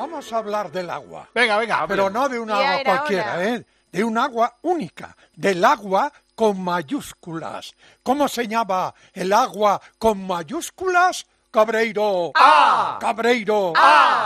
vamos 0.00 0.32
a 0.32 0.38
hablar 0.38 0.72
del 0.72 0.88
agua. 0.88 1.28
Venga, 1.34 1.58
venga. 1.58 1.86
Pero 1.86 2.08
no 2.08 2.26
de 2.26 2.40
un 2.40 2.50
agua 2.50 2.80
era 2.80 2.84
cualquiera, 2.84 3.34
hora. 3.34 3.44
¿eh? 3.44 3.66
De 3.92 4.02
un 4.02 4.16
agua 4.16 4.56
única, 4.62 5.14
del 5.34 5.62
agua 5.62 6.10
con 6.34 6.62
mayúsculas. 6.62 7.74
¿Cómo 8.02 8.26
se 8.26 8.48
llama 8.48 8.94
el 9.12 9.30
agua 9.30 9.78
con 9.98 10.26
mayúsculas? 10.26 11.26
Cabreiro. 11.50 12.32
¡Ah! 12.34 12.96
Cabreiro. 12.98 13.74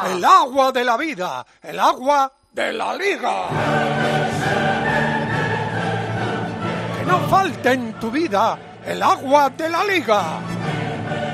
El 0.06 0.24
agua 0.24 0.70
de 0.70 0.84
la 0.84 0.96
vida, 0.96 1.44
el 1.60 1.80
agua 1.80 2.30
de 2.52 2.72
la 2.72 2.94
liga. 2.94 3.48
Que 6.98 7.04
no 7.04 7.18
falte 7.28 7.72
en 7.72 7.94
tu 7.94 8.12
vida 8.12 8.58
el 8.86 9.02
agua 9.02 9.50
de 9.50 9.68
la 9.68 9.82
liga. 9.82 10.38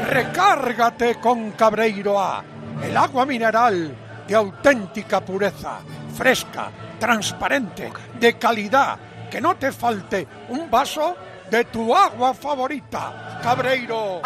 Recárgate 0.06 1.16
con 1.16 1.50
Cabreiro 1.50 2.18
A, 2.18 2.42
el 2.82 2.96
agua 2.96 3.26
mineral 3.26 4.09
de 4.30 4.36
auténtica 4.36 5.20
pureza, 5.20 5.80
fresca, 6.16 6.70
transparente, 7.00 7.92
de 8.20 8.38
calidad, 8.38 8.96
que 9.28 9.40
no 9.40 9.56
te 9.56 9.72
falte 9.72 10.24
un 10.50 10.70
vaso 10.70 11.16
de 11.50 11.64
tu 11.64 11.92
agua 11.92 12.32
favorita. 12.32 13.40
Cabreiro, 13.42 14.20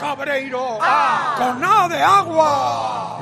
Cabreiro, 0.00 0.78
con 1.36 1.62
A 1.62 1.88
de 1.90 2.02
agua. 2.02 3.20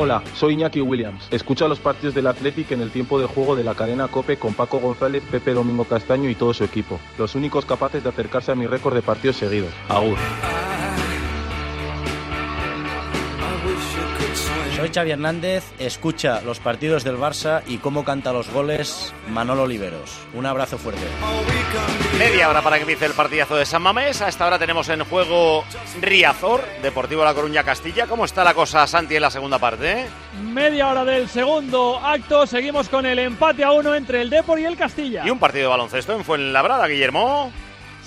Hola, 0.00 0.22
soy 0.36 0.54
Iñaki 0.54 0.80
Williams. 0.80 1.26
Escucha 1.32 1.66
los 1.66 1.80
partidos 1.80 2.14
del 2.14 2.28
Athletic 2.28 2.70
en 2.70 2.82
el 2.82 2.92
tiempo 2.92 3.18
de 3.18 3.26
juego 3.26 3.56
de 3.56 3.64
la 3.64 3.74
cadena 3.74 4.06
Cope 4.06 4.36
con 4.36 4.54
Paco 4.54 4.78
González, 4.78 5.24
Pepe 5.28 5.54
Domingo 5.54 5.84
Castaño 5.86 6.30
y 6.30 6.36
todo 6.36 6.54
su 6.54 6.62
equipo. 6.62 7.00
Los 7.18 7.34
únicos 7.34 7.64
capaces 7.64 8.04
de 8.04 8.08
acercarse 8.08 8.52
a 8.52 8.54
mi 8.54 8.68
récord 8.68 8.94
de 8.94 9.02
partidos 9.02 9.38
seguidos. 9.38 9.72
Agur. 9.88 10.16
Soy 14.78 14.90
Xavi 14.94 15.10
Hernández, 15.10 15.64
escucha 15.80 16.40
los 16.42 16.60
partidos 16.60 17.02
del 17.02 17.16
Barça 17.16 17.62
y 17.66 17.78
cómo 17.78 18.04
canta 18.04 18.32
los 18.32 18.48
goles 18.48 19.12
Manolo 19.28 19.64
Oliveros. 19.64 20.20
Un 20.34 20.46
abrazo 20.46 20.78
fuerte. 20.78 21.02
Media 22.16 22.48
hora 22.48 22.62
para 22.62 22.76
que 22.76 22.82
empiece 22.82 23.06
el 23.06 23.12
partidazo 23.12 23.56
de 23.56 23.66
San 23.66 23.82
Mamés. 23.82 24.22
A 24.22 24.28
esta 24.28 24.46
hora 24.46 24.56
tenemos 24.56 24.88
en 24.88 25.02
juego 25.02 25.64
Riazor, 26.00 26.64
Deportivo 26.80 27.24
La 27.24 27.34
Coruña 27.34 27.64
Castilla. 27.64 28.06
¿Cómo 28.06 28.24
está 28.24 28.44
la 28.44 28.54
cosa, 28.54 28.86
Santi, 28.86 29.16
en 29.16 29.22
la 29.22 29.32
segunda 29.32 29.58
parte? 29.58 30.06
Media 30.44 30.86
hora 30.86 31.04
del 31.04 31.28
segundo 31.28 31.98
acto. 31.98 32.46
Seguimos 32.46 32.88
con 32.88 33.04
el 33.04 33.18
empate 33.18 33.64
a 33.64 33.72
uno 33.72 33.96
entre 33.96 34.22
el 34.22 34.30
Depor 34.30 34.60
y 34.60 34.64
el 34.64 34.76
Castilla. 34.76 35.26
Y 35.26 35.30
un 35.30 35.40
partido 35.40 35.64
de 35.64 35.70
baloncesto 35.70 36.14
en 36.14 36.22
Fuenlabrada, 36.22 36.86
Guillermo. 36.86 37.50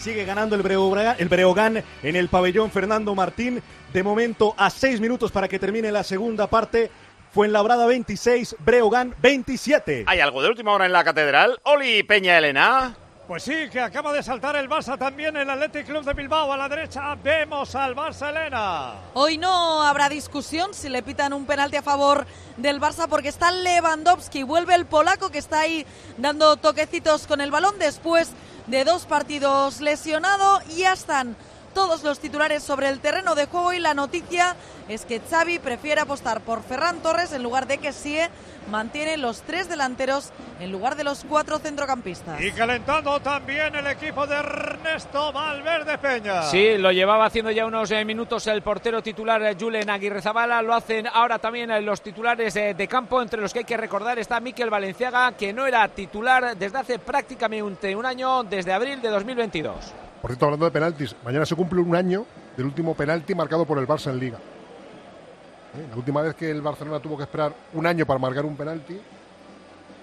Sigue 0.02 0.25
ganando 0.25 0.55
el 0.55 0.63
Breogán, 0.63 1.83
en 2.02 2.16
el 2.16 2.27
pabellón 2.27 2.71
Fernando 2.71 3.13
Martín. 3.13 3.61
De 3.94 4.02
momento 4.02 4.55
a 4.57 4.71
seis 4.71 4.99
minutos 4.99 5.31
para 5.31 5.47
que 5.47 5.59
termine 5.59 5.91
la 5.91 6.03
segunda 6.03 6.47
parte. 6.47 6.89
Fuenlabrada 7.31 7.85
26, 7.85 8.55
Breogán 8.66 9.13
27. 9.22 10.05
¿Hay 10.07 10.19
algo 10.19 10.41
de 10.41 10.49
última 10.49 10.72
hora 10.72 10.88
en 10.88 10.91
la 10.91 11.03
catedral? 11.03 11.59
Oli 11.66 12.02
Peña 12.02 12.35
Elena. 12.39 12.95
Pues 13.31 13.43
sí, 13.43 13.69
que 13.71 13.79
acaba 13.79 14.11
de 14.11 14.21
saltar 14.21 14.57
el 14.57 14.67
Barça 14.67 14.97
también, 14.97 15.37
el 15.37 15.49
Athletic 15.49 15.85
Club 15.85 16.03
de 16.03 16.13
Bilbao. 16.13 16.51
A 16.51 16.57
la 16.57 16.67
derecha 16.67 17.15
vemos 17.15 17.73
al 17.75 17.95
Barça 17.95 18.29
Elena. 18.29 18.95
Hoy 19.13 19.38
no 19.38 19.83
habrá 19.83 20.09
discusión 20.09 20.73
si 20.73 20.89
le 20.89 21.01
pitan 21.01 21.31
un 21.31 21.45
penalti 21.45 21.77
a 21.77 21.81
favor 21.81 22.27
del 22.57 22.81
Barça 22.81 23.07
porque 23.07 23.29
está 23.29 23.49
Lewandowski. 23.49 24.43
Vuelve 24.43 24.75
el 24.75 24.85
polaco 24.85 25.29
que 25.29 25.38
está 25.38 25.61
ahí 25.61 25.85
dando 26.17 26.57
toquecitos 26.57 27.25
con 27.25 27.39
el 27.39 27.51
balón 27.51 27.79
después 27.79 28.31
de 28.67 28.83
dos 28.83 29.05
partidos 29.05 29.79
lesionado. 29.79 30.59
Y 30.67 30.79
ya 30.79 30.91
están 30.91 31.38
todos 31.73 32.03
los 32.03 32.19
titulares 32.19 32.64
sobre 32.64 32.89
el 32.89 33.00
terreno 33.00 33.36
de 33.36 33.45
juego 33.45 33.73
y 33.73 33.80
la 33.80 33.94
noticia 33.94 34.55
es 34.89 35.05
que 35.05 35.19
Xavi 35.19 35.59
prefiere 35.59 36.02
apostar 36.02 36.41
por 36.41 36.63
Ferran 36.63 37.00
Torres 37.00 37.31
en 37.33 37.44
lugar 37.44 37.67
de 37.67 37.78
que 37.78 37.94
Sie 37.94 38.30
mantiene 38.69 39.18
los 39.18 39.41
tres 39.41 39.69
delanteros 39.69 40.31
en 40.59 40.72
lugar 40.72 40.95
de 40.95 41.03
los 41.03 41.25
cuatro 41.28 41.59
centrocampistas. 41.59 42.40
Y 42.41 42.51
calentando 42.51 43.19
también 43.19 43.73
el 43.75 43.88
equipo 43.88 44.28
de 44.28 44.35
Ernesto 44.35 45.31
Valverde 45.31 45.97
Peña. 45.97 46.44
Sí, 46.44 46.78
lo 46.78 46.91
llevaba 46.91 47.25
haciendo 47.25 47.51
ya 47.51 47.66
unos 47.66 47.90
eh, 47.91 48.06
minutos 48.06 48.45
el 48.47 48.62
portero 48.62 49.01
titular 49.01 49.41
eh, 49.44 49.56
Julen 49.59 49.90
Aguirre 49.90 50.22
Zabala. 50.22 50.62
Lo 50.62 50.74
hacen 50.74 51.07
ahora 51.07 51.40
también 51.40 51.72
eh, 51.72 51.81
los 51.81 52.01
titulares 52.01 52.53
de 52.53 52.88
campo, 52.88 53.22
entre 53.22 53.41
los 53.41 53.53
que 53.53 53.59
hay 53.59 53.66
que 53.66 53.78
recordar 53.78 54.19
está 54.19 54.40
Miquel 54.40 54.69
Valenciaga, 54.69 55.31
que 55.34 55.53
no 55.53 55.66
era 55.66 55.88
titular 55.88 56.56
desde 56.56 56.78
hace 56.78 57.00
prácticamente 57.00 57.95
un 57.95 58.06
año, 58.06 58.44
desde 58.44 58.74
abril 58.74 59.01
de 59.01 59.09
2022. 59.09 59.75
Por 60.21 60.29
cierto, 60.29 60.45
hablando 60.45 60.65
de 60.65 60.71
penaltis, 60.71 61.15
mañana 61.23 61.45
se 61.45 61.55
cumple 61.55 61.81
un 61.81 61.95
año 61.95 62.25
del 62.55 62.67
último 62.67 62.95
penalti 62.95 63.33
marcado 63.33 63.65
por 63.65 63.79
el 63.79 63.87
Barça 63.87 64.11
en 64.11 64.19
Liga. 64.19 64.37
¿Eh? 64.37 65.87
La 65.89 65.95
última 65.95 66.21
vez 66.21 66.35
que 66.35 66.51
el 66.51 66.61
Barcelona 66.61 66.99
tuvo 66.99 67.17
que 67.17 67.23
esperar 67.23 67.53
un 67.73 67.87
año 67.87 68.05
para 68.05 68.19
marcar 68.19 68.45
un 68.45 68.55
penalti 68.55 68.99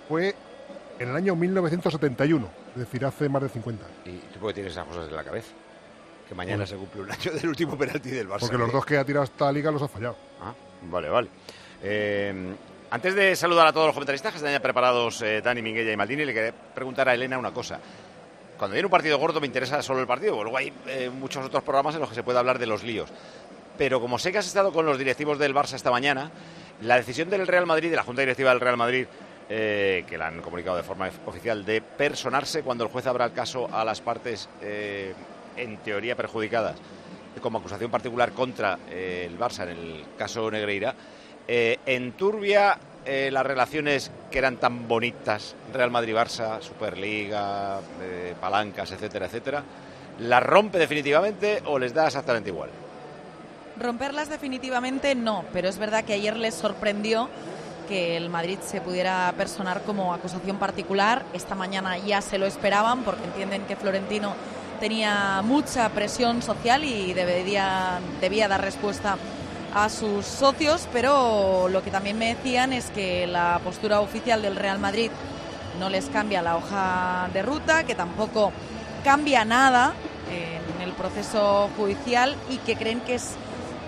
fue 0.09 0.35
en 0.99 1.09
el 1.11 1.15
año 1.15 1.37
1971, 1.37 2.49
es 2.73 2.79
decir, 2.79 3.05
hace 3.05 3.29
más 3.29 3.43
de 3.43 3.49
50 3.49 3.85
años. 3.85 3.99
¿Y 4.07 4.33
tú 4.33 4.41
por 4.41 4.51
qué 4.51 4.55
tienes 4.55 4.73
esas 4.73 4.87
cosas 4.87 5.09
en 5.09 5.15
la 5.15 5.23
cabeza? 5.23 5.53
Que 6.29 6.35
mañana 6.35 6.67
se 6.67 6.77
cumple 6.77 7.03
un 7.03 7.13
año 7.13 7.33
del 7.35 7.49
último 7.49 7.79
penalti 7.79 8.11
del 8.11 8.29
Barça. 8.29 8.41
Porque 8.41 8.59
los 8.59 8.71
¿eh? 8.71 8.73
dos 8.73 8.85
que 8.85 8.99
ha 8.99 9.05
tirado 9.05 9.25
esta 9.25 9.53
liga 9.53 9.71
los 9.71 9.83
ha 9.83 9.89
fallado. 9.89 10.17
Ah, 10.43 10.53
vale, 10.91 11.09
vale. 11.09 11.29
Eh, 11.81 12.55
antes 12.91 13.15
de 13.15 13.37
saludar 13.37 13.67
a 13.67 13.73
todos 13.73 13.87
los 13.87 13.95
comentaristas 13.95 14.33
que 14.33 14.39
están 14.39 14.51
ya 14.51 14.61
preparados, 14.61 15.23
eh, 15.23 15.43
Dani, 15.43 15.63
Minguella 15.63 15.93
y 15.93 15.97
Maldini, 15.97 16.25
le 16.25 16.35
quería 16.35 16.55
preguntar 16.75 17.09
a 17.09 17.15
Elena 17.15 17.39
una 17.39 17.53
cosa. 17.53 17.79
Cuando 18.59 18.75
viene 18.75 18.87
un 18.87 18.91
partido 18.91 19.19
gordo 19.19 19.41
me 19.41 19.47
interesa 19.47 19.81
solo 19.83 20.01
el 20.01 20.07
partido, 20.09 20.43
luego 20.43 20.59
hay 20.59 20.73
eh, 20.89 21.11
muchos 21.11 21.47
otros 21.47 21.63
programas 21.63 21.95
en 21.95 22.01
los 22.01 22.09
que 22.09 22.17
se 22.17 22.25
puede 22.25 22.41
hablar 22.41 22.59
de 22.59 22.67
los 22.67 22.83
líos. 22.83 23.09
Pero 23.79 24.01
como 24.01 24.19
sé 24.19 24.33
que 24.33 24.39
has 24.39 24.47
estado 24.49 24.73
con 24.73 24.85
los 24.85 24.99
directivos 24.99 25.39
del 25.39 25.55
Barça 25.55 25.75
esta 25.75 25.93
mañana, 25.93 26.33
la 26.83 26.97
decisión 26.97 27.31
del 27.31 27.47
Real 27.47 27.67
Madrid, 27.67 27.91
de 27.91 27.97
la 27.97 28.03
Junta 28.03 28.23
Directiva 28.23 28.51
del 28.51 28.59
Real 28.59 28.77
Madrid, 28.77 29.07
eh, 29.49 30.05
que 30.09 30.19
la 30.19 30.27
han 30.27 30.43
comunicado 30.43 30.77
de 30.77 30.83
forma 30.83 31.09
oficial, 31.27 31.65
de 31.65 31.81
personarse 31.81 32.65
cuando 32.65 32.83
el 32.83 32.91
juez 32.91 33.07
abra 33.07 33.27
el 33.27 33.33
caso 33.33 33.69
a 33.73 33.85
las 33.85 34.01
partes 34.01 34.49
eh, 34.61 35.15
en 35.57 35.77
teoría 35.79 36.17
perjudicadas 36.17 36.77
como 37.41 37.59
acusación 37.59 37.93
particular 37.93 38.33
contra 38.33 38.77
el 38.91 39.39
Barça 39.39 39.63
en 39.63 39.69
el 39.69 40.05
caso 40.17 40.51
Negreira, 40.51 40.93
enturbia 41.47 42.77
eh, 43.11 43.31
las 43.31 43.47
relaciones 43.47 44.11
que 44.31 44.37
eran 44.39 44.59
tan 44.59 44.87
bonitas, 44.87 45.55
Real 45.73 45.91
Madrid-Barça, 45.91 46.61
Superliga, 46.61 47.81
eh, 48.03 48.35
palancas, 48.39 48.93
etcétera, 48.93 49.25
etcétera, 49.25 49.63
¿las 50.19 50.43
rompe 50.43 50.79
definitivamente 50.79 51.63
o 51.65 51.79
les 51.79 51.95
da 51.95 52.07
exactamente 52.07 52.51
igual? 52.51 52.69
Romperlas 53.81 54.29
definitivamente 54.29 55.15
no, 55.15 55.47
pero 55.55 55.71
es 55.71 55.79
verdad 55.79 56.05
que 56.05 56.13
ayer 56.13 56.37
les 56.37 56.55
sorprendió 56.55 57.31
que 57.89 58.19
el 58.19 58.29
Madrid 58.29 58.59
se 58.61 58.83
pudiera 58.83 59.33
personar 59.39 59.85
como 59.85 60.13
acusación 60.13 60.59
particular. 60.59 61.25
Esta 61.33 61.55
mañana 61.55 61.97
ya 61.97 62.21
se 62.21 62.37
lo 62.37 62.45
esperaban 62.45 63.05
porque 63.05 63.25
entienden 63.25 63.63
que 63.63 63.77
Florentino 63.77 64.35
tenía 64.81 65.41
mucha 65.43 65.89
presión 65.89 66.43
social 66.43 66.85
y 66.85 67.15
debería, 67.15 68.01
debía 68.21 68.49
dar 68.49 68.61
respuesta 68.61 69.17
a 69.75 69.89
sus 69.89 70.25
socios, 70.25 70.89
pero 70.93 71.69
lo 71.69 71.83
que 71.83 71.91
también 71.91 72.19
me 72.19 72.35
decían 72.35 72.73
es 72.73 72.91
que 72.91 73.27
la 73.27 73.61
postura 73.63 74.01
oficial 74.01 74.43
del 74.43 74.57
Real 74.57 74.79
Madrid 74.79 75.11
no 75.79 75.89
les 75.89 76.07
cambia 76.07 76.43
la 76.43 76.57
hoja 76.57 77.29
de 77.33 77.43
ruta, 77.43 77.85
que 77.85 77.95
tampoco 77.95 78.53
cambia 79.05 79.45
nada 79.45 79.95
en 80.31 80.83
el 80.83 80.93
proceso 80.93 81.71
judicial 81.77 82.37
y 82.51 82.59
que 82.59 82.77
creen 82.77 83.01
que 83.01 83.15
es 83.15 83.35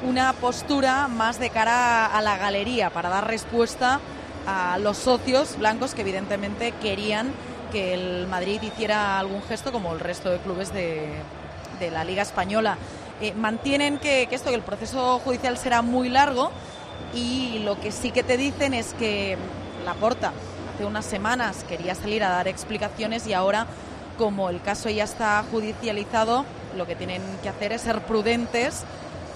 una 0.07 0.33
postura 0.33 1.09
más 1.09 1.39
de 1.39 1.51
cara 1.51 2.07
a 2.07 2.23
la 2.23 2.39
galería 2.39 2.91
para 2.91 3.09
dar 3.09 3.27
respuesta 3.27 4.01
a 4.47 4.79
los 4.79 4.97
socios 4.97 5.59
blancos 5.59 5.95
que 5.95 6.01
evidentemente 6.01 6.73
querían 6.81 7.33
que 7.71 7.95
el 7.95 8.27
Madrid 8.27 8.61
hiciera 8.63 9.19
algún 9.19 9.43
gesto 9.43 9.73
como 9.73 9.93
el 9.93 10.01
resto 10.01 10.31
de 10.31 10.39
clubes 10.39 10.73
de, 10.73 11.13
la 11.93 12.05
Liga 12.05 12.23
Española. 12.23 12.77
Eh, 13.21 13.35
mantienen 13.35 13.99
que, 13.99 14.27
que 14.29 14.35
esto, 14.35 14.51
que 14.51 14.57
el 14.57 14.63
proceso 14.63 15.19
judicial 15.19 15.59
será 15.59 15.83
muy 15.83 16.09
largo 16.09 16.51
y 17.15 17.61
lo 17.61 17.79
que 17.81 17.93
sí 17.93 18.11
que 18.11 18.23
te 18.23 18.37
dicen 18.37 18.73
es 18.75 18.95
que 18.95 19.37
Laporta 19.85 20.33
hace 20.75 20.85
unas 20.85 21.05
semanas 21.05 21.65
quería 21.69 21.95
salir 21.95 22.25
a 22.25 22.31
dar 22.31 22.49
explicaciones 22.49 23.27
y 23.27 23.33
ahora 23.33 23.67
como 24.17 24.51
el 24.51 24.61
caso 24.61 24.91
ya 24.91 25.05
está 25.05 25.43
judicializado, 25.51 26.45
lo 26.77 26.87
que 26.87 26.95
tienen 26.95 27.23
que 27.43 27.49
hacer 27.49 27.73
es 27.73 27.81
ser 27.81 28.03
prudentes 28.03 28.85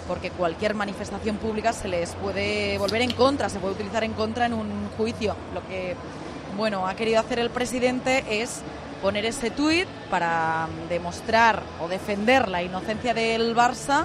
porque 0.06 0.30
cualquier 0.30 0.74
manifestación 0.74 1.36
pública 1.36 1.72
se 1.72 1.88
les 1.88 2.10
puede 2.16 2.76
volver 2.76 3.00
en 3.00 3.12
contra, 3.12 3.48
se 3.48 3.58
puede 3.58 3.74
utilizar 3.74 4.04
en 4.04 4.12
contra 4.12 4.44
en 4.44 4.52
un 4.52 4.88
juicio. 4.98 5.34
Lo 5.54 5.66
que 5.66 5.96
bueno 6.56 6.86
ha 6.86 6.94
querido 6.94 7.20
hacer 7.20 7.38
el 7.38 7.48
presidente 7.50 8.42
es 8.42 8.60
poner 9.02 9.24
ese 9.26 9.50
tuit 9.50 9.88
para 10.10 10.68
demostrar 10.88 11.62
o 11.80 11.88
defender 11.88 12.48
la 12.48 12.62
inocencia 12.62 13.14
del 13.14 13.54
Barça 13.54 14.04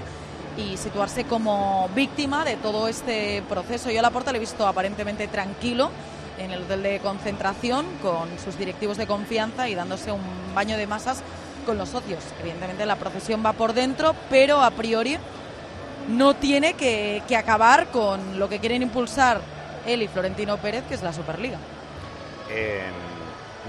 y 0.57 0.77
situarse 0.77 1.25
como 1.25 1.89
víctima 1.95 2.43
de 2.43 2.57
todo 2.57 2.87
este 2.87 3.43
proceso. 3.47 3.91
Yo 3.91 3.99
a 3.99 4.01
Laporta 4.01 4.31
le 4.31 4.37
he 4.37 4.41
visto 4.41 4.67
aparentemente 4.67 5.27
tranquilo 5.27 5.91
en 6.37 6.51
el 6.51 6.63
hotel 6.63 6.83
de 6.83 6.99
concentración 6.99 7.85
con 8.01 8.27
sus 8.43 8.57
directivos 8.57 8.97
de 8.97 9.07
confianza 9.07 9.69
y 9.69 9.75
dándose 9.75 10.11
un 10.11 10.21
baño 10.53 10.77
de 10.77 10.87
masas 10.87 11.21
con 11.65 11.77
los 11.77 11.89
socios. 11.89 12.23
Evidentemente 12.41 12.85
la 12.85 12.95
procesión 12.95 13.43
va 13.45 13.53
por 13.53 13.73
dentro, 13.73 14.15
pero 14.29 14.61
a 14.61 14.71
priori 14.71 15.17
no 16.09 16.35
tiene 16.35 16.73
que, 16.73 17.21
acabar 17.37 17.87
con 17.87 18.39
lo 18.39 18.49
que 18.49 18.59
quieren 18.59 18.81
impulsar 18.81 19.41
él 19.85 20.01
y 20.01 20.07
Florentino 20.07 20.57
Pérez, 20.57 20.83
que 20.87 20.95
es 20.95 21.03
la 21.03 21.13
Superliga. 21.13 21.57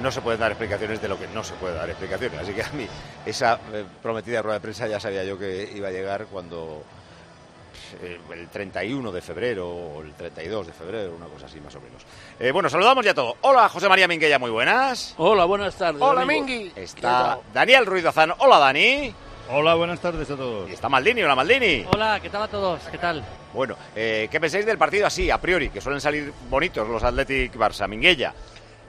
No 0.00 0.10
se 0.10 0.20
pueden 0.20 0.40
dar 0.40 0.50
explicaciones 0.50 1.00
de 1.00 1.08
lo 1.08 1.18
que 1.18 1.26
no 1.28 1.44
se 1.44 1.54
puede 1.54 1.74
dar 1.74 1.88
explicaciones. 1.88 2.40
Así 2.40 2.52
que 2.52 2.62
a 2.62 2.70
mí 2.70 2.86
esa 3.24 3.58
eh, 3.72 3.84
prometida 4.02 4.42
rueda 4.42 4.54
de 4.54 4.60
prensa 4.60 4.86
ya 4.86 5.00
sabía 5.00 5.24
yo 5.24 5.38
que 5.38 5.70
iba 5.74 5.88
a 5.88 5.90
llegar 5.90 6.26
cuando 6.26 6.82
eh, 8.02 8.20
el 8.32 8.48
31 8.48 9.12
de 9.12 9.20
febrero 9.20 9.68
o 9.68 10.02
el 10.02 10.14
32 10.14 10.68
de 10.68 10.72
febrero, 10.72 11.14
una 11.14 11.26
cosa 11.26 11.46
así 11.46 11.60
más 11.60 11.74
o 11.74 11.80
menos. 11.80 12.02
Eh, 12.38 12.50
bueno, 12.52 12.68
saludamos 12.68 13.04
ya 13.04 13.14
todo. 13.14 13.36
Hola, 13.42 13.68
José 13.68 13.88
María 13.88 14.08
Minguella, 14.08 14.38
muy 14.38 14.50
buenas. 14.50 15.14
Hola, 15.18 15.44
buenas 15.44 15.74
tardes. 15.76 16.00
Hola. 16.00 16.24
Mingui. 16.24 16.72
Está 16.76 17.38
Daniel 17.52 17.86
Ruiz 17.86 18.04
Dazán. 18.04 18.32
Hola, 18.38 18.58
Dani. 18.58 19.12
Hola, 19.52 19.74
buenas 19.74 19.98
tardes 19.98 20.30
a 20.30 20.36
todos. 20.36 20.70
Y 20.70 20.74
está 20.74 20.88
Maldini. 20.88 21.22
Hola, 21.22 21.34
Maldini. 21.34 21.84
Hola, 21.92 22.20
¿qué 22.20 22.30
tal 22.30 22.42
a 22.42 22.48
todos? 22.48 22.82
¿Qué 22.90 22.98
tal? 22.98 23.24
Bueno, 23.52 23.76
eh, 23.96 24.28
¿qué 24.30 24.38
pensáis 24.38 24.64
del 24.64 24.78
partido 24.78 25.06
así, 25.08 25.28
a 25.28 25.38
priori? 25.38 25.70
Que 25.70 25.80
suelen 25.80 26.00
salir 26.00 26.32
bonitos 26.48 26.88
los 26.88 27.02
Athletic 27.02 27.56
Barça. 27.56 27.88
Minguella. 27.88 28.32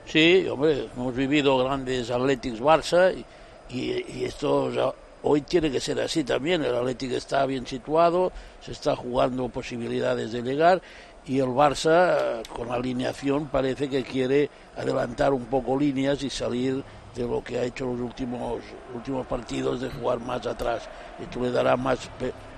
Sí, 0.04 0.46
hombre, 0.48 0.90
hemos 0.94 1.14
vivido 1.14 1.56
grandes 1.58 2.10
Athletics 2.10 2.60
Barça 2.60 3.14
y, 3.14 3.26
y- 3.68 4.04
y 4.20 4.24
esto 4.24 4.64
o 4.64 4.94
hoy 5.22 5.42
tiene 5.42 5.70
que 5.70 5.80
ser 5.80 6.00
así 6.00 6.24
también. 6.24 6.64
El 6.64 6.74
Athletic 6.74 7.12
está 7.12 7.46
bien 7.46 7.66
situado, 7.66 8.32
se 8.60 8.72
está 8.72 8.96
jugando 8.96 9.48
posibilidades 9.48 10.32
de 10.32 10.42
llegar 10.42 10.82
y 11.24 11.38
el 11.38 11.46
Barça 11.48 12.42
con 12.48 12.68
la 12.68 12.74
alineación 12.74 13.48
parece 13.48 13.88
que 13.88 14.02
quiere 14.04 14.50
adelantar 14.74 15.32
un 15.32 15.46
poco 15.46 15.78
líneas 15.78 16.22
y 16.24 16.30
salir 16.30 16.84
de 17.14 17.22
lo 17.22 17.42
que 17.44 17.58
ha 17.58 17.64
hecho 17.64 17.86
los 17.86 18.00
últimos 18.00 18.64
últimos 18.88 19.26
partidos 19.26 19.80
de 19.80 19.90
jugar 19.90 20.18
más 20.20 20.44
atrás. 20.46 20.90
Esto 21.16 21.40
le 21.40 21.52
dará 21.52 21.76
más 21.76 22.10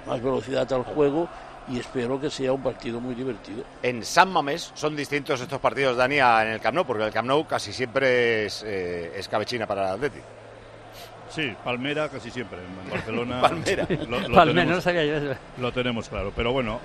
más 0.06 0.20
velocidad 0.22 0.70
al 0.72 0.82
juego 0.84 1.30
y 1.68 1.78
espero 1.78 2.20
que 2.20 2.30
sea 2.30 2.52
un 2.52 2.62
partido 2.62 3.00
muy 3.00 3.14
divertido. 3.14 3.64
En 3.82 4.04
San 4.04 4.30
Mamés 4.30 4.72
son 4.74 4.94
distintos 4.96 5.40
estos 5.40 5.60
partidos, 5.60 5.96
Dani, 5.96 6.18
en 6.18 6.48
el 6.48 6.60
Camp 6.60 6.74
Nou, 6.74 6.84
porque 6.84 7.04
el 7.04 7.12
Camp 7.12 7.28
Nou 7.28 7.46
casi 7.46 7.72
siempre 7.72 8.46
es 8.46 8.62
eh, 8.66 9.12
escabechina 9.16 9.66
para 9.66 9.88
el 9.88 9.94
Athletic. 9.94 10.22
Sí, 11.30 11.52
Palmera 11.64 12.08
casi 12.08 12.30
siempre. 12.30 12.58
En 12.58 12.90
Barcelona. 12.90 13.40
Palmera. 13.40 13.86
Lo, 14.08 14.20
lo 14.20 14.34
Palmera, 14.34 14.44
tenemos, 14.46 14.74
no 14.76 14.80
sabía 14.80 15.04
yo 15.04 15.16
eso. 15.16 15.40
Lo 15.58 15.72
tenemos 15.72 16.08
claro. 16.08 16.32
Pero 16.36 16.52
bueno, 16.52 16.80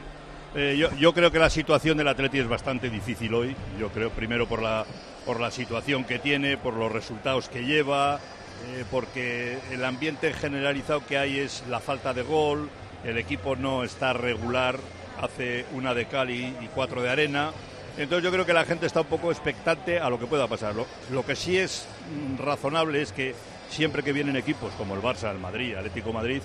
eh, 0.56 0.76
yo, 0.78 0.90
yo 0.96 1.14
creo 1.14 1.32
que 1.32 1.40
la 1.40 1.50
situación 1.50 1.98
del 1.98 2.08
Atleti 2.08 2.40
es 2.40 2.48
bastante 2.48 2.90
difícil 2.90 3.34
hoy. 3.34 3.56
Yo 3.80 3.90
creo, 3.90 4.10
primero 4.10 4.48
por 4.48 4.62
la, 4.62 4.86
por 5.26 5.40
la 5.40 5.52
situación 5.52 6.04
que 6.04 6.20
tiene, 6.20 6.58
por 6.58 6.74
los 6.74 6.92
resultados 6.92 7.50
que 7.50 7.64
lleva, 7.64 8.16
eh, 8.16 8.84
porque 8.90 9.60
el 9.72 9.86
ambiente 9.86 10.34
generalizado 10.34 11.06
que 11.06 11.18
hay 11.18 11.40
es 11.40 11.64
la 11.70 11.80
falta 11.80 12.14
de 12.14 12.24
gol, 12.24 12.70
el 13.04 13.18
equipo 13.18 13.56
no 13.56 13.84
está 13.84 14.14
regular, 14.14 14.80
hace 15.22 15.66
una 15.74 15.94
de 15.94 16.06
Cali 16.06 16.56
y 16.62 16.68
cuatro 16.74 17.02
de 17.02 17.10
arena. 17.10 17.52
Entonces 17.98 18.24
yo 18.24 18.32
creo 18.32 18.46
que 18.46 18.54
la 18.54 18.66
gente 18.66 18.86
está 18.86 19.02
un 19.02 19.08
poco 19.08 19.32
expectante 19.32 20.00
a 20.00 20.10
lo 20.10 20.20
que 20.20 20.26
pueda 20.26 20.48
pasar. 20.48 20.74
Lo, 21.12 21.26
que 21.26 21.36
sí 21.36 21.58
es 21.58 21.86
mm, 22.14 22.42
razonable 22.42 23.02
es 23.02 23.12
que 23.12 23.36
siempre 23.70 24.04
que 24.04 24.14
vienen 24.14 24.36
equipos 24.36 24.74
como 24.74 24.96
el 24.96 25.02
Barça, 25.02 25.32
el 25.32 25.40
Madrid, 25.40 25.76
Atlético 25.76 26.14
Madrid, 26.14 26.42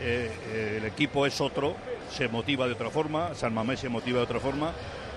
eh, 0.00 0.30
eh, 0.52 0.74
el 0.78 0.84
equipo 0.86 1.26
es 1.26 1.40
otro, 1.40 1.76
se 2.10 2.28
motiva 2.28 2.66
de 2.66 2.72
otra 2.72 2.90
forma, 2.90 3.34
San 3.34 3.54
Mamés 3.54 3.80
se 3.80 3.88
motiva 3.88 4.18
de 4.18 4.24
otra 4.24 4.40
forma 4.40 4.72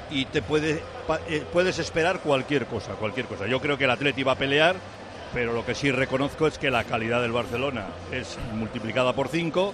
y 0.09 0.25
te 0.25 0.41
puede, 0.41 0.81
eh, 1.29 1.43
puedes 1.51 1.79
esperar 1.79 2.19
cualquier 2.19 2.65
cosa, 2.65 2.93
cualquier 2.93 3.25
cosa. 3.25 3.47
Yo 3.47 3.59
creo 3.59 3.77
que 3.77 3.85
el 3.85 3.91
Atleti 3.91 4.23
va 4.23 4.33
a 4.33 4.37
pelear, 4.37 4.75
pero 5.33 5.53
lo 5.53 5.65
que 5.65 5.75
sí 5.75 5.91
reconozco 5.91 6.47
es 6.47 6.57
que 6.57 6.71
la 6.71 6.83
calidad 6.83 7.21
del 7.21 7.31
Barcelona 7.31 7.87
es 8.11 8.37
multiplicada 8.53 9.13
por 9.13 9.27
cinco. 9.29 9.73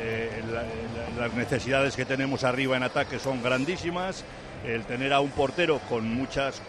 Eh, 0.00 0.42
la- 0.52 0.62
la- 0.62 1.26
las 1.26 1.34
necesidades 1.34 1.96
que 1.96 2.04
tenemos 2.04 2.44
arriba 2.44 2.76
en 2.76 2.82
ataque 2.82 3.18
son 3.18 3.42
grandísimas. 3.42 4.24
El 4.66 4.84
tener 4.84 5.12
a 5.12 5.20
un 5.20 5.30
portero 5.30 5.80
con 5.88 6.08
muchas 6.14 6.62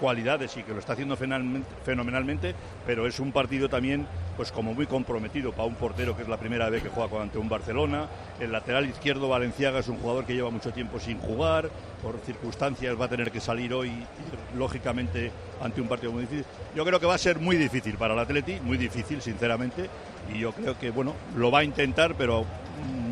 cualidades 0.00 0.54
y 0.58 0.62
que 0.62 0.72
lo 0.72 0.78
está 0.78 0.92
haciendo 0.92 1.16
fenomenalmente, 1.16 2.54
pero 2.86 3.06
es 3.06 3.18
un 3.18 3.32
partido 3.32 3.68
también 3.70 4.06
pues 4.36 4.52
como 4.52 4.74
muy 4.74 4.86
comprometido 4.86 5.52
para 5.52 5.64
un 5.64 5.74
portero 5.74 6.14
que 6.14 6.20
es 6.22 6.28
la 6.28 6.36
primera 6.36 6.68
vez 6.68 6.82
que 6.82 6.90
juega 6.90 7.22
ante 7.22 7.38
un 7.38 7.48
Barcelona. 7.48 8.06
El 8.38 8.52
lateral 8.52 8.86
izquierdo 8.86 9.28
Valenciaga 9.30 9.78
es 9.78 9.88
un 9.88 9.96
jugador 9.96 10.26
que 10.26 10.34
lleva 10.34 10.50
mucho 10.50 10.70
tiempo 10.70 11.00
sin 11.00 11.18
jugar, 11.18 11.70
por 12.02 12.18
circunstancias 12.26 12.94
va 13.00 13.06
a 13.06 13.08
tener 13.08 13.30
que 13.32 13.40
salir 13.40 13.72
hoy 13.72 13.90
lógicamente 14.54 15.30
ante 15.62 15.80
un 15.80 15.88
partido 15.88 16.12
muy 16.12 16.22
difícil. 16.22 16.44
Yo 16.74 16.84
creo 16.84 17.00
que 17.00 17.06
va 17.06 17.14
a 17.14 17.18
ser 17.18 17.38
muy 17.38 17.56
difícil 17.56 17.96
para 17.96 18.12
el 18.12 18.20
Atleti, 18.20 18.60
muy 18.60 18.76
difícil 18.76 19.22
sinceramente, 19.22 19.88
y 20.32 20.38
yo 20.38 20.52
creo 20.52 20.78
que 20.78 20.90
bueno, 20.90 21.14
lo 21.36 21.50
va 21.50 21.60
a 21.60 21.64
intentar, 21.64 22.14
pero 22.14 22.44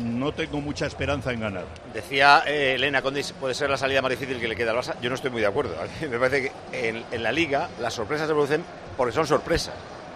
no 0.03 0.31
tengo 0.31 0.61
mucha 0.61 0.85
esperanza 0.85 1.31
en 1.33 1.39
ganar. 1.41 1.65
Decía 1.93 2.43
eh, 2.47 2.75
Elena 2.75 3.01
Condis, 3.01 3.33
puede 3.33 3.53
ser 3.53 3.69
la 3.69 3.77
salida 3.77 4.01
más 4.01 4.11
difícil 4.11 4.39
que 4.39 4.47
le 4.47 4.55
queda 4.55 4.71
al 4.71 4.77
Barça. 4.77 4.95
Yo 5.01 5.09
no 5.09 5.15
estoy 5.15 5.31
muy 5.31 5.41
de 5.41 5.47
acuerdo. 5.47 5.75
Me 6.01 6.17
parece 6.19 6.43
que 6.71 6.87
en, 6.89 7.03
en 7.11 7.23
la 7.23 7.31
Liga 7.31 7.69
las 7.79 7.93
sorpresas 7.93 8.27
se 8.27 8.33
producen 8.33 8.63
porque 8.97 9.13
son 9.13 9.27
sorpresas. 9.27 9.73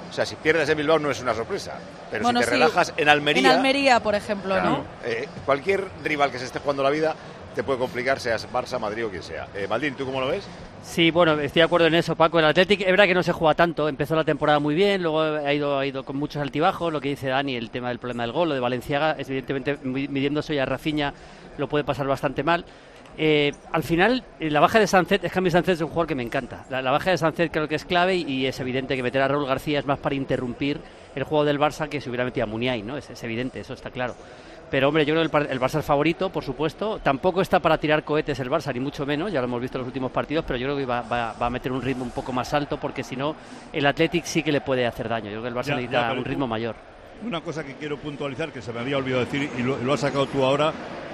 O 0.09 0.13
sea, 0.13 0.25
si 0.25 0.35
pierdes 0.35 0.67
en 0.69 0.77
Bilbao 0.77 0.97
no 0.97 1.11
es 1.11 1.21
una 1.21 1.35
sorpresa. 1.35 1.73
Pero 2.09 2.23
Bueno, 2.23 2.39
si 2.39 2.45
te 2.45 2.51
sí, 2.51 2.57
relajas 2.57 2.93
en 2.97 3.09
Almería, 3.09 3.49
En 3.51 3.55
Almería, 3.57 3.99
por 3.99 4.15
ejemplo, 4.15 4.55
claro, 4.55 4.69
¿no? 4.69 4.83
eh, 5.05 5.27
cualquier 5.45 5.85
rival 6.03 6.31
que 6.31 6.39
se 6.39 6.45
esté 6.45 6.59
jugando 6.59 6.81
la 6.81 6.89
vida 6.89 7.15
te 7.53 7.63
puede 7.63 7.77
complicar, 7.77 8.19
seas 8.19 8.47
Barça, 8.51 8.79
Madrid 8.79 9.05
o 9.05 9.09
quien 9.09 9.21
sea. 9.21 9.47
Eh, 9.53 9.67
Maldín, 9.67 9.93
¿tú 9.95 10.05
cómo 10.05 10.19
lo 10.21 10.27
ves? 10.27 10.45
Sí, 10.83 11.11
bueno, 11.11 11.33
estoy 11.39 11.59
de 11.59 11.65
acuerdo 11.65 11.87
en 11.87 11.95
eso, 11.95 12.15
Paco. 12.15 12.39
El 12.39 12.45
Athletic 12.45 12.81
es 12.81 12.87
verdad 12.87 13.05
que 13.05 13.13
no 13.13 13.21
se 13.21 13.31
juega 13.31 13.53
tanto. 13.53 13.87
Empezó 13.87 14.15
la 14.15 14.23
temporada 14.23 14.59
muy 14.59 14.75
bien, 14.75 15.03
luego 15.03 15.21
ha 15.21 15.53
ido, 15.53 15.77
ha 15.77 15.85
ido 15.85 16.03
con 16.03 16.17
muchos 16.17 16.41
altibajos. 16.41 16.91
Lo 16.91 16.99
que 16.99 17.09
dice 17.09 17.27
Dani, 17.27 17.55
el 17.55 17.69
tema 17.69 17.89
del 17.89 17.99
problema 17.99 18.23
del 18.23 18.31
gol, 18.31 18.49
lo 18.49 18.55
de 18.55 18.59
Valenciaga, 18.59 19.15
evidentemente 19.17 19.77
mi- 19.83 20.07
midiéndose 20.07 20.55
ya 20.55 20.63
a 20.63 20.65
Rafinha 20.65 21.13
lo 21.57 21.67
puede 21.67 21.83
pasar 21.83 22.07
bastante 22.07 22.43
mal. 22.43 22.65
Eh, 23.17 23.51
al 23.71 23.83
final, 23.83 24.23
eh, 24.39 24.49
la 24.49 24.61
baja 24.61 24.79
de 24.79 24.87
Sancet, 24.87 25.23
es 25.25 25.31
que 25.31 25.39
a 25.39 25.41
mí 25.41 25.51
Sancet 25.51 25.75
es 25.75 25.81
un 25.81 25.89
jugador 25.89 26.07
que 26.07 26.15
me 26.15 26.23
encanta. 26.23 26.65
La, 26.69 26.81
baja 26.89 27.11
de 27.11 27.17
Sancet 27.17 27.51
creo 27.51 27.67
que 27.67 27.75
es 27.75 27.85
clave 27.85 28.15
y, 28.15 28.45
es 28.45 28.59
evidente 28.59 28.95
que 28.95 29.03
meter 29.03 29.21
a 29.21 29.27
Raúl 29.27 29.45
García 29.45 29.79
es 29.79 29.85
más 29.85 29.99
para 29.99 30.15
interrumpir 30.15 30.79
el 31.15 31.23
juego 31.23 31.43
del 31.43 31.59
Barça 31.59 31.89
que 31.89 31.99
si 31.99 32.09
hubiera 32.09 32.23
metido 32.23 32.45
a 32.45 32.47
Muniain, 32.47 32.87
¿no? 32.87 32.95
Es 32.97 33.23
evidente, 33.23 33.59
eso 33.59 33.73
está 33.73 33.91
claro. 33.91 34.15
Pero 34.69 34.87
hombre, 34.89 35.03
yo 35.05 35.15
creo 35.15 35.27
que 35.29 35.37
el, 35.37 35.47
el 35.51 35.59
Barça 35.59 35.79
es 35.79 35.85
favorito, 35.85 36.29
por 36.29 36.43
supuesto. 36.43 36.99
Tampoco 37.01 37.41
está 37.41 37.59
para 37.59 37.77
tirar 37.77 38.03
cohetes 38.03 38.39
el 38.39 38.49
Barça, 38.51 38.71
ni 38.73 38.79
mucho 38.79 39.05
menos, 39.05 39.31
ya 39.31 39.39
lo 39.41 39.45
hemos 39.47 39.61
visto 39.61 39.77
en 39.77 39.81
los 39.81 39.87
últimos 39.87 40.11
partidos, 40.11 40.45
pero 40.47 40.57
yo 40.57 40.67
creo 40.67 40.77
que 40.77 40.85
va, 40.85 41.01
va- 41.01 41.33
va 41.33 41.45
a 41.47 41.49
meter 41.49 41.71
un 41.71 41.81
ritmo 41.81 42.03
un 42.03 42.11
poco 42.11 42.31
más 42.31 42.53
alto 42.53 42.79
porque 42.79 43.03
si 43.03 43.15
no, 43.15 43.35
el 43.73 43.85
Athletic 43.85 44.25
sí 44.25 44.43
que 44.43 44.51
le 44.51 44.61
puede 44.61 44.85
hacer 44.85 45.09
daño. 45.09 45.25
Yo 45.31 45.39
creo 45.39 45.41
que 45.41 45.47
el 45.49 45.55
Barça 45.55 45.67
Ya, 45.69 45.75
necesita 45.75 46.07
ya, 46.13 46.13
un 46.19 46.23
ritmo 46.25 46.47
mayor. 46.47 46.75
Una 47.25 47.41
cosa 47.41 47.63
que 47.63 47.73
quiero 47.75 47.97
puntualizar, 47.97 48.51
que 48.51 48.61
se 48.61 48.71
me 48.71 48.79
había 48.79 48.97
olvidado 48.97 49.25
decir 49.25 49.49
y 49.57 49.61
lo, 49.63 49.77
lo 49.77 49.93
has 49.93 49.99
sacado 50.01 50.25
tú 50.27 50.45
ahora, 50.45 50.71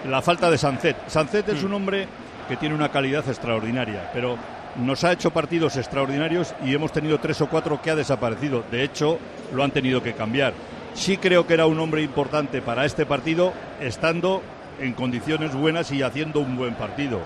la 0.08 0.22
falta 0.22 0.52
de 0.52 0.58
Sancet. 0.58 1.08
Sancet 1.08 1.50
es 1.50 1.64
un 1.64 1.74
hombre 1.74 2.08
que 2.48 2.58
tiene 2.58 2.76
una 2.76 2.90
calidad 2.90 3.28
extraordinaria, 3.28 4.12
pero 4.14 4.38
nos 4.76 5.04
ha 5.06 5.14
hecho 5.14 5.32
partidos 5.32 5.78
extraordinarios 5.78 6.54
y 6.64 6.76
hemos 6.76 6.92
tenido 6.92 7.18
tres 7.20 7.40
o 7.42 7.48
cuatro 7.48 7.82
que 7.82 7.90
ha 7.90 7.96
desaparecido. 7.96 8.64
De 8.70 8.84
hecho, 8.84 9.18
lo 9.54 9.64
han 9.64 9.72
tenido 9.72 10.04
que 10.04 10.14
cambiar. 10.14 10.54
Sí 10.96 11.18
creo 11.18 11.46
que 11.46 11.54
era 11.54 11.66
un 11.68 11.80
hombre 11.80 12.02
importante 12.02 12.62
para 12.62 12.86
este 12.86 13.06
partido, 13.06 13.54
estando 13.82 14.42
en 14.80 14.94
condiciones 14.94 15.54
buenas 15.54 15.92
y 15.92 16.02
haciendo 16.02 16.40
un 16.40 16.56
buen 16.58 16.74
partido. 16.76 17.20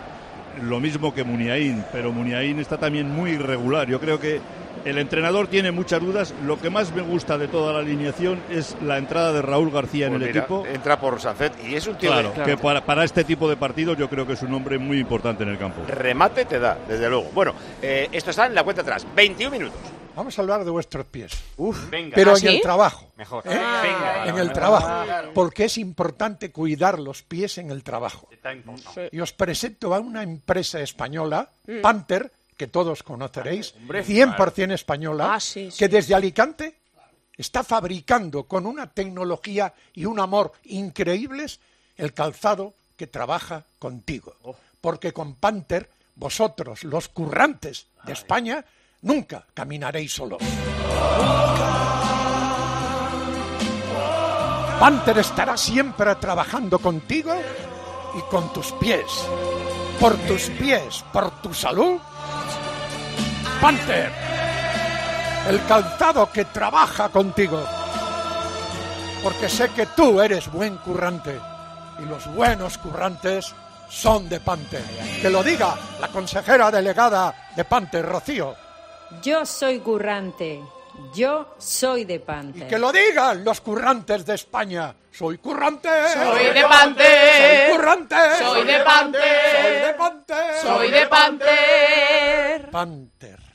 Lo 0.61 0.79
mismo 0.79 1.13
que 1.13 1.23
Muniain, 1.23 1.85
pero 1.91 2.11
Muniain 2.11 2.59
está 2.59 2.77
también 2.77 3.09
muy 3.09 3.31
irregular. 3.31 3.88
Yo 3.88 3.99
creo 3.99 4.19
que 4.19 4.41
el 4.85 4.97
entrenador 4.97 5.47
tiene 5.47 5.71
muchas 5.71 6.01
dudas. 6.01 6.33
Lo 6.45 6.59
que 6.59 6.69
más 6.69 6.93
me 6.93 7.01
gusta 7.01 7.38
de 7.38 7.47
toda 7.47 7.71
la 7.73 7.79
alineación 7.79 8.39
es 8.49 8.75
la 8.83 8.97
entrada 8.97 9.31
de 9.31 9.41
Raúl 9.41 9.71
García 9.71 10.07
en 10.07 10.13
Pues 10.13 10.23
el 10.23 10.27
mira, 10.29 10.39
equipo. 10.41 10.65
Entra 10.65 10.99
por 10.99 11.21
Sancet 11.21 11.53
y 11.65 11.75
es 11.75 11.85
un 11.88 11.95
tío 11.95 12.09
Claro, 12.11 12.33
de- 12.35 12.43
que 12.43 12.57
para, 12.57 12.83
para 12.83 13.03
este 13.03 13.23
tipo 13.23 13.47
de 13.47 13.55
partidos 13.55 13.97
yo 13.97 14.09
creo 14.09 14.25
que 14.25 14.33
es 14.33 14.41
un 14.41 14.53
hombre 14.53 14.77
muy 14.79 14.99
importante 14.99 15.43
en 15.43 15.49
el 15.49 15.57
campo. 15.57 15.81
remate 15.88 16.45
te 16.45 16.59
da, 16.59 16.77
desde 16.88 17.07
luego. 17.09 17.29
Bueno, 17.33 17.53
eh, 17.81 18.09
esto 18.11 18.31
está 18.31 18.47
en 18.47 18.55
la 18.55 18.63
cuenta 18.63 18.81
atrás. 18.81 19.05
21 19.15 19.51
minutos. 19.51 19.79
Vamos 20.19 20.38
a 20.38 20.41
hablar 20.41 20.65
de 20.65 20.69
vuestros 20.69 21.05
pies. 21.05 21.31
Venga. 21.89 22.13
Pero 22.13 22.33
¿Ah, 22.35 22.39
en 22.41 22.47
el 22.49 22.59
trabajo. 22.61 23.09
Mejor. 23.15 23.47
¿eh? 23.47 23.57
Ah. 23.57 23.79
Venga. 23.81 24.27
en 24.27 24.38
el 24.38 24.51
trabajo. 24.51 25.31
Porque 25.33 25.63
es 25.63 25.77
importante 25.77 26.51
cuidar 26.51 26.99
los 26.99 27.23
pies 27.23 27.57
en 27.57 27.71
el 27.71 27.83
trabajo. 27.83 28.27
Y 29.13 29.21
os 29.21 29.31
presento 29.31 29.95
a 29.95 29.99
una 30.01 30.21
empresa 30.21 30.81
española, 30.81 31.49
Mm. 31.67 31.79
Panther, 31.81 32.33
que 32.57 32.67
todos 32.67 33.01
conoceréis, 33.01 33.73
Hombre, 33.77 34.03
100% 34.03 34.73
española, 34.73 35.35
Ah, 35.35 35.39
sí, 35.39 35.71
sí. 35.71 35.77
que 35.79 35.88
desde 35.88 36.13
Alicante 36.15 36.75
está 37.38 37.63
fabricando 37.63 38.43
con 38.43 38.65
una 38.65 38.88
tecnología 38.88 39.73
y 39.93 40.03
un 40.03 40.19
amor 40.19 40.51
increíbles 40.65 41.61
el 41.95 42.13
calzado 42.13 42.73
que 42.97 43.07
trabaja 43.07 43.63
contigo. 43.79 44.35
Oh. 44.43 44.53
Porque 44.81 45.13
con 45.13 45.35
Panther, 45.35 45.89
vosotros, 46.15 46.83
los 46.83 47.07
currantes 47.07 47.85
de 48.03 48.11
España, 48.11 48.65
nunca 49.01 49.46
caminaréis 49.53 50.13
solos. 50.13 50.39
Panther 54.79 55.18
estará 55.18 55.58
siempre 55.58 56.15
trabajando 56.15 56.79
contigo 56.79 57.34
y 58.18 58.22
con 58.32 58.51
tus 58.53 58.72
pies. 58.74 59.06
Por 60.00 60.15
tus 60.20 60.50
pies, 60.51 61.03
por 61.12 61.29
tu 61.41 61.53
salud. 61.53 62.00
Panther, 63.60 64.10
el 65.50 65.62
calzado 65.65 66.32
que 66.32 66.46
trabaja 66.46 67.10
contigo. 67.10 67.62
porque 69.22 69.50
sé 69.50 69.68
que 69.70 69.86
tú 69.88 70.22
eres 70.22 70.50
buen 70.50 70.77
currante 70.77 71.38
y 72.01 72.06
los 72.06 72.34
buenos 72.34 72.77
currantes 72.77 73.53
son 73.89 74.29
de 74.29 74.39
Pante. 74.39 74.79
Que 75.22 75.29
lo 75.29 75.44
diga 75.44 75.75
la 76.00 76.08
consejera 76.08 76.72
delegada 76.72 77.50
de 77.53 77.65
Pante, 77.65 78.01
Rocío. 78.01 78.56
Yo 79.22 79.46
soy 79.46 79.80
currante. 79.80 80.62
Yo 81.13 81.56
soy 81.58 82.04
de 82.06 82.20
Pante. 82.20 82.68
Que 82.68 82.78
lo 82.78 82.92
digan 82.92 83.44
los 83.44 83.62
currantes 83.62 84.25
de 84.25 84.36
España. 84.36 84.94
Soy 85.12 85.38
currante. 85.38 85.89
Soy 86.13 86.54
de 86.54 86.63
Pante. 86.63 87.04
Soy 87.38 87.78
currante. 87.78 88.16
Soy 88.38 88.63
de 88.66 88.80
Pante. 88.82 89.20
Soy 89.51 89.82
de 89.82 89.94
Pante. 89.94 90.34
Soy 90.62 90.92
de 90.92 91.08
Panther. 91.08 92.70
Panther. 92.70 93.49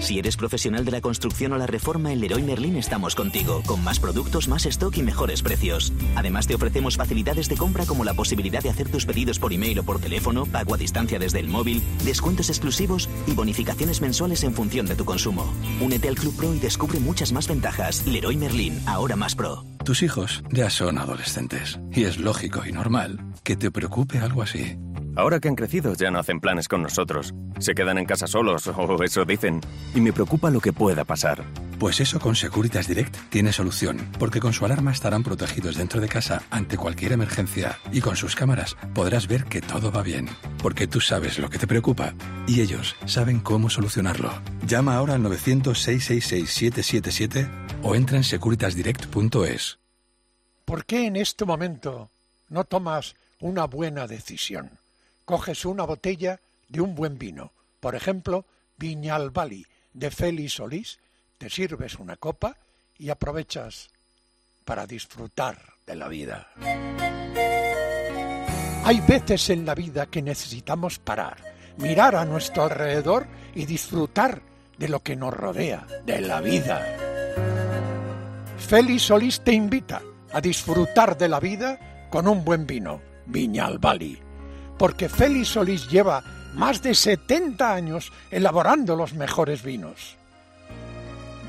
Si 0.00 0.18
eres 0.18 0.36
profesional 0.36 0.84
de 0.84 0.90
la 0.90 1.02
construcción 1.02 1.52
o 1.52 1.58
la 1.58 1.66
reforma, 1.66 2.12
en 2.12 2.20
Leroy 2.20 2.42
Merlin 2.42 2.76
estamos 2.76 3.14
contigo, 3.14 3.62
con 3.66 3.84
más 3.84 4.00
productos, 4.00 4.48
más 4.48 4.64
stock 4.64 4.96
y 4.96 5.02
mejores 5.02 5.42
precios. 5.42 5.92
Además, 6.16 6.46
te 6.46 6.54
ofrecemos 6.54 6.96
facilidades 6.96 7.48
de 7.48 7.56
compra 7.56 7.84
como 7.84 8.02
la 8.02 8.14
posibilidad 8.14 8.62
de 8.62 8.70
hacer 8.70 8.88
tus 8.88 9.04
pedidos 9.04 9.38
por 9.38 9.52
email 9.52 9.78
o 9.78 9.82
por 9.84 10.00
teléfono, 10.00 10.46
pago 10.46 10.74
a 10.74 10.78
distancia 10.78 11.18
desde 11.18 11.40
el 11.40 11.48
móvil, 11.48 11.82
descuentos 12.04 12.48
exclusivos 12.48 13.08
y 13.26 13.32
bonificaciones 13.32 14.00
mensuales 14.00 14.42
en 14.42 14.54
función 14.54 14.86
de 14.86 14.96
tu 14.96 15.04
consumo. 15.04 15.52
Únete 15.80 16.08
al 16.08 16.16
Club 16.16 16.34
Pro 16.34 16.54
y 16.54 16.58
descubre 16.58 16.98
muchas 16.98 17.32
más 17.32 17.46
ventajas. 17.46 18.06
Leroy 18.06 18.36
Merlin, 18.36 18.80
ahora 18.86 19.16
más 19.16 19.34
pro. 19.34 19.64
Tus 19.84 20.02
hijos 20.02 20.42
ya 20.50 20.70
son 20.70 20.98
adolescentes 20.98 21.78
y 21.92 22.04
es 22.04 22.18
lógico 22.18 22.62
y 22.66 22.72
normal 22.72 23.18
que 23.44 23.56
te 23.56 23.70
preocupe 23.70 24.18
algo 24.18 24.42
así. 24.42 24.78
Ahora 25.16 25.40
que 25.40 25.48
han 25.48 25.56
crecido 25.56 25.94
ya 25.94 26.10
no 26.10 26.18
hacen 26.18 26.40
planes 26.40 26.68
con 26.68 26.82
nosotros. 26.82 27.34
Se 27.58 27.74
quedan 27.74 27.98
en 27.98 28.06
casa 28.06 28.26
solos, 28.26 28.66
o 28.68 29.02
eso 29.02 29.24
dicen. 29.24 29.60
Y 29.94 30.00
me 30.00 30.12
preocupa 30.12 30.50
lo 30.50 30.60
que 30.60 30.72
pueda 30.72 31.04
pasar. 31.04 31.44
Pues 31.78 32.00
eso 32.00 32.18
con 32.20 32.36
Securitas 32.36 32.88
Direct 32.88 33.16
tiene 33.30 33.52
solución, 33.52 34.10
porque 34.18 34.40
con 34.40 34.52
su 34.52 34.66
alarma 34.66 34.92
estarán 34.92 35.22
protegidos 35.22 35.76
dentro 35.76 36.00
de 36.00 36.08
casa 36.08 36.42
ante 36.50 36.76
cualquier 36.76 37.12
emergencia 37.12 37.78
y 37.90 38.02
con 38.02 38.16
sus 38.16 38.36
cámaras 38.36 38.76
podrás 38.94 39.26
ver 39.26 39.44
que 39.44 39.62
todo 39.62 39.90
va 39.90 40.02
bien, 40.02 40.28
porque 40.62 40.86
tú 40.86 41.00
sabes 41.00 41.38
lo 41.38 41.48
que 41.48 41.56
te 41.58 41.66
preocupa 41.66 42.12
y 42.46 42.60
ellos 42.60 42.96
saben 43.06 43.40
cómo 43.40 43.70
solucionarlo. 43.70 44.30
Llama 44.66 44.96
ahora 44.96 45.14
al 45.14 45.22
900-666-777 45.22 47.48
o 47.82 47.94
entra 47.94 48.18
en 48.18 48.24
securitasdirect.es. 48.24 49.78
¿Por 50.66 50.84
qué 50.84 51.06
en 51.06 51.16
este 51.16 51.46
momento 51.46 52.10
no 52.50 52.64
tomas 52.64 53.16
una 53.40 53.64
buena 53.64 54.06
decisión? 54.06 54.79
Coges 55.30 55.64
una 55.64 55.84
botella 55.84 56.40
de 56.68 56.80
un 56.80 56.96
buen 56.96 57.16
vino, 57.16 57.52
por 57.78 57.94
ejemplo, 57.94 58.44
Viñalbali 58.78 59.64
de 59.92 60.10
Félix 60.10 60.54
Solís, 60.54 60.98
te 61.38 61.48
sirves 61.48 62.00
una 62.00 62.16
copa 62.16 62.56
y 62.98 63.10
aprovechas 63.10 63.90
para 64.64 64.88
disfrutar 64.88 65.56
de 65.86 65.94
la 65.94 66.08
vida. 66.08 66.48
Hay 68.84 69.00
veces 69.06 69.50
en 69.50 69.64
la 69.64 69.76
vida 69.76 70.06
que 70.06 70.20
necesitamos 70.20 70.98
parar, 70.98 71.36
mirar 71.76 72.16
a 72.16 72.24
nuestro 72.24 72.64
alrededor 72.64 73.28
y 73.54 73.66
disfrutar 73.66 74.42
de 74.78 74.88
lo 74.88 74.98
que 74.98 75.14
nos 75.14 75.32
rodea, 75.32 75.86
de 76.04 76.22
la 76.22 76.40
vida. 76.40 76.84
Félix 78.58 79.02
Solís 79.02 79.42
te 79.42 79.52
invita 79.52 80.02
a 80.32 80.40
disfrutar 80.40 81.16
de 81.16 81.28
la 81.28 81.38
vida 81.38 82.08
con 82.10 82.26
un 82.26 82.44
buen 82.44 82.66
vino, 82.66 83.00
Viñalbali, 83.26 84.29
porque 84.80 85.10
Félix 85.10 85.48
Solís 85.48 85.90
lleva 85.90 86.24
más 86.54 86.80
de 86.80 86.94
70 86.94 87.70
años 87.70 88.10
elaborando 88.30 88.96
los 88.96 89.12
mejores 89.12 89.62
vinos. 89.62 90.16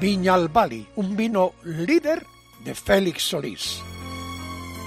Viñalbali, 0.02 0.86
un 0.98 1.16
vino 1.16 1.54
líder 1.64 2.26
de 2.66 2.76
Félix 2.76 3.24
Solís. 3.24 3.80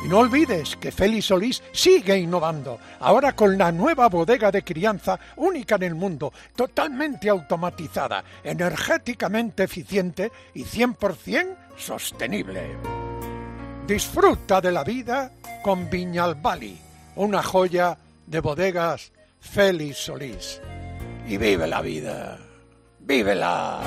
Y 0.05 0.09
no 0.09 0.19
olvides 0.19 0.77
que 0.77 0.93
Félix 0.93 1.25
Solís 1.25 1.63
sigue 1.73 2.19
innovando, 2.19 2.79
ahora 3.01 3.35
con 3.35 3.57
la 3.57 3.73
nueva 3.73 4.11
bodega 4.11 4.51
de 4.51 4.63
crianza 4.63 5.19
única 5.37 5.77
en 5.77 5.85
el 5.85 5.95
mundo, 5.95 6.31
totalmente 6.55 7.31
automatizada, 7.31 8.23
energéticamente 8.45 9.63
eficiente 9.63 10.31
y 10.53 10.65
100% 10.65 11.57
sostenible. 11.79 12.77
Disfruta 13.87 14.61
de 14.61 14.71
la 14.71 14.85
vida 14.85 15.33
con 15.63 15.89
Viñalbali, 15.89 16.79
una 17.17 17.43
joya 17.43 17.97
de 18.27 18.41
bodegas 18.41 19.13
Félix 19.41 19.99
Solís. 19.99 20.61
Y 21.27 21.37
vive 21.37 21.67
la 21.67 21.81
vida. 21.81 22.39
¡Vívela! 23.01 23.81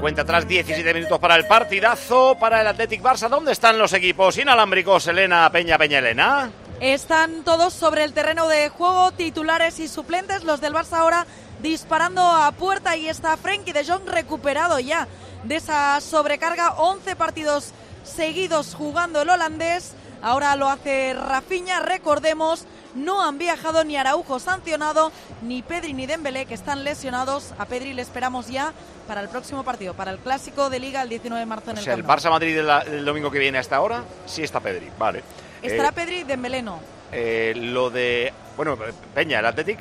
Cuenta 0.00 0.22
atrás 0.22 0.46
17 0.46 0.92
minutos 0.92 1.18
para 1.18 1.36
el 1.36 1.46
partidazo, 1.46 2.36
para 2.38 2.60
el 2.60 2.66
Athletic 2.66 3.02
Barça. 3.02 3.28
¿Dónde 3.28 3.52
están 3.52 3.78
los 3.78 3.92
equipos 3.94 4.36
inalámbricos, 4.36 5.06
Elena 5.06 5.50
Peña 5.50 5.78
Peña 5.78 5.98
Elena? 5.98 6.50
Están 6.80 7.42
todos 7.44 7.72
sobre 7.72 8.04
el 8.04 8.12
terreno 8.12 8.48
de 8.48 8.68
juego, 8.68 9.12
titulares 9.12 9.80
y 9.80 9.88
suplentes. 9.88 10.44
Los 10.44 10.60
del 10.60 10.74
Barça 10.74 10.98
ahora 10.98 11.26
disparando 11.62 12.20
a 12.20 12.52
puerta 12.52 12.96
y 12.96 13.08
está 13.08 13.36
Frenkie 13.38 13.72
de 13.72 13.86
Jong 13.86 14.06
recuperado 14.06 14.78
ya 14.78 15.08
de 15.44 15.56
esa 15.56 15.98
sobrecarga. 16.00 16.74
11 16.74 17.16
partidos 17.16 17.72
seguidos 18.02 18.74
jugando 18.74 19.22
el 19.22 19.30
holandés. 19.30 19.94
Ahora 20.24 20.56
lo 20.56 20.70
hace 20.70 21.12
Rafinha. 21.12 21.80
Recordemos, 21.80 22.64
no 22.94 23.22
han 23.22 23.36
viajado 23.36 23.84
ni 23.84 23.96
Araujo 23.98 24.38
sancionado, 24.40 25.12
ni 25.42 25.62
Pedri 25.62 25.92
ni 25.92 26.06
Dembélé, 26.06 26.46
que 26.46 26.54
están 26.54 26.82
lesionados. 26.82 27.52
A 27.58 27.66
Pedri 27.66 27.92
le 27.92 28.00
esperamos 28.00 28.48
ya 28.48 28.72
para 29.06 29.20
el 29.20 29.28
próximo 29.28 29.64
partido, 29.64 29.92
para 29.92 30.10
el 30.12 30.18
clásico 30.18 30.70
de 30.70 30.78
Liga 30.80 31.02
el 31.02 31.10
19 31.10 31.40
de 31.40 31.46
marzo 31.46 31.70
en 31.72 31.76
O 31.76 31.80
el 31.80 31.84
sea, 31.84 31.94
el 31.94 32.02
Nou. 32.02 32.08
Barça 32.16 32.30
Madrid 32.30 32.56
del 32.56 33.04
domingo 33.04 33.30
que 33.30 33.38
viene 33.38 33.58
hasta 33.58 33.76
ahora, 33.76 34.02
sí 34.24 34.42
está 34.42 34.60
Pedri, 34.60 34.88
vale. 34.98 35.22
Estará 35.60 35.90
Eh, 35.90 35.92
Pedri 35.92 36.22
Dembélé 36.24 36.62
no. 36.62 36.80
eh, 37.12 37.52
lo 37.56 37.90
de. 37.90 38.32
Bueno, 38.56 38.78
Peña, 39.14 39.40
el 39.40 39.46
Athletic. 39.46 39.80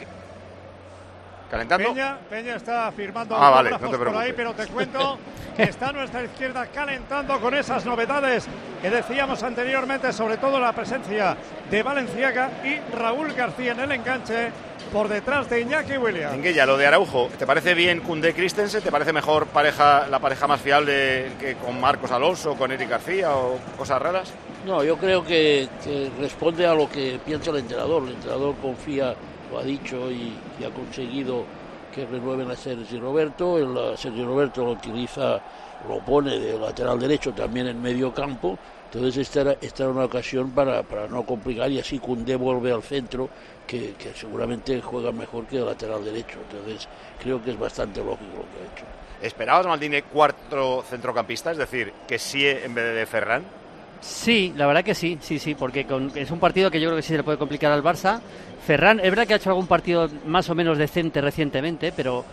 ¿Calentando? 1.50 1.90
Peña, 1.90 2.18
Peña 2.30 2.56
está 2.56 2.92
firmando 2.92 3.36
Ah, 3.38 3.50
vale, 3.50 3.70
no 3.72 3.80
te 3.80 3.98
por 3.98 4.16
ahí, 4.18 4.34
pero 4.34 4.54
te 4.54 4.68
cuento 4.68 5.20
que 5.56 5.64
está 5.64 5.90
a 5.90 5.94
nuestra 5.94 6.24
izquierda 6.24 6.66
calentando 6.68 7.40
con 7.40 7.54
esas 7.54 7.86
novedades 7.86 8.48
que 8.82 8.90
decíamos 8.90 9.44
anteriormente, 9.44 10.12
sobre 10.12 10.38
todo 10.38 10.60
la 10.60 10.74
presencia 10.74 11.38
de 11.70 11.84
Valenciaga 11.84 12.50
y 12.64 12.80
Raúl 12.96 13.34
García 13.34 13.74
en 13.74 13.80
el 13.82 13.92
enganche 13.92 14.52
por 14.92 15.08
detrás 15.08 15.50
de 15.50 15.62
Iñaki 15.62 15.98
Williams. 15.98 16.34
Minguella, 16.34 16.66
lo 16.66 16.78
de 16.78 16.86
Araujo, 16.88 17.30
¿te 17.38 17.46
parece 17.48 17.74
bien 17.74 18.02
Cundé 18.02 18.34
Christensen? 18.34 18.82
¿Te 18.82 18.92
parece 18.92 19.14
mejor 19.14 19.48
pareja, 19.48 20.08
la 20.08 20.20
pareja 20.20 20.48
más 20.48 20.62
fiable 20.62 21.32
que 21.40 21.56
con 21.56 21.80
Marcos 21.80 22.12
Alonso, 22.12 22.56
con 22.56 22.72
Eric 22.72 22.90
García 22.90 23.32
o 23.36 23.58
cosas 23.78 24.02
raras? 24.02 24.34
No, 24.66 24.84
yo 24.84 24.98
creo 24.98 25.24
que, 25.24 25.68
que 25.84 26.12
responde 26.20 26.66
a 26.66 26.74
lo 26.74 26.90
que 26.90 27.20
piensa 27.26 27.52
el 27.52 27.58
entrenador. 27.58 28.04
El 28.04 28.14
entrenador 28.14 28.56
confía, 28.62 29.16
lo 29.52 29.60
ha 29.60 29.64
dicho 29.64 30.12
y, 30.12 30.34
y 30.60 30.64
ha 30.64 30.70
conseguido 30.70 31.46
que 31.94 32.06
renueven 32.06 32.50
a 32.50 32.56
Sergio 32.56 33.00
Roberto. 33.00 33.58
El, 33.58 33.94
a 33.94 33.98
Sergio 33.98 34.26
Roberto 34.26 34.66
lo 34.66 34.72
utiliza, 34.72 35.40
lo 35.88 36.00
pone 36.00 36.40
de 36.40 36.58
lateral 36.60 37.00
derecho 37.00 37.34
también 37.34 37.68
en 37.68 37.82
medio 37.82 38.14
campo. 38.14 38.58
Entonces 38.86 39.18
esta 39.18 39.42
era, 39.42 39.56
esta 39.60 39.84
era 39.84 39.92
una 39.92 40.06
ocasión 40.06 40.52
para, 40.52 40.84
para 40.84 41.08
no 41.08 41.26
complicar 41.26 41.72
y 41.72 41.80
así 41.80 41.98
Cundé 42.00 42.36
vuelve 42.36 42.72
al 42.72 42.84
centro, 42.84 43.30
que, 43.66 43.94
que 43.94 44.14
seguramente 44.14 44.80
juega 44.82 45.12
mejor 45.12 45.46
que 45.46 45.58
el 45.58 45.66
lateral 45.66 46.04
derecho. 46.04 46.38
Entonces 46.50 46.88
creo 47.20 47.44
que 47.44 47.52
es 47.52 47.60
bastante 47.60 48.04
lógico 48.04 48.38
lo 48.38 48.42
que 48.42 48.64
ha 48.64 48.74
hecho. 48.74 48.86
¿Esperabas, 49.22 49.66
Maldini, 49.66 50.02
cuarto 50.02 50.84
centrocampista? 50.88 51.52
Es 51.52 51.58
decir, 51.58 51.94
que 52.08 52.20
sí 52.20 52.46
en 52.46 52.76
vez 52.76 52.94
de 52.94 53.06
Ferran. 53.06 53.63
Sí, 54.04 54.54
la 54.58 54.68
verdad 54.68 54.84
que 54.84 54.94
sí, 54.94 55.18
sí, 55.22 55.40
sí, 55.40 55.56
porque 55.56 55.86
con- 55.86 56.12
es 56.16 56.30
un 56.30 56.40
partido 56.40 56.70
que 56.70 56.80
yo 56.80 56.90
creo 56.90 56.98
que 56.98 57.02
sí 57.02 57.10
se 57.10 57.18
le 57.18 57.24
puede 57.24 57.38
complicar 57.38 57.72
al 57.72 57.82
Barça. 57.82 58.20
Ferran, 58.66 59.00
es 59.00 59.10
verdad 59.10 59.26
que 59.26 59.34
ha 59.34 59.38
hecho 59.38 59.50
algún 59.50 59.68
partido 59.68 60.10
más 60.26 60.50
o 60.50 60.56
menos 60.56 60.78
decente 60.78 61.20
recientemente, 61.22 61.92
pero, 61.96 62.24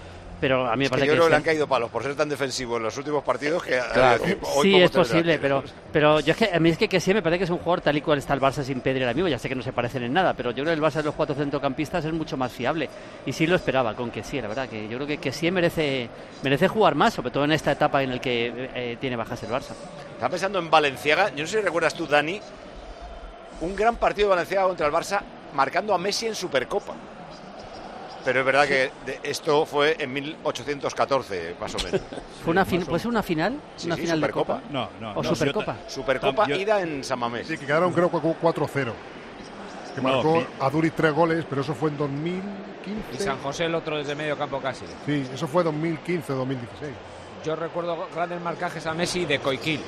pero 0.40 0.66
a 0.68 0.72
mí 0.72 0.78
me 0.80 0.84
Es 0.84 0.90
que 0.90 0.96
parece 0.96 1.06
yo 1.06 1.12
que 1.12 1.16
creo 1.16 1.24
que 1.26 1.30
le 1.30 1.36
han 1.36 1.42
caído 1.42 1.66
palos 1.68 1.90
por 1.90 2.02
ser 2.02 2.14
tan 2.16 2.28
defensivo 2.28 2.76
en 2.76 2.82
los 2.84 2.96
últimos 2.98 3.22
partidos 3.24 3.62
que 3.62 3.78
Claro. 3.92 4.24
eh, 4.26 4.38
hoy 4.42 4.68
Sí, 4.70 4.80
es 4.80 4.90
posible, 4.90 5.38
pero, 5.40 5.62
pero 5.92 6.20
yo 6.20 6.32
es 6.32 6.36
que 6.36 6.50
a 6.52 6.58
mí 6.60 6.70
es 6.70 6.78
que, 6.78 6.88
que 6.88 6.98
sí 7.00 7.12
me 7.14 7.22
parece 7.22 7.38
que 7.38 7.44
es 7.44 7.50
un 7.50 7.58
jugador 7.58 7.80
tal 7.82 7.96
y 7.96 8.00
cual 8.00 8.18
está 8.18 8.34
el 8.34 8.40
Barça 8.40 8.62
sin 8.64 8.80
Pedri 8.80 9.02
ahora 9.02 9.14
mismo. 9.14 9.28
Ya 9.28 9.38
sé 9.38 9.48
que 9.48 9.54
no 9.54 9.62
se 9.62 9.72
parecen 9.72 10.02
en 10.04 10.12
nada, 10.12 10.34
pero 10.34 10.50
yo 10.50 10.64
creo 10.64 10.74
que 10.76 10.80
el 10.80 10.82
Barça 10.82 10.96
de 10.98 11.04
los 11.04 11.14
cuatro 11.14 11.34
centrocampistas 11.36 12.04
es 12.04 12.12
mucho 12.12 12.36
más 12.36 12.52
fiable. 12.52 12.88
Y 13.26 13.32
sí 13.32 13.46
lo 13.46 13.54
esperaba 13.56 13.94
con 13.94 14.10
que 14.10 14.22
sí, 14.24 14.40
la 14.40 14.48
verdad, 14.48 14.68
que 14.68 14.88
yo 14.88 14.96
creo 14.98 15.06
que, 15.06 15.18
que 15.18 15.30
sí 15.32 15.50
merece, 15.50 16.08
merece 16.42 16.66
jugar 16.68 16.94
más, 16.96 17.14
sobre 17.14 17.30
todo 17.30 17.44
en 17.44 17.52
esta 17.52 17.72
etapa 17.72 18.02
en 18.02 18.10
la 18.10 18.18
que 18.20 18.70
eh, 18.74 18.96
tiene 19.00 19.14
bajas 19.16 19.40
el 19.44 19.50
Barça. 19.50 19.72
Estaba 20.20 20.32
pensando 20.32 20.58
en 20.58 20.68
Valenciaga. 20.70 21.30
Yo 21.30 21.44
no 21.44 21.46
sé 21.46 21.56
si 21.56 21.64
recuerdas 21.64 21.94
tú, 21.94 22.06
Dani, 22.06 22.38
un 23.62 23.74
gran 23.74 23.96
partido 23.96 24.28
de 24.28 24.34
Valenciaga 24.34 24.66
contra 24.66 24.86
el 24.86 24.92
Barça 24.92 25.22
marcando 25.54 25.94
a 25.94 25.98
Messi 25.98 26.26
en 26.26 26.34
Supercopa. 26.34 26.92
Pero 28.22 28.40
es 28.40 28.44
verdad 28.44 28.68
que 28.68 28.90
de- 29.06 29.18
esto 29.22 29.64
fue 29.64 29.96
en 29.98 30.12
1814, 30.12 31.56
más 31.58 31.74
o 31.74 31.78
menos. 31.78 32.02
¿Fue 32.44 32.50
una, 32.50 32.66
fin- 32.66 32.84
¿Puede 32.84 32.98
ser 32.98 33.08
una 33.08 33.22
final? 33.22 33.58
Sí, 33.78 33.86
¿Una 33.86 33.94
sí, 33.96 34.02
final 34.02 34.20
de 34.20 34.26
Supercopa. 34.26 34.54
Copa? 34.60 34.68
No, 34.70 34.88
no, 35.00 35.12
¿O 35.18 35.22
no, 35.22 35.34
Supercopa? 35.34 35.76
Supercopa 35.88 36.46
Yo- 36.46 36.56
ida 36.56 36.82
en 36.82 37.02
San 37.02 37.18
Mamés. 37.18 37.46
Sí, 37.46 37.56
que 37.56 37.64
quedaron 37.64 37.90
creo 37.94 38.10
que 38.10 38.18
4-0. 38.18 38.92
Que 39.94 40.00
No, 40.02 40.08
marcó 40.08 40.44
a 40.60 40.68
Duriz 40.68 40.92
tres 40.94 41.14
goles, 41.14 41.46
pero 41.48 41.62
eso 41.62 41.74
fue 41.74 41.88
en 41.88 41.96
2015. 41.96 43.00
Y 43.14 43.16
San 43.24 43.38
José 43.38 43.64
el 43.64 43.74
otro 43.74 43.96
desde 43.96 44.14
medio 44.14 44.36
campo 44.36 44.60
casi. 44.60 44.84
Sí, 45.06 45.26
eso 45.32 45.48
fue 45.48 45.64
2015-2016. 45.64 46.58
Yo 47.44 47.56
recuerdo 47.56 48.09
grandes 48.14 48.40
marcajes 48.40 48.85
a 48.87 48.94
Messi 48.94 49.25
de 49.25 49.38
Coiquil. 49.38 49.80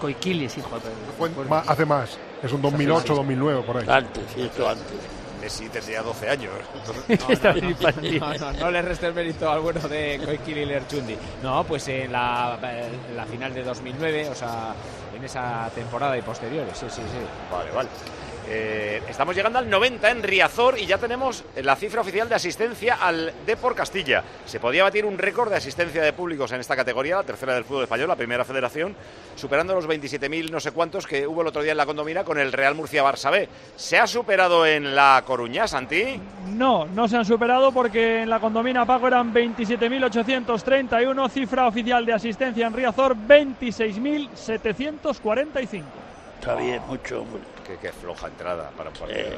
Coiquilis, 0.00 0.56
hijo 0.58 0.78
de 0.78 1.60
hace 1.66 1.84
más. 1.84 2.18
Es 2.42 2.52
un 2.52 2.62
2008, 2.62 3.14
2009, 3.14 3.62
por 3.62 3.78
ahí. 3.78 3.84
Antes, 3.88 4.24
sí, 4.34 4.42
esto 4.42 4.68
antes. 4.68 4.86
Messi 5.40 5.68
tendría 5.68 6.02
12 6.02 6.28
años. 6.30 6.52
Infantil. 7.62 8.20
No, 8.20 8.34
no, 8.34 8.52
no 8.52 8.70
le 8.70 8.82
restes 8.82 9.14
mérito 9.14 9.50
al 9.50 9.60
bueno 9.60 9.80
de 9.88 10.20
Koikili 10.24 10.64
Lerchundi. 10.64 11.16
No, 11.42 11.64
pues 11.64 11.86
en 11.88 12.12
la, 12.12 12.58
en 12.62 13.16
la 13.16 13.24
final 13.24 13.52
de 13.54 13.62
2009, 13.62 14.28
o 14.30 14.34
sea, 14.34 14.74
en 15.16 15.24
esa 15.24 15.70
temporada 15.74 16.16
y 16.16 16.22
posteriores, 16.22 16.76
sí, 16.76 16.86
sí, 16.88 17.02
sí. 17.02 17.52
Vale, 17.52 17.70
vale. 17.72 17.88
Eh, 18.50 19.02
estamos 19.10 19.36
llegando 19.36 19.58
al 19.58 19.68
90 19.68 20.10
en 20.10 20.22
Riazor 20.22 20.78
y 20.78 20.86
ya 20.86 20.96
tenemos 20.96 21.44
la 21.62 21.76
cifra 21.76 22.00
oficial 22.00 22.30
de 22.30 22.36
asistencia 22.36 22.94
al 22.94 23.30
Depor 23.44 23.74
Castilla. 23.74 24.24
Se 24.46 24.58
podía 24.58 24.84
batir 24.84 25.04
un 25.04 25.18
récord 25.18 25.50
de 25.50 25.56
asistencia 25.56 26.02
de 26.02 26.14
públicos 26.14 26.50
en 26.52 26.60
esta 26.60 26.74
categoría, 26.74 27.16
la 27.16 27.24
tercera 27.24 27.52
del 27.52 27.64
fútbol 27.64 27.82
español, 27.82 28.08
la 28.08 28.16
primera 28.16 28.46
federación, 28.46 28.96
superando 29.36 29.74
los 29.74 29.86
27.000 29.86 30.50
no 30.50 30.60
sé 30.60 30.72
cuántos 30.72 31.06
que 31.06 31.26
hubo 31.26 31.42
el 31.42 31.48
otro 31.48 31.60
día 31.60 31.72
en 31.72 31.76
la 31.76 31.84
condomina 31.84 32.24
con 32.24 32.38
el 32.38 32.52
Real 32.52 32.74
Murcia 32.74 33.04
Barça 33.04 33.30
B. 33.30 33.46
¿Se 33.76 33.98
ha 33.98 34.06
superado 34.06 34.64
en 34.64 34.96
La 34.96 35.22
Coruña, 35.26 35.68
Santi? 35.68 36.18
No, 36.46 36.86
no 36.86 37.06
se 37.06 37.18
han 37.18 37.26
superado 37.26 37.70
porque 37.70 38.22
en 38.22 38.30
la 38.30 38.40
condomina 38.40 38.86
Paco 38.86 39.08
eran 39.08 39.34
27.831, 39.34 41.28
cifra 41.28 41.66
oficial 41.66 42.06
de 42.06 42.14
asistencia 42.14 42.66
en 42.66 42.72
Riazor 42.72 43.14
26.745. 43.14 45.82
Está 46.40 46.54
bien, 46.54 46.80
mucho, 46.88 47.20
hombre. 47.20 47.57
Qué, 47.68 47.76
qué 47.76 47.92
floja 47.92 48.28
entrada 48.28 48.70
para 48.74 48.88
un 48.88 48.96
partido. 48.96 49.28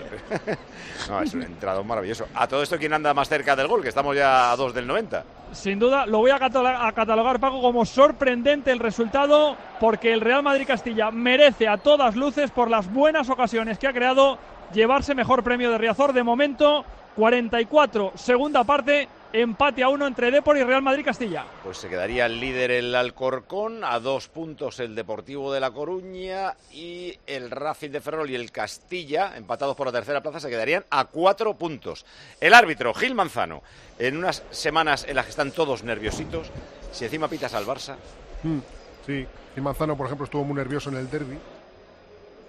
no, 1.09 1.21
es 1.21 1.35
un 1.35 1.43
entrado 1.43 1.83
maravilloso. 1.83 2.29
A 2.33 2.47
todo 2.47 2.63
esto, 2.63 2.79
¿quién 2.79 2.93
anda 2.93 3.13
más 3.13 3.29
cerca 3.29 3.57
del 3.57 3.67
gol? 3.67 3.83
Que 3.83 3.89
estamos 3.89 4.15
ya 4.15 4.53
a 4.53 4.57
dos 4.57 4.73
del 4.73 4.87
90. 4.87 5.25
Sin 5.51 5.81
duda, 5.81 6.07
lo 6.07 6.19
voy 6.19 6.31
a 6.31 6.39
catalogar, 6.39 6.87
a 6.87 6.93
catalogar, 6.93 7.41
Paco, 7.41 7.61
como 7.61 7.85
sorprendente 7.85 8.71
el 8.71 8.79
resultado, 8.79 9.57
porque 9.81 10.13
el 10.13 10.21
Real 10.21 10.45
Madrid 10.45 10.65
Castilla 10.65 11.11
merece 11.11 11.67
a 11.67 11.79
todas 11.79 12.15
luces, 12.15 12.53
por 12.53 12.71
las 12.71 12.93
buenas 12.93 13.29
ocasiones 13.31 13.81
que 13.81 13.89
ha 13.89 13.93
creado, 13.93 14.39
llevarse 14.73 15.13
mejor 15.17 15.43
premio 15.43 15.73
de 15.73 15.79
Riazor. 15.79 16.13
De 16.13 16.23
momento, 16.23 16.85
44, 17.21 18.13
segunda 18.15 18.65
parte, 18.65 19.07
empate 19.31 19.83
a 19.83 19.91
uno 19.91 20.07
entre 20.07 20.31
Depor 20.31 20.57
y 20.57 20.63
Real 20.65 20.81
Madrid 20.81 21.05
Castilla. 21.05 21.45
Pues 21.63 21.77
se 21.77 21.91
quedaría 21.91 22.25
el 22.25 22.41
líder 22.41 22.71
el 22.71 22.95
Alcorcón, 22.95 23.85
a 23.85 24.01
dos 24.01 24.29
puntos 24.29 24.81
el 24.81 24.95
Deportivo 24.95 25.53
de 25.53 25.61
La 25.61 25.71
Coruña 25.71 26.55
y 26.73 27.15
el 27.27 27.51
Racing 27.51 27.91
de 27.91 28.01
Ferrol 28.01 28.31
y 28.31 28.37
el 28.37 28.51
Castilla, 28.51 29.37
empatados 29.37 29.77
por 29.77 29.87
la 29.89 29.93
tercera 29.93 30.23
plaza, 30.23 30.41
se 30.41 30.49
quedarían 30.49 30.87
a 30.89 31.05
cuatro 31.05 31.53
puntos. 31.53 32.07
El 32.41 32.55
árbitro, 32.55 32.95
Gil 32.95 33.15
Manzano, 33.15 33.63
en 33.99 34.17
unas 34.17 34.43
semanas 34.51 35.05
en 35.07 35.15
las 35.17 35.27
que 35.27 35.31
están 35.33 35.53
todos 35.53 35.85
nerviositos, 35.85 36.51
si 36.91 37.05
encima 37.05 37.29
pitas 37.29 37.53
al 37.53 37.67
Barça, 37.67 37.97
Mm, 38.43 38.61
Sí, 39.05 39.27
y 39.57 39.61
Manzano, 39.61 39.95
por 39.95 40.07
ejemplo, 40.07 40.25
estuvo 40.25 40.43
muy 40.45 40.57
nervioso 40.57 40.89
en 40.89 40.97
el 40.97 41.11
derby. 41.11 41.35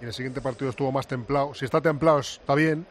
Y 0.00 0.04
en 0.04 0.08
el 0.08 0.14
siguiente 0.14 0.40
partido 0.40 0.70
estuvo 0.70 0.90
más 0.90 1.06
templado. 1.06 1.52
Si 1.52 1.66
está 1.66 1.82
templado 1.82 2.20
está 2.20 2.54
bien, 2.54 2.86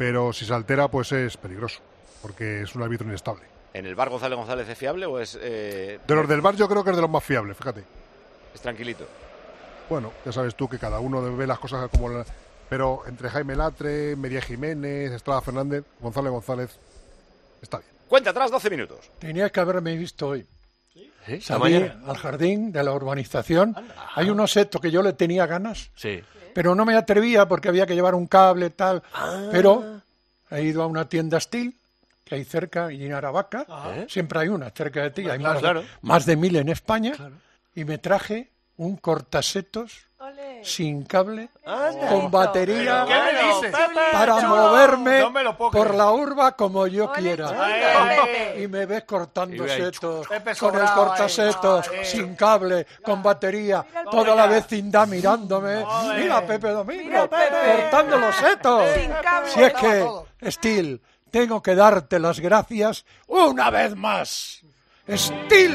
pero 0.00 0.32
si 0.32 0.46
se 0.46 0.54
altera, 0.54 0.88
pues 0.88 1.12
es 1.12 1.36
peligroso, 1.36 1.80
porque 2.22 2.62
es 2.62 2.74
un 2.74 2.82
árbitro 2.82 3.06
inestable. 3.06 3.42
¿en 3.74 3.84
el 3.84 3.94
bar 3.94 4.08
González 4.08 4.34
González 4.38 4.66
es 4.66 4.78
fiable 4.78 5.04
o 5.04 5.18
es, 5.20 5.38
eh, 5.42 6.00
De 6.06 6.14
los 6.14 6.26
del 6.26 6.40
bar 6.40 6.56
yo 6.56 6.66
creo 6.66 6.82
que 6.82 6.88
es 6.88 6.96
de 6.96 7.02
los 7.02 7.10
más 7.10 7.22
fiables, 7.22 7.54
fíjate. 7.54 7.84
es 8.54 8.60
tranquilito? 8.62 9.06
Bueno, 9.90 10.10
ya 10.24 10.32
sabes 10.32 10.54
tú 10.54 10.70
que 10.70 10.78
cada 10.78 11.00
uno 11.00 11.20
ve 11.36 11.46
las 11.46 11.58
cosas 11.58 11.90
como... 11.90 12.08
la- 12.08 12.24
Pero 12.70 13.02
entre 13.06 13.28
Jaime 13.28 13.54
Latre, 13.56 14.16
María 14.16 14.40
Jiménez, 14.40 15.12
Estrada 15.12 15.42
Fernández, 15.42 15.84
González 16.00 16.32
González, 16.32 16.78
está 17.60 17.76
bien. 17.78 17.90
Cuenta 18.08 18.30
atrás, 18.30 18.50
12 18.50 18.70
minutos. 18.70 19.10
Tenías 19.18 19.52
que 19.52 19.60
haberme 19.60 19.94
visto 19.96 20.28
hoy. 20.28 20.46
¿La 21.26 21.40
Salí 21.42 21.60
mañana? 21.74 22.00
al 22.06 22.16
jardín 22.16 22.72
de 22.72 22.82
la 22.82 22.92
urbanización. 22.94 23.76
Hay 24.14 24.30
unos 24.30 24.50
setos 24.52 24.80
que 24.80 24.90
yo 24.90 25.02
le 25.02 25.12
tenía 25.12 25.44
ganas, 25.46 25.90
Sí. 25.94 26.22
Pero 26.54 26.74
no 26.74 26.84
me 26.84 26.94
atrevía 26.96 27.46
porque 27.46 27.68
había 27.68 27.86
que 27.86 27.94
llevar 27.94 28.14
un 28.14 28.26
cable 28.26 28.70
tal. 28.70 29.02
Pero 29.50 30.00
he 30.50 30.62
ido 30.62 30.82
a 30.82 30.86
una 30.86 31.08
tienda 31.08 31.40
Steel 31.40 31.74
que 32.24 32.34
hay 32.36 32.44
cerca 32.44 32.92
y 32.92 33.04
en 33.04 33.12
Aravaca. 33.12 33.66
¿Eh? 33.96 34.06
Siempre 34.08 34.40
hay 34.40 34.48
una 34.48 34.70
cerca 34.70 35.02
de 35.02 35.10
ti. 35.10 35.22
Hay 35.28 35.38
Claro, 35.38 35.54
más, 35.54 35.58
claro. 35.60 35.80
De, 35.82 35.88
más 36.02 36.26
de 36.26 36.36
mil 36.36 36.56
en 36.56 36.68
España. 36.68 37.14
Y 37.74 37.84
me 37.84 37.98
traje 37.98 38.50
un 38.76 38.96
cortasetos 38.96 40.06
sin 40.62 41.04
cable, 41.04 41.48
con 42.08 42.30
batería, 42.30 43.04
¿Qué 43.06 43.14
me 43.14 43.54
dices? 43.66 43.80
para 44.12 44.40
Chulo. 44.40 44.48
moverme 44.48 45.20
No 45.20 45.30
me 45.30 45.42
lo 45.42 45.56
puedo 45.56 45.70
por 45.70 45.94
la 45.94 46.10
urba 46.10 46.52
como 46.52 46.86
yo 46.86 47.10
quiera. 47.12 47.52
Y 48.58 48.66
me 48.68 48.86
ves 48.86 49.04
cortando 49.04 49.66
setos, 49.68 50.26
con 50.58 50.74
el 50.76 50.90
cortasetos, 50.92 51.86
ahí, 51.88 51.92
madre. 51.96 52.04
sin 52.04 52.34
cable, 52.36 52.86
con 53.02 53.22
batería, 53.22 53.84
toda 54.10 54.34
la 54.34 54.46
vecindad 54.46 55.06
mirándome. 55.08 55.84
Mira 56.16 56.44
Pepe 56.46 56.68
Domingo, 56.70 57.28
cortando 57.28 58.18
los 58.18 58.34
setos. 58.36 58.84
Si 59.46 59.62
es 59.62 59.72
que. 59.74 60.06
Steel, 60.50 61.00
tengo 61.30 61.62
que 61.62 61.74
darte 61.74 62.18
las 62.18 62.40
gracias 62.40 63.04
una 63.26 63.70
vez 63.70 63.94
más. 63.94 64.62
Steel. 65.08 65.74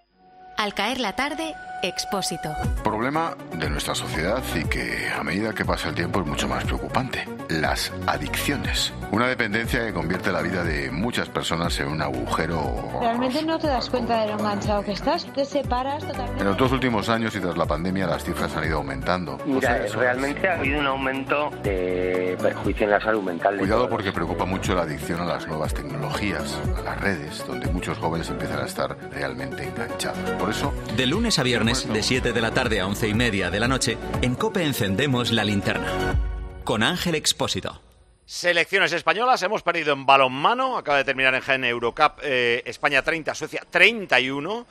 Al 0.61 0.75
caer 0.75 0.99
la 0.99 1.13
tarde, 1.13 1.55
Expósito. 1.83 2.53
Problema 2.83 3.35
de 3.57 3.69
nuestra 3.69 3.95
sociedad 3.95 4.43
y 4.55 4.63
que 4.65 5.09
a 5.17 5.23
medida 5.23 5.51
que 5.53 5.65
pasa 5.65 5.89
el 5.89 5.95
tiempo 5.95 6.21
es 6.21 6.27
mucho 6.27 6.47
más 6.47 6.63
preocupante. 6.63 7.27
Las 7.49 7.91
adicciones. 8.05 8.93
Una 9.11 9.27
dependencia 9.27 9.85
que 9.85 9.91
convierte 9.91 10.31
la 10.31 10.41
vida 10.41 10.63
de 10.63 10.91
muchas 10.91 11.27
personas 11.29 11.77
en 11.79 11.87
un 11.87 12.01
agujero. 12.01 12.99
Realmente 13.01 13.43
no 13.43 13.57
te 13.57 13.67
das 13.67 13.89
cuenta 13.89 14.21
de 14.21 14.27
lo 14.27 14.33
enganchado 14.39 14.83
que 14.83 14.91
estás, 14.91 15.25
te 15.33 15.43
separas 15.43 16.05
totalmente. 16.05 16.39
En 16.41 16.47
los 16.49 16.57
dos 16.57 16.71
últimos 16.71 17.09
años 17.09 17.35
y 17.35 17.39
tras 17.39 17.57
la 17.57 17.65
pandemia 17.65 18.05
las 18.07 18.23
cifras 18.23 18.55
han 18.55 18.65
ido 18.65 18.77
aumentando. 18.77 19.39
Mira, 19.45 19.77
Pues, 19.79 19.95
realmente 19.95 20.47
ha 20.47 20.53
habido 20.59 20.79
un 20.79 20.85
aumento 20.85 21.49
de 21.63 22.37
perjuicio 22.41 22.85
en 22.85 22.91
la 22.91 23.01
salud 23.01 23.23
mental. 23.23 23.57
Cuidado 23.57 23.89
porque 23.89 24.11
preocupa 24.11 24.45
mucho 24.45 24.75
la 24.75 24.83
adicción 24.83 25.19
a 25.21 25.25
las 25.25 25.47
nuevas 25.47 25.73
tecnologías, 25.73 26.57
a 26.77 26.81
las 26.83 27.01
redes, 27.01 27.43
donde 27.47 27.67
muchos 27.71 27.97
jóvenes 27.97 28.29
empiezan 28.29 28.59
a 28.59 28.65
estar 28.65 28.95
realmente 29.11 29.63
enganchados. 29.63 30.29
Por 30.39 30.49
eso, 30.51 30.71
De 30.95 31.05
lunes 31.07 31.39
a 31.39 31.43
viernes, 31.43 31.70
de 31.71 32.03
7 32.03 32.33
de 32.33 32.41
la 32.41 32.51
tarde 32.51 32.81
a 32.81 32.85
11 32.85 33.07
y 33.07 33.13
media 33.13 33.49
de 33.49 33.59
la 33.59 33.67
noche, 33.69 33.97
en 34.21 34.35
COPE 34.35 34.65
encendemos 34.65 35.31
la 35.31 35.45
linterna. 35.45 36.19
Con 36.65 36.83
Ángel 36.83 37.15
Expósito. 37.15 37.81
Selecciones 38.25 38.91
españolas, 38.91 39.41
hemos 39.43 39.63
perdido 39.63 39.93
en 39.93 40.05
balonmano, 40.05 40.77
acaba 40.77 40.97
de 40.97 41.05
terminar 41.05 41.33
en 41.33 41.39
Jaén 41.39 41.63
Eurocup, 41.63 42.19
eh, 42.23 42.61
España 42.65 43.01
30, 43.01 43.33
Suecia 43.35 43.65
31. 43.69 44.65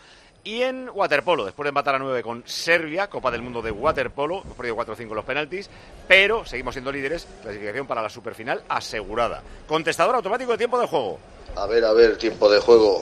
Y 0.45 0.61
en 0.61 0.91
waterpolo, 0.93 1.47
después 1.47 1.65
de 1.65 1.71
empatar 1.71 1.95
a 1.95 1.99
9 1.99 2.23
con 2.23 2.43
Serbia, 2.47 3.09
Copa 3.09 3.31
del 3.31 3.41
Mundo 3.41 3.63
de 3.63 3.71
waterpolo, 3.71 4.43
hemos 4.43 4.57
perdido 4.57 4.77
4-5 4.77 5.15
los 5.15 5.25
penaltis, 5.25 5.71
pero 6.07 6.45
seguimos 6.45 6.75
siendo 6.75 6.93
líderes, 6.93 7.27
clasificación 7.43 7.87
para 7.87 8.03
la 8.03 8.11
superfinal 8.11 8.63
asegurada. 8.69 9.43
Contestador 9.67 10.17
automático 10.17 10.53
de 10.53 10.59
tiempo 10.59 10.79
de 10.79 10.87
juego. 10.87 11.19
A 11.57 11.67
ver, 11.67 11.83
a 11.83 11.95
ver, 11.95 12.19
tiempo 12.19 12.51
de 12.51 12.61
juego. 12.61 13.01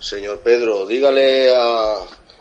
Señor 0.00 0.40
Pedro, 0.40 0.86
dígale 0.86 1.54
a, 1.54 1.96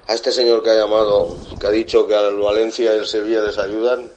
a 0.07 0.13
este 0.13 0.31
señor 0.31 0.63
que 0.63 0.69
ha 0.69 0.75
llamado, 0.75 1.37
que 1.59 1.67
ha 1.67 1.71
dicho 1.71 2.07
que 2.07 2.15
al 2.15 2.37
Valencia 2.37 2.95
y 2.95 2.99
el 2.99 3.05
Sevilla 3.05 3.41
les 3.41 3.57
ayudan, 3.57 4.09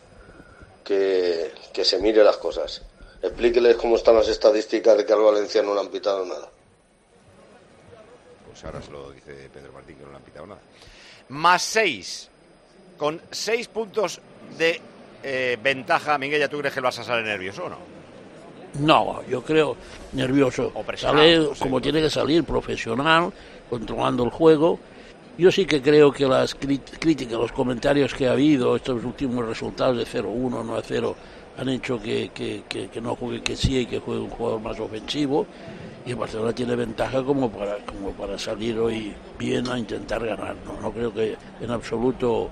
que, 0.84 1.52
que 1.72 1.84
se 1.84 1.98
mire 1.98 2.22
las 2.22 2.36
cosas. 2.36 2.82
Explíqueles 3.22 3.76
cómo 3.76 3.96
están 3.96 4.14
las 4.14 4.28
estadísticas 4.28 4.96
de 4.96 5.04
que 5.04 5.12
al 5.12 5.20
Valencia 5.20 5.62
no 5.62 5.74
le 5.74 5.80
han 5.80 5.88
pitado 5.88 6.24
nada. 6.24 6.48
Pues 8.46 8.64
ahora 8.64 8.80
se 8.80 8.90
lo 8.92 9.10
dice 9.10 9.50
Pedro 9.52 9.72
Martín 9.72 9.96
que 9.96 10.04
no 10.04 10.10
le 10.10 10.16
han 10.16 10.22
pitado 10.22 10.46
nada. 10.46 10.60
Más 11.28 11.62
6. 11.62 12.28
Con 12.96 13.20
6 13.30 13.68
puntos 13.68 14.20
de 14.56 14.80
eh, 15.22 15.58
ventaja, 15.60 16.18
Minguella, 16.18 16.48
¿tú 16.48 16.58
crees 16.58 16.72
que 16.72 16.80
el 16.80 16.86
Barça 16.86 17.02
sale 17.02 17.22
nervioso 17.22 17.64
o 17.64 17.68
no? 17.68 17.78
No, 18.78 19.22
yo 19.28 19.42
creo 19.42 19.76
nervioso. 20.12 20.70
presionado, 20.86 21.54
Sale 21.54 21.58
como 21.58 21.80
tiene 21.80 22.00
que 22.00 22.10
salir, 22.10 22.44
profesional, 22.44 23.32
controlando 23.68 24.22
el 24.24 24.30
juego 24.30 24.78
Yo 25.40 25.50
sí 25.50 25.64
que 25.64 25.80
creo 25.80 26.12
que 26.12 26.26
las 26.26 26.54
críticas, 26.54 27.38
los 27.38 27.52
comentarios 27.52 28.12
que 28.12 28.28
ha 28.28 28.32
habido, 28.32 28.76
estos 28.76 29.02
últimos 29.02 29.46
resultados 29.46 29.96
de 29.96 30.04
0-1, 30.04 30.62
no 30.62 30.78
0, 30.78 31.16
han 31.56 31.68
hecho 31.70 31.98
que, 31.98 32.30
que, 32.34 32.62
que, 32.68 33.00
no 33.00 33.16
juegue 33.16 33.40
que 33.40 33.56
sí 33.56 33.78
y 33.78 33.86
que 33.86 34.00
juegue 34.00 34.20
un 34.20 34.28
jugador 34.28 34.60
más 34.60 34.78
ofensivo. 34.78 35.46
Y 36.04 36.12
Barcelona 36.12 36.52
tiene 36.52 36.76
ventaja 36.76 37.22
como 37.22 37.50
para, 37.50 37.78
como 37.86 38.10
para 38.10 38.38
salir 38.38 38.78
hoy 38.78 39.14
bien 39.38 39.66
a 39.68 39.78
intentar 39.78 40.26
ganar. 40.26 40.56
No, 40.66 40.78
no 40.78 40.92
creo 40.92 41.14
que 41.14 41.34
en 41.58 41.70
absoluto 41.70 42.50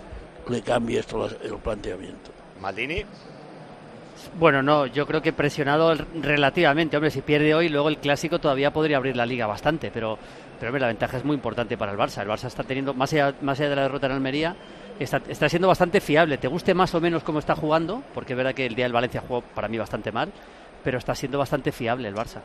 le 0.49 0.63
cambie 0.63 1.01
esto 1.01 1.27
el 1.27 1.59
planteamiento. 1.59 2.31
Maldini. 2.59 3.05
Bueno, 4.39 4.63
no, 4.63 4.87
yo 4.87 5.07
creo 5.07 5.21
que 5.21 5.35
presionado 5.35 5.95
relativamente. 6.23 6.97
Hombre, 6.97 7.11
si 7.11 7.21
pierde 7.21 7.55
hoy, 7.55 7.69
luego 7.69 7.91
el 7.91 7.99
clásico 7.99 8.39
todavía 8.39 8.73
podría 8.73 8.97
abrir 8.97 9.15
la 9.15 9.27
liga 9.27 9.47
bastante, 9.47 9.91
pero, 9.93 10.19
pero 10.59 10.77
la 10.79 10.87
ventaja 10.89 11.17
es 11.17 11.25
muy 11.25 11.35
importante 11.35 11.77
para 11.77 11.93
el 11.93 11.99
Barça. 11.99 12.23
El 12.23 12.29
Barça 12.29 12.47
está 12.47 12.65
teniendo, 12.65 12.95
más 12.95 13.13
allá, 13.13 13.35
más 13.41 13.59
allá 13.59 13.71
de 13.71 13.77
la 13.77 13.83
derrota 13.83 14.07
en 14.07 14.13
Almería, 14.13 14.57
está, 14.99 15.23
está 15.29 15.49
siendo 15.49 15.69
bastante 15.69 16.01
fiable. 16.01 16.39
Te 16.39 16.49
guste 16.49 16.75
más 16.75 16.95
o 16.95 17.01
menos 17.01 17.23
cómo 17.23 17.39
está 17.39 17.55
jugando, 17.55 18.03
porque 18.15 18.33
es 18.33 18.37
verdad 18.37 18.55
que 18.55 18.67
el 18.67 18.75
día 18.75 18.85
del 18.85 18.93
Valencia 18.93 19.23
jugó 19.27 19.43
para 19.43 19.69
mí 19.69 19.79
bastante 19.79 20.13
mal, 20.13 20.33
pero 20.85 20.99
está 20.99 21.15
siendo 21.15 21.39
bastante 21.39 21.73
fiable 21.73 22.09
el 22.09 22.15
Barça. 22.15 22.41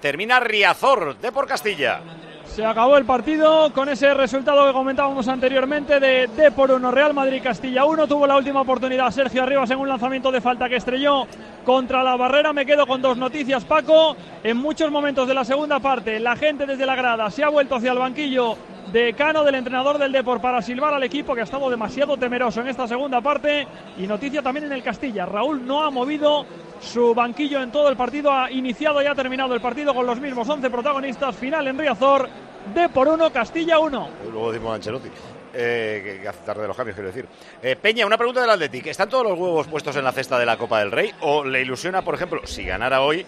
Termina 0.00 0.38
Riazor 0.38 1.18
de 1.18 1.32
por 1.32 1.46
Castilla. 1.46 2.00
Se 2.46 2.64
acabó 2.64 2.96
el 2.96 3.04
partido 3.04 3.72
con 3.72 3.88
ese 3.88 4.14
resultado 4.14 4.66
que 4.66 4.72
comentábamos 4.72 5.28
anteriormente 5.28 6.00
de 6.00 6.28
D 6.28 6.50
por 6.50 6.70
1 6.70 6.90
Real 6.90 7.14
Madrid 7.14 7.40
Castilla 7.42 7.84
1. 7.84 8.08
Tuvo 8.08 8.26
la 8.26 8.36
última 8.36 8.62
oportunidad 8.62 9.10
Sergio 9.10 9.42
Arribas 9.42 9.70
en 9.70 9.78
un 9.78 9.88
lanzamiento 9.88 10.32
de 10.32 10.40
falta 10.40 10.68
que 10.68 10.76
estrelló 10.76 11.26
contra 11.64 12.02
la 12.02 12.16
barrera. 12.16 12.52
Me 12.52 12.66
quedo 12.66 12.86
con 12.86 13.02
dos 13.02 13.16
noticias, 13.16 13.64
Paco. 13.64 14.16
En 14.42 14.56
muchos 14.56 14.90
momentos 14.90 15.28
de 15.28 15.34
la 15.34 15.44
segunda 15.44 15.78
parte, 15.78 16.18
la 16.18 16.36
gente 16.36 16.66
desde 16.66 16.86
la 16.86 16.96
grada 16.96 17.30
se 17.30 17.44
ha 17.44 17.48
vuelto 17.48 17.76
hacia 17.76 17.92
el 17.92 17.98
banquillo 17.98 18.56
de 18.92 19.12
Cano, 19.14 19.44
del 19.44 19.56
entrenador 19.56 19.98
del 19.98 20.12
Depor, 20.12 20.40
para 20.40 20.62
silbar 20.62 20.94
al 20.94 21.02
equipo 21.02 21.34
que 21.34 21.40
ha 21.40 21.44
estado 21.44 21.68
demasiado 21.68 22.16
temeroso 22.16 22.60
en 22.60 22.68
esta 22.68 22.86
segunda 22.86 23.20
parte. 23.20 23.66
Y 23.98 24.06
noticia 24.06 24.42
también 24.42 24.66
en 24.66 24.72
el 24.72 24.82
Castilla. 24.82 25.26
Raúl 25.26 25.66
no 25.66 25.82
ha 25.84 25.90
movido 25.90 26.46
su 26.80 27.14
banquillo 27.14 27.62
en 27.62 27.70
todo 27.70 27.88
el 27.88 27.96
partido. 27.96 28.32
Ha 28.32 28.50
iniciado 28.50 29.02
y 29.02 29.06
ha 29.06 29.14
terminado 29.14 29.54
el 29.54 29.60
partido 29.60 29.94
con 29.94 30.06
los 30.06 30.20
mismos 30.20 30.48
11 30.48 30.70
protagonistas. 30.70 31.36
Final 31.36 31.66
en 31.68 31.78
Riazor, 31.78 32.28
de 32.74 32.88
por 32.88 33.08
1, 33.08 33.30
Castilla 33.32 33.78
1. 33.78 34.08
Luego 34.30 34.52
dimos 34.52 34.74
Ancelotti. 34.74 35.08
Eh, 35.54 36.20
que 36.22 36.28
hace 36.28 36.44
tarde 36.44 36.62
de 36.62 36.68
los 36.68 36.76
cambios, 36.76 36.94
quiero 36.94 37.08
decir. 37.08 37.26
Eh, 37.62 37.74
Peña, 37.76 38.06
una 38.06 38.18
pregunta 38.18 38.40
del 38.40 38.50
Athletic. 38.50 38.86
¿Están 38.86 39.08
todos 39.08 39.24
los 39.24 39.38
huevos 39.38 39.66
puestos 39.66 39.96
en 39.96 40.04
la 40.04 40.12
cesta 40.12 40.38
de 40.38 40.46
la 40.46 40.56
Copa 40.56 40.80
del 40.80 40.92
Rey? 40.92 41.12
¿O 41.22 41.44
le 41.44 41.62
ilusiona, 41.62 42.02
por 42.02 42.14
ejemplo, 42.14 42.42
si 42.44 42.64
ganara 42.64 43.00
hoy, 43.00 43.24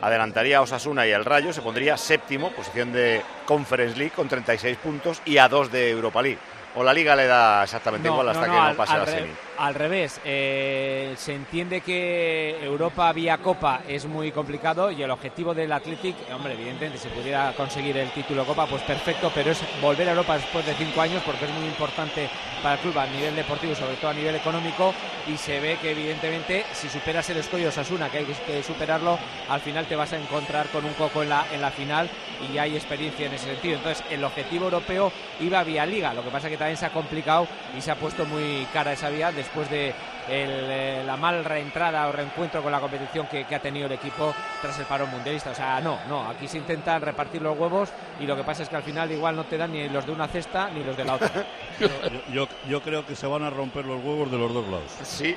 adelantaría 0.00 0.58
a 0.58 0.62
Osasuna 0.62 1.06
y 1.06 1.12
al 1.12 1.24
Rayo, 1.24 1.52
se 1.52 1.62
pondría 1.62 1.96
séptimo, 1.96 2.50
posición 2.50 2.92
de 2.92 3.22
Conference 3.46 3.96
League 3.96 4.12
con 4.14 4.28
36 4.28 4.76
puntos 4.78 5.22
y 5.24 5.38
a 5.38 5.48
2 5.48 5.72
de 5.72 5.90
Europa 5.90 6.22
League? 6.22 6.38
¿O 6.76 6.82
la 6.82 6.92
liga 6.92 7.14
le 7.14 7.26
da 7.26 7.62
exactamente 7.62 8.08
igual 8.08 8.28
hasta 8.28 8.44
que 8.44 8.50
no 8.50 8.74
pase 8.74 8.98
la 8.98 9.06
semi? 9.06 9.30
Al 9.56 9.76
revés, 9.76 10.20
eh, 10.24 11.14
se 11.16 11.32
entiende 11.32 11.80
que 11.80 12.58
Europa 12.60 13.12
vía 13.12 13.38
Copa 13.38 13.82
es 13.86 14.04
muy 14.04 14.32
complicado 14.32 14.90
y 14.90 15.00
el 15.00 15.10
objetivo 15.10 15.54
del 15.54 15.70
Athletic, 15.70 16.16
hombre, 16.34 16.54
evidentemente 16.54 16.98
si 16.98 17.08
pudiera 17.08 17.52
conseguir 17.52 17.96
el 17.96 18.10
título 18.10 18.44
Copa, 18.44 18.66
pues 18.66 18.82
perfecto, 18.82 19.30
pero 19.32 19.52
es 19.52 19.60
volver 19.80 20.08
a 20.08 20.10
Europa 20.10 20.34
después 20.34 20.66
de 20.66 20.74
cinco 20.74 21.00
años 21.00 21.22
porque 21.24 21.44
es 21.44 21.52
muy 21.52 21.66
importante 21.66 22.28
para 22.64 22.74
el 22.74 22.80
club 22.80 22.98
a 22.98 23.06
nivel 23.06 23.36
deportivo 23.36 23.74
y 23.74 23.76
sobre 23.76 23.94
todo 23.94 24.10
a 24.10 24.14
nivel 24.14 24.34
económico 24.34 24.92
y 25.28 25.36
se 25.36 25.60
ve 25.60 25.78
que 25.80 25.92
evidentemente 25.92 26.64
si 26.72 26.88
superas 26.88 27.30
el 27.30 27.36
escollo 27.36 27.70
Sasuna, 27.70 28.10
que 28.10 28.18
hay 28.18 28.24
que 28.24 28.62
superarlo, 28.62 29.18
al 29.48 29.60
final 29.60 29.86
te 29.86 29.94
vas 29.94 30.12
a 30.14 30.18
encontrar 30.18 30.66
con 30.68 30.84
un 30.84 30.94
coco 30.94 31.22
en 31.22 31.28
la, 31.28 31.46
en 31.52 31.60
la 31.60 31.70
final 31.70 32.10
y 32.52 32.58
hay 32.58 32.74
experiencia 32.74 33.26
en 33.26 33.34
ese 33.34 33.46
sentido. 33.46 33.76
Entonces 33.76 34.04
el 34.10 34.24
objetivo 34.24 34.64
europeo 34.64 35.12
iba 35.40 35.62
vía 35.62 35.86
Liga, 35.86 36.12
lo 36.12 36.24
que 36.24 36.30
pasa 36.30 36.50
que 36.50 36.56
también 36.56 36.76
se 36.76 36.86
ha 36.86 36.90
complicado 36.90 37.46
y 37.76 37.80
se 37.80 37.92
ha 37.92 37.96
puesto 37.96 38.24
muy 38.24 38.66
cara 38.72 38.92
esa 38.92 39.10
vía 39.10 39.30
después 39.44 39.70
de 39.70 39.94
eh, 40.28 41.02
la 41.04 41.16
mal 41.16 41.44
reentrada 41.44 42.08
o 42.08 42.12
reencuentro 42.12 42.62
con 42.62 42.72
la 42.72 42.80
competición 42.80 43.26
que, 43.26 43.44
ha 43.54 43.58
tenido 43.60 43.86
el 43.86 43.92
equipo 43.92 44.34
tras 44.60 44.78
el 44.78 44.86
paro 44.86 45.06
mundialista. 45.06 45.50
O 45.50 45.54
sea, 45.54 45.80
no, 45.80 45.98
no, 46.08 46.28
aquí 46.28 46.48
se 46.48 46.58
intentan 46.58 47.02
repartir 47.02 47.42
los 47.42 47.56
huevos 47.58 47.90
y 48.18 48.26
lo 48.26 48.34
que 48.34 48.42
pasa 48.42 48.62
es 48.62 48.68
que 48.68 48.76
al 48.76 48.82
final 48.82 49.10
igual 49.12 49.36
no 49.36 49.44
te 49.44 49.58
dan 49.58 49.72
ni 49.72 49.88
los 49.88 50.06
de 50.06 50.12
una 50.12 50.26
cesta 50.26 50.70
ni 50.70 50.82
los 50.82 50.96
de 50.96 51.04
la 51.04 51.14
otra. 51.14 51.30
yo, 52.32 52.48
yo, 52.68 52.80
creo 52.80 53.04
que 53.06 53.14
se 53.14 53.26
van 53.26 53.42
a 53.42 53.50
romper 53.50 53.84
los 53.84 54.02
huevos 54.02 54.30
de 54.30 54.38
los 54.38 54.52
dos 54.52 54.66
lados. 54.66 54.90
Sí. 55.02 55.34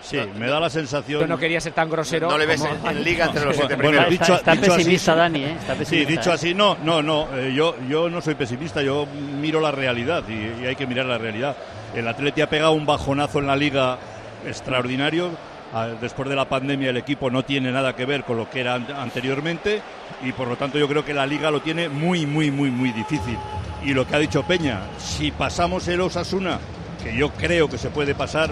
Sí, 0.00 0.18
me 0.38 0.48
da 0.48 0.60
la 0.60 0.70
sensación. 0.70 1.20
Yo 1.20 1.26
no 1.26 1.38
quería 1.38 1.60
ser 1.60 1.72
tan 1.72 1.90
grosero. 1.90 2.28
No 2.28 2.38
le 2.38 2.46
ves 2.46 2.62
en, 2.62 3.04
liga 3.04 3.26
entre 3.26 3.44
los 3.44 3.56
siete 3.56 3.76
primeros. 3.76 4.08
dicho, 4.08 4.34
está, 4.34 4.54
pesimista, 4.54 5.14
Dani, 5.14 5.44
¿eh? 5.44 5.56
sí, 5.84 6.04
dicho 6.04 6.32
así, 6.32 6.54
no, 6.54 6.76
no, 6.82 7.02
no. 7.02 7.28
Eh, 7.36 7.52
yo, 7.54 7.74
yo 7.88 8.08
no 8.10 8.20
soy 8.20 8.34
pesimista, 8.34 8.82
yo 8.82 9.06
miro 9.06 9.60
la 9.60 9.70
realidad 9.70 10.24
y, 10.28 10.62
y 10.62 10.66
hay 10.66 10.76
que 10.76 10.86
mirar 10.86 11.06
la 11.06 11.18
realidad. 11.18 11.56
El 11.94 12.08
Atleti 12.08 12.40
ha 12.40 12.50
pegado 12.50 12.72
un 12.72 12.86
bajonazo 12.86 13.38
en 13.38 13.46
la 13.46 13.56
liga 13.56 13.98
extraordinario. 14.46 15.30
Ah, 15.72 15.88
después 16.00 16.28
de 16.28 16.36
la 16.36 16.48
pandemia 16.48 16.90
el 16.90 16.96
equipo 16.96 17.30
no 17.30 17.44
tiene 17.44 17.72
nada 17.72 17.96
que 17.96 18.04
ver 18.04 18.24
con 18.24 18.36
lo 18.36 18.48
que 18.48 18.60
era 18.60 18.74
anteriormente 18.74 19.82
y 20.22 20.30
por 20.32 20.46
lo 20.46 20.56
tanto 20.56 20.78
yo 20.78 20.86
creo 20.86 21.04
que 21.04 21.14
la 21.14 21.26
liga 21.26 21.50
lo 21.50 21.62
tiene 21.62 21.88
muy, 21.88 22.26
muy, 22.26 22.50
muy, 22.50 22.70
muy 22.70 22.92
difícil. 22.92 23.38
Y 23.84 23.92
lo 23.92 24.06
que 24.06 24.16
ha 24.16 24.18
dicho 24.18 24.42
Peña, 24.44 24.80
si 24.98 25.30
pasamos 25.30 25.86
el 25.88 26.00
Osasuna, 26.00 26.58
que 27.02 27.14
yo 27.16 27.30
creo 27.30 27.68
que 27.68 27.78
se 27.78 27.90
puede 27.90 28.14
pasar 28.14 28.50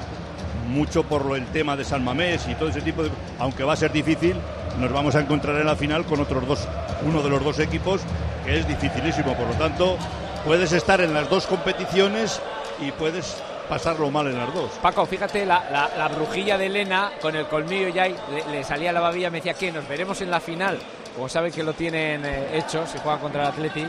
mucho 0.69 1.05
por 1.05 1.37
el 1.37 1.47
tema 1.47 1.77
de 1.77 1.85
San 1.85 2.05
Mamés 2.05 2.47
y 2.49 2.55
todo 2.55 2.69
ese 2.69 2.81
tipo 2.81 3.03
de... 3.03 3.11
Aunque 3.39 3.65
va 3.65 3.73
a 3.73 3.77
ser 3.77 3.93
difícil, 3.93 4.37
nos 4.81 4.93
vamos 4.93 5.15
a 5.15 5.21
encontrar 5.21 5.57
en 5.57 5.67
la 5.67 5.77
final 5.77 6.05
con 6.05 6.21
otros 6.21 6.47
dos, 6.47 6.69
uno 7.05 7.23
de 7.23 7.31
los 7.31 7.43
dos 7.43 7.59
equipos 7.59 8.01
que 8.45 8.59
es 8.59 8.69
dificilísimo. 8.69 9.35
Por 9.35 9.49
lo 9.49 9.55
tanto, 9.55 9.97
puedes 10.45 10.73
estar 10.73 11.01
en 11.01 11.15
las 11.15 11.29
dos 11.31 11.47
competiciones 11.47 12.41
y 12.81 12.91
puedes 12.93 13.43
pasarlo 13.69 14.11
mal 14.11 14.27
en 14.27 14.39
las 14.39 14.53
dos. 14.53 14.71
Paco, 14.83 15.07
fíjate, 15.07 15.47
la, 15.47 16.11
brujilla 16.15 16.59
de 16.59 16.67
Elena 16.67 17.13
con 17.21 17.35
el 17.37 17.47
colmillo 17.47 17.89
ya 17.89 18.09
le, 18.09 18.65
salía 18.65 18.93
la 18.93 19.01
babilla, 19.01 19.31
me 19.31 19.39
decía 19.39 19.55
que 19.55 19.73
nos 19.73 19.87
veremos 19.89 20.21
en 20.21 20.31
la 20.31 20.41
final. 20.41 20.79
Como 21.15 21.29
saben 21.29 21.53
que 21.53 21.63
lo 21.63 21.75
tienen 21.75 22.25
eh, 22.25 22.59
hecho, 22.59 22.87
si 22.87 22.99
juegan 22.99 23.21
contra 23.21 23.43
el 23.43 23.49
Atleti. 23.49 23.87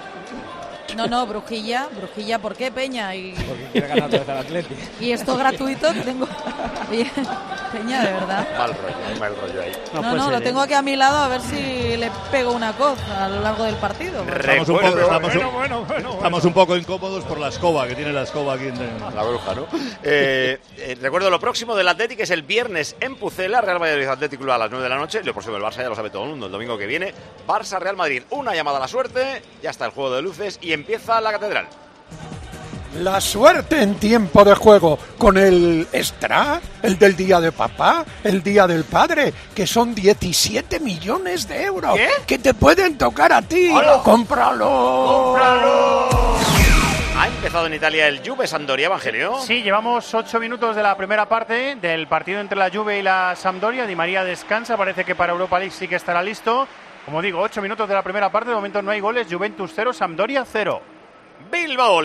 No, 0.96 1.08
no, 1.08 1.26
brujilla, 1.26 1.88
brujilla, 1.96 2.40
¿por 2.40 2.56
qué 2.56 2.72
Peña? 2.72 3.16
Y... 3.16 3.34
Porque 3.34 3.68
quiere 3.72 3.88
ganar 3.88 4.06
otra 4.06 4.20
vez 4.20 4.30
al 4.30 4.38
Atleti. 4.38 4.76
Y 5.00 5.12
esto 5.12 5.36
gratuito 5.36 5.94
tengo. 5.94 6.28
Peña, 7.72 8.04
de 8.04 8.14
verdad. 8.14 8.48
Mal 8.58 8.76
rollo, 8.76 9.20
mal 9.20 9.36
rollo 9.36 9.62
ahí. 9.62 9.72
No, 9.94 10.16
no, 10.16 10.32
lo 10.32 10.38
¿eh? 10.38 10.42
tengo 10.42 10.62
aquí 10.62 10.74
a 10.74 10.82
mi 10.82 10.96
lado 10.96 11.18
a 11.18 11.28
ver 11.28 11.42
si 11.42 11.98
le 11.98 12.12
pego 12.32 12.52
una 12.52 12.74
cosa 12.74 13.26
a 13.26 13.30
lo 13.30 13.42
largo 13.42 13.64
del 13.64 13.76
partido. 13.76 14.24
Estamos 14.24 14.70
un, 14.70 14.76
poco, 14.78 15.00
estamos, 16.10 16.46
un 16.46 16.54
poco 16.54 16.78
incómodos 16.78 17.24
por 17.24 17.40
la 17.40 17.48
escoba 17.48 17.88
que 17.88 17.96
tiene 17.96 18.14
la 18.14 18.24
escoba 18.24 18.54
aquí 18.54 18.68
en 18.68 19.00
la 19.00 19.24
bruja, 19.24 19.56
¿no? 19.56 19.68
Eh, 20.04 20.60
eh, 20.78 20.98
recuerdo 21.02 21.30
lo 21.30 21.40
próximo 21.40 21.76
del 21.76 21.88
Atlético 21.88 22.24
es 22.24 22.30
el 22.30 22.44
viernes 22.44 22.96
en 23.00 23.16
Pucela, 23.16 23.62
Real 23.62 23.80
Madrid 23.80 24.08
Atlético 24.08 24.52
a 24.52 24.58
las 24.58 24.70
9 24.70 24.84
de 24.84 24.90
la 24.90 24.98
noche. 24.98 25.24
Lo 25.24 25.34
próximo 25.34 25.56
del 25.56 25.64
Barça 25.64 25.78
ya 25.78 25.90
lo 25.90 25.96
sabe 25.96 26.10
todo 26.10 26.24
el 26.24 26.30
mundo. 26.30 26.46
El 26.48 26.52
domingo 26.52 26.78
que 26.78 26.86
viene, 26.86 27.14
Barça 27.48 27.80
Real 27.80 27.96
Madrid. 27.96 28.24
Una 28.30 28.54
llamada 28.54 28.78
a 28.78 28.82
la 28.82 28.88
suerte, 28.88 29.42
ya 29.62 29.70
está 29.70 29.86
el 29.86 29.92
juego 29.92 30.16
de 30.16 30.22
luces 30.22 30.60
y 30.62 30.74
empieza 30.84 31.22
la 31.22 31.32
catedral. 31.32 31.66
La 33.00 33.22
suerte 33.22 33.82
en 33.82 33.96
tiempo 33.96 34.44
de 34.44 34.54
juego 34.54 35.00
con 35.18 35.38
el 35.38 35.88
extra, 35.94 36.62
el 36.84 37.00
del 37.00 37.16
día 37.16 37.40
de 37.40 37.52
papá, 37.54 38.06
el 38.24 38.44
día 38.44 38.68
del 38.68 38.84
padre, 38.84 39.34
que 39.56 39.66
son 39.66 39.96
17 39.96 40.82
millones 40.82 41.48
de 41.48 41.64
euros 41.64 41.98
que 42.28 42.38
te 42.38 42.54
pueden 42.54 42.98
tocar 42.98 43.32
a 43.32 43.42
ti. 43.42 43.72
¡Cómpralo! 44.04 44.70
¡Cómpralo! 45.08 46.10
Ha 47.18 47.28
empezado 47.28 47.68
en 47.68 47.76
Italia 47.76 48.08
el 48.08 48.22
Juve 48.28 48.46
Sampdoria, 48.46 48.88
Evangelio. 48.88 49.38
Sí, 49.40 49.64
llevamos 49.64 50.14
ocho 50.14 50.40
minutos 50.40 50.76
de 50.76 50.84
la 50.84 50.98
primera 50.98 51.28
parte 51.30 51.76
del 51.76 52.08
partido 52.08 52.42
entre 52.42 52.58
la 52.58 52.70
Juve 52.70 53.00
y 53.00 53.02
la 53.02 53.36
Sampdoria. 53.38 53.88
Di 53.88 53.96
María 53.96 54.24
descansa, 54.26 54.76
parece 54.76 55.06
que 55.06 55.16
para 55.16 55.32
Europa 55.32 55.58
League 55.58 55.74
sí 55.74 55.88
que 55.88 55.96
estará 55.96 56.22
listo. 56.22 56.68
Como 57.06 57.22
digo, 57.22 57.42
ocho 57.42 57.62
minutos 57.62 57.88
de 57.88 57.94
la 57.96 58.02
primera 58.02 58.32
parte, 58.32 58.50
de 58.50 58.56
momento 58.56 58.82
no 58.82 58.92
hay 58.92 59.00
goles. 59.00 59.28
Juventus 59.30 59.72
0, 59.76 59.92
Sampdoria 59.92 60.46
0. 60.46 60.82
Bilbao 61.52 62.02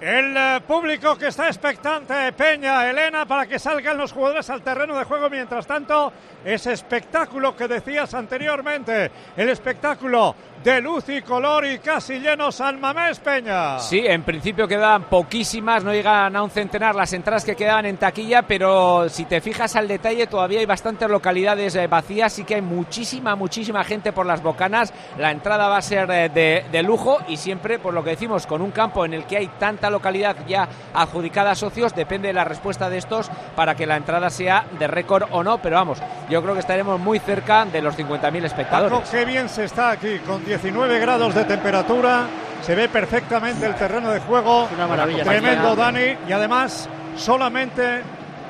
el 0.00 0.36
eh, 0.36 0.60
público 0.66 1.16
que 1.16 1.28
está 1.28 1.46
expectante, 1.46 2.32
Peña, 2.32 2.88
Elena, 2.88 3.26
para 3.26 3.46
que 3.46 3.58
salgan 3.58 3.96
los 3.96 4.12
jugadores 4.12 4.48
al 4.50 4.62
terreno 4.62 4.98
de 4.98 5.04
juego. 5.04 5.30
Mientras 5.30 5.66
tanto, 5.66 6.12
ese 6.44 6.72
espectáculo 6.72 7.56
que 7.56 7.68
decías 7.68 8.12
anteriormente, 8.14 9.10
el 9.36 9.48
espectáculo 9.48 10.34
de 10.64 10.80
luz 10.80 11.10
y 11.10 11.20
color 11.20 11.66
y 11.66 11.78
casi 11.78 12.20
lleno 12.20 12.50
San 12.50 12.80
Mamés 12.80 13.20
Peña. 13.20 13.78
Sí, 13.80 14.02
en 14.06 14.22
principio 14.22 14.66
quedaban 14.66 15.04
poquísimas, 15.04 15.84
no 15.84 15.92
llegan 15.92 16.34
a 16.34 16.42
un 16.42 16.48
centenar 16.48 16.94
las 16.94 17.12
entradas 17.12 17.44
que 17.44 17.54
quedaban 17.54 17.84
en 17.84 17.98
taquilla, 17.98 18.42
pero 18.42 19.10
si 19.10 19.26
te 19.26 19.42
fijas 19.42 19.76
al 19.76 19.88
detalle 19.88 20.26
todavía 20.26 20.60
hay 20.60 20.66
bastantes 20.66 21.08
localidades 21.10 21.76
eh, 21.76 21.86
vacías, 21.86 22.32
sí 22.32 22.44
que 22.44 22.54
hay 22.54 22.62
muchísima, 22.62 23.36
muchísima 23.36 23.84
gente 23.84 24.12
por 24.12 24.24
las 24.24 24.42
bocanas, 24.42 24.94
la 25.18 25.32
entrada 25.32 25.68
va 25.68 25.76
a 25.76 25.82
ser 25.82 26.10
eh, 26.10 26.28
de, 26.30 26.64
de, 26.72 26.82
lujo 26.82 27.18
y 27.28 27.36
siempre, 27.36 27.78
por 27.78 27.92
lo 27.92 28.02
que 28.02 28.10
decimos, 28.10 28.46
con 28.46 28.62
un 28.62 28.70
campo 28.70 29.04
en 29.04 29.12
el 29.12 29.26
que 29.26 29.36
hay 29.36 29.48
tanta 29.58 29.83
localidad 29.90 30.36
ya 30.46 30.68
adjudicada 30.92 31.52
a 31.52 31.54
socios, 31.54 31.94
depende 31.94 32.28
de 32.28 32.34
la 32.34 32.44
respuesta 32.44 32.88
de 32.88 32.98
estos 32.98 33.30
para 33.56 33.74
que 33.74 33.86
la 33.86 33.96
entrada 33.96 34.30
sea 34.30 34.64
de 34.78 34.86
récord 34.86 35.24
o 35.30 35.42
no, 35.42 35.58
pero 35.58 35.76
vamos, 35.76 35.98
yo 36.28 36.42
creo 36.42 36.54
que 36.54 36.60
estaremos 36.60 36.98
muy 37.00 37.18
cerca 37.18 37.64
de 37.64 37.82
los 37.82 37.96
50.000 37.96 38.44
espectadores. 38.44 39.10
qué 39.10 39.24
bien 39.24 39.48
se 39.48 39.64
está 39.64 39.90
aquí, 39.90 40.18
con 40.20 40.44
19 40.44 40.98
grados 40.98 41.34
de 41.34 41.44
temperatura, 41.44 42.26
Se 42.62 42.74
ve 42.74 42.88
perfectamente 42.88 43.66
el 43.66 43.74
terreno 43.74 44.10
de 44.10 44.20
juego. 44.20 44.66
Una 44.74 44.86
maravilla. 44.86 45.22
Tremendo 45.22 45.76
Mañana. 45.76 45.98
Dani. 45.98 46.16
Y 46.26 46.32
además, 46.32 46.88
solamente 47.14 48.02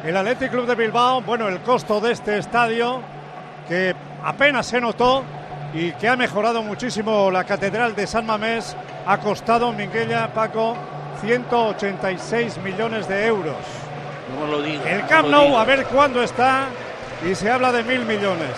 el 0.05 0.17
Athletic 0.17 0.53
Club 0.53 0.67
de 0.67 0.77
Bilbao, 0.77 1.21
bueno, 1.23 1.49
el 1.49 1.59
costo 1.63 2.01
de 2.01 2.13
este 2.13 2.39
estadio, 2.39 3.01
que 3.67 3.93
apenas 4.23 4.67
se 4.67 4.81
notó 4.81 5.25
y 5.73 5.91
que 5.93 6.09
ha 6.09 6.17
mejorado 6.17 6.63
muchísimo 6.63 7.29
la 7.31 7.43
Catedral 7.43 7.97
de 7.97 8.07
San 8.07 8.25
Mamés, 8.25 8.77
ha 9.07 9.19
costado, 9.19 9.73
Minguella, 9.73 10.33
Paco, 10.33 10.77
186 11.25 12.59
millones 12.59 13.09
de 13.09 13.27
euros. 13.27 13.55
No 14.41 14.47
lo 14.51 14.63
digas. 14.63 14.87
El 14.87 15.07
Camp 15.07 15.29
Nou, 15.29 15.57
a 15.59 15.65
ver 15.65 15.85
cuándo 15.87 16.23
está, 16.23 16.67
y 17.29 17.35
se 17.35 17.51
habla 17.51 17.73
de 17.73 17.83
mil 17.83 18.01
millones. 18.05 18.51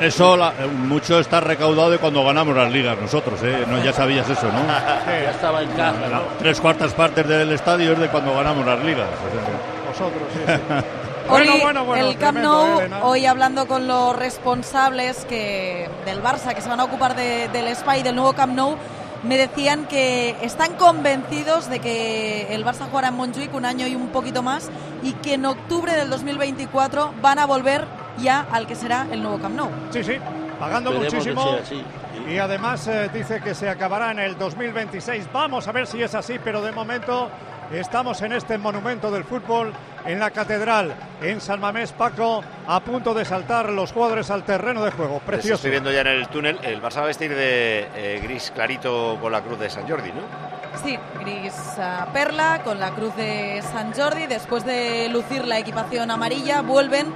Eso 0.00 0.36
la- 0.36 0.50
eh, 0.58 0.66
mucho 0.66 1.18
está 1.18 1.40
recaudado 1.40 1.90
de 1.90 1.98
cuando 1.98 2.22
ganamos 2.24 2.54
las 2.56 2.70
ligas 2.70 2.96
nosotros, 3.00 3.40
¿eh? 3.42 3.64
No, 3.66 3.82
ya 3.82 3.92
sabías 3.92 4.28
eso, 4.28 4.46
¿no? 4.46 4.60
Ya 5.06 5.30
estaba 5.30 5.62
en 5.62 5.70
casa, 5.70 6.00
La- 6.00 6.08
¿no? 6.18 6.22
tres 6.38 6.60
cuartas 6.60 6.92
partes 6.92 7.26
del 7.26 7.50
estadio 7.52 7.92
es 7.92 7.98
de 7.98 8.08
cuando 8.08 8.34
ganamos 8.34 8.66
las 8.66 8.82
ligas. 8.84 9.08
Vosotros, 9.88 10.22
sí, 10.34 10.40
sí. 10.46 10.74
Hoy 11.28 11.44
Bueno, 11.44 11.52
bueno, 11.60 11.84
bueno, 11.84 12.06
el 12.06 12.16
Camp 12.18 12.38
Nou, 12.38 12.80
hoy 13.02 13.26
hablando 13.26 13.66
con 13.66 13.88
los 13.88 14.14
responsables 14.14 15.24
que 15.24 15.88
del 16.04 16.22
Barça 16.22 16.54
que 16.54 16.60
se 16.60 16.68
van 16.68 16.78
a 16.78 16.84
ocupar 16.84 17.16
de- 17.16 17.48
del 17.48 17.66
Spa 17.74 17.96
y 17.98 18.04
del 18.04 18.14
nuevo 18.14 18.32
Camp 18.34 18.54
Nou, 18.54 18.76
me 19.26 19.36
decían 19.36 19.86
que 19.86 20.36
están 20.42 20.74
convencidos 20.74 21.68
de 21.68 21.80
que 21.80 22.54
el 22.54 22.64
Barça 22.64 22.88
jugará 22.88 23.08
en 23.08 23.14
Montjuic 23.14 23.54
un 23.54 23.64
año 23.64 23.86
y 23.86 23.94
un 23.94 24.08
poquito 24.08 24.42
más 24.42 24.70
y 25.02 25.12
que 25.12 25.34
en 25.34 25.46
octubre 25.46 25.92
del 25.92 26.08
2024 26.10 27.14
van 27.20 27.38
a 27.38 27.46
volver 27.46 27.84
ya 28.18 28.46
al 28.50 28.66
que 28.66 28.74
será 28.74 29.06
el 29.10 29.22
nuevo 29.22 29.38
Camp 29.38 29.56
Nou. 29.56 29.68
Sí, 29.90 30.02
sí, 30.04 30.14
pagando 30.58 30.90
Esperemos 30.90 31.14
muchísimo. 31.14 31.42
sea. 31.64 32.05
Y 32.28 32.38
además 32.38 32.88
eh, 32.88 33.08
dice 33.12 33.40
que 33.40 33.54
se 33.54 33.68
acabará 33.68 34.10
en 34.10 34.18
el 34.18 34.36
2026. 34.36 35.28
Vamos 35.32 35.68
a 35.68 35.72
ver 35.72 35.86
si 35.86 36.02
es 36.02 36.14
así, 36.14 36.40
pero 36.42 36.60
de 36.60 36.72
momento 36.72 37.30
estamos 37.72 38.20
en 38.22 38.32
este 38.32 38.58
monumento 38.58 39.10
del 39.12 39.24
fútbol, 39.24 39.72
en 40.04 40.18
la 40.18 40.30
catedral, 40.30 40.94
en 41.22 41.40
San 41.40 41.60
Mamés, 41.60 41.92
Paco, 41.92 42.42
a 42.66 42.80
punto 42.80 43.14
de 43.14 43.24
saltar 43.24 43.70
los 43.70 43.92
jugadores 43.92 44.30
al 44.30 44.44
terreno 44.44 44.84
de 44.84 44.90
juego. 44.90 45.20
Precioso. 45.20 45.54
Estoy 45.54 45.70
viendo 45.70 45.92
ya 45.92 46.00
en 46.00 46.08
el 46.08 46.28
túnel. 46.28 46.58
El 46.62 46.82
Barça 46.82 46.96
va 46.96 47.04
a 47.04 47.06
vestir 47.06 47.32
de 47.32 47.88
eh, 47.94 48.20
gris 48.22 48.50
clarito 48.52 49.18
con 49.20 49.30
la 49.30 49.42
cruz 49.42 49.60
de 49.60 49.70
San 49.70 49.88
Jordi, 49.88 50.10
¿no? 50.10 50.22
Sí, 50.84 50.98
gris 51.20 51.54
ah, 51.78 52.08
perla 52.12 52.60
con 52.64 52.80
la 52.80 52.90
cruz 52.90 53.14
de 53.16 53.62
San 53.72 53.92
Jordi. 53.94 54.26
Después 54.26 54.64
de 54.64 55.08
lucir 55.10 55.46
la 55.46 55.58
equipación 55.58 56.10
amarilla, 56.10 56.60
vuelven 56.62 57.06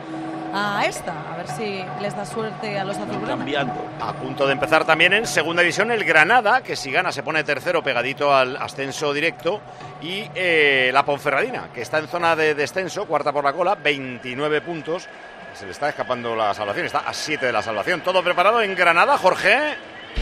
a 0.53 0.85
esta. 0.87 1.33
A 1.33 1.37
ver 1.37 1.49
si 1.49 1.85
les 2.01 2.17
da 2.17 2.25
suerte 2.25 2.79
a 2.79 2.85
los 2.85 2.97
azulgranas. 2.97 3.39
Cambiando. 3.39 3.91
A 4.01 4.13
punto 4.13 4.47
de 4.47 4.53
empezar 4.53 4.85
también 4.85 5.13
en 5.13 5.27
segunda 5.27 5.63
división 5.63 5.91
el 5.91 6.05
Granada, 6.05 6.63
que 6.63 6.77
si 6.77 6.91
gana 6.91 7.13
se 7.13 7.23
pone 7.23 7.45
tercero 7.45 7.83
pegadito 7.83 8.35
al 8.35 8.57
ascenso 8.57 9.13
directo. 9.13 9.61
Y 10.03 10.25
eh, 10.35 10.91
la 10.93 11.05
Ponferradina, 11.05 11.69
que 11.75 11.83
está 11.83 11.99
en 11.99 12.09
zona 12.09 12.35
de 12.37 12.55
descenso, 12.55 13.07
cuarta 13.07 13.33
por 13.33 13.45
la 13.45 13.53
cola, 13.53 13.75
29 13.75 14.61
puntos. 14.63 15.09
Se 15.55 15.67
le 15.67 15.73
está 15.73 15.89
escapando 15.89 16.37
la 16.37 16.55
salvación, 16.55 16.87
está 16.87 17.01
a 17.01 17.13
7 17.13 17.47
de 17.47 17.53
la 17.53 17.63
salvación. 17.63 18.01
Todo 18.01 18.23
preparado 18.23 18.63
en 18.63 18.75
Granada, 18.75 19.19
Jorge. 19.19 19.77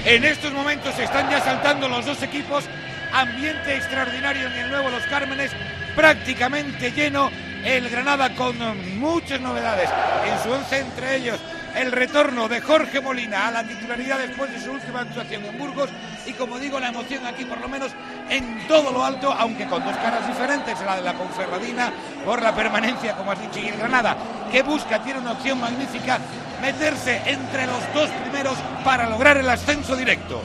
En 0.05 0.25
estos 0.25 0.53
momentos 0.53 0.99
están 0.99 1.31
ya 1.31 1.41
saltando 1.41 1.88
los 1.88 2.07
dos 2.07 2.23
equipos. 2.23 2.64
Ambiente 3.12 3.77
extraordinario 3.77 4.47
en 4.49 4.53
el 4.53 4.71
nuevo 4.71 4.91
Los 4.91 5.03
Cármenes, 5.07 5.51
prácticamente 5.98 6.92
lleno. 6.92 7.28
El 7.64 7.90
Granada 7.90 8.32
con 8.37 8.56
muchas 9.00 9.40
novedades 9.40 9.90
en 10.24 10.38
su 10.44 10.52
once, 10.52 10.78
entre 10.78 11.16
ellos 11.16 11.40
el 11.74 11.90
retorno 11.90 12.48
de 12.48 12.61
Jorge 12.61 13.00
Molina 13.00 13.48
a 13.48 13.50
la 13.50 13.64
titularidad 13.64 14.20
después 14.20 14.52
de 14.52 14.61
su 14.61 14.70
última 14.70 15.00
actuación 15.00 15.44
en 15.44 15.58
Burgos 15.58 15.90
y 16.24 16.32
como 16.34 16.61
digo 16.61 16.78
la 16.78 16.90
emoción 16.90 17.26
aquí 17.26 17.44
por 17.44 17.61
lo 17.61 17.68
menos 17.68 17.90
en 18.30 18.66
todo 18.68 18.92
lo 18.92 19.04
alto, 19.04 19.32
aunque 19.32 19.66
con 19.66 19.84
dos 19.84 19.96
caras 19.96 20.24
diferentes, 20.28 20.80
la 20.82 20.96
de 20.96 21.02
la 21.02 21.14
Conferradina 21.14 21.92
por 22.24 22.40
la 22.42 22.54
permanencia, 22.54 23.16
como 23.16 23.32
has 23.32 23.40
dicho, 23.40 23.58
y 23.58 23.68
el 23.68 23.76
Granada 23.76 24.16
que 24.52 24.62
busca, 24.62 25.02
tiene 25.02 25.18
una 25.18 25.32
opción 25.32 25.61
magnífica, 25.61 26.20
meterse 26.62 27.22
entre 27.26 27.66
los 27.66 27.92
dos 27.92 28.08
primeros 28.22 28.56
para 28.84 29.11
lograr 29.11 29.37
el 29.37 29.48
ascenso 29.48 29.96
directo. 29.96 30.40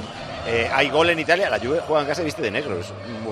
Eh, 0.45 0.69
hay 0.73 0.89
gol 0.89 1.09
en 1.09 1.19
Italia, 1.19 1.49
la 1.49 1.59
Juve 1.59 1.79
juega 1.87 2.01
en 2.01 2.07
casa 2.07 2.21
y 2.21 2.25
viste 2.25 2.41
de 2.41 2.51
negro, 2.51 2.77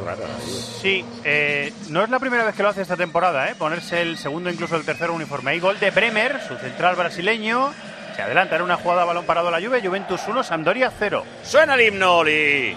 muy. 0.02 0.52
Sí, 0.82 1.06
eh, 1.24 1.74
no 1.90 2.04
es 2.04 2.10
la 2.10 2.20
primera 2.20 2.44
vez 2.44 2.56
que 2.56 2.64
lo 2.64 2.70
hace 2.70 2.82
esta 2.82 2.98
temporada, 2.98 3.50
¿eh? 3.50 3.56
ponerse 3.56 4.02
el 4.02 4.18
segundo, 4.18 4.50
incluso 4.50 4.76
el 4.76 4.84
tercer 4.84 5.12
uniforme. 5.12 5.52
Hay 5.52 5.60
gol 5.60 5.80
de 5.80 5.92
Bremer, 5.92 6.42
su 6.48 6.56
central 6.58 6.96
brasileño. 6.96 7.74
Se 8.16 8.22
adelanta 8.22 8.58
en 8.58 8.64
una 8.64 8.76
jugada 8.76 9.04
a 9.04 9.06
balón 9.06 9.26
parado 9.26 9.48
a 9.48 9.52
la 9.52 9.66
Juve, 9.66 9.82
Juventus 9.82 10.22
1, 10.28 10.44
Sampdoria 10.44 10.92
0. 10.98 11.24
Suena 11.44 11.76
el 11.76 11.82
himno, 11.82 12.18
Oli. 12.18 12.76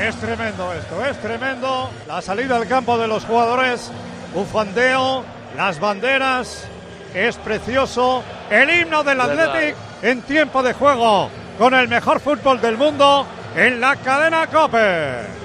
Es 0.00 0.16
tremendo 0.16 0.72
esto, 0.72 1.04
es 1.04 1.20
tremendo. 1.20 1.90
La 2.06 2.22
salida 2.22 2.56
al 2.56 2.68
campo 2.68 2.96
de 2.96 3.08
los 3.08 3.24
jugadores, 3.24 3.90
bufandeo, 4.32 5.24
las 5.56 5.80
banderas, 5.80 6.68
es 7.14 7.36
precioso. 7.38 8.22
El 8.50 8.70
himno 8.70 9.02
del 9.02 9.18
Verdad. 9.18 9.56
Athletic 9.56 9.76
en 10.02 10.22
tiempo 10.22 10.62
de 10.62 10.74
juego, 10.74 11.28
con 11.58 11.74
el 11.74 11.88
mejor 11.88 12.20
fútbol 12.20 12.60
del 12.60 12.76
mundo 12.76 13.26
en 13.56 13.80
la 13.80 13.96
cadena 13.96 14.46
Cope. 14.46 15.37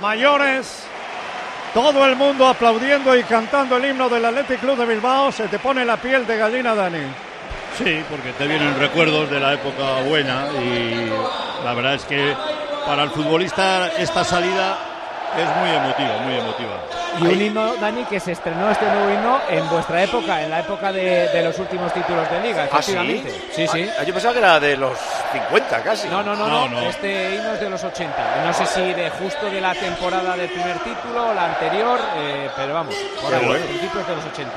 Mayores, 0.00 0.84
todo 1.74 2.04
el 2.06 2.16
mundo 2.16 2.46
aplaudiendo 2.46 3.16
y 3.16 3.22
cantando 3.24 3.76
el 3.76 3.84
himno 3.86 4.08
del 4.08 4.24
Athletic 4.24 4.60
Club 4.60 4.76
de 4.78 4.86
Bilbao. 4.86 5.30
Se 5.32 5.48
te 5.48 5.58
pone 5.58 5.84
la 5.84 5.96
piel 5.96 6.26
de 6.26 6.36
gallina, 6.36 6.74
Dani. 6.74 7.06
Sí, 7.76 8.02
porque 8.10 8.32
te 8.32 8.46
vienen 8.46 8.78
recuerdos 8.78 9.30
de 9.30 9.38
la 9.38 9.54
época 9.54 10.00
buena 10.06 10.46
y 10.60 11.10
la 11.64 11.74
verdad 11.74 11.94
es 11.94 12.04
que 12.04 12.34
para 12.86 13.04
el 13.04 13.10
futbolista 13.10 13.88
esta 13.98 14.24
salida 14.24 14.76
es 15.36 15.56
muy 15.56 15.70
emotiva, 15.70 16.18
muy 16.24 16.34
emotiva. 16.34 16.76
Y 17.20 17.26
un 17.26 17.40
himno, 17.40 17.74
Dani, 17.76 18.04
que 18.04 18.18
se 18.18 18.32
estrenó 18.32 18.70
este 18.70 18.86
nuevo 18.86 19.10
himno 19.12 19.40
en 19.50 19.68
vuestra 19.68 20.02
época, 20.02 20.42
en 20.42 20.50
la 20.50 20.60
época 20.60 20.92
de, 20.92 21.28
de 21.28 21.42
los 21.42 21.58
últimos 21.58 21.92
títulos 21.92 22.28
de 22.30 22.40
liga, 22.40 22.64
¿Ah, 22.72 22.82
sí? 22.82 22.92
efectivamente. 22.92 23.32
Sí, 23.54 23.66
sí. 23.68 23.88
Ah, 23.98 24.02
yo 24.04 24.12
pensaba 24.12 24.32
que 24.32 24.40
era 24.40 24.58
de 24.60 24.76
los 24.76 24.96
50 25.32 25.82
casi. 25.82 26.08
No, 26.08 26.22
no, 26.22 26.34
no, 26.34 26.68
No. 26.68 26.80
Este 26.88 27.34
himno 27.36 27.52
es 27.54 27.60
de 27.60 27.70
los 27.70 27.82
80. 27.84 28.14
No 28.44 28.52
sé 28.52 28.66
si 28.66 28.92
de 28.94 29.10
justo 29.10 29.50
de 29.50 29.60
la 29.60 29.74
temporada 29.74 30.36
del 30.36 30.48
primer 30.48 30.78
título 30.80 31.28
o 31.28 31.34
la 31.34 31.44
anterior, 31.46 31.98
eh, 32.16 32.50
pero 32.56 32.74
vamos, 32.74 32.94
por 33.22 33.34
ahí, 33.34 33.44
bueno. 33.46 33.62
en 33.64 33.68
principio 33.68 34.00
es 34.00 34.06
de 34.08 34.16
los 34.16 34.24
80. 34.26 34.52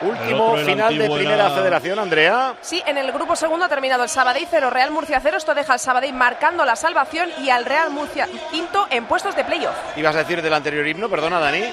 El 0.00 0.08
Último 0.10 0.44
otro, 0.46 0.60
el 0.60 0.64
final 0.66 0.96
de 0.96 1.10
Primera 1.10 1.34
era- 1.34 1.50
Federación, 1.50 1.98
Andrea. 1.98 2.54
Sí, 2.60 2.80
en 2.86 2.98
el 2.98 3.10
grupo 3.10 3.34
segundo 3.34 3.64
ha 3.64 3.68
terminado 3.68 4.04
el 4.04 4.08
Sabadell 4.08 4.46
0, 4.48 4.70
Real 4.70 4.92
Murcia 4.92 5.18
0. 5.20 5.36
Esto 5.36 5.54
deja 5.54 5.72
al 5.72 5.80
Sabadell 5.80 6.12
marcando 6.12 6.64
la 6.64 6.76
salvación 6.76 7.28
y 7.40 7.50
al 7.50 7.64
Real 7.64 7.90
Murcia 7.90 8.28
quinto 8.52 8.86
en 8.90 9.06
puestos 9.06 9.34
de 9.34 9.44
playoff. 9.44 9.74
Ibas 9.96 10.14
a 10.14 10.18
decir 10.18 10.40
del 10.40 10.54
anterior 10.54 10.86
himno, 10.86 11.08
perdona, 11.08 11.40
Dani. 11.40 11.64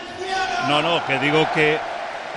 No, 0.67 0.81
no, 0.81 1.05
que 1.05 1.19
digo 1.19 1.45
que 1.53 1.77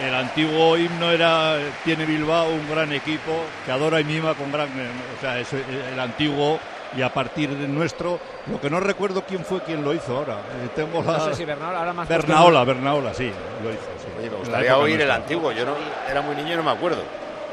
el 0.01 0.15
antiguo 0.15 0.77
himno 0.77 1.11
era 1.11 1.57
tiene 1.85 2.05
Bilbao 2.07 2.49
un 2.51 2.69
gran 2.71 2.93
equipo 2.93 3.33
que 3.65 3.73
adora 3.73 4.01
y 4.01 4.05
mima 4.05 4.35
con 4.35 4.51
gran, 4.53 4.69
o 4.69 5.21
sea, 5.21 5.39
es 5.39 5.49
el 5.53 5.99
antiguo 5.99 6.59
y 6.97 7.03
a 7.03 7.13
partir 7.13 7.51
de 7.51 7.69
nuestro, 7.69 8.19
lo 8.51 8.59
que 8.61 8.71
no 8.71 8.81
recuerdo 8.81 9.23
quién 9.23 9.45
fue 9.45 9.61
quien 9.61 9.85
lo 9.85 9.93
hizo 9.93 10.17
ahora. 10.17 10.35
Eh, 10.65 10.69
tengo 10.75 11.03
la 11.03 11.19
No 11.19 11.25
sé 11.27 11.35
si 11.35 11.45
Bernaola, 11.45 11.79
ahora 11.81 11.93
más 11.93 12.09
Bernaola, 12.09 12.65
Bernaola, 12.65 13.13
sí, 13.15 13.31
lo 13.63 13.71
hizo. 13.71 13.81
sí. 13.99 14.09
Oye, 14.19 14.31
me 14.31 14.37
gustaría 14.37 14.77
oír 14.79 15.01
el 15.01 15.11
antiguo. 15.11 15.53
Yo 15.53 15.67
no 15.67 15.73
era 16.11 16.23
muy 16.23 16.35
niño 16.37 16.55
y 16.55 16.57
no 16.57 16.63
me 16.63 16.71
acuerdo. 16.71 17.03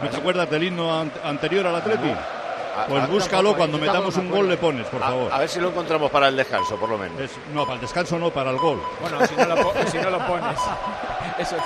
¿No 0.02 0.10
te 0.10 0.18
acuerdas 0.18 0.50
del 0.50 0.64
himno 0.64 1.00
an- 1.02 1.12
anterior 1.24 1.68
al 1.68 1.76
Atleti? 1.76 2.10
A- 2.10 2.86
Pues 2.88 3.04
a- 3.04 3.08
búscalo, 3.08 3.56
cuando 3.56 3.78
metamos 3.78 4.16
un 4.18 4.30
gol 4.30 4.48
le 4.50 4.56
pones, 4.58 4.86
por 4.88 5.02
A- 5.04 5.08
favor. 5.08 5.34
A, 5.34 5.40
ver 5.40 5.50
si 5.50 5.60
lo 5.60 5.70
encontramos 5.70 6.10
para 6.12 6.28
el 6.30 6.36
descanso, 6.38 6.76
por 6.78 6.90
lo 6.90 6.98
menos. 6.98 7.20
Es- 7.20 7.32
no, 7.54 7.64
para 7.64 7.76
el 7.76 7.82
descanso 7.82 8.18
no, 8.18 8.30
para 8.32 8.52
el 8.52 8.58
gol. 8.58 8.82
Bueno, 9.02 9.26
si 9.28 9.36
no 9.36 9.46
lo, 9.46 9.56
po- 9.56 9.74
si 9.92 9.98
no 9.98 10.10
lo 10.10 10.20
pones. 10.20 10.58
Eso 11.40 11.56
te 11.58 11.62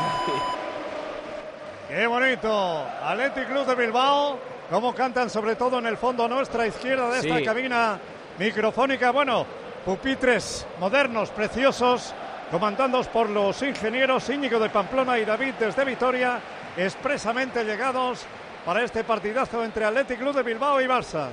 Qué 1.89 2.05
bonito. 2.05 2.85
Athletic 3.03 3.47
Club 3.47 3.65
de 3.65 3.73
Bilbao. 3.73 4.37
Cómo 4.69 4.93
cantan 4.93 5.27
sobre 5.27 5.55
todo 5.55 5.79
en 5.79 5.87
el 5.87 5.97
fondo 5.97 6.27
nuestra 6.27 6.67
izquierda 6.67 7.09
de 7.09 7.19
esta 7.19 7.43
cabina 7.43 7.99
microfónica. 8.37 9.09
Bueno, 9.09 9.43
pupitres 9.83 10.67
modernos, 10.79 11.31
preciosos, 11.31 12.13
comandados 12.51 13.07
por 13.07 13.27
los 13.27 13.59
ingenieros 13.63 14.29
Íñigo 14.29 14.59
de 14.59 14.69
Pamplona 14.69 15.17
y 15.17 15.25
David 15.25 15.55
desde 15.59 15.83
Vitoria, 15.83 16.39
expresamente 16.77 17.63
llegados 17.63 18.23
para 18.63 18.83
este 18.83 19.03
partidazo 19.03 19.63
entre 19.63 19.85
Athletic 19.85 20.19
Club 20.19 20.35
de 20.35 20.43
Bilbao 20.43 20.79
y 20.79 20.85
Barça. 20.85 21.29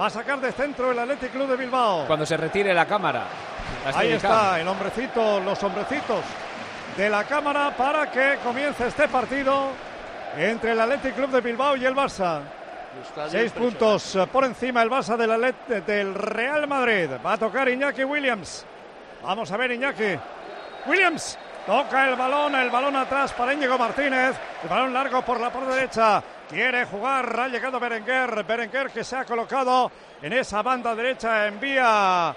Va 0.00 0.06
a 0.06 0.10
sacar 0.10 0.40
de 0.40 0.50
centro 0.52 0.92
el 0.92 0.98
Athletic 0.98 1.30
Club 1.30 1.48
de 1.48 1.56
Bilbao. 1.56 2.06
Cuando 2.06 2.24
se 2.24 2.38
retire 2.38 2.72
la 2.72 2.86
cámara. 2.86 3.26
Ahí 3.94 4.12
está 4.12 4.58
el 4.58 4.66
hombrecito, 4.66 5.40
los 5.40 5.62
hombrecitos 5.62 6.24
de 6.96 7.10
la 7.10 7.24
cámara 7.24 7.74
para 7.76 8.10
que 8.10 8.38
comience 8.42 8.86
este 8.86 9.08
partido 9.08 9.70
entre 10.36 10.72
el 10.72 10.80
Athletic 10.80 11.14
Club 11.14 11.30
de 11.30 11.40
Bilbao 11.40 11.76
y 11.76 11.84
el 11.84 11.94
Barça. 11.94 12.40
Seis 13.28 13.50
puntos 13.50 14.16
por 14.32 14.44
encima 14.44 14.82
el 14.82 14.90
Barça 14.90 15.16
del, 15.16 15.84
del 15.84 16.14
Real 16.14 16.68
Madrid. 16.68 17.10
Va 17.24 17.32
a 17.32 17.38
tocar 17.38 17.68
Iñaki 17.68 18.04
Williams. 18.04 18.64
Vamos 19.22 19.50
a 19.50 19.56
ver 19.56 19.72
Iñaki. 19.72 20.16
Williams 20.86 21.36
toca 21.66 22.08
el 22.08 22.14
balón, 22.14 22.54
el 22.54 22.70
balón 22.70 22.94
atrás 22.94 23.32
para 23.32 23.52
Íñigo 23.52 23.76
Martínez. 23.76 24.36
El 24.62 24.68
balón 24.68 24.92
largo 24.92 25.22
por 25.22 25.40
la 25.40 25.50
por 25.50 25.66
derecha. 25.66 26.22
Quiere 26.48 26.84
jugar, 26.84 27.40
ha 27.40 27.48
llegado 27.48 27.80
Berenguer. 27.80 28.44
Berenguer 28.44 28.90
que 28.90 29.02
se 29.02 29.16
ha 29.16 29.24
colocado 29.24 29.90
en 30.22 30.32
esa 30.32 30.62
banda 30.62 30.94
derecha. 30.94 31.48
Envía 31.48 32.34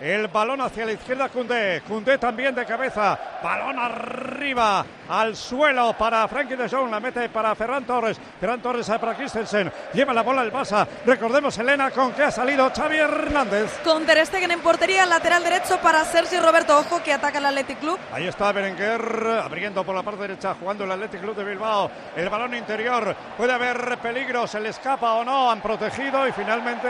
el 0.00 0.28
balón 0.28 0.60
hacia 0.60 0.86
la 0.86 0.92
izquierda 0.92 1.28
Cundé. 1.28 1.82
Cundé 1.86 2.18
también 2.18 2.54
de 2.54 2.64
cabeza. 2.64 3.18
Balón 3.42 3.78
arriba 3.78 4.84
al 5.08 5.34
suelo 5.34 5.94
para 5.94 6.26
Frankie 6.28 6.56
de 6.56 6.68
Jong. 6.68 6.90
La 6.90 7.00
mete 7.00 7.28
para 7.28 7.54
Ferran 7.54 7.84
Torres. 7.84 8.18
Ferran 8.40 8.60
Torres 8.60 8.88
para 8.88 9.14
Christensen. 9.14 9.72
Lleva 9.92 10.12
la 10.12 10.22
bola 10.22 10.42
el 10.42 10.52
Barça. 10.52 10.86
Recordemos 11.04 11.56
Elena 11.58 11.90
con 11.90 12.12
que 12.12 12.24
ha 12.24 12.30
salido 12.30 12.70
Xavi 12.74 12.96
Hernández. 12.96 13.80
Con 13.84 14.04
Ter 14.06 14.24
Stegen 14.26 14.50
en 14.50 14.60
portería, 14.60 15.06
lateral 15.06 15.42
derecho 15.42 15.78
para 15.78 16.04
Sergi 16.04 16.38
Roberto 16.38 16.78
Ojo 16.78 17.02
que 17.02 17.12
ataca 17.12 17.38
el 17.38 17.46
Athletic 17.46 17.80
Club. 17.80 17.98
Ahí 18.12 18.26
está 18.26 18.52
Berenguer 18.52 19.40
abriendo 19.42 19.84
por 19.84 19.94
la 19.94 20.02
parte 20.02 20.22
derecha, 20.22 20.54
jugando 20.58 20.84
el 20.84 20.92
Athletic 20.92 21.20
Club 21.20 21.36
de 21.36 21.44
Bilbao. 21.44 21.90
El 22.16 22.28
balón 22.28 22.54
interior. 22.54 23.14
Puede 23.36 23.52
haber 23.52 23.98
peligro, 23.98 24.46
se 24.46 24.60
le 24.60 24.70
escapa 24.70 25.14
o 25.14 25.24
no. 25.24 25.50
Han 25.50 25.60
protegido 25.60 26.26
y 26.26 26.32
finalmente 26.32 26.88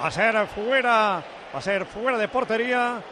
va 0.00 0.06
a 0.06 0.10
ser 0.10 0.46
fuera. 0.46 1.22
Va 1.52 1.58
a 1.58 1.62
ser 1.62 1.84
fuera 1.84 2.16
de 2.16 2.28
portería. 2.28 3.02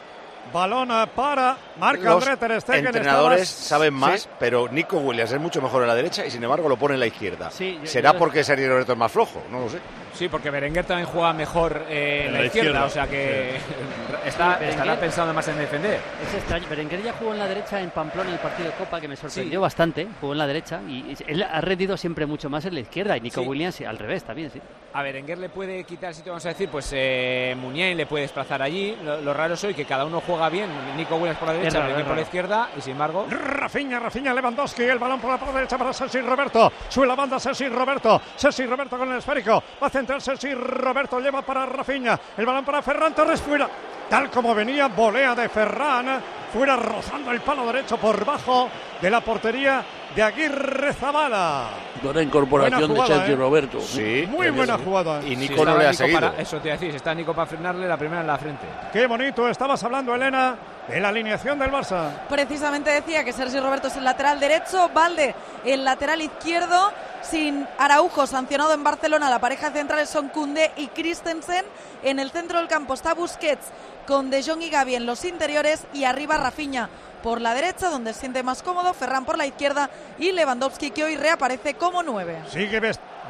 Balón 0.52 0.88
para 1.14 1.56
Marc 1.78 2.00
Los 2.02 2.26
André 2.26 2.37
Ter 2.37 2.61
Stegen. 2.61 2.87
entrenadores 2.87 3.42
Estabas- 3.42 3.68
saben 3.68 3.94
más, 3.94 4.22
Sí. 4.22 4.28
pero 4.38 4.68
Nico 4.70 4.98
Williams 4.98 5.32
es 5.32 5.40
mucho 5.40 5.61
mejor 5.62 5.82
en 5.82 5.88
la 5.88 5.94
derecha 5.94 6.24
y 6.26 6.30
sin 6.30 6.42
embargo 6.42 6.68
lo 6.68 6.76
pone 6.76 6.94
en 6.94 7.00
la 7.00 7.06
izquierda. 7.06 7.50
yo- 7.50 7.66
¿Será 7.84 8.12
yo- 8.12 8.18
porque 8.18 8.42
Sergio 8.44 8.68
Roberto 8.68 8.92
es 8.92 8.98
más 8.98 9.12
flojo? 9.12 9.42
No 9.50 9.61
lo 9.61 9.68
sé. 9.68 9.78
Sí, 10.14 10.28
porque 10.28 10.50
Berenguer 10.50 10.84
también 10.84 11.06
juega 11.06 11.32
mejor 11.32 11.84
eh, 11.88 12.24
en, 12.26 12.32
la, 12.32 12.40
la 12.40 12.46
izquierda, 12.46 12.70
izquierda. 12.70 12.87
o 12.87 12.90
sea 12.90 13.06
que 13.06 13.52
Sí, 13.61 14.28
está, 14.28 14.58
Berenguer- 14.58 14.68
estará 14.70 14.98
pensando 14.98 15.32
más 15.34 15.46
en 15.46 15.58
defender. 15.58 16.00
Es 16.26 16.34
extraño. 16.34 16.66
Berenguer 16.68 17.02
ya 17.04 17.12
jugó 17.12 17.32
en 17.34 17.38
la 17.38 17.46
derecha 17.46 17.80
en 17.80 17.90
Pamplona 17.90 18.28
en 18.30 18.34
el 18.34 18.40
partido 18.40 18.68
de 18.70 18.74
Copa, 18.74 19.00
que 19.00 19.06
me 19.06 19.14
sorprendió 19.14 19.58
Sí. 19.61 19.62
bastante. 19.62 20.08
Jugó 20.20 20.32
en 20.32 20.38
la 20.38 20.46
derecha 20.48 20.80
y 20.88 21.14
él 21.26 21.42
ha 21.44 21.61
rendido 21.61 21.96
siempre 21.96 22.26
mucho 22.26 22.50
más 22.50 22.64
en 22.64 22.74
la 22.74 22.80
izquierda. 22.80 23.16
Y 23.16 23.20
Nico 23.20 23.42
Sí. 23.42 23.46
Williams 23.46 23.80
al 23.82 23.98
revés 23.98 24.24
también, 24.24 24.50
sí. 24.50 24.61
A 24.94 25.02
Berenguer 25.02 25.38
le 25.38 25.50
puede 25.50 25.84
quitar 25.84 26.12
sitio, 26.14 26.32
vamos 26.32 26.46
a 26.46 26.48
decir, 26.48 26.68
pues 26.68 26.90
eh, 26.96 27.54
Muniain 27.56 27.96
le 27.96 28.06
puede 28.06 28.22
desplazar 28.22 28.61
allí. 28.62 28.96
Lo, 29.04 29.20
lo 29.20 29.34
raro 29.34 29.54
es 29.54 29.62
hoy 29.62 29.74
que 29.74 29.84
cada 29.84 30.04
uno 30.04 30.20
juega 30.26 30.38
bien. 30.48 30.70
Nico 30.96 31.16
Williams 31.16 31.38
por 31.38 31.48
la 31.48 31.55
derecha, 31.55 32.05
por 32.07 32.14
la 32.14 32.22
izquierda 32.22 32.70
y 32.77 32.81
sin 32.81 32.92
embargo... 32.92 33.27
Rafinha, 33.29 33.98
Rafinha, 33.98 34.33
Lewandowski, 34.33 34.85
el 34.85 35.01
balón 35.01 35.20
por 35.20 35.31
la 35.31 35.38
parte 35.38 35.55
derecha 35.55 35.77
para 35.77 35.92
Sergi 35.92 36.20
Roberto. 36.20 36.72
Sube 36.88 37.07
la 37.07 37.16
banda 37.16 37.40
Sergi 37.40 37.68
Roberto. 37.68 38.20
Sergi 38.37 38.64
Roberto 38.66 38.96
con 38.96 39.11
el 39.11 39.18
esférico. 39.18 39.61
Va 39.83 39.88
a 39.88 39.90
centrar 39.90 40.22
Sergi 40.22 40.55
Roberto. 40.55 41.18
Lleva 41.18 41.42
para 41.42 41.66
Rafinha. 41.66 42.18
El 42.37 42.46
balón 42.46 42.64
para 42.64 42.81
Ferran 42.81 43.12
Torres 43.12 43.42
fuera. 43.42 43.68
Tal 44.08 44.30
como 44.30 44.54
venía, 44.54 44.88
volea 44.88 45.34
de 45.34 45.48
Ferran. 45.48 46.20
Fuera 46.52 46.76
rozando 46.76 47.30
el 47.30 47.40
palo 47.40 47.66
derecho 47.66 47.98
por 47.98 48.24
bajo 48.24 48.70
de 49.02 49.10
la 49.10 49.20
portería 49.20 49.84
de 50.16 50.22
Aguirre 50.22 50.94
Zabala. 50.94 51.66
Buena 52.02 52.22
incorporación 52.22 52.80
Buena 52.80 52.94
jugada, 52.94 53.08
de 53.08 53.14
Sergio 53.20 53.34
¿eh? 53.34 53.38
Roberto. 53.38 53.80
Sí. 53.82 54.24
Muy 54.30 54.48
buena 54.48 54.78
jugada. 54.78 55.20
Y 55.26 55.36
Nico 55.36 55.56
Sí, 55.56 55.62
no 55.66 55.76
le 55.76 55.84
ha 55.86 55.90
Nico 55.90 55.92
seguido. 56.04 56.20
para- 56.20 56.40
eso 56.40 56.56
te 56.58 56.68
iba 56.68 56.74
a 56.74 56.78
decir, 56.78 56.94
está 56.96 57.14
Nico 57.14 57.34
para 57.34 57.46
frenarle 57.46 57.86
la 57.86 57.98
primera 57.98 58.22
en 58.22 58.26
la 58.28 58.38
frente. 58.38 58.64
Qué 58.90 59.06
bonito. 59.06 59.46
Estabas 59.46 59.84
hablando, 59.84 60.14
Elena, 60.14 60.56
de 60.88 61.01
la 61.01 61.09
alineación 61.09 61.59
del 61.59 61.70
Barça. 61.70 62.11
Precisamente 62.29 62.90
decía 62.90 63.24
que 63.24 63.33
Sergi 63.33 63.61
Roberto 63.61 63.88
es 63.88 63.96
el 63.96 64.05
lateral 64.05 64.40
derecho, 64.40 64.88
Valde 64.94 65.35
el 65.64 65.85
lateral 65.85 66.22
izquierdo, 66.22 66.92
sin 67.22 67.66
Araujo 67.79 68.27
sancionado 68.27 68.72
en 68.72 68.83
Barcelona. 68.83 69.29
La 69.29 69.38
pareja 69.38 69.70
central 69.70 70.07
son 70.07 70.29
Koundé 70.29 70.72
y 70.77 70.88
Christensen. 70.88 71.64
En 72.03 72.18
el 72.18 72.31
centro 72.31 72.59
del 72.59 72.68
campo 72.68 72.94
está 72.94 73.14
Busquets 73.14 73.66
con 74.07 74.31
De 74.31 74.42
Jong 74.42 74.62
y 74.62 74.70
Gavi 74.70 74.94
en 74.94 75.05
los 75.05 75.24
interiores 75.24 75.87
y 75.92 76.05
arriba 76.05 76.38
Rafinha 76.38 76.88
por 77.22 77.40
la 77.40 77.54
derecha, 77.54 77.90
donde 77.90 78.12
se 78.12 78.20
siente 78.20 78.42
más 78.42 78.62
cómodo, 78.62 78.92
Ferran 78.94 79.24
por 79.24 79.37
la 79.38 79.46
izquierda 79.46 79.90
y 80.18 80.33
Lewandowski 80.33 80.90
que 80.90 81.04
hoy 81.04 81.16
reaparece 81.16 81.74
como 81.74 82.02
nueve. 82.02 82.38
Sigue 82.48 82.81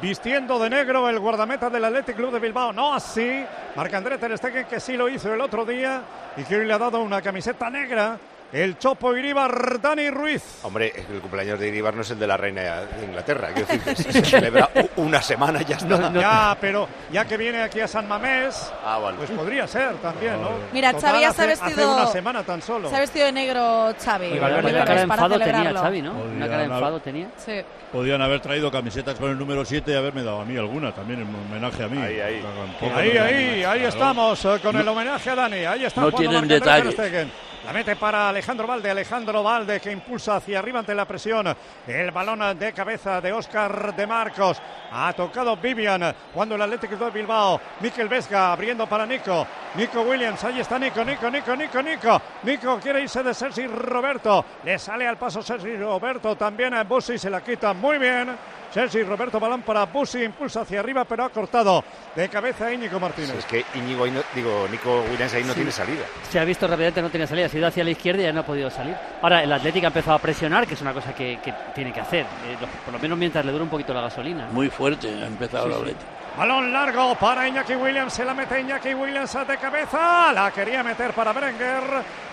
vistiendo 0.01 0.59
de 0.59 0.69
negro 0.69 1.09
el 1.09 1.19
guardameta 1.19 1.69
del 1.69 1.85
Athletic 1.85 2.15
Club 2.15 2.31
de 2.31 2.39
Bilbao. 2.39 2.71
No 2.73 2.93
así. 2.93 3.45
Marc-André 3.75 4.17
Ter 4.17 4.37
Stegen, 4.37 4.65
que 4.65 4.79
sí 4.79 4.95
lo 4.95 5.09
hizo 5.09 5.33
el 5.33 5.41
otro 5.41 5.65
día 5.65 6.01
y 6.37 6.43
que 6.43 6.55
hoy 6.57 6.65
le 6.65 6.73
ha 6.73 6.77
dado 6.77 7.01
una 7.01 7.21
camiseta 7.21 7.69
negra. 7.69 8.17
El 8.51 8.79
Chopo 8.79 9.15
Iribar, 9.15 9.79
Dani 9.79 10.09
Ruiz. 10.09 10.41
Hombre, 10.63 10.91
que 10.91 11.01
el 11.13 11.19
cumpleaños 11.21 11.59
de 11.59 11.67
Iribar 11.67 11.93
no 11.93 12.01
es 12.01 12.09
el 12.09 12.17
de 12.17 12.25
la 12.25 12.35
reina 12.35 12.81
de 12.81 13.05
Inglaterra. 13.05 13.49
Quiero 13.53 13.67
decir, 13.67 13.81
que 13.83 13.95
se 13.95 14.23
celebra 14.25 14.67
una 14.95 15.21
semana 15.21 15.61
y 15.61 15.65
ya 15.65 15.75
está. 15.75 16.11
Ya, 16.13 16.57
pero 16.59 16.87
ya 17.11 17.25
que 17.25 17.37
viene 17.37 17.61
aquí 17.61 17.79
a 17.79 17.87
San 17.87 18.07
Mamés, 18.07 18.71
Ah, 18.83 18.97
vale. 18.97 19.17
pues 19.17 19.29
podría 19.29 19.67
ser 19.67 19.93
también, 19.97 20.41
¿no? 20.41 20.49
Mira, 20.73 20.91
Total, 20.93 21.11
Xavi 21.11 21.21
ya 21.21 21.31
se 21.33 21.41
ha 21.43 21.45
vestido- 21.45 21.91
hace 21.93 22.01
una 22.01 22.07
semana 22.07 22.41
tan 22.43 22.59
solo. 22.63 22.89
Se 22.89 22.95
ha 22.95 22.99
vestido 23.01 23.27
de 23.27 23.31
negro 23.33 23.93
Xavi. 24.03 24.25
Y 24.25 24.39
Valverde 24.39 24.61
jueves 24.63 24.83
cara 24.83 24.95
de 24.95 25.01
enfado 25.01 25.39
tenía. 25.39 25.73
Xavi, 25.73 26.01
¿no? 26.01 26.11
Una 26.11 26.19
Podrían 26.21 26.39
cara 26.39 26.49
de 26.49 26.55
haber- 26.63 26.75
enfado 26.77 26.99
tenía. 27.01 27.27
Sí. 27.37 27.53
Podían 27.91 28.21
haber 28.23 28.39
traído 28.41 28.71
camisetas 28.71 29.15
con 29.19 29.29
el 29.29 29.37
número 29.37 29.63
7 29.63 29.91
y 29.91 29.95
haberme 29.95 30.23
dado 30.23 30.41
a 30.41 30.45
mí 30.45 30.57
alguna 30.57 30.91
también 30.91 31.21
en 31.21 31.27
homenaje 31.35 31.83
a 31.83 31.87
mí. 31.87 32.01
Ahí, 32.01 32.19
ahí. 32.19 32.43
Ahí, 32.95 33.09
ahí, 33.17 33.19
ahí 33.19 33.61
Claro. 33.61 33.87
estamos 33.89 34.45
eh, 34.45 34.59
con 34.63 34.73
No- 34.73 34.81
el 34.81 34.87
homenaje 34.87 35.29
a 35.29 35.35
Dani. 35.35 35.57
Ahí 35.65 35.85
está 35.85 36.01
no 36.01 36.11
tienen. 36.11 36.45
Stegen. 36.93 37.31
La 37.69 37.73
mete 37.73 37.95
para 37.97 38.29
Alejandro 38.29 38.65
Valde, 38.65 38.89
Alejandro 38.89 39.43
Valde 39.43 39.79
que 39.79 39.91
impulsa 39.91 40.37
hacia 40.37 40.57
arriba 40.57 40.79
ante 40.79 40.95
la 40.95 41.05
presión. 41.05 41.55
El 41.85 42.09
balón 42.09 42.57
de 42.57 42.73
cabeza 42.73 43.21
de 43.21 43.31
Óscar 43.31 43.95
de 43.95 44.07
Marcos. 44.07 44.59
Ha 44.91 45.13
tocado 45.13 45.55
Vivian 45.55 46.01
cuando 46.33 46.55
el 46.55 46.63
Atlético 46.63 46.95
de 46.95 47.11
Bilbao. 47.11 47.61
Miquel 47.81 48.07
Vesga 48.07 48.53
abriendo 48.53 48.89
para 48.89 49.05
Nico. 49.05 49.45
Nico 49.75 50.01
Williams, 50.01 50.43
ahí 50.45 50.61
está 50.61 50.79
Nico, 50.79 51.05
Nico, 51.05 51.29
Nico, 51.29 51.55
Nico, 51.55 51.83
Nico. 51.83 52.21
Nico 52.41 52.79
quiere 52.79 53.01
irse 53.01 53.21
de 53.21 53.35
Sergi 53.35 53.67
Roberto. 53.67 54.43
Le 54.63 54.79
sale 54.79 55.07
al 55.07 55.19
paso 55.19 55.43
Sergi 55.43 55.77
Roberto. 55.77 56.35
También 56.35 56.73
a 56.73 56.83
Busi 56.85 57.19
se 57.19 57.29
la 57.29 57.41
quita 57.41 57.73
muy 57.73 57.99
bien. 57.99 58.35
Sergi 58.71 59.01
Roberto, 59.03 59.39
balón 59.39 59.63
para 59.63 59.85
Busi, 59.85 60.23
impulsa 60.23 60.61
hacia 60.61 60.79
arriba, 60.79 61.03
pero 61.05 61.23
ha 61.25 61.29
cortado 61.29 61.83
de 62.15 62.29
cabeza 62.29 62.71
Íñigo 62.71 62.99
Martínez. 62.99 63.33
Es 63.39 63.45
que 63.45 63.65
Íñigo 63.75 64.03
ahí 64.03 64.11
no- 64.11 64.21
digo, 64.35 64.67
Nico 64.69 65.03
Williams 65.11 65.33
ahí 65.33 65.43
no 65.43 65.49
Sí. 65.53 65.55
tiene 65.55 65.71
salida. 65.71 66.03
Se 66.29 66.39
ha 66.39 66.43
visto 66.45 66.67
rápidamente, 66.67 67.01
no 67.01 67.09
tenía 67.09 67.25
salida, 67.25 67.47
ha 67.51 67.57
ido 67.57 67.67
hacia 67.67 67.83
la 67.83 67.89
izquierda 67.91 68.21
y 68.21 68.25
ya 68.25 68.31
no 68.33 68.41
ha 68.41 68.45
podido 68.45 68.69
salir. 68.69 68.95
Ahora, 69.21 69.41
el 69.43 69.51
Atlético 69.51 69.87
ha 69.87 69.89
empezado 69.89 70.15
a 70.17 70.19
presionar, 70.19 70.67
que 70.67 70.75
es 70.75 70.81
una 70.81 70.93
cosa 70.93 71.15
que, 71.15 71.39
que 71.43 71.51
tiene 71.73 71.91
que 71.91 71.99
hacer, 72.01 72.21
eh, 72.21 72.57
por 72.85 72.93
lo 72.93 72.99
menos 72.99 73.17
mientras 73.17 73.43
le 73.43 73.51
dure 73.51 73.63
un 73.63 73.69
poquito 73.71 73.91
la 73.93 74.01
gasolina. 74.01 74.45
¿no? 74.45 74.53
Muy 74.53 74.69
fuerte 74.69 75.07
ha 75.07 75.25
empezado 75.25 75.63
Sí, 75.65 75.69
el 75.69 75.75
sí. 75.75 75.81
Atlético. 75.81 76.11
Balón 76.39 76.71
largo 76.71 77.15
para 77.15 77.45
Iñaki 77.49 77.75
Williams, 77.75 78.13
se 78.13 78.23
la 78.23 78.33
mete 78.33 78.61
Iñaki 78.61 78.93
Williams 78.93 79.33
de 79.45 79.57
cabeza, 79.57 80.31
la 80.31 80.49
quería 80.51 80.81
meter 80.81 81.11
para 81.11 81.33
Berenguer, 81.33 81.83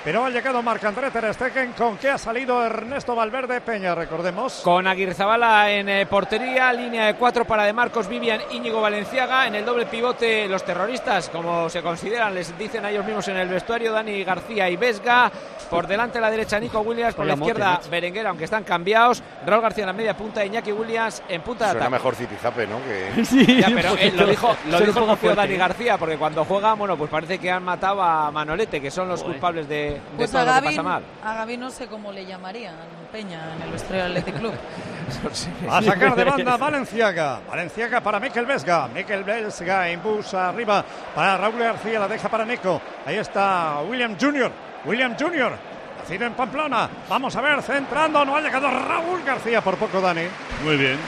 pero 0.04 0.24
ha 0.24 0.30
llegado 0.30 0.62
Marc-André 0.62 1.10
Ter 1.10 1.34
Stegen 1.34 1.72
con 1.72 1.98
que 1.98 2.10
ha 2.10 2.16
salido 2.16 2.64
Ernesto 2.64 3.16
Valverde 3.16 3.60
Peña, 3.60 3.96
recordemos. 3.96 4.60
Con 4.62 4.86
Aguirrezabala 4.86 5.72
en 5.72 5.88
eh, 5.88 6.06
portería, 6.06 6.72
línea 6.72 7.06
de 7.06 7.14
cuatro 7.14 7.44
para 7.44 7.64
De 7.64 7.72
Marcos, 7.72 8.06
Vivian, 8.06 8.42
Íñigo 8.52 8.80
Valenciaga. 8.80 9.48
En 9.48 9.56
el 9.56 9.64
doble 9.64 9.86
pivote, 9.86 10.46
los 10.46 10.64
terroristas, 10.64 11.28
como 11.28 11.68
se 11.68 11.82
consideran, 11.82 12.32
les 12.32 12.56
dicen 12.56 12.84
a 12.84 12.90
ellos 12.92 13.04
mismos 13.04 13.26
en 13.26 13.38
el 13.38 13.48
vestuario, 13.48 13.90
Dani 13.90 14.22
García 14.22 14.70
y 14.70 14.76
Vesga. 14.76 15.32
Por 15.68 15.88
delante 15.88 16.18
a 16.18 16.20
la 16.20 16.30
derecha, 16.30 16.60
Nico 16.60 16.78
Williams. 16.78 17.16
Por 17.16 17.26
la 17.26 17.34
mote, 17.34 17.50
izquierda, 17.50 17.72
macho. 17.72 17.90
Berenguer, 17.90 18.28
aunque 18.28 18.44
están 18.44 18.62
cambiados. 18.62 19.20
Raúl 19.44 19.62
García 19.62 19.82
en 19.82 19.88
la 19.88 19.92
media 19.94 20.16
punta, 20.16 20.44
Iñaki 20.44 20.70
Williams 20.70 21.24
en 21.28 21.42
punta 21.42 21.64
de 21.64 21.70
Suena 21.72 21.86
ataque. 21.86 21.98
mejor 21.98 22.14
Zipizape, 22.14 22.66
¿no? 22.68 22.76
Que... 22.84 23.24
Sí, 23.24 23.56
Ya, 23.60 23.66
pero 23.74 23.94
un 23.94 23.95
eh, 23.98 24.12
lo 24.14 24.26
dijo, 24.26 24.56
lo 24.70 24.80
dijo 24.80 24.98
el 25.00 25.04
propio 25.06 25.34
Dani. 25.34 25.56
García, 25.56 25.96
porque 25.98 26.16
cuando 26.16 26.44
juega, 26.44 26.74
bueno, 26.74 26.96
pues 26.96 27.10
parece 27.10 27.38
que 27.38 27.50
han 27.50 27.62
matado 27.64 28.02
a 28.02 28.30
Manolete, 28.30 28.80
que 28.80 28.90
son 28.90 29.08
los 29.08 29.20
Joder. 29.20 29.34
culpables 29.36 29.68
de, 29.68 29.76
de 29.76 30.00
Pues 30.16 30.30
todo 30.30 30.44
lo 30.46 30.54
que 30.54 30.62
pasa 30.68 30.82
mal. 30.82 31.02
a 31.24 31.34
Gaby 31.34 31.56
no 31.56 31.70
sé 31.70 31.86
cómo 31.86 32.12
le 32.12 32.24
llamarían 32.26 32.74
Peña 33.12 33.54
en 33.56 33.62
el 33.62 33.70
vestuario 33.70 34.04
del 34.04 34.16
Athletic 34.18 34.38
Club. 34.40 34.52
A 35.70 35.82
sacar 35.82 36.16
de 36.16 36.24
banda 36.24 36.56
Valenciaga. 36.58 37.40
Valenciaga 37.48 38.00
para 38.00 38.18
Miquel 38.20 38.44
Vesga. 38.46 38.88
Miquel 38.88 39.22
Vesga 39.24 39.90
impulsa 39.90 40.48
arriba 40.48 40.84
para 41.14 41.36
Raúl 41.36 41.58
García. 41.60 41.98
La 42.00 42.08
deja 42.08 42.28
para 42.28 42.44
Nico. 42.44 42.80
Ahí 43.06 43.16
está 43.16 43.80
William 43.88 44.16
Junior. 44.20 44.50
William 44.84 45.14
Junior. 45.18 45.52
Nacido 46.00 46.26
en 46.26 46.34
Pamplona. 46.34 46.88
Vamos 47.08 47.34
a 47.36 47.40
ver, 47.40 47.62
centrando. 47.62 48.24
No 48.24 48.36
ha 48.36 48.40
llegado 48.40 48.68
Raúl 48.68 49.22
García 49.24 49.60
por 49.60 49.76
poco, 49.76 50.00
Dani. 50.00 50.22
Muy 50.64 50.76
bien. 50.76 50.98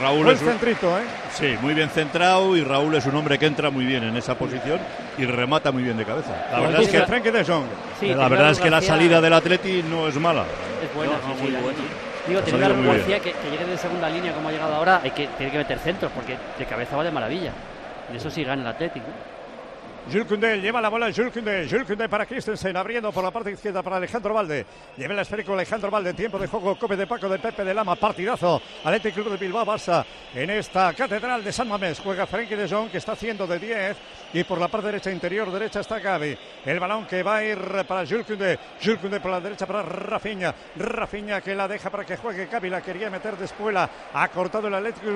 Raúl 0.00 0.24
Buen 0.24 0.36
es 0.36 0.42
un- 0.42 0.48
centrito, 0.48 0.98
¿eh? 0.98 1.02
Sí, 1.32 1.54
muy 1.60 1.74
bien 1.74 1.90
centrado 1.90 2.56
y 2.56 2.62
Raúl 2.64 2.94
es 2.94 3.04
un 3.06 3.14
hombre 3.16 3.38
que 3.38 3.46
entra 3.46 3.70
muy 3.70 3.84
bien 3.84 4.02
en 4.04 4.16
esa 4.16 4.34
posición 4.36 4.78
y 5.18 5.26
remata 5.26 5.70
muy 5.70 5.82
bien 5.82 5.96
de 5.96 6.04
cabeza. 6.04 6.30
La 6.50 6.60
verdad 6.60 6.80
es 6.82 6.88
que, 6.88 7.30
de 7.32 7.44
Jong. 7.44 7.64
Sí, 8.00 8.06
la 8.14 8.28
verdad 8.28 8.50
es 8.50 8.58
que 8.60 8.70
la 8.70 8.80
salida 8.80 9.20
del 9.20 9.32
Atleti 9.34 9.82
no 9.82 10.08
es 10.08 10.16
mala. 10.16 10.44
Es 10.82 10.94
buena, 10.94 11.12
No, 11.12 11.18
sí, 11.18 11.28
no, 11.28 11.34
sí, 11.34 11.42
muy 11.42 11.62
buena. 11.62 11.78
Digo, 12.26 12.38
Ha 12.38 12.42
teniendo 12.44 12.66
a 12.66 12.68
salido 12.68 12.68
Raúl 12.68 12.86
muy 12.86 12.96
García 12.96 13.18
que, 13.20 13.32
que 13.32 13.50
llegue 13.50 13.64
de 13.64 13.76
segunda 13.76 14.08
línea 14.08 14.32
como 14.32 14.48
ha 14.48 14.52
llegado 14.52 14.74
ahora, 14.74 15.00
hay 15.02 15.10
que, 15.10 15.26
tiene 15.36 15.52
que 15.52 15.58
meter 15.58 15.78
centros, 15.80 16.10
porque 16.14 16.36
de 16.58 16.64
cabeza 16.66 16.96
va 16.96 17.04
de 17.04 17.10
maravilla. 17.10 17.50
Y 18.12 18.16
eso 18.16 18.30
sí 18.30 18.44
gana 18.44 18.62
el 18.62 18.68
Atlético. 18.68 19.06
Jules 20.10 20.26
Koundé 20.26 20.60
lleva 20.60 20.80
la 20.80 20.88
bola 20.88 21.12
Jules 21.14 21.32
Koundé, 21.32 21.68
Jules 21.68 21.86
Koundé 21.86 22.08
para 22.08 22.26
Christensen, 22.26 22.76
abriendo 22.76 23.12
por 23.12 23.22
la 23.22 23.30
parte 23.30 23.52
izquierda 23.52 23.84
para 23.84 23.96
Alejandro 23.96 24.34
Valde. 24.34 24.66
Lleva 24.96 25.14
el 25.14 25.20
esférico 25.20 25.52
Alejandro 25.52 25.92
Valde, 25.92 26.12
tiempo 26.12 26.40
de 26.40 26.48
juego, 26.48 26.76
cope 26.76 26.96
de 26.96 27.06
Paco 27.06 27.28
de 27.28 27.38
Pepe 27.38 27.64
de 27.64 27.72
Lama, 27.72 27.94
partidazo. 27.94 28.60
Atlético 28.82 29.22
Club 29.22 29.38
de 29.38 29.46
Bilbao, 29.46 29.64
Barça, 29.64 30.04
en 30.34 30.50
esta 30.50 30.92
catedral 30.92 31.44
de 31.44 31.52
San 31.52 31.68
Mamés. 31.68 32.00
Juega 32.00 32.26
Frenkie 32.26 32.56
de 32.56 32.68
Jong, 32.68 32.90
que 32.90 32.98
está 32.98 33.12
haciendo 33.12 33.46
de 33.46 33.60
10. 33.60 33.96
Y 34.34 34.42
por 34.42 34.58
la 34.58 34.66
parte 34.66 34.88
derecha, 34.88 35.10
interior 35.10 35.52
derecha, 35.52 35.80
está 35.80 36.00
Gaby. 36.00 36.36
El 36.66 36.80
balón 36.80 37.06
que 37.06 37.22
va 37.22 37.36
a 37.36 37.44
ir 37.44 37.58
para 37.86 38.04
Jules 38.04 38.26
Koundé. 38.26 38.58
Jules 38.82 38.98
Koundé 38.98 39.20
por 39.20 39.30
la 39.30 39.40
derecha 39.40 39.66
para 39.66 39.82
Rafinha. 39.82 40.52
Rafinha 40.76 41.40
que 41.40 41.54
la 41.54 41.68
deja 41.68 41.90
para 41.90 42.04
que 42.04 42.16
juegue 42.16 42.46
Gaby, 42.46 42.70
la 42.70 42.82
quería 42.82 43.08
meter 43.08 43.36
de 43.36 43.44
espuela. 43.44 43.88
Ha 44.12 44.28
cortado 44.28 44.66
el 44.66 44.74
Atlético 44.74 45.06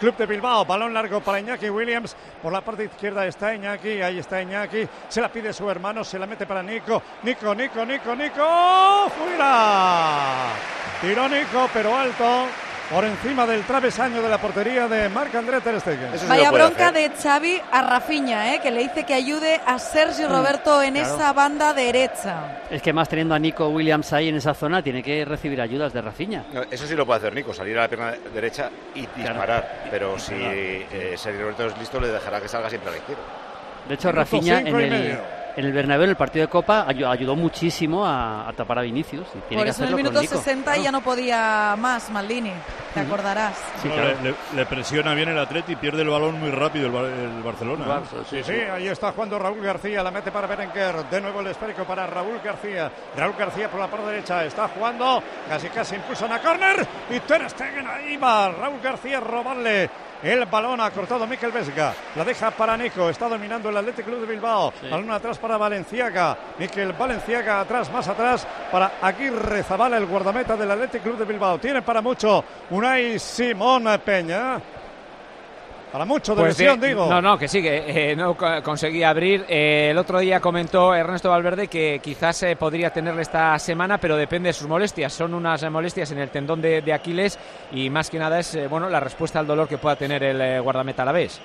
Club 0.00 0.16
de 0.16 0.26
Bilbao. 0.26 0.64
Balón 0.64 0.92
largo 0.92 1.20
para 1.20 1.38
Iñaki 1.38 1.70
Williams. 1.70 2.16
Por 2.42 2.52
la 2.52 2.62
parte 2.62 2.84
izquierda 2.84 3.24
está 3.26 3.54
Iñaki, 3.54 4.02
ahí 4.02 4.23
está 4.24 4.42
Iñaki. 4.42 4.88
Se 5.08 5.20
la 5.20 5.28
pide 5.28 5.52
su 5.52 5.70
hermano, 5.70 6.02
se 6.02 6.18
la 6.18 6.26
mete 6.26 6.46
para 6.46 6.62
Nico. 6.62 7.02
Nico, 7.22 7.54
Nico, 7.54 7.84
Nico, 7.84 8.16
Nico. 8.16 9.10
¡Fuera! 9.16 10.48
Tiró 11.00 11.28
Nico, 11.28 11.68
pero 11.72 11.96
alto. 11.96 12.46
Por 12.90 13.02
encima 13.02 13.46
del 13.46 13.64
travesaño 13.64 14.20
de 14.20 14.28
la 14.28 14.36
portería 14.38 14.86
de 14.86 15.08
Marc 15.08 15.34
André 15.34 15.60
Ter 15.62 15.80
Stegen. 15.80 16.10
Vaya 16.28 16.50
bronca 16.50 16.92
de 16.92 17.10
Xavi 17.10 17.58
a 17.72 17.80
Rafinha, 17.80 18.54
¿eh? 18.54 18.60
que 18.60 18.70
le 18.70 18.82
dice 18.82 19.04
que 19.04 19.14
ayude 19.14 19.58
a 19.66 19.78
Sergio 19.78 20.28
Roberto 20.28 20.82
en 20.82 20.94
claro. 20.94 21.14
esa 21.14 21.32
banda 21.32 21.72
derecha. 21.72 22.60
Es 22.70 22.82
que 22.82 22.92
más 22.92 23.08
teniendo 23.08 23.34
a 23.34 23.38
Nico 23.38 23.68
Williams 23.68 24.12
ahí 24.12 24.28
en 24.28 24.36
esa 24.36 24.52
zona, 24.52 24.82
tiene 24.82 25.02
que 25.02 25.24
recibir 25.24 25.62
ayudas 25.62 25.94
de 25.94 26.02
Rafinha. 26.02 26.44
No, 26.52 26.62
Eso 26.70 26.86
sí 26.86 26.94
lo 26.94 27.06
puede 27.06 27.20
hacer 27.20 27.34
Nico, 27.34 27.54
salir 27.54 27.78
a 27.78 27.82
la 27.82 27.88
pierna 27.88 28.12
derecha 28.34 28.68
y 28.94 29.06
disparar. 29.16 29.86
Pero 29.90 30.18
si 30.18 30.34
eh, 30.36 31.14
Sergio 31.16 31.40
Roberto 31.40 31.66
es 31.66 31.78
listo, 31.78 31.98
le 31.98 32.08
dejará 32.08 32.38
que 32.38 32.48
salga 32.48 32.68
siempre 32.68 32.90
a 32.90 32.92
la 32.92 32.98
izquierda. 32.98 33.22
De 33.88 33.94
hecho, 33.94 34.10
Rafinha 34.12 34.60
en 34.60 34.66
el, 34.74 35.18
en 35.56 35.64
el 35.66 35.72
Bernabéu, 35.72 36.04
en 36.04 36.10
el 36.10 36.16
partido 36.16 36.46
de 36.46 36.50
Copa, 36.50 36.84
ayu- 36.88 37.08
ayudó 37.08 37.36
muchísimo 37.36 38.04
a, 38.04 38.48
a 38.48 38.52
tapar 38.54 38.80
a 38.80 38.82
Vinicius. 38.82 39.26
Y 39.28 39.38
tiene 39.48 39.56
Por 39.56 39.64
que 39.64 39.70
eso 39.70 39.82
en 39.84 39.88
el 39.90 39.94
minuto 39.94 40.14
con 40.14 40.22
Nico. 40.22 40.34
60 40.36 40.76
ya 40.78 40.90
no 40.90 41.00
podía 41.00 41.76
más, 41.78 42.10
Maldini. 42.10 42.50
Te 42.92 43.00
acordarás. 43.00 43.54
No, 43.84 43.94
le, 43.96 44.14
le- 44.30 44.34
le 44.54 44.66
presiona 44.66 45.14
bien 45.14 45.28
el 45.28 45.38
Atleti 45.38 45.72
y 45.72 45.76
pierde 45.76 46.02
el 46.02 46.08
balón 46.08 46.40
muy 46.40 46.50
rápido 46.50 46.86
el, 46.86 47.12
el 47.36 47.42
Barcelona. 47.42 47.84
¿eh? 47.84 48.18
Sí, 48.30 48.42
sí, 48.42 48.52
ahí 48.52 48.88
está 48.88 49.12
jugando 49.12 49.38
Raúl 49.38 49.60
García, 49.60 50.02
la 50.02 50.10
mete 50.10 50.32
para 50.32 50.46
Berenguer, 50.48 51.04
de 51.10 51.20
nuevo 51.20 51.40
el 51.40 51.48
esférico 51.48 51.84
para 51.84 52.06
Raúl 52.06 52.40
García, 52.42 52.90
Raúl 53.16 53.34
García 53.38 53.68
por 53.68 53.80
la 53.80 53.86
parte 53.88 54.06
derecha, 54.06 54.44
está 54.44 54.68
jugando, 54.68 55.22
casi 55.48 55.68
casi 55.68 55.96
impulsan 55.96 56.32
a 56.32 56.38
córner 56.40 56.86
y 57.10 57.20
Ter 57.20 57.48
Stegen 57.50 57.86
ahí 57.86 58.16
va, 58.16 58.50
Raúl 58.50 58.80
García 58.80 59.18
robarle 59.20 59.90
el 60.24 60.46
balón, 60.46 60.80
ha 60.80 60.90
cortado 60.90 61.26
Miquel 61.26 61.52
Vesga, 61.52 61.94
la 62.16 62.24
deja 62.24 62.50
para 62.50 62.76
Nico, 62.76 63.08
está 63.10 63.28
dominando 63.28 63.68
el 63.68 63.76
Athletic 63.76 64.06
Club 64.06 64.20
de 64.20 64.26
Bilbao, 64.26 64.72
balón 64.90 65.10
atrás 65.10 65.38
para 65.38 65.56
Valenciaga, 65.56 66.36
Miquel 66.58 66.92
Valenciaga 66.94 67.60
atrás, 67.60 67.92
más 67.92 68.08
atrás 68.08 68.46
para 68.72 68.92
Aguirre 69.02 69.62
Zabala, 69.62 69.98
el 69.98 70.06
guardameta 70.06 70.56
del 70.56 70.70
Athletic 70.70 71.02
Club 71.02 71.18
de 71.18 71.24
Bilbao, 71.24 71.58
tiene 71.58 71.82
para 71.82 72.00
mucho 72.00 72.44
Unai 72.70 73.18
Simón 73.18 73.86
Peña. 74.04 74.60
Para 75.94 76.06
mucho 76.06 76.34
de 76.34 76.42
Pues 76.42 76.58
lesión, 76.58 76.80
de- 76.80 76.88
digo. 76.88 77.06
No, 77.08 77.22
no, 77.22 77.38
que 77.38 77.46
sí, 77.46 77.62
que 77.62 78.10
eh, 78.10 78.16
no 78.16 78.36
co- 78.36 78.60
conseguía 78.64 79.10
abrir. 79.10 79.44
Eh, 79.48 79.90
el 79.92 79.98
otro 79.98 80.18
día 80.18 80.40
comentó 80.40 80.92
Ernesto 80.92 81.30
Valverde 81.30 81.68
que 81.68 82.00
quizás 82.02 82.42
eh, 82.42 82.56
podría 82.56 82.90
tenerle 82.90 83.22
esta 83.22 83.56
semana, 83.60 83.98
pero 83.98 84.16
depende 84.16 84.48
de 84.48 84.54
sus 84.54 84.66
molestias. 84.66 85.12
Son 85.12 85.32
unas 85.32 85.62
eh, 85.62 85.70
molestias 85.70 86.10
en 86.10 86.18
el 86.18 86.30
tendón 86.30 86.60
de, 86.60 86.82
de 86.82 86.92
Aquiles 86.92 87.38
y 87.70 87.90
más 87.90 88.10
que 88.10 88.18
nada 88.18 88.40
es 88.40 88.58
bueno 88.68 88.90
la 88.90 88.98
respuesta 88.98 89.38
al 89.38 89.46
dolor 89.46 89.68
que 89.68 89.78
pueda 89.78 89.94
tener 89.94 90.24
el 90.24 90.60
guardameta 90.62 91.02
a 91.02 91.06
la 91.06 91.12
vez. 91.12 91.40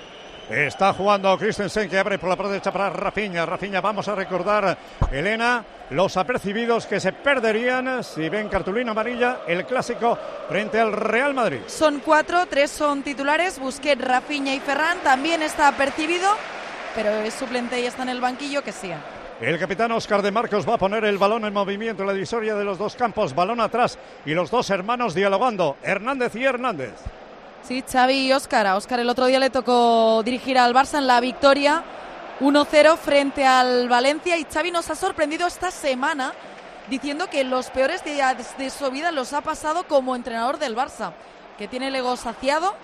Está 0.50 0.92
jugando 0.94 1.38
Christensen 1.38 1.88
que 1.88 1.96
abre 1.96 2.18
por 2.18 2.28
la 2.28 2.34
parte 2.34 2.50
derecha 2.50 2.72
para 2.72 2.90
Rafinha. 2.90 3.46
Rafinha, 3.46 3.80
vamos 3.80 4.08
a 4.08 4.16
recordar, 4.16 4.76
Elena, 5.12 5.64
los 5.90 6.16
apercibidos 6.16 6.86
que 6.86 6.98
se 6.98 7.12
perderían 7.12 8.02
si 8.02 8.28
ven 8.28 8.48
cartulina 8.48 8.90
amarilla 8.90 9.42
el 9.46 9.64
clásico 9.64 10.18
frente 10.48 10.80
al 10.80 10.92
Real 10.92 11.34
Madrid. 11.34 11.60
Son 11.68 12.00
cuatro, 12.00 12.46
tres 12.46 12.72
son 12.72 13.04
titulares, 13.04 13.60
Busquets, 13.60 14.02
Rafinha 14.02 14.52
y 14.52 14.58
Ferran. 14.58 14.98
También 15.04 15.40
está 15.40 15.68
apercibido, 15.68 16.28
pero 16.96 17.10
es 17.10 17.34
suplente 17.34 17.80
y 17.80 17.86
está 17.86 18.02
en 18.02 18.08
el 18.08 18.20
banquillo, 18.20 18.64
que 18.64 18.72
siga. 18.72 18.98
El 19.40 19.56
capitán 19.56 19.92
Oscar 19.92 20.20
de 20.20 20.32
Marcos 20.32 20.68
va 20.68 20.74
a 20.74 20.78
poner 20.78 21.04
el 21.04 21.16
balón 21.16 21.44
en 21.44 21.52
movimiento 21.52 22.02
en 22.02 22.08
la 22.08 22.12
divisoria 22.12 22.56
de 22.56 22.64
los 22.64 22.76
dos 22.76 22.96
campos. 22.96 23.36
Balón 23.36 23.60
atrás 23.60 24.00
y 24.26 24.34
los 24.34 24.50
dos 24.50 24.68
hermanos 24.70 25.14
dialogando, 25.14 25.76
Hernández 25.84 26.34
y 26.34 26.44
Hernández. 26.44 26.94
Sí, 27.62 27.84
Xavi 27.90 28.26
y 28.26 28.32
Óscar. 28.32 28.66
A 28.66 28.76
el 28.76 29.08
otro 29.08 29.26
día 29.26 29.38
le 29.38 29.50
tocó 29.50 30.22
dirigir 30.24 30.58
al 30.58 30.74
Barça 30.74 30.98
en 30.98 31.06
la 31.06 31.20
victoria 31.20 31.84
1-0 32.40 32.96
frente 32.96 33.44
al 33.46 33.88
Valencia 33.88 34.38
y 34.38 34.44
Xavi 34.44 34.70
nos 34.70 34.88
ha 34.90 34.94
sorprendido 34.94 35.46
esta 35.46 35.70
semana 35.70 36.32
diciendo 36.88 37.28
que 37.28 37.44
los 37.44 37.70
peores 37.70 38.02
días 38.02 38.56
de 38.56 38.70
su 38.70 38.90
vida 38.90 39.12
los 39.12 39.32
ha 39.34 39.42
pasado 39.42 39.84
como 39.84 40.16
entrenador 40.16 40.58
del 40.58 40.74
Barça, 40.74 41.12
que 41.58 41.68
tiene 41.68 41.88
el 41.88 41.94
ego 41.94 42.16
saciado 42.16 42.74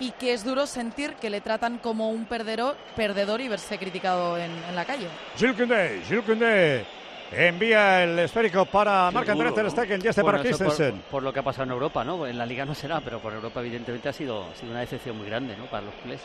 y 0.00 0.10
que 0.10 0.34
es 0.34 0.44
duro 0.44 0.66
sentir 0.66 1.14
que 1.14 1.30
le 1.30 1.40
tratan 1.40 1.78
como 1.78 2.10
un 2.10 2.26
perdedor, 2.26 2.76
perdedor 2.96 3.40
y 3.40 3.48
verse 3.48 3.78
criticado 3.78 4.36
en, 4.36 4.52
la 4.74 4.84
calle. 4.84 5.08
Jules 5.38 5.56
Koundé, 5.56 6.02
Jules 6.06 6.24
Koundé 6.24 6.86
envía 7.32 8.04
el 8.04 8.18
esférico 8.18 8.64
para 8.66 9.10
Marc 9.10 9.28
André 9.28 9.52
Ter 9.52 9.70
Stegen 9.70 10.00
y 10.04 10.08
este 10.08 10.22
Bueno, 10.22 10.38
para 10.38 10.48
eso 10.48 10.58
por, 10.58 10.66
Christensen. 10.68 11.02
por 11.10 11.22
lo 11.22 11.32
que 11.32 11.40
ha 11.40 11.42
pasado 11.42 11.64
en 11.64 11.70
Europa, 11.70 12.04
¿no? 12.04 12.26
En 12.26 12.38
la 12.38 12.46
Liga 12.46 12.64
no 12.64 12.74
será, 12.74 13.00
pero 13.00 13.20
por 13.20 13.32
Europa 13.32 13.60
evidentemente 13.60 14.08
ha 14.08 14.12
sido, 14.12 14.44
ha 14.52 14.54
sido 14.54 14.70
una 14.70 14.80
decepción 14.80 15.16
muy 15.16 15.26
grande, 15.26 15.56
¿no? 15.56 15.64
Para 15.66 15.84
los 15.86 15.94
culés. 15.96 16.20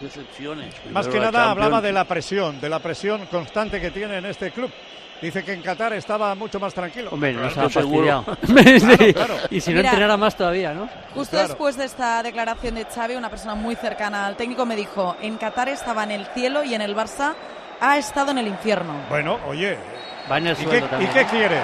Decepciones. 0.00 0.74
Más 0.90 1.06
que 1.06 1.20
nada 1.20 1.50
hablaba 1.50 1.80
de 1.80 1.92
la 1.92 2.04
presión, 2.04 2.60
de 2.60 2.68
la 2.68 2.80
presión 2.80 3.26
constante 3.26 3.80
que 3.80 3.90
tiene 3.90 4.18
en 4.18 4.26
este 4.26 4.50
club. 4.50 4.70
Dice 5.20 5.44
que 5.44 5.52
en 5.52 5.62
Qatar 5.62 5.92
estaba 5.92 6.34
mucho 6.34 6.58
más 6.58 6.74
tranquilo. 6.74 7.10
Hombre, 7.12 7.32
no 7.32 7.48
se 7.48 7.60
ha 7.60 7.68
fastidiado. 7.68 8.24
Sí. 8.42 9.12
Claro, 9.12 9.12
claro. 9.14 9.36
Y 9.50 9.60
si 9.60 9.70
no 9.70 9.76
Mira, 9.76 9.90
entrenara 9.90 10.16
más 10.16 10.36
todavía, 10.36 10.74
¿no? 10.74 10.88
Justo 11.14 11.36
después 11.36 11.76
de 11.76 11.84
esta 11.84 12.20
declaración 12.24 12.74
de 12.74 12.84
Xavi, 12.84 13.14
una 13.14 13.30
persona 13.30 13.54
muy 13.54 13.76
cercana 13.76 14.26
al 14.26 14.36
técnico 14.36 14.66
me 14.66 14.74
dijo, 14.74 15.16
en 15.22 15.36
Qatar 15.36 15.68
estaba 15.68 16.02
en 16.02 16.10
el 16.10 16.26
cielo 16.26 16.64
y 16.64 16.74
en 16.74 16.80
el 16.82 16.96
Barça 16.96 17.34
ha 17.80 17.98
estado 17.98 18.32
en 18.32 18.38
el 18.38 18.48
infierno. 18.48 18.94
Bueno, 19.08 19.38
oye. 19.46 19.78
Va 20.30 20.38
en 20.38 20.46
el 20.46 20.52
¿Y 20.60 20.66
qué, 20.66 20.76
y 21.22 21.24
quiere? 21.24 21.60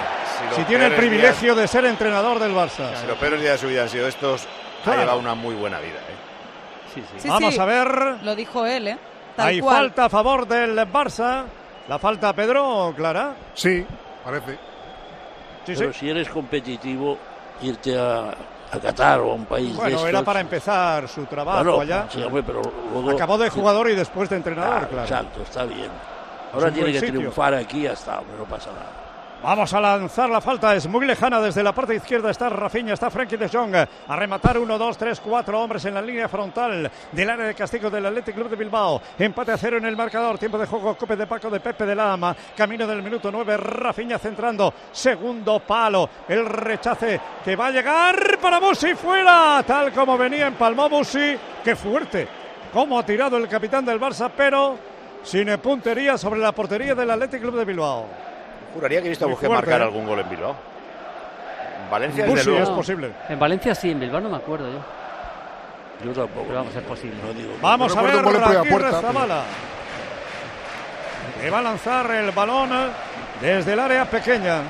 Si, 0.55 0.63
tiene 0.63 0.87
el 0.87 0.95
privilegio 0.95 1.55
de 1.55 1.67
ser 1.67 1.85
entrenador 1.85 2.39
del 2.39 2.53
Barça. 2.53 2.95
Si 2.99 3.07
los 3.07 3.17
peores 3.17 3.39
días 3.41 3.53
de 3.53 3.57
su 3.57 3.67
vida 3.67 3.83
han 3.83 3.89
sido 3.89 4.07
estos, 4.07 4.47
Claro. 4.83 4.99
ha 4.99 5.03
llevado 5.03 5.19
una 5.19 5.35
muy 5.35 5.55
buena 5.55 5.79
vida. 5.79 5.95
¿eh? 5.99 6.93
Sí, 7.17 7.27
Vamos 7.27 7.53
sí, 7.53 7.59
a 7.59 7.65
ver. 7.65 8.17
Lo 8.23 8.35
dijo 8.35 8.65
él, 8.65 8.87
¿eh? 8.89 8.97
Tal 9.35 9.47
Hay 9.47 9.59
cual. 9.61 9.75
falta 9.77 10.05
a 10.05 10.09
favor 10.09 10.47
del 10.47 10.77
Barça. 10.91 11.43
¿La 11.87 11.97
falta, 11.99 12.33
Pedro, 12.33 12.93
Clara? 12.95 13.33
Sí, 13.53 13.85
parece. 14.23 14.53
Sí, 15.65 15.73
Pero 15.77 15.93
sí. 15.93 15.99
si 15.99 16.09
eres 16.09 16.29
competitivo, 16.29 17.17
irte 17.61 17.97
a, 17.97 18.29
a 18.71 18.79
Qatar 18.81 19.19
o 19.21 19.31
a 19.31 19.33
un 19.35 19.45
país 19.45 19.69
de 19.71 19.81
Bueno, 19.81 20.07
era 20.07 20.21
para 20.23 20.39
empezar 20.39 21.07
su 21.07 21.25
trabajo 21.25 21.61
Claro, 21.63 21.81
allá. 21.81 22.05
sí, 22.09 22.21
hombre, 22.23 22.43
pero 22.43 22.61
luego- 22.93 23.11
Acabó 23.11 23.37
de 23.37 23.49
jugador 23.49 23.89
y 23.89 23.95
después 23.95 24.29
de 24.29 24.35
entrenador, 24.37 24.83
Ah, 24.83 24.87
claro. 24.87 25.03
Exacto, 25.03 25.41
está 25.43 25.63
bien. 25.65 25.89
Ahora 26.53 26.71
tiene 26.71 26.91
que 26.91 26.99
sitio. 26.99 27.19
triunfar 27.19 27.53
aquí 27.53 27.85
hasta, 27.87 28.19
hombre, 28.19 28.37
no 28.37 28.45
pasa 28.45 28.71
nada. 28.71 29.09
Vamos 29.41 29.73
a 29.73 29.79
lanzar 29.79 30.29
la 30.29 30.41
falta, 30.41 30.75
es 30.75 30.85
muy 30.87 31.05
lejana 31.05 31.39
desde 31.39 31.63
la 31.63 31.71
parte 31.71 31.95
izquierda. 31.95 32.29
Está 32.29 32.49
Rafinha, 32.49 32.93
está 32.93 33.09
Frankie 33.09 33.37
de 33.37 33.47
Jong. 33.47 33.73
A 33.73 34.15
rematar 34.17 34.57
1, 34.57 34.77
2, 34.77 34.97
3, 34.97 35.21
4 35.21 35.61
hombres 35.61 35.85
en 35.85 35.93
la 35.93 36.01
línea 36.01 36.27
frontal 36.27 36.91
del 37.09 37.29
área 37.29 37.45
de 37.45 37.55
castigo 37.55 37.89
del 37.89 38.05
Athletic 38.05 38.35
Club 38.35 38.49
de 38.49 38.57
Bilbao. 38.57 39.01
Empate 39.17 39.53
a 39.53 39.57
cero 39.57 39.77
en 39.77 39.85
el 39.85 39.95
marcador. 39.95 40.37
Tiempo 40.37 40.57
de 40.57 40.65
juego, 40.65 40.93
cope 40.97 41.15
de 41.15 41.25
Paco 41.25 41.49
de 41.49 41.61
Pepe 41.61 41.85
de 41.85 41.95
Lama. 41.95 42.35
Camino 42.57 42.85
del 42.85 43.01
minuto 43.01 43.31
9, 43.31 43.55
Rafinha 43.55 44.19
centrando. 44.19 44.73
Segundo 44.91 45.61
palo. 45.61 46.09
El 46.27 46.45
rechace 46.45 47.21
que 47.45 47.55
va 47.55 47.67
a 47.67 47.71
llegar 47.71 48.39
para 48.41 48.59
Musi 48.59 48.93
fuera. 48.93 49.63
Tal 49.65 49.93
como 49.93 50.17
venía 50.17 50.47
empalmó 50.47 50.89
Musi. 50.89 51.37
Qué 51.63 51.77
fuerte. 51.77 52.27
Cómo 52.73 52.99
ha 52.99 53.05
tirado 53.05 53.37
el 53.37 53.47
capitán 53.47 53.85
del 53.85 54.01
Barça, 54.01 54.29
pero 54.35 54.77
sin 55.23 55.57
puntería 55.59 56.17
sobre 56.17 56.39
la 56.39 56.51
portería 56.51 56.95
del 56.95 57.09
Athletic 57.11 57.41
Club 57.41 57.55
de 57.57 57.65
Bilbao. 57.65 58.05
Juraría 58.73 59.01
que 59.01 59.07
he 59.07 59.09
visto 59.09 59.25
a 59.25 59.27
Muy 59.27 59.37
fuerte, 59.37 59.55
marcar 59.55 59.81
¿eh? 59.81 59.83
algún 59.83 60.05
gol 60.05 60.19
en 60.19 60.29
Bilbao. 60.29 60.55
En 61.85 61.91
Valencia, 61.91 62.25
Busi 62.25 62.45
luego. 62.45 62.63
es 62.63 62.69
posible. 62.69 63.11
En 63.29 63.39
Valencia 63.39 63.73
sí, 63.75 63.91
en 63.91 63.99
Bilbao 63.99 64.21
no 64.21 64.29
me 64.29 64.37
acuerdo 64.37 64.71
yo. 64.71 64.79
Yo 66.05 66.13
tampoco. 66.13 66.45
Pero 66.47 66.59
vamos, 66.59 66.75
es 66.75 66.83
posible. 66.83 67.17
No 67.25 67.33
digo. 67.33 67.53
Vamos 67.61 67.95
a 67.95 68.01
ver 68.01 68.15
en 68.15 68.23
pero- 68.23 69.01
Zabala. 69.01 69.43
Que 71.41 71.49
va 71.49 71.59
a 71.59 71.61
lanzar 71.61 72.11
el 72.11 72.31
balón 72.31 72.69
desde 73.41 73.73
el 73.73 73.79
área 73.79 74.05
pequeña. 74.05 74.61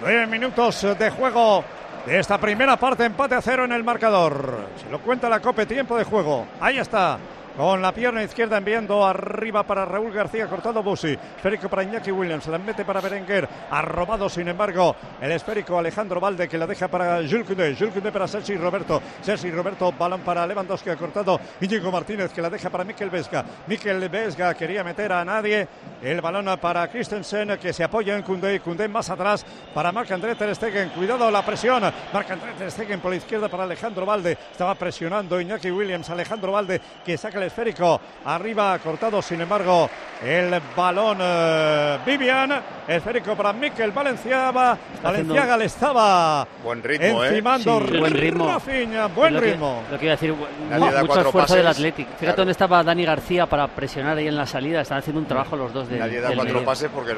Nueve 0.00 0.26
minutos 0.26 0.82
de 0.98 1.10
juego 1.10 1.64
de 2.06 2.18
esta 2.18 2.38
primera 2.38 2.76
parte. 2.76 3.04
Empate 3.04 3.34
a 3.34 3.42
cero 3.42 3.64
en 3.64 3.72
el 3.72 3.84
marcador. 3.84 4.66
Se 4.82 4.90
lo 4.90 5.00
cuenta 5.00 5.28
la 5.28 5.40
Cope. 5.40 5.66
Tiempo 5.66 5.96
de 5.96 6.04
juego. 6.04 6.46
Ahí 6.60 6.78
está. 6.78 7.18
Con 7.56 7.82
la 7.82 7.92
pierna 7.92 8.22
izquierda 8.22 8.58
enviando 8.58 9.04
arriba 9.04 9.62
para 9.62 9.84
Raúl 9.84 10.12
García, 10.12 10.46
cortado 10.46 10.82
Busi. 10.82 11.12
Esférico 11.36 11.68
para 11.68 11.82
Iñaki 11.82 12.10
Williams, 12.10 12.46
la 12.46 12.58
mete 12.58 12.84
para 12.84 13.00
Berenguer. 13.00 13.48
Ha 13.70 13.82
robado, 13.82 14.28
sin 14.28 14.48
embargo, 14.48 14.96
el 15.20 15.32
esférico 15.32 15.78
Alejandro 15.78 16.20
Valde 16.20 16.48
que 16.48 16.56
la 16.56 16.66
deja 16.66 16.88
para 16.88 17.16
Jules 17.16 17.46
Koundé. 17.46 17.76
Jules 17.76 17.92
Koundé 17.92 18.10
para 18.10 18.26
Sergi 18.26 18.56
Roberto. 18.56 19.02
Sergi 19.20 19.50
Roberto, 19.50 19.92
balón 19.92 20.22
para 20.22 20.46
Lewandowski, 20.46 20.90
ha 20.90 20.96
cortado 20.96 21.38
Íñigo 21.60 21.90
Martínez 21.90 22.32
que 22.32 22.40
la 22.40 22.48
deja 22.48 22.70
para 22.70 22.84
Miquel 22.84 23.10
Vesga. 23.10 23.44
Miquel 23.66 24.08
Vesga 24.08 24.54
quería 24.54 24.82
meter 24.82 25.12
a 25.12 25.24
nadie. 25.24 25.68
El 26.02 26.20
balón 26.20 26.58
para 26.58 26.88
Christensen 26.88 27.58
que 27.58 27.72
se 27.72 27.84
apoya 27.84 28.16
en 28.16 28.22
Koundé. 28.22 28.60
Koundé 28.60 28.88
más 28.88 29.10
atrás 29.10 29.44
para 29.74 29.92
Marc-André 29.92 30.34
Ter. 30.36 30.52
Cuidado 30.94 31.30
la 31.30 31.44
presión. 31.44 31.82
Marc-André 32.12 32.52
Ter 32.54 32.98
por 32.98 33.10
la 33.10 33.16
izquierda 33.16 33.48
para 33.48 33.64
Alejandro 33.64 34.06
Valde. 34.06 34.38
Estaba 34.50 34.74
presionando 34.74 35.40
Iñaki 35.40 35.70
Williams. 35.70 36.08
Alejandro 36.10 36.52
Valde 36.52 36.80
que 37.04 37.16
saca 37.18 37.41
el 37.42 37.48
esférico. 37.48 38.00
Arriba 38.24 38.78
cortado, 38.78 39.20
sin 39.20 39.40
embargo, 39.40 39.88
el 40.24 40.60
balón 40.76 41.18
eh, 41.20 41.98
Vivian. 42.06 42.62
Esférico 42.88 43.36
para 43.36 43.52
Miquel 43.52 43.90
Valenciaga. 43.92 44.76
Valenciaga 45.02 45.56
le 45.56 45.64
estaba 45.66 46.46
Buen 46.64 46.82
ritmo, 46.82 47.22
¿eh? 47.24 47.28
encimando 47.28 47.80
Sí, 47.86 47.98
buen 47.98 48.12
ritmo. 48.14 48.46
Rafinha, 48.48 49.06
buen 49.06 49.34
lo 49.34 49.40
que- 49.40 49.46
ritmo. 49.52 49.82
lo 49.90 49.98
que 49.98 50.04
iba 50.06 50.12
a 50.14 50.16
decir, 50.16 50.34
cuatro 50.78 51.20
esfuerzo 51.28 51.54
del. 51.56 51.66
Athletic. 51.66 52.06
Fíjate 52.06 52.18
Claro. 52.24 52.36
dónde 52.36 52.52
estaba 52.52 52.82
Dani 52.82 53.04
García 53.04 53.46
para 53.46 53.66
presionar 53.68 54.16
ahí 54.16 54.26
en 54.28 54.36
la 54.36 54.46
salida. 54.46 54.80
Están 54.80 54.98
haciendo 54.98 55.20
un 55.20 55.26
trabajo 55.26 55.56
los 55.56 55.72
dos 55.72 55.88
de, 55.88 55.98
Nadie 55.98 56.20
da 56.20 56.28
del 56.28 56.36
cuatro 56.38 56.54
medio. 56.54 56.66
pases 56.66 56.90
porque 56.92 57.12
eh, 57.12 57.16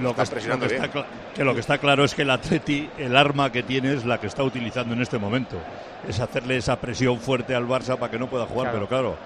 Lo 0.00 0.10
está 0.10 0.24
que, 0.24 0.30
presionando 0.30 0.64
lo 0.64 0.68
que 0.70 0.74
bien. 0.74 0.84
está 0.86 1.06
que 1.34 1.44
lo 1.44 1.54
que 1.54 1.60
está 1.60 1.78
claro 1.78 2.04
es 2.04 2.14
que 2.14 2.22
el 2.22 2.30
Atleti, 2.30 2.88
el 2.98 3.14
arma 3.16 3.52
que 3.52 3.62
tiene 3.62 3.92
es 3.92 4.04
la 4.06 4.18
que 4.18 4.26
está 4.26 4.42
utilizando 4.42 4.94
en 4.94 5.02
este 5.02 5.18
momento. 5.18 5.56
Es 6.08 6.18
hacerle 6.20 6.56
esa 6.56 6.76
presión 6.76 7.18
fuerte 7.20 7.54
al 7.54 7.66
Barça 7.66 7.96
para 7.98 8.10
que 8.10 8.18
no 8.18 8.26
pueda 8.28 8.46
jugar. 8.46 8.70
Claro. 8.70 8.86
Pero 8.86 8.88
claro, 8.88 9.16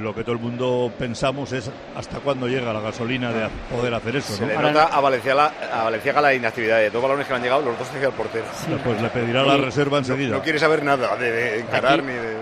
lo 0.00 0.14
que 0.14 0.22
todo 0.22 0.32
el 0.34 0.40
mundo 0.40 0.90
pensamos 0.98 1.52
es 1.52 1.70
hasta 1.96 2.18
cuándo 2.20 2.48
llega 2.48 2.72
la 2.72 2.80
gasolina 2.80 3.30
de 3.32 3.48
poder 3.70 3.92
hacer 3.94 4.16
eso. 4.16 4.32
Se 4.34 4.46
¿no? 4.46 4.48
le 4.62 4.72
nota 4.72 4.84
a 4.86 5.00
Valenciaga, 5.00 5.52
a 5.72 5.84
Valenciaga 5.84 6.20
la 6.22 6.34
inactividad 6.34 6.78
de 6.78 6.90
dos 6.90 7.02
balones 7.02 7.26
que 7.26 7.32
le 7.32 7.36
han 7.36 7.42
llegado, 7.42 7.62
los 7.62 7.78
dos 7.78 7.88
hacia 7.88 8.06
el 8.06 8.12
portero. 8.14 8.44
Pues 8.84 9.02
le 9.02 9.08
pedirá 9.10 9.42
la 9.42 9.56
reserva 9.58 9.98
enseguida. 9.98 10.36
No 10.36 10.42
quiere 10.42 10.58
saber 10.58 10.82
nada 10.82 11.16
de, 11.16 11.30
de 11.30 11.60
encarar 11.60 11.94
Aquí- 12.00 12.02
ni 12.06 12.12
de. 12.14 12.36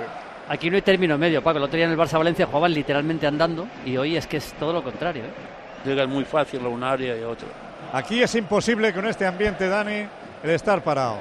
Aquí 0.48 0.68
no 0.70 0.76
hay 0.76 0.82
término 0.82 1.16
medio, 1.16 1.42
Paco. 1.42 1.58
El 1.58 1.64
otro 1.64 1.76
día 1.76 1.86
en 1.86 1.92
el 1.92 1.98
Barça 1.98 2.18
Valencia 2.18 2.44
jugaban 2.46 2.72
literalmente 2.74 3.24
andando 3.26 3.66
y 3.84 3.96
hoy 3.96 4.16
es 4.16 4.26
que 4.26 4.38
es 4.38 4.52
todo 4.54 4.72
lo 4.72 4.82
contrario. 4.82 5.22
¿eh? 5.24 5.30
Llegan 5.84 6.10
muy 6.10 6.24
fácil 6.24 6.60
a 6.64 6.68
un 6.68 6.82
área 6.82 7.16
y 7.16 7.22
a 7.22 7.28
otra. 7.28 7.46
Aquí 7.92 8.20
es 8.22 8.34
imposible 8.34 8.92
con 8.92 9.06
este 9.06 9.26
ambiente, 9.26 9.68
Dani, 9.68 10.04
el 10.42 10.50
estar 10.50 10.82
parado. 10.82 11.18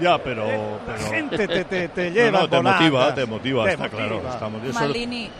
Ya, 0.00 0.18
pero. 0.18 0.44
La 0.46 0.94
pero- 0.96 1.08
gente 1.08 1.46
te, 1.46 1.64
te, 1.64 1.88
te 1.88 2.08
No, 2.10 2.14
lleva 2.14 2.30
no, 2.40 2.48
te 2.48 2.56
volandas. 2.56 2.80
motiva, 2.80 3.14
te 3.14 3.26
motiva, 3.26 3.64
Te 3.64 3.70
está 3.74 3.88
claro. 3.88 4.14
motiva. 4.16 4.32
Estamos, 4.34 4.64
eso- 4.64 4.80
Maldini, 4.80 5.30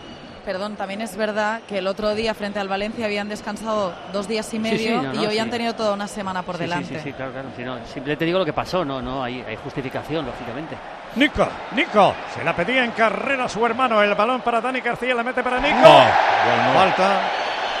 perdón, 0.45 0.75
también 0.75 1.01
es 1.01 1.17
verdad 1.17 1.61
que 1.67 1.79
el 1.79 1.87
otro 1.87 2.13
día 2.13 2.33
frente 2.33 2.59
al 2.59 2.67
Valencia 2.67 3.05
habían 3.05 3.27
descansado 3.27 3.93
dos 4.13 4.27
días 4.27 4.53
y 4.53 4.59
medio 4.59 4.77
Sí, 4.77 4.85
sí, 4.87 4.93
no, 4.93 5.13
no, 5.13 5.23
y 5.23 5.25
hoy 5.25 5.33
sí. 5.33 5.39
han 5.39 5.49
tenido 5.49 5.73
toda 5.73 5.93
una 5.93 6.07
semana 6.07 6.43
por 6.43 6.57
delante. 6.57 6.95
Sí, 6.99 7.01
sí, 7.03 7.13
claro, 7.13 7.31
claro. 7.31 7.49
Si 7.57 7.63
no, 7.63 7.77
simplemente 7.85 8.25
digo 8.25 8.39
lo 8.39 8.45
que 8.45 8.53
pasó, 8.53 8.85
no, 8.85 9.01
no, 9.01 9.23
hay, 9.23 9.41
hay 9.41 9.55
justificación, 9.57 10.25
lógicamente. 10.25 10.77
Nico, 11.15 11.47
Nico, 11.71 12.13
se 12.33 12.43
la 12.43 12.55
pedía 12.55 12.83
en 12.85 12.91
carrera 12.91 13.45
a 13.45 13.49
su 13.49 13.65
hermano. 13.65 14.01
El 14.01 14.13
balón 14.15 14.41
para 14.41 14.61
Dani 14.61 14.81
García, 14.81 15.15
la 15.15 15.23
mete 15.23 15.41
para 15.43 15.59
Nico. 15.59 15.79
No, 15.79 15.87
igual 15.87 16.63
no. 16.67 16.73
Falta. 16.79 17.21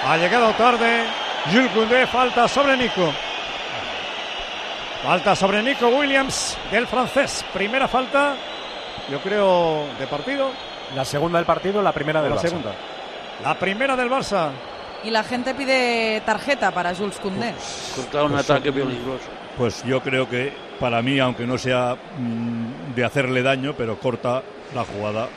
Ha 0.07 0.17
llegado 0.17 0.51
tarde. 0.53 1.05
Jules 1.51 1.71
Koundé, 1.71 2.07
falta 2.07 2.47
sobre 2.47 2.75
Nico. 2.75 3.13
Falta 5.03 5.35
sobre 5.35 5.61
Nico 5.61 5.87
Williams 5.89 6.57
del 6.71 6.87
francés. 6.87 7.45
Primera 7.53 7.87
falta, 7.87 8.33
yo 9.11 9.19
creo, 9.19 9.85
de 9.99 10.07
partido. 10.07 10.49
La 10.95 11.05
segunda 11.05 11.39
del 11.39 11.45
partido, 11.45 11.81
la 11.81 11.91
primera 11.91 12.21
del 12.21 12.31
la 12.31 12.37
Barça. 12.37 12.41
segunda. 12.41 12.71
La 13.43 13.55
primera 13.59 13.95
del 13.95 14.09
Barça. 14.09 14.49
Y 15.03 15.09
la 15.11 15.23
gente 15.23 15.53
pide 15.53 16.21
tarjeta 16.25 16.71
para 16.71 16.95
Jules 16.95 17.17
Koundé. 17.17 17.53
Contra 17.95 18.23
un 18.23 18.31
Pues, 18.31 18.49
ataque 18.49 18.71
peligroso. 18.71 19.25
Pues 19.57 19.83
yo 19.83 20.01
creo 20.01 20.27
que 20.29 20.51
para 20.79 21.01
mí, 21.01 21.19
aunque 21.19 21.45
no 21.45 21.57
sea 21.57 21.95
mm, 22.17 22.95
de 22.95 23.05
hacerle 23.05 23.43
daño, 23.43 23.73
pero 23.77 23.99
corta 23.99 24.41
la 24.73 24.83
jugada, 24.83 25.27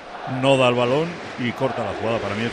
no 0.41 0.57
da 0.57 0.69
el 0.69 0.75
balón 0.75 1.09
y 1.39 1.51
corta 1.53 1.85
la 1.85 1.93
jugada. 2.01 2.19
Para 2.19 2.35
mí 2.35 2.45
es. 2.45 2.53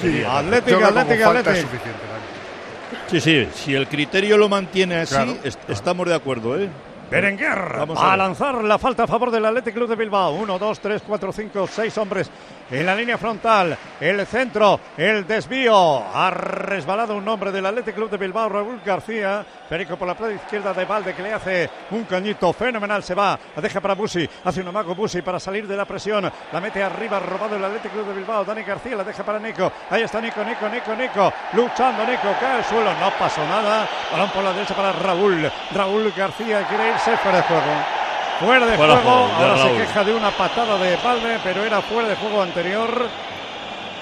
Sí, 0.00 0.22
Atlético. 0.24 0.80
suficiente. 0.80 1.42
Dani. 1.42 3.02
Sí, 3.08 3.20
sí, 3.20 3.48
si 3.54 3.74
el 3.74 3.88
criterio 3.88 4.36
lo 4.36 4.48
mantiene 4.48 4.96
así, 4.96 5.14
Claro, 5.14 5.36
est- 5.44 5.68
estamos 5.70 6.06
de 6.08 6.14
acuerdo, 6.14 6.58
¿eh? 6.58 6.68
Berenguer 7.12 7.76
Vamos 7.76 7.98
a, 7.98 8.14
a 8.14 8.16
lanzar 8.16 8.64
la 8.64 8.78
falta 8.78 9.02
a 9.04 9.06
favor 9.06 9.30
del 9.30 9.44
Athletic 9.44 9.74
Club 9.74 9.86
de 9.86 9.96
Bilbao. 9.96 10.32
Uno, 10.32 10.58
dos, 10.58 10.80
tres, 10.80 11.02
cuatro, 11.06 11.30
cinco, 11.30 11.66
seis 11.66 11.96
hombres 11.98 12.30
en 12.72 12.86
la 12.86 12.94
línea 12.94 13.18
frontal. 13.18 13.76
El 14.00 14.26
centro, 14.26 14.80
el 14.96 15.26
desvío. 15.26 16.02
Ha 16.12 16.30
resbalado 16.30 17.14
un 17.14 17.28
hombre 17.28 17.52
del 17.52 17.66
Athletic 17.66 17.94
Club 17.94 18.10
de 18.10 18.16
Bilbao, 18.16 18.48
Raúl 18.48 18.80
García. 18.84 19.44
Perico 19.68 19.96
por 19.96 20.08
la 20.08 20.14
playa 20.14 20.34
izquierda 20.34 20.72
de 20.72 20.84
Valde 20.84 21.14
que 21.14 21.22
le 21.22 21.32
hace 21.32 21.70
un 21.90 22.04
cañito 22.04 22.52
fenomenal. 22.52 23.02
Se 23.02 23.14
va, 23.14 23.38
la 23.54 23.62
deja 23.62 23.80
para 23.80 23.94
Busi. 23.94 24.28
Hace 24.44 24.60
un 24.60 24.68
amago 24.68 24.94
Busi 24.94 25.22
para 25.22 25.38
salir 25.38 25.66
de 25.68 25.76
la 25.76 25.84
presión. 25.84 26.30
La 26.52 26.60
mete 26.60 26.82
arriba, 26.82 27.20
robado 27.20 27.56
el 27.56 27.64
Athletic 27.64 27.92
Club 27.92 28.08
de 28.08 28.14
Bilbao. 28.14 28.44
Dani 28.44 28.62
García 28.62 28.96
la 28.96 29.04
deja 29.04 29.22
para 29.22 29.38
Nico. 29.38 29.70
Ahí 29.90 30.02
está 30.02 30.20
Nico, 30.20 30.42
Nico, 30.42 30.68
Nico, 30.68 30.94
Nico. 30.94 31.32
Luchando 31.52 32.04
Nico, 32.06 32.34
cae 32.40 32.56
al 32.56 32.64
suelo. 32.64 32.92
No 32.94 33.10
pasó 33.18 33.44
nada. 33.46 33.86
Balón 34.10 34.30
por 34.30 34.42
la 34.42 34.52
derecha 34.52 34.74
para 34.74 34.92
Raúl. 34.92 35.50
Raúl 35.74 36.12
García 36.16 36.66
quiere 36.66 36.90
irse 36.90 37.16
fuera 37.18 37.38
de 37.38 37.42
juego. 37.44 38.02
Fuera 38.44 38.66
de 38.66 38.76
Fuera 38.76 38.96
juego. 38.96 39.10
juego, 39.10 39.38
de 39.38 39.44
Ahora 39.50 39.62
se 39.62 39.72
queja 39.76 40.04
de 40.04 40.14
una 40.14 40.30
patada 40.30 40.78
de 40.78 40.96
Palme, 40.98 41.38
pero 41.44 41.64
era 41.64 41.80
fuera 41.82 42.08
de 42.08 42.16
juego 42.16 42.42
anterior. 42.42 43.06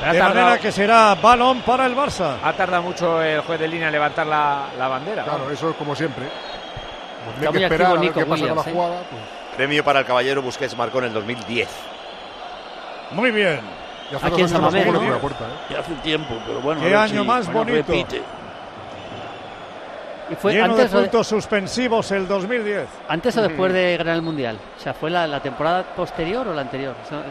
Ha 0.03 0.13
De 0.13 0.19
tardado- 0.19 0.35
manera 0.41 0.59
que 0.61 0.73
será 0.73 1.15
balón 1.17 1.61
para 1.61 1.85
el 1.87 1.95
Barça. 1.95 2.37
Ha 2.43 2.53
tardado 2.55 2.83
mucho 2.83 3.23
el 3.23 3.41
juez 3.43 3.61
de 3.61 3.69
línea 3.69 3.89
en 3.89 3.93
levantar 3.93 4.27
la, 4.27 4.65
la 4.79 4.89
bandera. 4.89 5.25
Claro, 5.25 5.51
eso 5.51 5.71
es 5.71 5.77
como 5.77 5.95
siempre. 5.95 6.25
Está 7.39 7.53
que 7.53 7.65
esperar 7.65 7.97
a 7.97 8.01
ver 8.01 8.13
qué 8.13 8.25
pasa 8.25 8.47
con 8.49 8.57
la 8.57 8.63
jugada. 8.63 9.03
pues, 9.11 9.23
Premio 9.57 9.85
para 9.85 9.99
el 10.01 10.07
caballero 10.07 10.41
Busquets 10.41 10.75
marcó 10.77 10.99
en 11.01 11.05
el 11.05 11.13
2010. 11.13 11.69
Muy 13.11 13.31
bien. 13.31 13.61
y 14.11 14.15
hace 14.15 14.27
Aquí 14.27 14.41
en 14.43 14.49
puerta, 15.21 15.45
¿eh? 15.45 15.49
Ya 15.71 15.81
hace 15.81 15.93
tiempo, 15.97 16.35
pero 16.47 16.61
bueno. 16.61 16.81
Qué 16.81 16.95
año 16.97 17.21
si 17.23 17.27
más 17.29 17.53
bonito. 17.53 17.77
repite. 17.93 18.23
Y 20.31 20.35
fue 20.37 20.53
Lleno 20.53 20.77
de 20.77 20.83
antes, 20.83 20.93
de- 20.93 20.99
puntos 21.01 21.27
suspensivos 21.27 22.11
el 22.13 22.29
2010. 22.29 22.87
antes 23.09 23.37
o 23.37 23.43
después 23.43 23.73
de 23.73 23.97
ganar 23.97 24.15
el 24.17 24.23
Mundial. 24.23 24.57
O 24.79 24.81
sea, 24.81 24.95
¿fue 24.95 25.11
la, 25.11 25.27
la 25.27 25.41
temporada 25.41 25.83
posterior 25.97 26.47
o 26.47 26.55
la 26.55 26.61
anterior? 26.63 26.95
O 27.05 27.09
sea, 27.09 27.23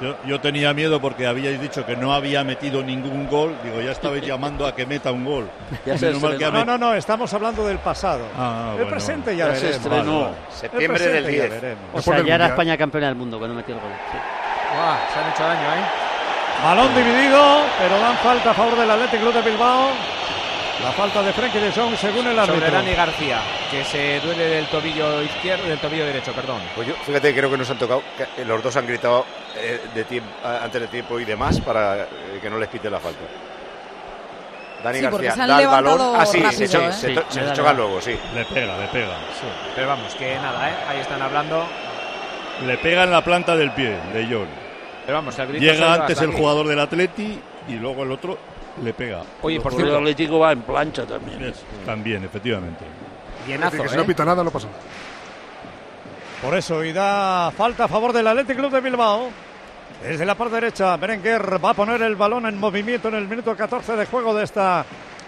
Yo, 0.00 0.14
yo 0.24 0.40
tenía 0.40 0.72
miedo 0.72 1.00
porque 1.00 1.26
habíais 1.26 1.60
dicho 1.60 1.84
que 1.84 1.96
no 1.96 2.14
había 2.14 2.44
metido 2.44 2.82
ningún 2.84 3.26
gol. 3.28 3.56
Digo, 3.64 3.80
ya 3.80 3.90
estabais 3.90 4.22
llamando 4.26 4.64
a 4.66 4.72
que 4.74 4.86
meta 4.86 5.10
un 5.10 5.24
gol. 5.24 5.50
Ya 5.84 5.98
se 5.98 6.12
mal 6.14 6.38
que. 6.38 6.44
No, 6.50 6.64
no, 6.64 6.78
no, 6.78 6.94
estamos 6.94 7.34
hablando 7.34 7.66
del 7.66 7.78
pasado. 7.78 8.24
Ah, 8.38 8.68
el 8.70 8.74
bueno. 8.76 8.90
presente 8.90 9.36
ya, 9.36 9.48
Ya 9.48 9.54
se 9.56 9.66
veremos. 9.66 9.86
estrenó. 9.86 10.20
Vale, 10.22 10.34
Septiembre 10.50 11.04
El 11.04 11.12
del 11.12 11.22
presente 11.24 11.36
ya 11.36 11.42
10. 11.48 11.60
veremos. 11.62 11.84
o 11.94 12.00
sea, 12.02 12.20
ya 12.22 12.34
era. 12.36 12.46
España 12.46 12.76
campeona 12.76 13.06
del 13.08 13.16
mundo 13.16 13.38
cuando 13.38 13.56
metió 13.56 13.74
el 13.74 13.80
gol. 13.80 13.90
sí. 14.12 14.18
Se 15.12 15.18
han 15.18 15.30
hecho 15.32 15.42
daño, 15.42 15.74
¿eh? 15.74 15.84
Balón 16.62 16.94
dividido, 16.94 17.60
pero 17.78 17.98
dan 18.00 18.16
falta 18.18 18.50
a 18.50 18.54
favor 18.54 18.76
del 18.78 18.90
Athletic 18.90 19.20
Club 19.20 19.32
de 19.34 19.42
Bilbao. 19.42 19.88
La 20.82 20.92
falta 20.92 21.22
de 21.22 21.32
Frenkie 21.32 21.58
de 21.58 21.72
Jong 21.72 21.96
según 21.96 22.26
el 22.28 22.38
árbitro. 22.38 22.54
Sobre 22.60 22.70
Dani 22.70 22.92
García, 22.94 23.40
que 23.70 23.84
se 23.84 24.20
duele 24.20 24.44
del 24.46 24.66
tobillo 24.66 25.22
izquierdo, 25.22 25.66
del 25.68 25.78
tobillo 25.78 26.06
derecho, 26.06 26.32
perdón. 26.32 26.60
Pues 26.76 26.86
yo, 26.86 26.94
fíjate, 27.04 27.34
creo 27.34 27.50
que 27.50 27.58
nos 27.58 27.68
han 27.68 27.78
tocado, 27.78 28.02
que 28.36 28.44
los 28.44 28.62
dos 28.62 28.76
han 28.76 28.86
gritado 28.86 29.26
eh, 29.56 29.80
de 29.92 30.04
tiempo, 30.04 30.30
antes 30.44 30.80
de 30.80 30.86
tiempo 30.86 31.18
y 31.18 31.24
demás 31.24 31.60
para 31.60 32.02
eh, 32.04 32.06
que 32.40 32.48
no 32.48 32.58
les 32.58 32.68
pite 32.68 32.88
la 32.88 33.00
falta. 33.00 33.18
Dani 34.84 34.98
Sí, 34.98 35.04
García 35.04 35.32
se 35.34 35.42
han 35.42 35.48
da 35.48 35.60
el 35.60 35.66
balón. 35.66 36.00
Ah, 36.16 36.24
sí, 36.24 36.40
rápido, 36.40 36.58
se, 36.60 36.68
cho- 36.68 36.80
¿eh? 36.82 36.92
se 36.92 37.08
Sí, 37.14 37.20
se 37.30 37.52
chocan 37.54 37.76
luego, 37.76 38.00
sí. 38.00 38.16
Le 38.32 38.44
pega, 38.44 38.78
le 38.78 38.86
pega. 38.86 39.16
Pero 39.74 39.88
vamos, 39.88 40.14
que 40.14 40.36
nada, 40.36 40.70
¿eh? 40.70 40.74
Ahí 40.88 41.00
están 41.00 41.20
hablando. 41.20 41.66
Le 42.64 42.78
pega 42.78 43.02
en 43.02 43.10
la 43.10 43.24
planta 43.24 43.56
del 43.56 43.72
pie 43.72 43.98
de 44.12 44.26
John. 44.30 44.46
Pero 45.04 45.18
vamos, 45.18 45.36
el 45.38 45.48
grito 45.48 45.64
Llega 45.64 45.94
antes 45.94 46.20
el 46.22 46.30
jugador 46.32 46.68
del 46.68 46.78
Atleti 46.78 47.40
y 47.66 47.72
luego 47.72 48.04
el 48.04 48.12
otro 48.12 48.38
le 48.82 48.92
pega. 48.94 49.22
Oye, 49.42 49.60
por 49.60 49.72
el 49.72 49.78
cierto, 49.78 49.96
Atlético 49.98 50.38
va 50.38 50.52
en 50.52 50.62
plancha 50.62 51.04
también. 51.06 51.42
Es- 51.44 51.62
También, 51.84 52.24
efectivamente. 52.24 52.84
llenazo, 53.46 53.82
que 53.82 53.88
si 53.88 53.96
no 53.96 54.02
¿eh? 54.02 54.06
pita 54.06 54.24
nada 54.24 54.42
no 54.44 54.50
pasa 54.50 54.66
nada. 54.68 54.78
Por 56.42 56.54
eso, 56.56 56.84
y 56.84 56.92
da 56.92 57.50
falta 57.50 57.84
a 57.84 57.88
favor 57.88 58.12
del 58.12 58.26
Athletic 58.26 58.56
Club 58.56 58.70
de 58.70 58.80
Bilbao. 58.80 59.28
Desde 60.02 60.24
la 60.24 60.36
parte 60.36 60.54
derecha, 60.54 60.96
Berenguer 60.96 61.62
va 61.64 61.70
a 61.70 61.74
poner 61.74 62.00
el 62.02 62.14
balón 62.14 62.46
en 62.46 62.58
movimiento 62.60 63.08
en 63.08 63.14
el 63.14 63.26
minuto 63.26 63.56
14 63.56 63.96
de 63.96 64.06
juego 64.06 64.32
de 64.34 64.44
esta 64.44 64.84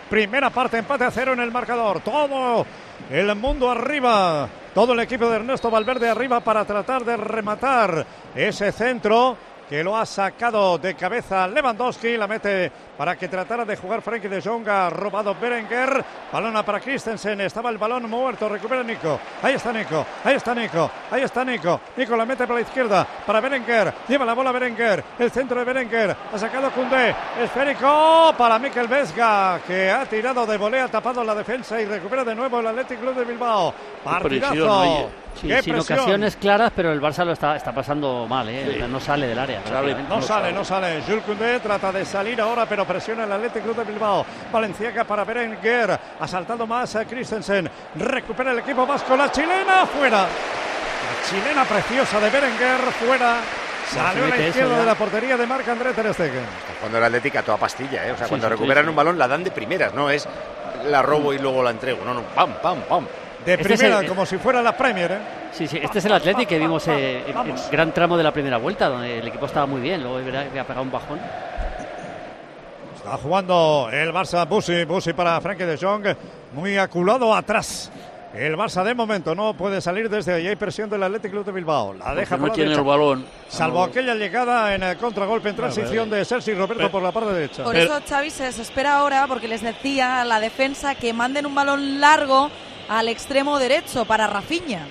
primera 0.09 0.51
parte. 0.51 0.79
Empate 0.79 1.05
a 1.05 1.11
cero 1.11 1.33
en 1.33 1.41
el 1.41 1.51
marcador. 1.51 2.01
Todo 2.01 2.65
el 3.11 3.35
mundo 3.35 3.71
arriba. 3.71 4.49
Todo 4.73 4.93
el 4.93 5.01
equipo 5.01 5.29
de 5.29 5.37
Ernesto 5.37 5.69
Valverde 5.71 6.09
arriba 6.09 6.39
para 6.39 6.65
tratar 6.65 7.05
de 7.05 7.17
rematar 7.17 8.07
ese 8.37 8.71
centro 8.71 9.37
que 9.69 9.83
lo 9.83 9.97
ha 9.97 10.07
sacado 10.07 10.79
de 10.79 10.95
cabeza 10.95 11.49
Lewandowski, 11.49 12.17
la 12.17 12.29
mete 12.29 12.71
para 13.01 13.17
que 13.17 13.29
tratara 13.29 13.65
de 13.65 13.77
jugar 13.77 14.03
Frankie 14.03 14.29
de 14.29 14.43
Jong, 14.43 14.69
ha 14.69 14.91
robado 14.91 15.35
Berenguer, 15.35 16.05
balona 16.31 16.63
para 16.63 16.81
Christensen, 16.81 17.41
estaba 17.41 17.71
el 17.71 17.79
balón 17.79 18.11
muerto, 18.11 18.47
recupera 18.47 18.83
Nico, 18.83 19.19
ahí 19.43 19.55
está 19.55 19.73
Nico, 19.73 20.05
ahí 20.23 20.35
está 20.35 20.55
Nico, 20.55 20.91
ahí 21.11 21.23
está 21.23 21.43
Nico, 21.43 21.81
Nico 21.97 22.15
la 22.15 22.27
mete 22.27 22.47
por 22.47 22.57
la 22.57 22.61
izquierda 22.61 23.07
para 23.25 23.41
Berenguer, 23.41 23.95
lleva 24.07 24.27
la 24.27 24.35
bola 24.35 24.53
Berenguer, 24.53 25.03
el 25.19 25.31
centro 25.31 25.61
de 25.61 25.65
Berenguer, 25.65 26.15
ha 26.31 26.39
sacado 26.39 26.71
Cundé, 26.73 27.15
esférico 27.43 28.35
para 28.37 28.59
Mikel 28.59 28.87
Vesga, 28.87 29.61
que 29.67 29.91
ha 29.91 30.05
tirado 30.05 30.45
de 30.45 30.59
volea, 30.59 30.85
ha 30.85 30.89
tapado 30.89 31.25
la 31.25 31.35
defensa 31.35 31.81
y 31.81 31.87
recupera 31.87 32.23
de 32.23 32.35
nuevo 32.35 32.61
el 32.61 32.67
Athletic 32.67 33.01
Club 33.01 33.15
de 33.15 33.25
Bilbao. 33.25 33.73
Partidazo. 34.05 35.11
Sí, 35.35 35.49
Qué 35.49 35.63
sin 35.63 35.75
presión. 35.75 35.99
ocasiones 35.99 36.37
claras, 36.37 36.73
pero 36.75 36.93
el 36.93 37.01
Barça 37.01 37.25
lo 37.25 37.33
está, 37.33 37.57
está 37.57 37.73
pasando 37.73 38.27
mal, 38.29 38.49
¿eh? 38.49 38.85
no 38.89 39.01
sale 39.01 39.27
del 39.27 39.39
área. 39.39 39.63
No 40.09 40.21
sale, 40.21 40.53
no 40.53 40.65
sale. 40.65 41.03
Jules 41.03 41.23
Koundé 41.25 41.61
trata 41.61 41.93
de 41.93 42.05
salir 42.05 42.41
ahora, 42.41 42.67
pero 42.67 42.85
presiona 42.91 43.25
el 43.25 43.33
Athletic 43.33 43.63
Club 43.63 43.77
de 43.77 43.85
Bilbao. 43.85 44.25
Valenciaga 44.53 45.05
para 45.05 45.25
Berenguer. 45.25 45.99
Ha 46.19 46.27
saltado 46.27 46.67
más 46.67 46.97
a 46.97 47.05
Christensen. 47.05 47.71
Recupera 47.97 48.51
el 48.53 48.59
equipo 48.59 48.87
vasco. 48.87 49.17
La 49.17 49.31
chilena 49.31 49.87
fuera. 49.87 50.23
La 50.23 51.29
chilena 51.29 51.65
preciosa 51.65 52.19
de 52.21 52.31
Berenguer 52.31 52.81
fuera. 52.99 53.37
Salió 53.87 54.25
a 54.25 54.29
la 54.29 54.39
izquierda 54.39 54.79
de 54.79 54.87
la 54.87 54.95
portería 54.95 55.37
de 55.37 55.47
Marc 55.47 55.69
André 55.69 55.93
Ter 55.93 56.13
Stegen. 56.15 56.45
Cuando 56.81 56.99
el 56.99 57.05
Atlético 57.05 57.39
a 57.39 57.43
toda 57.43 57.57
pastilla, 57.59 58.07
¿eh? 58.07 58.13
O 58.13 58.17
sea, 58.17 58.27
Sí, 58.27 58.31
cuando 58.31 58.47
sí, 58.47 58.53
recuperan 58.53 58.85
sí. 58.85 58.91
un 58.91 58.97
balón 58.97 59.19
la 59.19 59.27
dan 59.27 59.43
de 59.43 59.51
primeras, 59.51 59.93
no 59.95 60.09
es 60.11 60.29
la 60.87 61.03
robo 61.03 61.33
y 61.33 61.39
luego 61.39 61.63
la 61.63 61.71
entrego. 61.71 62.05
No, 62.05 62.15
no, 62.15 62.23
pam, 62.23 62.55
pam, 62.63 62.79
pam. 62.89 63.07
De 63.45 63.55
Este 63.55 63.73
es 63.73 63.79
primera, 63.81 64.01
el- 64.01 64.07
como 64.07 64.25
si 64.27 64.37
fuera 64.37 64.63
la 64.63 64.77
Premier, 64.77 65.11
¿eh? 65.13 65.19
Sí, 65.53 65.67
sí, 65.67 65.81
este 65.83 65.99
es 65.99 66.05
el 66.05 66.13
Athletic 66.13 66.49
que 66.49 66.59
vimos 66.59 66.87
eh, 66.89 67.25
en 67.27 67.37
en 67.37 67.57
gran 67.73 67.91
tramo 67.93 68.17
de 68.17 68.23
la 68.23 68.33
primera 68.33 68.59
vuelta, 68.59 68.89
donde 68.89 69.19
el 69.19 69.27
equipo 69.27 69.47
estaba 69.47 69.67
muy 69.67 69.81
bien, 69.81 70.03
luego 70.03 70.19
es 70.21 70.25
verdad 70.27 70.47
que 70.53 70.61
ha 70.61 70.65
pegado 70.65 70.83
un 70.83 70.93
bajón. 70.93 71.19
Está 73.05 73.17
jugando 73.17 73.89
el 73.91 74.13
Barça 74.13 74.47
Busi, 74.47 74.85
Busi 74.85 75.13
para 75.15 75.41
Frankie 75.41 75.65
de 75.65 75.79
Jong, 75.79 76.05
muy 76.53 76.77
aculado 76.77 77.35
atrás. 77.35 77.91
El 78.35 78.57
Barça 78.57 78.85
de 78.85 78.95
momento 78.95 79.35
no 79.35 79.55
puede 79.55 79.81
salir 79.81 80.09
desde 80.09 80.35
ahí. 80.35 80.47
Hay 80.47 80.55
presión 80.57 80.89
del 80.89 81.03
Athletic 81.03 81.33
Club 81.33 81.45
de 81.45 81.51
Bilbao. 81.51 81.95
La 81.95 82.15
deja 82.15 82.37
no 82.37 82.43
por 82.43 82.49
la 82.51 82.55
tiene 82.55 82.71
derecha. 82.71 82.81
el 82.83 82.87
balón. 82.87 83.27
Salvo 83.49 83.79
No. 83.79 83.85
aquella 83.85 84.15
llegada 84.15 84.73
en 84.75 84.83
el 84.85 84.97
contragolpe 84.99 85.49
en 85.49 85.57
transición 85.57 86.11
de 86.11 86.25
Sergi 86.25 86.53
Roberto 86.53 86.77
Pero- 86.77 86.91
por 86.91 87.03
la 87.03 87.11
parte 87.11 87.33
derecha. 87.33 87.65
Por 87.65 87.75
eso 87.77 87.99
Xavi 88.09 88.31
se 88.31 88.45
desespera 88.45 88.99
ahora 88.99 89.27
porque 89.27 89.49
les 89.49 89.63
decía 89.63 90.21
a 90.21 90.25
la 90.25 90.39
defensa 90.39 90.95
que 90.95 91.13
manden 91.13 91.47
un 91.47 91.55
balón 91.55 92.01
largo 92.01 92.51
al 92.89 93.09
extremo 93.09 93.59
derecho 93.59 94.05
para 94.05 94.27
Rafinha. 94.29 94.87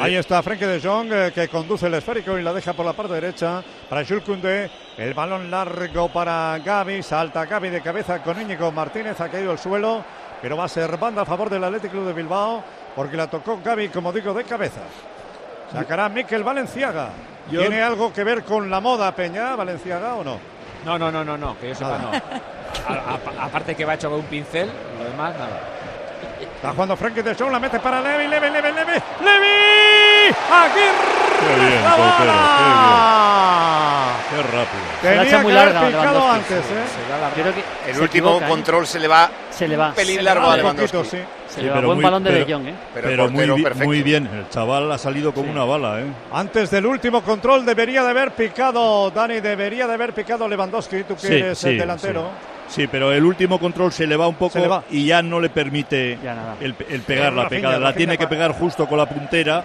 Ahí 0.00 0.14
está 0.16 0.42
Frenkie 0.42 0.64
de 0.66 0.80
Jong 0.80 1.12
eh, 1.12 1.32
que 1.34 1.48
conduce 1.48 1.86
el 1.86 1.94
esférico 1.94 2.38
y 2.38 2.42
la 2.42 2.52
deja 2.52 2.72
por 2.72 2.86
la 2.86 2.92
parte 2.94 3.12
derecha 3.14 3.62
para 3.88 4.04
Jules 4.04 4.24
Koundé. 4.24 4.70
El 4.96 5.14
balón 5.14 5.50
largo 5.50 6.08
para 6.08 6.58
Gaby. 6.64 7.02
Salta 7.02 7.44
Gaby 7.44 7.68
de 7.70 7.80
cabeza 7.82 8.22
con 8.22 8.40
Íñigo 8.40 8.72
Martínez. 8.72 9.20
Ha 9.20 9.28
caído 9.28 9.50
al 9.50 9.58
suelo, 9.58 10.02
pero 10.40 10.56
va 10.56 10.64
a 10.64 10.68
ser 10.68 10.96
banda 10.96 11.22
a 11.22 11.26
favor 11.26 11.50
del 11.50 11.64
Athletic 11.64 11.90
Club 11.90 12.06
de 12.06 12.12
Bilbao 12.14 12.62
porque 12.96 13.16
la 13.16 13.26
tocó 13.28 13.60
Gaby, 13.64 13.88
como 13.90 14.12
digo, 14.12 14.32
de 14.34 14.44
cabeza. 14.44 14.80
Sacará 15.72 16.08
Miquel 16.08 16.42
Valenciaga. 16.42 17.10
Yo- 17.50 17.60
¿Tiene 17.60 17.82
algo 17.82 18.12
que 18.12 18.24
ver 18.24 18.42
con 18.44 18.68
la 18.70 18.80
moda, 18.80 19.14
Peña, 19.14 19.54
Valenciaga 19.56 20.14
o 20.14 20.24
no? 20.24 20.38
No, 20.84 20.98
no, 20.98 21.10
no, 21.10 21.24
no, 21.24 21.36
no, 21.36 21.58
que 21.58 21.68
yo 21.68 21.74
sepa 21.74 21.98
no. 21.98 22.10
Aparte 23.42 23.74
que 23.74 23.84
va 23.84 23.94
hecho 23.94 24.08
con 24.10 24.20
un 24.20 24.26
pincel, 24.26 24.70
lo 24.98 25.04
demás 25.04 25.34
nada. 25.38 25.60
Está 26.58 26.72
jugando 26.72 26.96
Frenkie 26.96 27.22
de 27.22 27.34
Jong, 27.36 27.52
la 27.52 27.60
mete 27.60 27.78
para 27.78 28.00
Levi, 28.00 28.26
Levi, 28.26 28.50
Levi, 28.50 28.68
Levi. 28.72 28.92
¡Levi! 29.24 30.34
¡Aguirre! 30.50 31.18
Qué 31.38 31.54
bien, 31.54 31.82
¡Zabala! 32.88 34.12
Qué 34.28 34.42
rápido. 34.42 34.82
Se 35.00 35.06
la 35.06 35.10
Tenía 35.22 35.22
echa 35.22 35.38
muy 35.42 35.52
que 35.52 35.58
larga 35.58 35.86
picado 35.86 36.30
antes, 36.30 36.58
¿eh? 36.58 36.84
Creo 37.34 37.54
que 37.54 37.62
El 37.90 37.94
se 37.94 38.00
último 38.02 38.28
equivoca, 38.28 38.46
¿eh? 38.46 38.48
control 38.50 38.86
se 38.88 38.98
le 38.98 39.08
va 39.08 39.30
Se 39.50 39.68
le 39.68 39.76
va. 39.76 39.88
un 39.88 39.94
pelín 39.94 40.16
Se 40.16 40.22
le 40.22 40.22
largo 40.24 40.46
va 40.48 40.52
a 40.52 40.56
Lewandowski. 40.56 40.96
poquito, 40.96 41.16
sí. 41.16 41.22
Se 41.48 41.54
Sí, 41.54 41.62
le 41.62 41.70
va 41.70 41.80
buen 41.80 41.94
muy- 41.94 42.04
balón 42.04 42.24
de 42.24 42.30
pero- 42.30 42.44
De 42.44 42.52
Jong, 42.52 42.66
¿eh? 42.68 42.74
Pero 42.92 43.08
Pero 43.08 43.30
muy, 43.30 43.46
muy 43.86 44.02
bien. 44.02 44.26
El 44.26 44.48
chaval 44.50 44.90
ha 44.92 44.98
salido 44.98 45.32
como 45.32 45.50
una 45.52 45.64
bala, 45.64 46.00
¿eh? 46.00 46.06
Antes 46.32 46.70
del 46.72 46.86
último 46.86 47.22
control 47.22 47.64
debería 47.64 48.02
de 48.02 48.10
haber 48.10 48.32
picado, 48.32 49.10
Dani, 49.12 49.38
debería 49.40 49.86
de 49.86 49.94
haber 49.94 50.12
picado 50.12 50.48
Lewandowski, 50.48 51.04
tú 51.04 51.14
que 51.14 51.20
Sí, 51.26 51.34
eres 51.34 51.64
el 51.64 51.72
sí, 51.72 51.76
delantero. 51.78 52.30
Sí, 52.68 52.86
pero 52.86 53.12
el 53.12 53.24
último 53.24 53.58
control 53.58 53.92
se 53.92 54.06
le 54.06 54.16
va 54.16 54.28
un 54.28 54.34
poco 54.34 54.68
va. 54.68 54.84
y 54.90 55.06
ya 55.06 55.22
no 55.22 55.40
le 55.40 55.48
permite 55.50 56.18
el, 56.60 56.74
el 56.88 57.00
pegar 57.02 57.32
la 57.32 57.48
pegada. 57.48 57.78
La 57.78 57.94
tiene 57.94 58.18
que 58.18 58.26
pegar 58.26 58.52
justo 58.52 58.86
con 58.86 58.98
la 58.98 59.06
puntera 59.06 59.64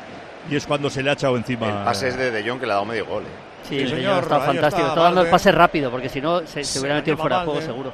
y 0.50 0.56
es 0.56 0.66
cuando 0.66 0.90
se 0.90 1.04
le 1.04 1.10
ha 1.10 1.14
echado 1.14 1.36
encima. 1.38 1.68
El 1.68 1.86
pase 1.86 2.08
es 2.08 2.18
de 2.18 2.32
De 2.32 2.48
Jong 2.48 2.60
que 2.60 2.66
le 2.66 2.72
ha 2.72 2.76
dado 2.76 2.86
medio 2.86 3.06
gol. 3.06 3.24
¿eh? 3.24 3.28
Sí, 3.64 3.76
Sí, 3.78 3.82
el 3.82 3.90
señor, 3.90 4.02
señor 4.02 4.24
está 4.24 4.40
fantástico. 4.40 4.82
está 4.88 4.90
Está 4.94 5.04
dando 5.04 5.22
el 5.22 5.30
pase 5.30 5.52
rápido, 5.52 5.92
porque 5.92 6.10
si 6.10 6.20
no 6.22 6.40
se, 6.42 6.48
se 6.48 6.64
Se 6.66 6.80
hubiera 6.80 6.96
metido 6.96 7.18
fuera 7.18 7.40
de 7.40 7.46
juego 7.46 7.62
seguro. 7.62 7.94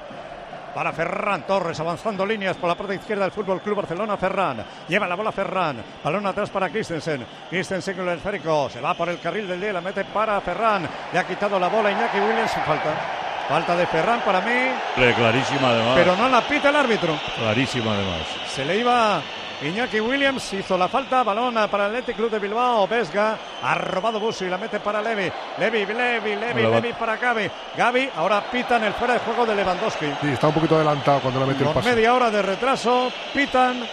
Para 0.74 0.94
Ferran 0.94 1.46
Torres, 1.48 1.80
avanzando 1.80 2.26
líneas 2.26 2.56
por 2.58 2.70
la 2.70 2.76
parte 2.76 2.96
izquierda 2.96 3.24
del 3.24 3.32
Fútbol 3.32 3.60
Club 3.62 3.78
Barcelona. 3.78 4.18
Ferran 4.18 4.64
lleva 4.88 5.08
la 5.08 5.16
bola 5.16 5.32
Ferran, 5.32 5.78
balón 6.04 6.26
atrás 6.28 6.50
para 6.52 6.70
Christensen. 6.70 7.26
Christensen 7.50 7.98
con 7.98 8.08
el 8.08 8.18
esférico, 8.18 8.70
se 8.70 8.80
va 8.80 8.94
por 8.94 9.10
el 9.10 9.20
carril 9.20 9.48
del 9.48 9.60
día, 9.60 9.74
la 9.74 9.82
mete 9.82 10.06
para 10.06 10.40
Ferran. 10.42 10.88
Le 11.12 11.20
ha 11.20 11.24
quitado 11.28 11.60
la 11.60 11.68
bola 11.68 11.92
Iñaki 11.92 12.20
Williams 12.20 12.52
y 12.56 12.60
falta. 12.62 13.29
Falta 13.50 13.76
de 13.76 13.88
Ferran 13.88 14.22
para 14.22 14.42
mí, 14.42 14.54
Clarísima 14.96 15.70
además. 15.70 15.94
pero 15.96 16.16
no 16.16 16.30
la 16.30 16.42
pita 16.42 16.70
el 16.70 16.76
árbitro. 16.76 17.18
Clarísima 17.36 17.94
además. 17.96 18.20
Se 18.54 18.64
le 18.64 18.78
iba 18.78 19.22
Iñaki 19.64 20.00
Williams, 20.00 20.54
hizo 20.54 20.78
la 20.78 20.88
falta, 20.88 21.24
balón 21.24 21.56
para 21.70 21.88
el 21.88 21.96
Athletic 21.96 22.16
Club 22.16 22.30
de 22.30 22.38
Bilbao, 22.40 22.88
Vesga, 22.88 23.36
ha 23.64 23.76
robado 23.76 24.20
Busi, 24.20 24.46
la 24.48 24.58
mete 24.60 24.80
para 24.80 25.02
Levi, 25.02 25.30
Levi, 25.58 25.86
Levi, 25.86 26.36
Levi, 26.36 26.62
Levi 26.62 26.94
para 26.94 27.18
Gaby, 27.18 27.50
Gaby, 27.76 28.10
ahora 28.16 28.42
pitan 28.52 28.84
el 28.84 28.94
fuera 28.94 29.16
de 29.16 29.20
juego 29.22 29.46
de 29.48 29.56
Lewandowski. 29.56 30.06
Sí, 30.22 30.28
está 30.30 30.48
un 30.48 30.54
poquito 30.54 30.76
adelantado 30.76 31.20
cuando 31.20 31.40
le 31.42 31.46
mete 31.48 31.60
el 31.60 31.66
Con 31.66 31.74
pase. 31.74 31.90
media 31.90 32.14
hora 32.14 32.30
de 32.30 32.42
retraso, 32.42 33.12
pitan 33.34 33.84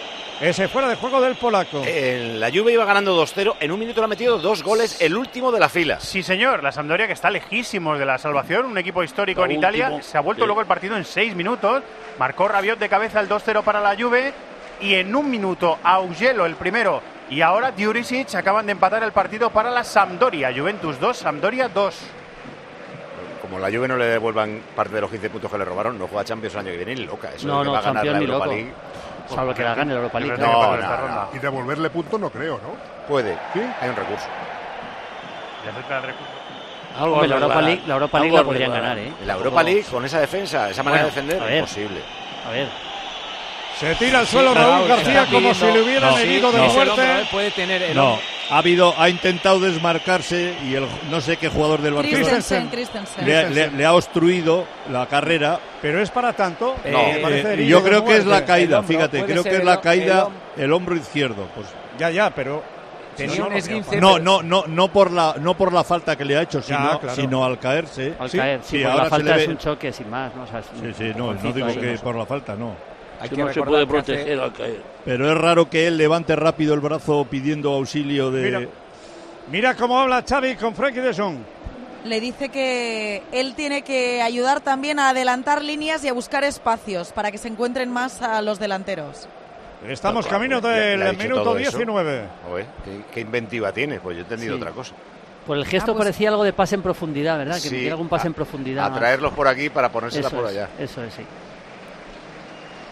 ese 0.41 0.67
fuera 0.67 0.87
de 0.87 0.95
juego 0.95 1.19
del 1.21 1.35
polaco. 1.35 1.81
En 1.85 2.39
la 2.39 2.49
Juve 2.49 2.73
iba 2.73 2.85
ganando 2.85 3.19
2-0. 3.21 3.55
En 3.59 3.71
un 3.71 3.79
minuto 3.79 4.01
le 4.01 4.05
ha 4.05 4.07
metido 4.07 4.37
dos 4.37 4.63
goles, 4.63 5.01
el 5.01 5.15
último 5.17 5.51
de 5.51 5.59
la 5.59 5.69
fila. 5.69 5.99
Sí, 5.99 6.21
señor. 6.21 6.63
La 6.63 6.71
Sampdoria 6.71 7.07
que 7.07 7.13
está 7.13 7.29
lejísimos 7.29 7.97
de 7.97 8.05
la 8.05 8.17
salvación, 8.17 8.65
un 8.65 8.77
equipo 8.77 9.03
histórico 9.03 9.45
en 9.45 9.51
Italia. 9.51 10.01
Se 10.01 10.17
ha 10.17 10.21
vuelto 10.21 10.43
sí. 10.43 10.47
luego 10.47 10.61
el 10.61 10.67
partido 10.67 10.95
en 10.95 11.05
seis 11.05 11.35
minutos. 11.35 11.81
Marcó 12.19 12.47
Rabiot 12.47 12.79
de 12.79 12.89
cabeza 12.89 13.19
el 13.19 13.29
2-0 13.29 13.63
para 13.63 13.81
la 13.81 13.95
Juve. 13.95 14.33
Y 14.79 14.93
en 14.93 15.15
un 15.15 15.29
minuto, 15.29 15.79
Augello 15.83 16.45
el 16.45 16.55
primero. 16.55 17.01
Y 17.29 17.41
ahora 17.41 17.71
Diurisic 17.71 18.35
acaban 18.35 18.65
de 18.67 18.73
empatar 18.73 19.03
el 19.03 19.11
partido 19.11 19.49
para 19.49 19.71
la 19.71 19.83
Sampdoria. 19.83 20.53
Juventus 20.55 20.99
2, 20.99 21.17
Sampdoria 21.17 21.67
2. 21.67 21.95
Como 23.41 23.59
la 23.59 23.69
Juve 23.69 23.87
no 23.87 23.97
le 23.97 24.05
devuelvan 24.05 24.61
parte 24.75 24.93
de 24.95 25.01
los 25.01 25.09
15 25.09 25.29
puntos 25.29 25.51
que 25.51 25.57
le 25.57 25.65
robaron, 25.65 25.97
no 25.97 26.07
juega 26.07 26.23
Champions 26.25 26.53
el 26.55 26.59
año 26.59 26.71
que 26.71 26.77
viene 26.77 26.95
ni 26.95 27.05
loca. 27.05 27.29
Eso 27.33 27.47
No, 27.47 27.59
de 27.59 27.63
que 27.63 27.65
no, 27.65 27.71
va 27.71 27.79
a 27.79 27.81
ganar 27.81 28.03
Champions 28.03 28.29
la 28.29 28.33
Europa. 28.35 28.47
League. 28.47 28.73
Salvo 29.27 29.53
que 29.53 29.63
la 29.63 29.75
gane 29.75 29.93
la 29.93 29.99
Europa 29.99 30.19
League. 30.19 30.37
No, 30.37 30.77
claro. 30.77 30.77
no, 30.81 31.07
no, 31.07 31.15
no. 31.15 31.29
Y 31.33 31.39
devolverle 31.39 31.89
puntos 31.89 32.19
no 32.19 32.29
creo, 32.29 32.55
¿no? 32.55 32.75
Puede. 33.07 33.37
Hay 33.81 33.89
un 33.89 33.95
recurso. 33.95 34.27
Hombre, 36.99 37.27
la 37.27 37.35
Europa. 37.35 37.61
League, 37.61 37.83
la 37.85 37.93
Europa 37.93 38.19
League 38.19 38.35
Algo 38.37 38.37
la 38.37 38.51
podrían 38.51 38.71
ganar, 38.71 38.97
¿eh? 38.97 39.13
La 39.25 39.33
Europa 39.33 39.63
League 39.63 39.83
con 39.83 40.03
esa 40.05 40.19
defensa, 40.19 40.69
esa 40.69 40.81
manera 40.83 41.03
Bueno, 41.03 41.15
de 41.15 41.21
defender, 41.21 41.49
ver. 41.49 41.57
imposible. 41.59 42.01
A 42.47 42.51
ver. 42.51 42.86
Se 43.79 43.93
tira 43.95 44.19
al 44.19 44.27
suelo 44.27 44.53
Sí, 44.53 44.57
Raúl 44.59 44.87
García 44.87 45.27
como 45.31 45.53
si 45.53 45.65
le 45.65 45.81
hubieran 45.81 46.09
no, 46.11 46.17
herido 46.17 46.51
de 46.51 46.57
no. 46.57 46.73
muerte. 46.73 47.01
Puede 47.31 47.51
tener 47.51 47.81
el 47.83 47.95
No, 47.95 48.17
ha 48.49 48.57
habido, 48.57 48.93
ha 48.97 49.07
intentado 49.07 49.59
desmarcarse 49.59 50.55
y 50.67 50.73
el 50.73 50.87
no 51.11 51.21
sé 51.21 51.37
qué 51.37 51.49
jugador 51.49 51.81
del 51.81 51.93
Barcelona 51.93 52.23
Christensen, 52.23 52.67
Christensen. 52.69 53.25
le, 53.25 53.37
ha- 53.37 53.49
le- 53.49 53.71
le 53.71 53.85
ha 53.85 53.93
obstruido 53.93 54.65
la 54.91 55.05
carrera. 55.05 55.59
Pero 55.81 56.01
es 56.01 56.09
para 56.09 56.33
tanto. 56.33 56.75
Eh, 56.83 57.19
parece 57.21 57.49
eh, 57.49 57.53
herido 57.53 57.69
yo 57.79 57.83
creo 57.85 58.03
que 58.03 58.17
es 58.17 58.25
la 58.25 58.45
caída, 58.45 58.79
hombro, 58.79 58.95
fíjate, 58.95 59.23
creo 59.25 59.43
que 59.43 59.57
es 59.57 59.63
la 59.63 59.73
el 59.75 59.79
caída, 59.81 60.27
el 60.55 60.73
hombro 60.73 60.95
izquierdo. 60.95 61.47
Pues 61.53 61.67
Ya, 61.99 62.09
ya, 62.09 62.29
pero. 62.31 62.63
Tenía 63.15 63.45
un 63.45 63.53
esguince, 63.53 63.99
no, 63.99 64.19
no, 64.19 64.43
no, 64.43 64.65
no 64.67 64.89
por 64.89 65.11
la, 65.11 65.35
no 65.39 65.55
por 65.57 65.73
la 65.73 65.83
falta 65.83 66.15
que 66.15 66.23
le 66.23 66.37
ha 66.37 66.43
hecho, 66.43 66.59
Ya, 66.61 66.65
sino, 66.77 66.99
claro. 66.99 67.15
sino 67.15 67.43
al 67.43 67.57
caerse. 67.57 68.13
Al 68.19 68.29
caer, 68.29 68.59
sí, 68.63 68.83
ahora 68.83 68.95
la 68.95 69.03
se 69.03 69.05
le 69.05 69.09
falta 69.09 69.35
ve- 69.37 69.41
es 69.41 69.47
un 69.49 69.57
choque 69.57 69.91
sin 69.91 70.07
más, 70.11 70.35
¿no? 70.35 70.43
O 70.43 70.47
sea, 70.47 70.61
Sí, 70.61 70.93
sí, 70.95 71.11
no, 71.17 71.33
no 71.33 71.51
digo 71.51 71.67
que 71.67 71.97
por 71.97 72.15
la 72.15 72.27
falta, 72.27 72.55
no. 72.55 72.75
Hay 73.19 73.29
Que 73.29 73.35
que 73.35 73.43
no 73.43 73.53
se 73.53 73.61
puede 73.63 73.87
que 73.87 73.97
hace- 73.97 74.13
proteger 74.13 74.39
al 74.39 74.53
caer. 74.53 74.81
Pero 75.05 75.31
es 75.31 75.37
raro 75.37 75.69
que 75.69 75.87
él 75.87 75.97
levante 75.97 76.35
rápido 76.35 76.73
el 76.73 76.79
brazo 76.81 77.25
pidiendo 77.29 77.71
auxilio 77.73 78.29
de. 78.31 78.43
Mira, 78.43 78.61
mira 79.51 79.75
cómo 79.75 79.99
habla 79.99 80.23
Xavi 80.27 80.55
con 80.55 80.75
Frankie 80.75 80.99
de 80.99 81.13
Jong. 81.13 81.37
Le 82.05 82.21
dice 82.21 82.49
que 82.49 83.23
él 83.31 83.53
tiene 83.55 83.81
que 83.81 84.21
ayudar 84.21 84.61
también 84.61 84.99
a 84.99 85.09
adelantar 85.09 85.63
líneas 85.63 86.03
y 86.03 86.07
a 86.07 86.13
buscar 86.13 86.43
espacios 86.43 87.11
para 87.11 87.31
que 87.31 87.37
se 87.37 87.47
encuentren 87.47 87.91
más 87.91 88.21
a 88.21 88.41
los 88.41 88.59
delanteros. 88.59 89.27
Estamos 89.87 90.25
Claro, 90.25 90.39
camino 90.39 90.61
le- 90.61 90.97
le 90.97 91.05
del 91.05 91.17
minuto 91.17 91.43
todo 91.43 91.57
eso. 91.57 91.71
19. 91.77 92.23
Joder, 92.47 92.65
¿qué, 92.85 93.01
qué 93.13 93.19
inventiva 93.21 93.71
tiene? 93.71 93.99
Pues 93.99 94.15
yo 94.15 94.21
he 94.21 94.23
entendido 94.23 94.55
Sí. 94.55 94.61
otra 94.61 94.71
cosa. 94.73 94.93
Por 95.45 95.57
el 95.57 95.65
gesto 95.65 95.91
Ah, 95.91 95.95
pues- 95.95 96.05
parecía 96.05 96.29
algo 96.29 96.43
de 96.43 96.53
pase 96.53 96.75
en 96.75 96.81
profundidad, 96.81 97.37
¿verdad? 97.37 97.55
Que 97.55 97.69
Sí, 97.69 97.89
algún 97.89 98.09
pase 98.09 98.27
a- 98.27 98.29
en 98.29 98.33
profundidad. 98.33 98.85
A 98.93 98.97
traerlos 98.97 99.33
por 99.33 99.47
aquí 99.47 99.69
para 99.69 99.89
ponérsela 99.91 100.27
eso 100.27 100.35
por 100.35 100.45
es, 100.45 100.51
allá. 100.51 100.69
Eso 100.79 101.03
es, 101.03 101.13
sí. 101.13 101.23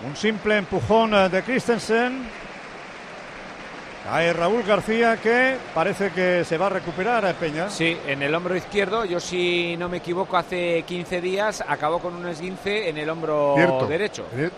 Un 0.03 0.15
simple 0.15 0.57
empujón 0.57 1.13
eh, 1.13 1.29
de 1.29 1.43
Christensen. 1.43 2.23
Cae 4.03 4.33
Raúl 4.33 4.61
García 4.63 5.17
que 5.17 5.57
parece 5.73 6.11
que 6.11 6.43
se 6.45 6.57
va 6.59 6.67
a 6.67 6.69
recuperar 6.69 7.25
a 7.25 7.33
Peña. 7.33 7.69
Sí, 7.71 7.97
en 8.05 8.21
el 8.21 8.35
hombro 8.35 8.55
izquierdo. 8.55 9.03
Yo, 9.05 9.19
si 9.19 9.75
no 9.77 9.89
me 9.89 9.97
equivoco, 9.97 10.37
hace 10.37 10.83
15 10.83 11.21
días 11.21 11.63
acabó 11.67 11.97
con 11.99 12.13
un 12.15 12.27
esguince 12.27 12.87
en 12.89 12.97
el 12.99 13.09
hombro 13.09 13.53
Cierto. 13.55 13.87
derecho. 13.87 14.25
Eh, 14.35 14.51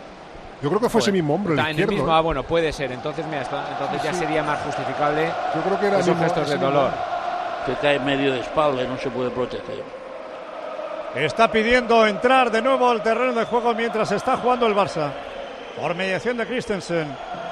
Yo 0.62 0.68
creo 0.70 0.82
que 0.82 0.90
fue 0.90 1.00
ese 1.00 1.12
mismo 1.14 1.36
hombro, 1.36 1.54
el 1.54 1.60
Está 1.60 1.70
en 1.70 1.76
el 1.78 1.82
izquierdo. 1.82 1.94
mismo, 2.04 2.12
¿eh? 2.12 2.18
ah, 2.18 2.22
bueno, 2.22 2.44
puede 2.44 2.74
ser. 2.74 2.92
Entonces, 2.92 3.26
mira, 3.28 3.44
esto- 3.44 3.62
entonces 3.72 4.04
ya 4.04 4.12
Sí. 4.14 4.20
sería 4.20 4.44
más 4.44 4.60
justificable 4.64 5.32
Yo 5.56 5.62
creo 5.62 5.80
que 5.80 5.86
era 5.88 6.00
esos 6.00 6.08
mismo- 6.10 6.24
gestos 6.24 6.50
de 6.50 6.58
dolor. 6.58 6.92
Que 7.66 7.74
cae 7.76 8.00
medio 8.00 8.34
de 8.34 8.40
espalda 8.42 8.84
y 8.84 8.88
no 8.88 8.98
se 8.98 9.10
puede 9.10 9.30
proteger. 9.30 9.84
Está 11.16 11.52
pidiendo 11.52 12.06
entrar 12.06 12.52
de 12.52 12.62
nuevo 12.62 12.90
al 12.90 13.02
terreno 13.02 13.34
de 13.34 13.46
juego 13.46 13.74
mientras 13.74 14.12
está 14.12 14.38
jugando 14.38 14.68
el 14.68 14.76
Barça. 14.76 15.12
Por 15.80 15.96
mediación 15.96 16.38
de 16.38 16.46
Christensen. 16.46 17.08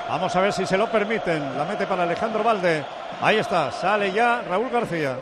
Vamos 0.10 0.36
a 0.36 0.42
ver 0.42 0.54
si 0.54 0.66
se 0.66 0.78
lo 0.78 0.90
permiten. 0.92 1.58
La 1.58 1.66
mete 1.66 1.88
para 1.88 2.04
Alejandro 2.04 2.44
Valde. 2.44 2.86
Ahí 3.22 3.38
está. 3.38 3.72
Sale 3.72 4.12
ya 4.12 4.42
Raúl 4.48 4.70
García. 4.70 5.18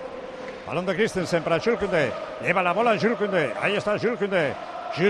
Balón 0.67 0.85
de 0.85 0.95
Christensen 0.95 1.43
para 1.43 1.59
Koundé. 1.59 2.11
Lleva 2.41 2.63
la 2.63 2.73
bola 2.73 2.97
Koundé. 2.97 3.53
Ahí 3.61 3.75
está. 3.75 3.97
Jules 3.97 4.19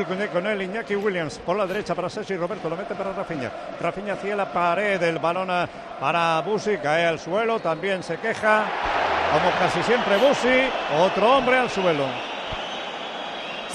Koundé 0.08 0.30
con 0.30 0.48
él, 0.48 0.62
Iñaki 0.62 0.96
Williams 0.96 1.40
por 1.40 1.58
la 1.58 1.68
derecha 1.68 1.94
para 1.94 2.10
Sergi 2.10 2.38
Roberto, 2.38 2.70
lo 2.70 2.78
mete 2.78 2.96
para 2.96 3.12
Rafinha. 3.12 3.52
Rafinha 3.82 4.14
hacia 4.14 4.34
la 4.34 4.46
pared, 4.46 5.02
el 5.04 5.20
balón 5.20 5.50
para 6.00 6.40
Busi, 6.40 6.78
cae 6.78 7.06
al 7.06 7.20
suelo, 7.20 7.60
también 7.60 8.02
se 8.02 8.16
queja, 8.18 8.64
como 9.34 9.52
casi 9.60 9.84
siempre 9.84 10.16
Busi, 10.16 10.70
otro 10.98 11.38
hombre 11.38 11.58
al 11.58 11.70
suelo. 11.70 12.33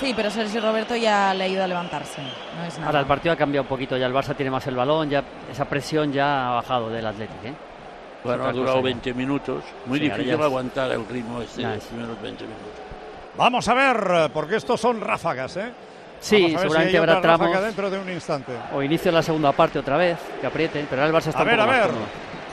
Sí, 0.01 0.13
pero 0.15 0.31
Sergio 0.31 0.61
Roberto 0.61 0.95
ya 0.95 1.35
le 1.35 1.45
ayuda 1.45 1.65
a 1.65 1.69
levantarse. 1.69 2.23
No 2.23 2.65
es 2.65 2.75
nada. 2.77 2.87
Ahora 2.87 3.01
el 3.01 3.07
partido 3.07 3.33
ha 3.33 3.37
cambiado 3.37 3.63
un 3.63 3.69
poquito, 3.69 3.97
ya 3.97 4.07
el 4.07 4.15
Barça 4.15 4.35
tiene 4.37 4.51
más 4.51 4.67
el 4.69 4.77
balón, 4.77 5.11
ya 5.11 5.23
esa 5.51 5.65
presión 5.65 6.13
ya 6.13 6.49
ha 6.49 6.55
bajado 6.57 6.89
del 6.91 7.05
Atlético. 7.07 7.47
¿eh? 7.47 7.53
Bueno, 8.23 8.45
ha 8.45 8.53
durado 8.53 8.65
cosa 8.75 8.79
ya. 8.79 8.83
20 8.85 9.15
minutos. 9.15 9.65
Muy 9.87 9.99
Sí, 9.99 10.05
difícil 10.05 10.27
ya 10.27 10.35
es- 10.35 10.41
aguantar 10.41 10.91
el 10.93 11.07
ritmo 11.09 11.43
este 11.43 11.63
de 11.67 11.75
los 11.75 11.85
primeros 11.85 12.23
20 12.23 12.45
minutos. 12.45 12.69
Vamos 13.37 13.69
a 13.69 13.75
ver, 13.75 14.31
porque 14.33 14.57
estos 14.57 14.81
son 14.81 15.01
ráfagas, 15.01 15.57
¿eh? 15.57 15.71
Sí, 16.21 16.43
Vamos 16.43 16.49
a 16.49 16.53
ver 16.53 16.61
seguramente 16.63 16.91
si 16.91 16.97
hay 16.97 17.01
habrá 17.03 17.21
tramos. 17.21 17.63
dentro 17.63 17.91
de 17.91 17.99
un 17.99 18.11
instante. 18.11 18.53
O 18.75 18.83
inicio 18.83 19.13
la 19.13 19.23
segunda 19.23 19.53
parte 19.53 19.79
otra 19.79 19.97
vez, 19.97 20.19
que 20.41 20.47
aprieten, 20.47 20.87
pero 20.91 21.03
ahora 21.03 21.17
el 21.17 21.23
Barça 21.23 21.29
está 21.29 21.41
A 21.41 21.43
un 21.43 21.49
ver, 21.49 21.61
a 21.61 21.65
poco 21.65 21.77
ver. 21.77 21.91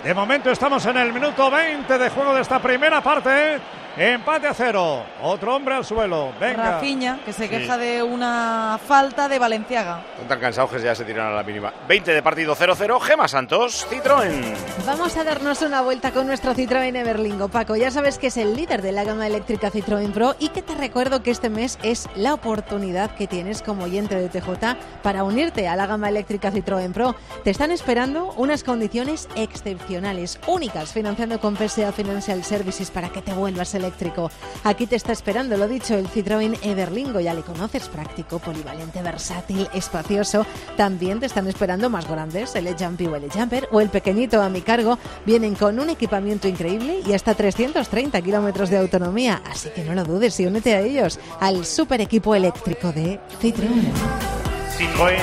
De 0.03 0.13
momento 0.13 0.51
estamos 0.51 0.85
en 0.85 0.97
el 0.97 1.11
minuto 1.11 1.49
20 1.49 1.97
de 1.97 2.09
juego 2.11 2.33
de 2.35 2.41
esta 2.41 2.59
primera 2.59 3.01
parte. 3.01 3.57
Empate 3.97 4.47
a 4.47 4.53
cero. 4.53 5.03
Otro 5.21 5.55
hombre 5.55 5.73
al 5.75 5.85
suelo. 5.85 6.33
Venga. 6.37 6.71
Rafinha, 6.71 7.19
que 7.23 7.31
se 7.31 7.43
Sí. 7.43 7.49
queja 7.49 7.77
de 7.77 8.03
una 8.03 8.77
falta 8.85 9.29
de 9.29 9.39
Valenciaga. 9.39 10.01
Están 10.13 10.27
tan 10.27 10.39
cansados 10.41 10.69
que 10.71 10.81
ya 10.81 10.93
se 10.93 11.05
tiran 11.05 11.27
a 11.27 11.31
la 11.31 11.43
mínima. 11.43 11.71
20 11.87 12.11
de 12.13 12.21
partido 12.21 12.55
0-0. 12.55 12.99
Gema 12.99 13.29
Santos, 13.29 13.87
Citroën. 13.89 14.53
Vamos 14.85 15.15
a 15.15 15.23
darnos 15.23 15.61
una 15.61 15.81
vuelta 15.81 16.11
con 16.11 16.27
nuestro 16.27 16.53
Citroën 16.53 16.93
Everlingo. 16.93 17.47
Paco, 17.47 17.77
ya 17.77 17.89
sabes 17.89 18.17
que 18.17 18.27
es 18.27 18.35
el 18.35 18.53
líder 18.57 18.81
de 18.81 18.91
la 18.91 19.05
gama 19.05 19.27
eléctrica 19.27 19.71
Citroën 19.71 20.11
Pro 20.11 20.35
y 20.39 20.49
que 20.49 20.61
te 20.61 20.75
recuerdo 20.75 21.23
que 21.23 21.31
este 21.31 21.49
mes 21.49 21.79
es 21.81 22.09
la 22.15 22.33
oportunidad 22.33 23.11
que 23.15 23.27
tienes 23.27 23.61
como 23.61 23.85
oyente 23.85 24.15
de 24.15 24.27
TJ 24.27 24.75
para 25.03 25.23
unirte 25.23 25.69
a 25.69 25.77
la 25.77 25.87
gama 25.87 26.09
eléctrica 26.09 26.51
Citroën 26.51 26.91
Pro. 26.91 27.15
Te 27.45 27.49
están 27.51 27.71
esperando 27.71 28.33
unas 28.35 28.65
condiciones 28.65 29.29
excepcionales, 29.35 30.37
únicas, 30.47 30.91
financiando 30.91 31.39
con 31.39 31.55
PSA 31.55 31.93
Financial 31.93 32.43
Services 32.43 32.91
para 32.91 33.07
que 33.07 33.21
te 33.21 33.31
vuelvas 33.31 33.73
eléctrico. 33.86 34.31
Aquí 34.63 34.88
te 34.88 34.95
está 34.95 35.11
esperando, 35.11 35.57
lo 35.57 35.67
dicho, 35.67 35.95
el 35.95 36.07
Citroën 36.07 36.57
Everlingo. 36.63 37.19
Ya 37.19 37.33
le 37.33 37.41
conoces, 37.41 37.88
práctico, 37.88 38.39
polivalente, 38.39 39.01
versátil, 39.01 39.67
espacioso. 39.73 40.45
También 40.75 41.19
te 41.19 41.27
están 41.27 41.47
esperando 41.47 41.89
más 41.89 42.07
grandes, 42.07 42.55
el 42.55 42.67
E-Jumpy 42.67 43.05
o 43.07 43.15
el 43.15 43.25
E-Jumper 43.25 43.69
o 43.71 43.81
el 43.81 43.89
pequeñito 43.89 44.41
a 44.41 44.49
mi 44.49 44.61
cargo. 44.61 44.97
Vienen 45.25 45.55
con 45.55 45.79
un 45.79 45.89
equipamiento 45.89 46.47
increíble 46.47 47.01
y 47.05 47.13
hasta 47.13 47.36
330 47.36 48.21
kilómetros 48.21 48.69
de 48.69 48.77
autonomía. 48.77 49.41
Así 49.45 49.69
que 49.69 49.83
no 49.83 49.93
lo 49.93 50.03
dudes 50.03 50.39
y 50.39 50.45
únete 50.45 50.73
a 50.73 50.81
ellos, 50.81 51.19
al 51.39 51.65
super 51.65 52.01
equipo 52.01 52.33
eléctrico 52.33 52.91
de 52.91 53.19
Citroën. 53.41 53.91
Citroën. 54.77 55.19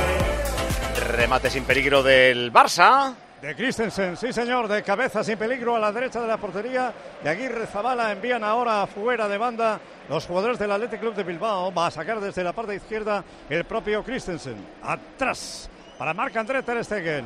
Remate 1.09 1.51
sin 1.51 1.65
peligro 1.65 2.03
del 2.03 2.53
Barça. 2.53 3.15
De 3.43 3.57
Christensen, 3.57 4.17
sí 4.17 4.33
señor, 4.33 4.69
de 4.69 4.85
cabeza 4.85 5.25
sin 5.25 5.37
peligro 5.37 5.75
a 5.75 5.81
la 5.81 5.91
derecha 5.91 6.21
de 6.21 6.29
la 6.29 6.37
portería. 6.37 6.93
De 7.25 7.29
Aguirre 7.29 7.67
Zabala 7.67 8.13
envían 8.13 8.45
ahora 8.45 8.87
fuera 8.87 9.27
de 9.27 9.37
banda 9.37 9.81
los 10.09 10.25
jugadores 10.27 10.61
del 10.61 10.71
Athletic 10.71 11.01
Club 11.01 11.15
de 11.17 11.25
Bilbao. 11.25 11.75
Va 11.75 11.89
a 11.89 11.91
sacar 11.91 12.21
desde 12.21 12.45
la 12.45 12.53
parte 12.53 12.77
izquierda 12.77 13.25
el 13.51 13.65
propio 13.65 14.05
Christensen. 14.05 14.55
Atrás 14.85 15.69
para 15.99 16.15
Marc 16.15 16.37
André 16.37 16.63
Ter 16.63 16.85
Stegen. 16.85 17.25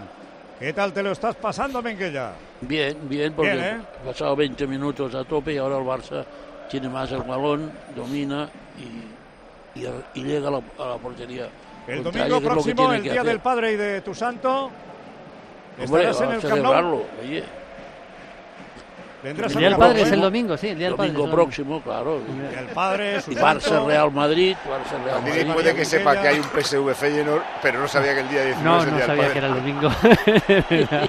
¿Qué 0.59 0.73
tal 0.73 0.91
te 0.95 1.03
lo 1.03 1.13
estás 1.13 1.35
pasando, 1.37 1.83
Menguella? 1.83 2.33
Bien, 2.63 2.97
bien, 3.03 3.35
porque 3.35 3.53
Bien, 3.53 3.65
¿eh? 3.65 3.81
ha 4.01 4.05
pasado 4.07 4.35
20 4.37 4.67
minutos 4.67 5.15
a 5.15 5.23
tope 5.25 5.53
y 5.53 5.59
ahora 5.59 5.77
el 5.77 5.85
Barça 5.85 6.25
tiene 6.71 6.89
más 6.89 7.13
el 7.13 7.25
balón, 7.25 7.71
domina 7.95 8.49
y, 8.79 9.81
y- 9.81 9.87
y 10.15 10.25
llega 10.25 10.49
a 10.49 10.53
la, 10.53 10.63
a 10.79 10.89
la 10.93 10.97
portería. 10.97 11.47
El 11.87 12.03
domingo 12.03 12.41
próximo, 12.41 12.91
el 12.91 13.03
Día 13.03 13.13
hacer. 13.13 13.25
del 13.27 13.41
Padre 13.41 13.73
y 13.73 13.77
de 13.77 14.01
tu 14.01 14.15
santo. 14.15 14.71
Hombre, 15.85 16.11
Estarás 16.11 16.21
en 16.21 16.31
el 16.37 16.41
Camp 16.41 16.43
Nou. 16.43 16.57
celebrarlo, 16.57 17.05
oye. 17.23 17.45
Vendrás 19.23 19.51
El 19.53 19.57
al 19.57 19.61
Día 19.61 19.69
del 19.69 19.79
Camp 19.79 19.83
Padre 19.83 19.99
Nou, 19.99 20.07
es 20.07 20.13
el 20.13 20.19
¿eh? 20.19 20.23
domingo, 20.23 20.57
sí, 20.57 20.69
el 20.69 20.79
Día 20.79 20.87
del 20.89 20.97
Padre. 20.97 21.11
Domingo 21.13 21.29
es 21.29 21.35
próximo, 21.35 21.81
claro. 21.83 22.21
El 22.59 22.67
padre, 22.67 23.21
su 23.21 23.33
Y 23.33 23.35
Barça. 23.37 23.87
Real 23.87 24.11
Madrid, 24.13 24.57
Barça 24.69 25.05
Real 25.05 25.23
Madrid. 25.23 25.53
puede 25.53 25.75
que 25.75 25.85
sepa 25.85 26.21
que 26.21 26.29
hay 26.29 26.39
un 26.39 26.45
PSV 26.45 26.95
Feyenoord, 26.95 27.43
pero 27.63 27.81
no 27.81 27.89
sabía 27.89 28.15
que 28.15 28.21
el 28.21 28.29
día 28.29 28.45
19 28.45 28.65
No, 28.71 28.79
es 28.79 28.85
el 28.85 28.91
no 28.91 28.97
día 28.97 29.07
del 29.07 29.17
sabía 29.17 29.23
padre. 29.23 29.33
que 29.33 29.39
era 29.39 29.49
el 29.49 29.55
domingo. 29.55 31.09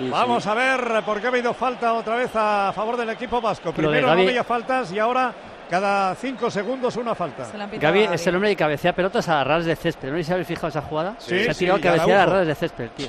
Vamos 0.00 0.46
a 0.46 0.54
ver 0.54 1.02
por 1.04 1.20
qué 1.20 1.26
ha 1.26 1.30
habido 1.30 1.52
falta 1.54 1.92
otra 1.94 2.14
vez 2.14 2.30
a 2.34 2.72
favor 2.74 2.96
del 2.96 3.10
equipo 3.10 3.40
vasco. 3.40 3.72
Primero 3.72 4.06
no 4.06 4.12
había 4.12 4.44
faltas 4.44 4.92
y 4.92 4.98
ahora 4.98 5.32
cada 5.68 6.14
cinco 6.14 6.50
segundos 6.50 6.96
una 6.96 7.14
falta. 7.14 7.46
Gaby 7.80 8.08
es 8.12 8.26
el 8.26 8.34
hombre 8.34 8.50
que 8.50 8.56
cabecea 8.56 8.92
pelotas 8.94 9.28
a 9.28 9.44
ras 9.44 9.64
de 9.64 9.76
césped. 9.76 10.10
¿No 10.10 10.16
sé 10.16 10.24
si 10.24 10.32
habéis 10.32 10.48
fijado 10.48 10.68
esa 10.68 10.82
jugada? 10.82 11.16
Sí, 11.18 11.44
Se 11.44 11.50
ha 11.50 11.54
sí, 11.54 11.58
tirado 11.60 11.76
a 11.76 11.80
y 11.80 11.82
cabecear 11.82 12.20
a 12.20 12.26
ras 12.26 12.46
de 12.46 12.54
césped, 12.54 12.88
tío. 12.96 13.08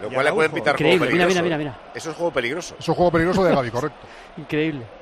Lo 0.00 0.10
cual 0.10 0.26
le 0.26 0.32
pueden 0.32 0.52
pitar 0.52 0.76
juego 0.76 0.92
Increíble. 0.94 1.12
Mira, 1.12 1.26
peligroso. 1.26 1.42
mira, 1.42 1.42
mira, 1.42 1.58
mira. 1.58 1.90
Eso 1.94 2.10
es 2.10 2.16
juego 2.16 2.32
peligroso. 2.32 2.74
Eso 2.78 2.92
es 2.92 2.96
juego 2.96 3.12
peligroso 3.12 3.44
de 3.44 3.54
Gaby, 3.54 3.70
correcto. 3.70 3.98
Increíble. 4.36 4.99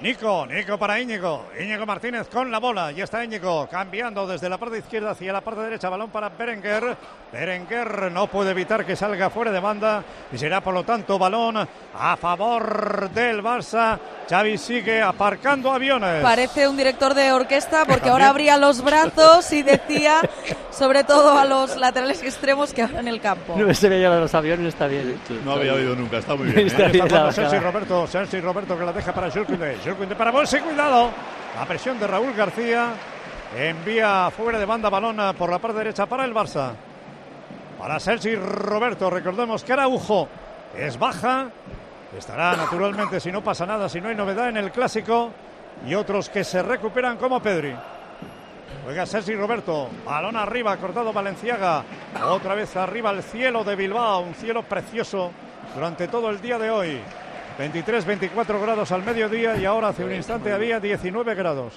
Nico, 0.00 0.46
Nico 0.46 0.78
para 0.78 1.00
Íñigo. 1.00 1.46
Íñigo 1.58 1.84
Martínez 1.84 2.28
con 2.28 2.52
la 2.52 2.60
bola. 2.60 2.92
Ya 2.92 3.02
está 3.02 3.24
Íñigo 3.24 3.66
cambiando 3.68 4.28
desde 4.28 4.48
la 4.48 4.56
parte 4.56 4.78
izquierda 4.78 5.10
hacia 5.10 5.32
la 5.32 5.40
parte 5.40 5.62
derecha. 5.62 5.88
Balón 5.88 6.10
para 6.10 6.28
Berenguer. 6.28 6.96
Berenguer 7.32 8.12
no 8.12 8.28
puede 8.28 8.52
evitar 8.52 8.86
que 8.86 8.94
salga 8.94 9.28
fuera 9.28 9.50
de 9.50 9.58
banda 9.58 10.04
y 10.32 10.38
será 10.38 10.60
por 10.60 10.72
lo 10.72 10.84
tanto 10.84 11.18
balón 11.18 11.56
a 11.58 12.16
favor 12.16 13.10
del 13.10 13.42
Barça. 13.42 13.98
Xavi 14.30 14.56
sigue 14.56 15.02
aparcando 15.02 15.72
aviones. 15.72 16.22
Parece 16.22 16.68
un 16.68 16.76
director 16.76 17.14
de 17.14 17.32
orquesta 17.32 17.84
porque 17.84 18.08
ahora 18.08 18.28
abría 18.28 18.56
los 18.56 18.82
brazos 18.82 19.52
y 19.52 19.62
decía, 19.62 20.20
sobre 20.70 21.02
todo 21.02 21.36
a 21.36 21.44
los 21.44 21.76
laterales 21.76 22.22
extremos 22.22 22.72
que 22.72 22.82
abran 22.82 23.08
el 23.08 23.20
campo. 23.20 23.56
No 23.56 23.74
se 23.74 23.88
veía 23.88 24.10
los 24.10 24.34
aviones, 24.34 24.68
está 24.68 24.86
bien. 24.86 25.18
No 25.44 25.52
había 25.52 25.74
oído 25.74 25.96
nunca, 25.96 26.18
está 26.18 26.36
muy 26.36 26.48
bien. 26.48 26.66
Está 26.68 26.86
¿eh? 26.86 26.92
bien 26.92 27.06
Está. 27.06 27.60
Roberto, 27.60 28.06
Sergi 28.06 28.40
Roberto 28.40 28.78
que 28.78 28.84
la 28.84 28.92
deja 28.92 29.12
para 29.12 29.30
Para 29.96 30.30
Bolsi, 30.30 30.58
cuidado. 30.58 31.10
La 31.58 31.64
presión 31.64 31.98
de 31.98 32.06
Raúl 32.06 32.34
García. 32.34 32.92
Envía 33.56 34.30
fuera 34.36 34.58
de 34.58 34.66
banda 34.66 34.90
balón 34.90 35.16
por 35.34 35.50
la 35.50 35.58
parte 35.58 35.78
derecha 35.78 36.04
para 36.04 36.26
el 36.26 36.34
Barça. 36.34 36.72
Para 37.78 37.98
Sergi 37.98 38.34
Roberto, 38.36 39.08
recordemos 39.08 39.64
que 39.64 39.72
Araujo 39.72 40.28
es 40.76 40.98
baja. 40.98 41.46
Estará 42.16 42.54
naturalmente 42.54 43.18
si 43.18 43.32
no 43.32 43.42
pasa 43.42 43.64
nada, 43.64 43.88
si 43.88 43.98
no 43.98 44.10
hay 44.10 44.14
novedad 44.14 44.50
en 44.50 44.58
el 44.58 44.70
clásico. 44.70 45.30
Y 45.86 45.94
otros 45.94 46.28
que 46.28 46.44
se 46.44 46.62
recuperan 46.62 47.16
como 47.16 47.40
Pedri. 47.40 47.74
Juega 48.84 49.06
Sergi 49.06 49.34
Roberto, 49.34 49.88
balón 50.04 50.36
arriba, 50.36 50.76
cortado 50.76 51.14
Valenciaga. 51.14 51.82
Otra 52.26 52.54
vez 52.54 52.76
arriba 52.76 53.10
el 53.10 53.22
cielo 53.22 53.64
de 53.64 53.74
Bilbao, 53.74 54.20
un 54.20 54.34
cielo 54.34 54.64
precioso 54.64 55.30
durante 55.74 56.08
todo 56.08 56.28
el 56.28 56.42
día 56.42 56.58
de 56.58 56.70
hoy. 56.70 57.00
23, 57.58 58.04
24 58.04 58.60
grados 58.60 58.92
al 58.92 59.02
mediodía 59.02 59.56
y 59.56 59.64
ahora 59.64 59.88
hace 59.88 60.04
un 60.04 60.14
instante 60.14 60.52
había 60.52 60.78
19 60.78 61.34
grados. 61.34 61.72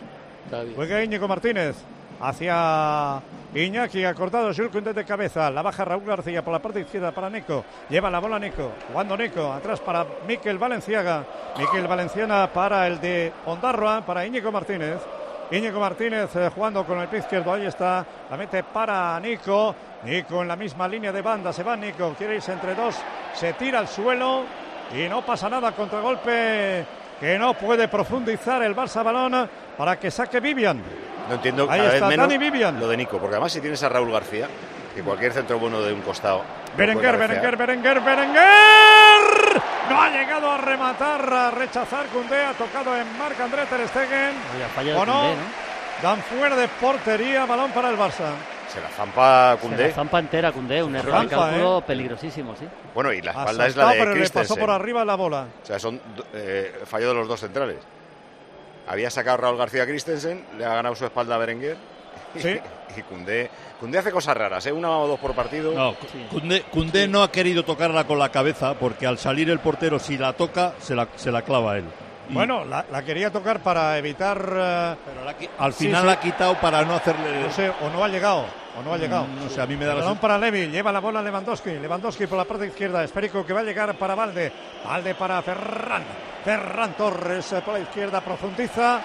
Juega 0.76 1.04
Íñigo 1.04 1.28
Martínez 1.28 1.76
hacia 2.20 3.20
Iñaki, 3.56 4.06
ha 4.06 4.14
cortado 4.14 4.52
de 4.54 5.06
cabeza, 5.06 5.50
la 5.50 5.64
baja 5.64 5.84
Raúl 5.84 6.06
García 6.06 6.44
por 6.44 6.54
la 6.54 6.62
parte 6.62 6.82
izquierda 6.82 7.12
para 7.12 7.32
Nico, 7.32 7.66
lleva 7.90 8.12
la 8.12 8.20
bola 8.20 8.38
Nico, 8.38 8.74
jugando 8.88 9.18
Nico, 9.18 9.52
atrás 9.52 9.80
para 9.80 10.06
Miquel 10.28 10.60
Valenciaga, 10.60 11.26
Miquel 11.58 11.88
Valenciana 11.88 12.48
para 12.54 12.86
el 12.86 13.02
de 13.02 13.34
Ondarroa, 13.48 14.06
para 14.06 14.26
Íñigo 14.26 14.52
Martínez. 14.52 15.00
Íñigo 15.50 15.80
Martínez 15.82 16.34
eh, 16.36 16.50
jugando 16.54 16.86
con 16.86 17.00
el 17.00 17.08
pie 17.08 17.20
izquierdo, 17.20 17.54
ahí 17.54 17.66
está, 17.66 18.06
la 18.30 18.38
mete 18.38 18.64
para 18.64 19.20
Nico, 19.20 19.76
Nico 20.06 20.44
en 20.44 20.48
la 20.48 20.56
misma 20.56 20.88
línea 20.88 21.12
de 21.12 21.22
banda, 21.24 21.52
se 21.52 21.64
va 21.64 21.76
Nico, 21.76 22.14
quiere 22.18 22.36
irse 22.36 22.54
entre 22.54 22.76
dos, 22.76 22.96
se 23.34 23.52
tira 23.54 23.80
al 23.80 23.88
suelo 23.88 24.46
y 24.94 25.08
no 25.10 25.22
pasa 25.26 25.50
nada, 25.50 25.72
contragolpe 25.74 26.86
que 27.20 27.38
no 27.38 27.54
puede 27.54 27.88
profundizar 27.88 28.62
el 28.64 28.76
Barça 28.76 29.04
balón 29.04 29.50
para 29.78 29.98
que 30.00 30.10
saque 30.12 30.40
Vivian. 30.40 30.82
No 31.30 31.36
entiendo 31.36 31.64
Ahí 31.70 31.80
cada 31.80 31.94
está 31.94 32.08
vez 32.08 32.18
menos 32.18 32.28
Dani 32.30 32.38
Vivian. 32.38 32.80
lo 32.80 32.88
de 32.88 32.98
Nico, 32.98 33.18
porque 33.20 33.36
además 33.36 33.52
si 33.52 33.62
tienes 33.62 33.82
a 33.84 33.90
Raúl 33.90 34.12
García, 34.12 34.48
que 34.96 35.02
cualquier 35.04 35.32
centro 35.32 35.60
bueno 35.60 35.82
de 35.82 35.94
un 35.94 36.02
costado. 36.02 36.44
Berenguer. 36.76 37.18
Berenguer, 37.18 37.58
Berenguer, 37.58 38.02
Berenguer. 38.02 39.62
No 39.90 40.02
ha 40.02 40.10
llegado 40.10 40.52
a 40.52 40.58
rematar, 40.58 41.34
a 41.34 41.52
rechazar 41.52 42.06
Cundé, 42.08 42.44
ha 42.44 42.54
tocado 42.54 42.96
en 42.98 43.18
Marc 43.18 43.40
André 43.40 43.66
Ter 43.66 43.88
Stegen. 43.88 44.36
Oye, 44.80 44.94
¿O 44.96 45.06
no? 45.06 45.14
Koundé, 45.14 45.36
¿no? 45.36 45.42
Dan 46.02 46.22
fuera 46.24 46.56
de 46.56 46.68
portería, 46.68 47.46
balón 47.46 47.72
para 47.72 47.90
el 47.90 47.98
Barça. 47.98 48.32
Se 48.72 48.80
la 48.80 48.90
zampa 48.90 49.56
Se 49.56 49.62
Cundé. 49.68 49.88
la 49.90 49.94
zampa 49.94 50.20
entera 50.20 50.52
Koundé, 50.52 50.82
un 50.82 50.96
error 50.96 51.22
de 51.22 51.28
cálculo 51.28 51.84
peligrosísimo, 51.86 52.56
sí. 52.56 52.66
Bueno, 52.94 53.12
y 53.12 53.22
la 53.22 53.32
espalda 53.32 53.68
es 53.68 53.76
la 53.76 53.90
de 53.90 54.00
pero 54.00 54.16
le 54.16 54.30
pasó 54.30 54.56
por 54.56 54.70
arriba 54.70 55.04
la 55.04 55.16
bola. 55.16 55.48
O 55.62 55.66
sea, 55.66 55.78
son 55.78 56.00
eh, 56.34 56.80
fallo 56.86 57.10
de 57.10 57.14
los 57.16 57.28
dos 57.28 57.40
centrales. 57.40 57.78
Había 58.88 59.10
sacado 59.10 59.38
Raúl 59.38 59.58
García 59.58 59.86
Christensen, 59.86 60.46
le 60.58 60.66
ha 60.66 60.74
ganado 60.76 60.96
su 60.96 61.06
espalda 61.06 61.36
a 61.36 61.38
Berenguer. 61.38 61.78
Sí. 62.38 62.60
y 62.98 63.02
Cundé, 63.02 63.50
Cundé 63.80 63.98
hace 63.98 64.12
cosas 64.12 64.38
raras, 64.38 64.66
¿eh? 64.66 64.72
una 64.72 64.98
o 64.98 65.08
dos 65.08 65.20
por 65.20 65.34
partido. 65.34 65.74
No, 65.74 65.96
Cundé, 66.30 66.62
Cundé 66.64 67.08
no 67.08 67.24
ha 67.24 67.32
querido 67.32 67.64
tocarla 67.64 68.06
con 68.06 68.20
la 68.20 68.30
cabeza 68.30 68.76
porque 68.76 69.06
al 69.06 69.18
salir 69.18 69.50
el 69.50 69.60
portero, 69.60 70.00
si 70.00 70.18
la 70.18 70.34
toca, 70.34 70.74
se 70.80 70.96
la, 70.96 71.08
se 71.16 71.32
la 71.32 71.42
clava 71.42 71.78
él. 71.78 71.86
Bueno, 72.30 72.64
la, 72.66 72.86
la 72.92 73.04
quería 73.04 73.30
tocar 73.32 73.60
para 73.60 73.98
evitar. 73.98 74.38
eh, 74.56 74.96
al 75.60 75.74
sí, 75.74 75.86
final 75.86 76.02
sí. 76.02 76.08
la 76.08 76.14
ha 76.14 76.20
quitado 76.20 76.56
para 76.56 76.84
no 76.86 76.94
hacerle. 76.96 77.42
No 77.42 77.52
sé, 77.52 77.70
o 77.70 77.90
no 77.90 78.04
ha 78.04 78.08
llegado, 78.08 78.46
o 78.80 78.84
no 78.84 78.94
ha 78.94 78.98
llegado. 78.98 79.26
Mm, 79.26 79.44
No 79.44 79.50
sé, 79.50 79.62
a 79.62 79.66
mí 79.66 79.76
me 79.76 79.86
da 79.86 79.94
la 79.96 80.02
Balón 80.02 80.18
para 80.18 80.38
Levi, 80.38 80.68
lleva 80.68 80.92
la 80.92 81.00
bola 81.00 81.22
Lewandowski. 81.22 81.72
Lewandowski 81.72 82.28
por 82.28 82.38
la 82.38 82.46
parte 82.46 82.68
izquierda, 82.68 83.04
esférico 83.04 83.46
que 83.46 83.52
va 83.54 83.60
a 83.62 83.64
llegar 83.64 83.94
para 83.96 84.16
Valde. 84.16 84.52
Valde 84.86 85.16
para 85.16 85.42
Ferran. 85.42 86.04
Ferran 86.46 86.94
Torres 86.94 87.52
eh, 87.54 87.62
por 87.66 87.74
la 87.74 87.82
izquierda, 87.82 88.22
profundiza. 88.22 89.02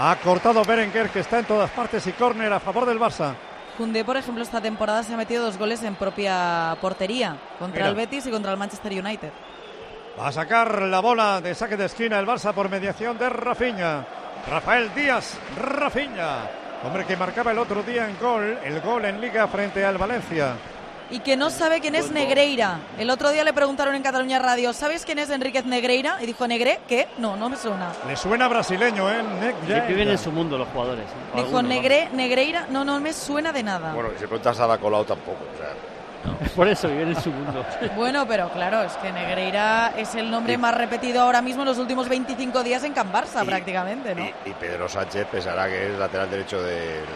Ha 0.00 0.16
cortado 0.16 0.64
Berenguer, 0.64 1.10
que 1.10 1.20
está 1.20 1.40
en 1.40 1.44
todas 1.44 1.70
partes, 1.70 2.06
y 2.06 2.12
córner 2.12 2.50
a 2.52 2.60
favor 2.60 2.86
del 2.86 2.98
Barça. 2.98 3.34
Koundé, 3.76 4.04
por 4.04 4.16
ejemplo, 4.16 4.42
esta 4.42 4.60
temporada 4.60 5.02
se 5.02 5.12
ha 5.14 5.16
metido 5.16 5.44
dos 5.44 5.58
goles 5.58 5.82
en 5.82 5.94
propia 5.94 6.76
portería, 6.80 7.36
contra 7.58 7.80
Mira. 7.80 7.88
el 7.88 7.94
Betis 7.94 8.26
y 8.26 8.30
contra 8.30 8.52
el 8.52 8.58
Manchester 8.58 8.92
United. 8.92 9.30
Va 10.18 10.28
a 10.28 10.32
sacar 10.32 10.82
la 10.82 11.00
bola 11.00 11.40
de 11.40 11.54
saque 11.54 11.76
de 11.76 11.86
esquina 11.86 12.18
el 12.18 12.26
Barça 12.26 12.52
por 12.52 12.68
mediación 12.68 13.16
de 13.18 13.30
Rafinha. 13.30 14.04
Rafael 14.48 14.94
Díaz, 14.94 15.38
Rafinha. 15.56 16.50
Hombre 16.84 17.06
que 17.06 17.16
marcaba 17.16 17.52
el 17.52 17.58
otro 17.58 17.82
día 17.82 18.08
en 18.08 18.18
gol, 18.18 18.58
el 18.62 18.80
gol 18.80 19.04
en 19.04 19.20
Liga 19.20 19.46
frente 19.48 19.84
al 19.84 19.96
Valencia. 19.96 20.54
Y 21.10 21.20
que 21.20 21.36
no 21.36 21.50
sabe 21.50 21.80
quién 21.80 21.94
es 21.94 22.10
Negreira. 22.10 22.80
El 22.98 23.10
otro 23.10 23.30
día 23.30 23.44
le 23.44 23.52
preguntaron 23.52 23.94
en 23.94 24.02
Cataluña 24.02 24.38
Radio, 24.38 24.72
¿sabes 24.72 25.04
quién 25.04 25.18
es 25.18 25.30
Enríquez 25.30 25.64
Negreira? 25.64 26.18
Y 26.22 26.26
dijo, 26.26 26.46
¿Negre? 26.46 26.80
¿Qué? 26.88 27.06
No, 27.18 27.36
no 27.36 27.48
me 27.48 27.56
suena. 27.56 27.92
Le 28.06 28.16
suena 28.16 28.48
brasileño, 28.48 29.10
¿eh? 29.10 29.22
Negreira. 29.22 29.86
Viven 29.86 30.08
en 30.08 30.18
su 30.18 30.32
mundo 30.32 30.56
los 30.58 30.68
jugadores. 30.68 31.04
¿eh? 31.04 31.42
Dijo, 31.42 31.62
Negre, 31.62 32.08
Negreira, 32.12 32.66
no, 32.70 32.84
no 32.84 32.98
me 32.98 33.12
suena 33.12 33.52
de 33.52 33.62
nada. 33.62 33.92
Bueno, 33.92 34.10
y 34.14 34.18
si 34.18 34.26
preguntas 34.26 34.58
a 34.58 34.78
Colau 34.78 35.04
tampoco. 35.04 35.44
O 35.54 35.58
sea, 35.58 35.74
Por 36.56 36.68
eso 36.68 36.88
viven 36.88 37.08
en 37.08 37.20
su 37.20 37.30
mundo. 37.30 37.64
Bueno, 37.96 38.26
pero 38.26 38.48
claro, 38.50 38.82
es 38.82 38.92
que 38.94 39.12
Negreira 39.12 39.92
es 39.96 40.14
el 40.14 40.30
nombre 40.30 40.56
más 40.58 40.76
repetido 40.76 41.22
ahora 41.22 41.42
mismo 41.42 41.62
en 41.62 41.68
los 41.68 41.78
últimos 41.78 42.08
25 42.08 42.62
días 42.62 42.82
en 42.84 42.92
Can 42.92 43.12
Barça, 43.12 43.44
prácticamente, 43.44 44.14
¿no? 44.14 44.22
y, 44.24 44.32
y 44.46 44.52
Pedro 44.58 44.88
Sánchez 44.88 45.26
pensará 45.30 45.66
que 45.68 45.92
es 45.92 45.98
lateral 45.98 46.30
derecho 46.30 46.62
del. 46.62 47.02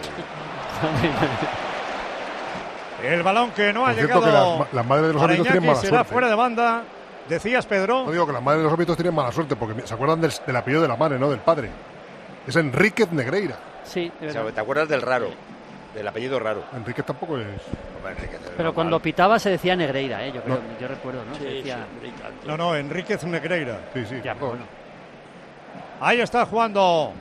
El 3.02 3.22
balón 3.22 3.50
que 3.50 3.72
no 3.72 3.86
ha 3.86 3.92
cierto, 3.92 4.20
que 4.20 4.26
llegado. 4.26 4.58
las, 4.60 4.72
las 4.72 4.86
madres 4.86 5.08
de 5.08 5.12
los 5.12 5.22
árbitros 5.22 5.46
tienen 5.48 5.66
mala 5.66 5.78
será 5.80 5.90
suerte. 5.98 6.12
fuera 6.12 6.28
de 6.28 6.34
banda. 6.34 6.82
Decías, 7.28 7.66
Pedro. 7.66 8.04
No 8.06 8.12
digo 8.12 8.26
que 8.26 8.32
las 8.32 8.42
madres 8.42 8.60
de 8.60 8.64
los 8.64 8.72
árbitros 8.72 8.96
tienen 8.96 9.14
mala 9.14 9.32
suerte, 9.32 9.54
porque 9.54 9.86
se 9.86 9.94
acuerdan 9.94 10.20
del, 10.20 10.32
del 10.46 10.56
apellido 10.56 10.82
de 10.82 10.88
la 10.88 10.96
madre, 10.96 11.18
no 11.18 11.28
del 11.28 11.40
padre. 11.40 11.70
Es 12.46 12.56
Enríquez 12.56 13.12
Negreira. 13.12 13.56
Sí, 13.84 14.10
de 14.20 14.28
O 14.28 14.32
sea, 14.32 14.40
verdad. 14.42 14.54
¿Te 14.54 14.60
acuerdas 14.62 14.88
del 14.88 15.02
raro? 15.02 15.28
Del 15.96 16.06
apellido 16.06 16.38
raro. 16.38 16.62
Enríquez 16.76 17.06
tampoco 17.06 17.38
es. 17.38 17.46
Enrique, 17.46 18.36
Pero 18.54 18.74
cuando 18.74 19.00
pitaba 19.00 19.38
se 19.38 19.48
decía 19.48 19.74
Negreira, 19.74 20.26
¿eh? 20.26 20.30
yo, 20.30 20.42
creo, 20.42 20.60
yo 20.78 20.88
recuerdo, 20.88 21.24
¿no? 21.24 21.34
Se 21.34 21.44
decía... 21.44 21.86
No, 22.46 22.56
no, 22.58 22.76
Enríquez 22.76 23.24
Negreira. 23.24 23.80
Sí, 23.94 24.04
sí. 24.06 24.16
Ya, 24.22 24.34
no. 24.34 24.48
bueno. 24.48 24.64
Ahí 25.98 26.20
está 26.20 26.44
jugando 26.44 27.14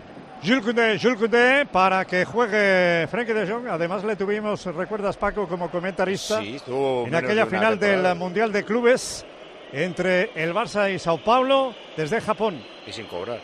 Jules 0.43 0.61
Koundé, 0.61 0.99
Jules 0.99 1.17
Koundé 1.17 1.65
para 1.71 2.03
que 2.03 2.26
juegue 2.26 3.07
Frenkie 3.07 3.32
de 3.34 3.49
Jong. 3.49 3.67
Además 3.69 4.03
le 4.03 4.17
tuvimos, 4.17 4.65
recuerdas 4.65 5.15
Paco, 5.15 5.47
como 5.47 5.71
comentarista 5.71 6.41
Sí, 6.41 6.57
estuvo 6.57 7.05
en 7.05 7.11
de 7.11 7.17
aquella 7.17 7.45
final 7.45 7.80
temporada. 7.80 8.09
del 8.09 8.17
Mundial 8.19 8.51
de 8.51 8.65
Clubes 8.65 9.26
entre 9.71 10.32
el 10.36 10.53
Barça 10.53 10.93
y 10.93 10.99
Sao 10.99 11.17
Paulo 11.23 11.73
desde 11.95 12.19
Japón. 12.19 12.61
Y 12.86 12.91
sin 12.91 13.05
cobrar. 13.05 13.39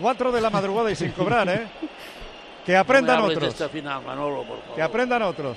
Cuatro 0.00 0.32
de 0.32 0.40
la 0.40 0.50
madrugada 0.50 0.90
y 0.90 0.96
sin 0.96 1.12
cobrar, 1.12 1.48
¿eh? 1.48 1.68
Que 2.66 2.72
No 2.74 2.78
aprendan 2.80 3.26
de 3.28 3.34
otros. 3.34 3.48
esta 3.48 3.68
final, 3.68 4.02
Manolo, 4.04 4.44
por 4.44 4.58
favor. 4.60 4.74
Que 4.76 4.82
aprendan 4.82 5.22
otros. 5.22 5.56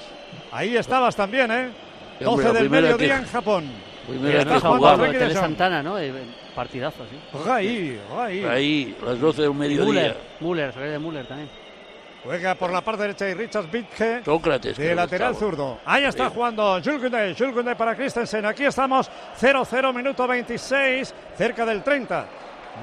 Ahí 0.51 0.75
estabas 0.75 1.15
también, 1.15 1.51
¿eh? 1.51 1.69
Sí, 2.17 2.25
hombre, 2.25 2.45
12 2.45 2.53
la 2.53 2.59
del 2.59 2.69
mediodía 2.69 3.15
que- 3.15 3.21
en 3.21 3.27
Japón. 3.27 3.71
Primera 4.07 4.39
Está 4.39 4.53
que 4.55 4.59
jugando 4.61 4.87
jugaba. 4.87 5.11
Tele. 5.11 5.33
Santana, 5.33 5.83
¿no? 5.83 5.99
Eh, 5.99 6.13
Partidazo, 6.55 7.03
sí. 7.09 7.49
Ahí, 7.49 7.99
ahí. 8.17 8.45
Ahí, 8.45 8.97
las 9.05 9.19
12 9.19 9.41
del 9.41 9.53
mediodía. 9.53 9.85
Müller, 9.85 10.17
Müller, 10.39 10.73
se 10.73 10.79
ve 10.79 10.89
de 10.91 10.99
Müller 10.99 11.27
también. 11.27 11.49
Juega 12.23 12.55
por 12.55 12.71
la 12.71 12.81
parte 12.81 13.03
derecha 13.03 13.29
y 13.29 13.33
Richard 13.35 13.69
Bitke. 13.69 14.21
Sócrates. 14.25 14.77
De 14.77 14.95
lateral 14.95 15.33
estaba. 15.33 15.47
zurdo. 15.51 15.79
Ahí 15.85 16.05
está 16.05 16.29
jugando 16.29 16.79
Jules 16.83 16.99
Koundé. 17.01 17.35
Jules 17.37 17.53
Koundé 17.53 17.75
para 17.75 17.95
Christensen. 17.95 18.45
Aquí 18.45 18.63
estamos 18.63 19.11
0-0, 19.39 19.93
minuto 19.93 20.25
26, 20.25 21.13
cerca 21.37 21.65
del 21.65 21.83
30. 21.83 22.25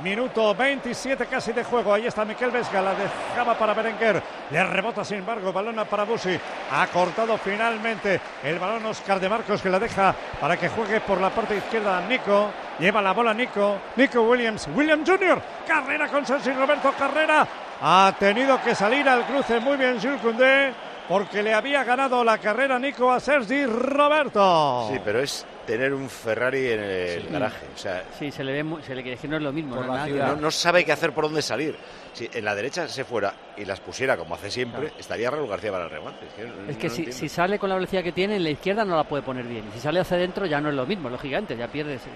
Minuto 0.01 0.55
27 0.55 1.27
casi 1.27 1.53
de 1.53 1.65
juego. 1.65 1.93
Ahí 1.93 2.07
está 2.07 2.25
Miquel 2.25 2.51
Vesga. 2.51 2.81
La 2.81 2.95
dejaba 2.95 3.57
para 3.59 3.75
Berenguer. 3.75 4.23
Le 4.51 4.65
rebota 4.65 5.05
sin 5.05 5.19
embargo. 5.19 5.53
Balón 5.53 5.77
para 5.89 6.05
Busi. 6.05 6.39
Ha 6.71 6.87
cortado 6.87 7.37
finalmente 7.39 8.21
el 8.43 8.59
balón 8.59 8.87
Oscar 8.87 9.21
de 9.21 9.29
Marcos 9.29 9.61
que 9.61 9.69
la 9.69 9.79
deja 9.79 10.15
para 10.41 10.57
que 10.57 10.69
juegue 10.71 11.01
por 11.01 11.21
la 11.21 11.31
parte 11.31 11.57
izquierda 11.57 12.01
Nico. 12.09 12.51
Lleva 12.79 13.03
la 13.03 13.13
bola 13.13 13.35
Nico. 13.35 13.79
Nico 13.97 14.23
Williams. 14.23 14.69
Williams 14.75 15.09
Jr. 15.09 15.43
Carrera 15.67 16.09
con 16.09 16.25
Sergi 16.25 16.53
Roberto 16.53 16.93
Carrera. 16.99 17.47
Ha 17.83 18.15
tenido 18.19 18.61
que 18.63 18.75
salir 18.75 19.09
al 19.09 19.27
cruce 19.27 19.61
muy 19.61 19.77
bien 19.77 19.99
Jules 20.01 20.75
porque 21.09 21.43
le 21.43 21.53
había 21.53 21.85
ganado 21.85 22.25
la 22.25 22.39
carrera 22.39 22.79
Nico 22.79 23.13
a 23.13 23.21
Sergi 23.21 23.67
Roberto. 23.67 24.89
Sí, 24.91 25.01
pero 25.05 25.21
es 25.21 25.45
tener 25.67 25.93
un 25.95 26.09
Ferrari 26.09 26.69
en 26.73 26.81
el 26.83 27.23
Sí. 27.23 27.29
garaje. 27.31 27.67
O 27.75 27.79
sea, 27.79 28.03
Sí, 28.19 28.31
se 28.31 28.43
le 28.45 28.63
ve, 28.63 28.83
se 28.83 28.95
le 28.95 29.03
quiere 29.03 29.17
decir 29.17 29.31
no 29.31 29.37
es 29.37 29.43
lo 29.43 29.53
mismo. 29.53 29.77
No, 29.77 30.07
no, 30.07 30.37
no 30.37 30.51
sabe 30.51 30.85
qué 30.85 30.93
hacer 30.93 31.13
por 31.13 31.25
dónde 31.25 31.43
salir. 31.43 31.77
Si 32.13 32.29
en 32.33 32.45
la 32.45 32.55
derecha 32.55 32.89
se 32.89 33.05
fuera 33.05 33.33
y 33.57 33.65
las 33.65 33.81
pusiera 33.81 34.17
como 34.17 34.35
hace 34.35 34.51
siempre, 34.51 34.93
estaría 34.99 35.31
Raúl 35.31 35.49
García 35.49 35.71
para 35.73 35.85
el 35.85 35.91
remate. 35.91 36.27
Es 36.27 36.33
que, 36.35 36.45
no- 36.45 36.71
Es 36.71 36.77
que 36.77 36.89
no 36.89 36.95
si, 36.95 37.13
si 37.13 37.29
sale 37.29 37.59
con 37.59 37.69
la 37.69 37.77
velocidad 37.77 38.03
que 38.03 38.13
tiene, 38.13 38.37
en 38.37 38.45
la 38.45 38.51
izquierda 38.51 38.85
no 38.85 38.97
la 38.97 39.05
puede 39.05 39.23
poner 39.23 39.45
bien. 39.45 39.65
Y 39.69 39.73
si 39.75 39.81
sale 39.81 40.01
hacia 40.01 40.17
adentro 40.17 40.47
ya 40.47 40.61
no 40.61 40.69
es 40.69 40.75
lo 40.75 40.85
mismo, 40.87 41.09
lógicamente, 41.09 41.57
ya 41.57 41.69
pierdes. 41.69 42.03
eh. 42.03 42.11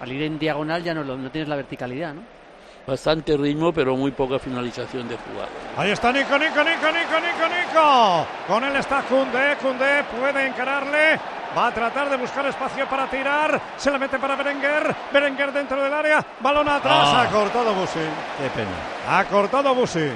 Al 0.00 0.12
ir 0.12 0.22
en 0.22 0.38
diagonal 0.38 0.82
ya 0.82 0.92
no, 0.94 1.02
lo- 1.04 1.16
no 1.16 1.30
tienes 1.30 1.48
la 1.48 1.56
verticalidad, 1.56 2.14
¿no? 2.14 2.22
Bastante 2.86 3.34
ritmo, 3.38 3.72
pero 3.72 3.96
muy 3.96 4.10
poca 4.10 4.38
finalización 4.38 5.08
de 5.08 5.16
jugada. 5.16 5.48
Ahí 5.76 5.90
está 5.92 6.12
Nico, 6.12 6.36
Nico, 6.38 6.62
Nico, 6.62 6.86
Nico, 6.86 7.18
Nico, 7.18 7.48
Nico. 7.48 8.26
Con 8.46 8.62
él 8.62 8.76
está 8.76 9.00
Cundé, 9.02 9.56
Cundé 9.62 10.04
puede 10.20 10.46
encararle. 10.48 11.18
Va 11.56 11.68
a 11.68 11.74
tratar 11.74 12.10
de 12.10 12.16
buscar 12.16 12.44
espacio 12.46 12.86
para 12.88 13.06
tirar. 13.06 13.60
Se 13.76 13.90
la 13.90 13.98
mete 13.98 14.18
para 14.18 14.34
Berenguer. 14.34 14.94
Berenguer 15.12 15.52
dentro 15.52 15.80
del 15.82 15.94
área. 15.94 16.24
Balón 16.40 16.68
atrás. 16.68 17.08
Ah. 17.12 17.22
Ha 17.22 17.30
cortado 17.30 17.72
Busi. 17.74 18.00
Qué 18.38 18.50
pena. 18.50 18.70
Ha 19.08 19.24
cortado 19.24 19.74
Busi. 19.74 20.10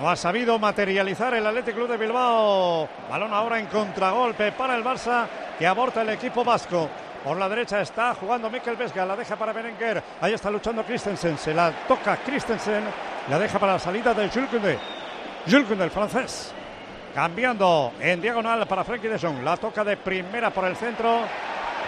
No 0.00 0.08
ha 0.08 0.16
sabido 0.16 0.58
materializar 0.58 1.34
el 1.34 1.46
Athletic 1.46 1.74
Club 1.74 1.88
de 1.88 1.96
Bilbao. 1.96 2.88
Balón 3.08 3.32
ahora 3.32 3.58
en 3.58 3.66
contragolpe 3.66 4.50
para 4.52 4.74
el 4.74 4.82
Barça 4.82 5.26
que 5.58 5.66
aborta 5.66 6.02
el 6.02 6.08
equipo 6.08 6.42
vasco. 6.42 6.88
Por 7.22 7.36
la 7.36 7.50
derecha 7.50 7.82
está 7.82 8.14
jugando 8.14 8.48
Mikel 8.48 8.76
Vesga, 8.76 9.04
la 9.04 9.14
deja 9.14 9.36
para 9.36 9.52
Berenguer. 9.52 10.02
Ahí 10.22 10.32
está 10.32 10.50
luchando 10.50 10.82
Christensen, 10.84 11.36
se 11.36 11.52
la 11.52 11.70
toca 11.86 12.16
Christensen, 12.16 12.84
la 13.28 13.38
deja 13.38 13.58
para 13.58 13.74
la 13.74 13.78
salida 13.78 14.14
de 14.14 14.30
Jules 14.30 14.48
Koundé. 14.48 14.78
Jules 15.46 15.66
Koundé, 15.68 15.84
el 15.84 15.90
francés. 15.90 16.54
Cambiando 17.14 17.92
en 18.00 18.20
diagonal 18.20 18.66
para 18.66 18.84
Frenkie 18.84 19.08
de 19.08 19.18
Jong. 19.18 19.42
La 19.42 19.56
toca 19.56 19.82
de 19.84 19.96
primera 19.96 20.50
por 20.50 20.64
el 20.64 20.76
centro. 20.76 21.20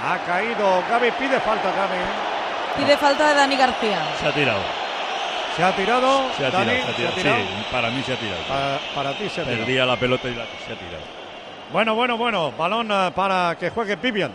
Ha 0.05 0.19
caído 0.27 0.83
Gaby, 0.91 1.13
pide 1.13 1.39
falta 1.41 1.71
Gaby. 1.71 2.85
Pide 2.85 2.97
falta 2.97 3.29
de 3.29 3.35
Dani 3.35 3.57
García. 3.57 3.99
Se 4.19 4.27
ha 4.27 4.33
tirado. 4.33 4.61
Se 5.57 5.63
ha 5.63 5.77
tirado. 5.77 6.33
Se 6.37 6.47
ha 6.47 6.51
Dani, 6.51 6.71
tirado. 6.73 6.93
Se 6.95 7.07
ha 7.07 7.11
tirado. 7.15 7.37
Sí, 7.37 7.67
para 7.71 7.91
mí 7.91 8.03
se 8.03 8.13
ha 8.15 8.17
tirado. 8.17 8.43
Para, 8.49 8.79
para 8.95 9.17
ti 9.17 9.29
se 9.29 9.43
ha 9.43 9.45
tirado. 9.45 9.65
Perdía 9.65 9.87
la 9.87 9.97
pelota 9.97 10.29
y 10.29 10.35
la, 10.35 10.45
se 10.45 10.73
ha 10.73 10.77
tirado. 10.77 11.05
Bueno, 11.73 11.95
bueno, 11.95 12.17
bueno. 12.17 12.53
Balón 12.53 12.91
eh, 12.91 13.13
para 13.15 13.57
que 13.59 13.71
juegue 13.71 13.97
Vivian. 13.97 14.33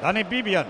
Dani 0.00 0.22
Vivian. 0.22 0.66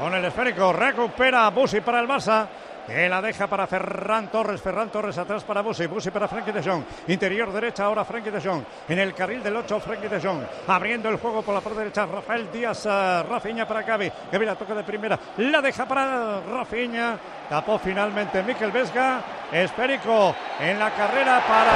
Con 0.00 0.14
el 0.14 0.24
esférico 0.24 0.72
recupera 0.72 1.46
a 1.46 1.50
Busi 1.50 1.80
para 1.80 2.00
el 2.00 2.08
Barça. 2.08 2.46
Que 2.86 3.08
la 3.08 3.20
deja 3.22 3.46
para 3.46 3.66
Ferran 3.66 4.28
Torres. 4.30 4.60
Ferran 4.60 4.90
Torres 4.90 5.16
atrás 5.18 5.44
para 5.44 5.60
Busi. 5.62 5.86
Busi 5.86 6.10
para 6.10 6.26
Frankie 6.28 6.52
de 6.52 6.62
Jong. 6.62 6.82
Interior 7.08 7.52
derecha 7.52 7.84
ahora 7.84 8.04
Frankie 8.04 8.30
de 8.30 8.40
Jong. 8.40 8.62
En 8.88 8.98
el 8.98 9.14
carril 9.14 9.42
del 9.42 9.56
8 9.56 9.80
Frankie 9.80 10.08
de 10.08 10.20
Jong. 10.20 10.42
Abriendo 10.68 11.08
el 11.08 11.16
juego 11.16 11.42
por 11.42 11.54
la 11.54 11.60
parte 11.60 11.78
derecha 11.78 12.06
Rafael 12.06 12.50
Díaz. 12.52 12.86
Uh, 12.86 13.22
Rafiña 13.28 13.66
para 13.66 13.82
Gaby. 13.82 14.10
Gaby 14.32 14.46
la 14.46 14.54
toca 14.56 14.74
de 14.74 14.82
primera. 14.82 15.18
La 15.38 15.60
deja 15.60 15.86
para 15.86 16.40
Rafiña. 16.40 17.16
Tapó 17.48 17.78
finalmente 17.78 18.42
Miquel 18.42 18.70
Vesga. 18.70 19.20
Esférico 19.52 20.34
en 20.60 20.78
la 20.78 20.90
carrera 20.90 21.42
para 21.46 21.72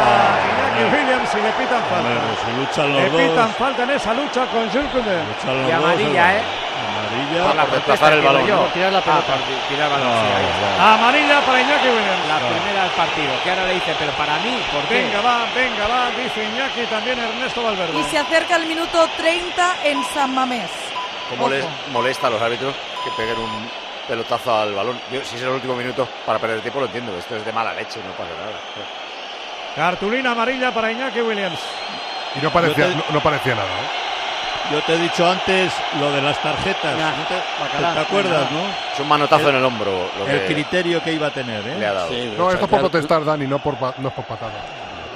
Iñaki 0.79 0.97
Williams 0.97 1.35
y 1.35 1.37
le 1.43 1.51
pitan 1.53 1.83
falta. 1.83 1.99
Hombre, 1.99 2.15
si 2.45 2.61
luchan 2.61 2.93
los 2.93 3.03
le 3.03 3.11
dos. 3.11 3.21
pitan 3.31 3.51
falta 3.51 3.83
en 3.83 3.91
esa 3.91 4.15
lucha 4.15 4.47
con 4.47 4.69
Jules 4.71 4.85
Y 4.95 5.71
dos, 5.71 5.73
amarilla, 5.75 6.37
¿eh? 6.37 6.43
Amarilla. 7.15 7.55
La 7.55 7.65
protesta, 7.67 8.13
el 8.13 8.23
balón, 8.23 8.47
yo. 8.47 8.57
¿no? 8.57 8.67
Tirar 8.73 8.93
la 8.93 8.99
Ah, 8.99 9.03
pelota. 9.03 9.35
por 9.35 9.69
tirar 9.69 9.91
balón, 9.91 10.09
No, 10.09 10.15
sí. 10.15 10.81
Amarilla 10.81 11.41
para 11.41 11.61
Iñaki 11.61 11.89
Williams. 11.89 12.27
La 12.29 12.39
primera 12.49 12.83
del 12.83 12.93
partido, 12.93 13.33
que 13.43 13.51
ahora 13.51 13.65
le 13.67 13.75
dice, 13.75 13.95
pero 13.99 14.13
para 14.13 14.35
mí, 14.39 14.63
¿por 14.73 14.83
qué? 14.89 14.95
Venga, 15.03 15.21
va, 15.21 15.39
venga, 15.55 15.87
va, 15.89 16.11
dice 16.11 16.45
Iñaki, 16.45 16.83
también 16.87 17.19
Ernesto 17.19 17.63
Valverde. 17.63 17.99
Y 17.99 18.03
se 18.05 18.19
acerca 18.19 18.57
el 18.57 18.67
minuto 18.67 19.09
30 19.17 19.77
en 19.85 20.05
San 20.13 20.35
Mamés. 20.35 20.71
¿Cómo 21.31 21.49
les 21.49 21.65
molesta 21.91 22.27
a 22.27 22.31
los 22.31 22.43
árbitros 22.43 22.75
que 23.05 23.11
peguen 23.13 23.39
un 23.39 23.71
pelotazo 24.07 24.55
al 24.59 24.75
balón? 24.75 25.01
Yo, 25.11 25.25
si 25.25 25.37
es 25.37 25.43
el 25.43 25.49
último 25.49 25.75
minuto 25.75 26.07
para 26.27 26.39
perder 26.39 26.61
tiempo, 26.61 26.81
lo 26.81 26.87
entiendo. 26.87 27.17
Esto 27.19 27.37
es 27.37 27.45
de 27.45 27.53
mala 27.53 27.73
leche, 27.73 28.01
no 28.07 28.13
pasa 28.13 28.31
nada. 28.39 28.59
Cartulina 29.75 30.33
amarilla 30.33 30.71
para 30.73 30.93
Iñaki 30.93 31.21
Williams. 31.21 31.59
Y 32.37 32.43
no 32.43 32.51
parecía, 32.51 32.87
Yo 32.89 32.91
te- 32.93 32.97
no, 32.97 33.05
no 33.15 33.21
parecía 33.21 33.55
nada. 33.55 33.67
¿eh? 33.69 34.04
Yo 34.71 34.81
te 34.83 34.95
he 34.95 34.99
dicho 34.99 35.29
antes 35.29 35.73
lo 36.01 36.11
de 36.11 36.23
las 36.23 36.41
tarjetas. 36.43 36.97
Ya, 36.99 37.11
¿no 37.17 37.25
te, 37.27 38.01
acuerdas, 38.01 38.51
no? 38.51 38.61
Es 38.95 39.01
un 39.01 39.09
manotazo 39.09 39.51
en 39.51 39.57
el 39.57 39.65
hombro 39.65 40.11
lo 40.19 40.27
El 40.27 40.41
que 40.47 40.55
criterio 40.55 41.03
que 41.03 41.13
iba 41.13 41.27
a 41.27 41.31
tener, 41.31 41.67
¿eh? 41.67 41.79
le 41.79 41.87
ha 41.87 41.93
dado. 41.93 42.09
Sí, 42.09 42.35
No, 42.37 42.51
esto 42.51 42.65
es 42.65 42.71
por 42.71 42.81
protestar, 42.81 43.25
Dani, 43.25 43.47
no, 43.47 43.59
por, 43.59 43.75
no 43.99 44.09
es 44.09 44.15
por 44.15 44.25
patada. 44.25 44.53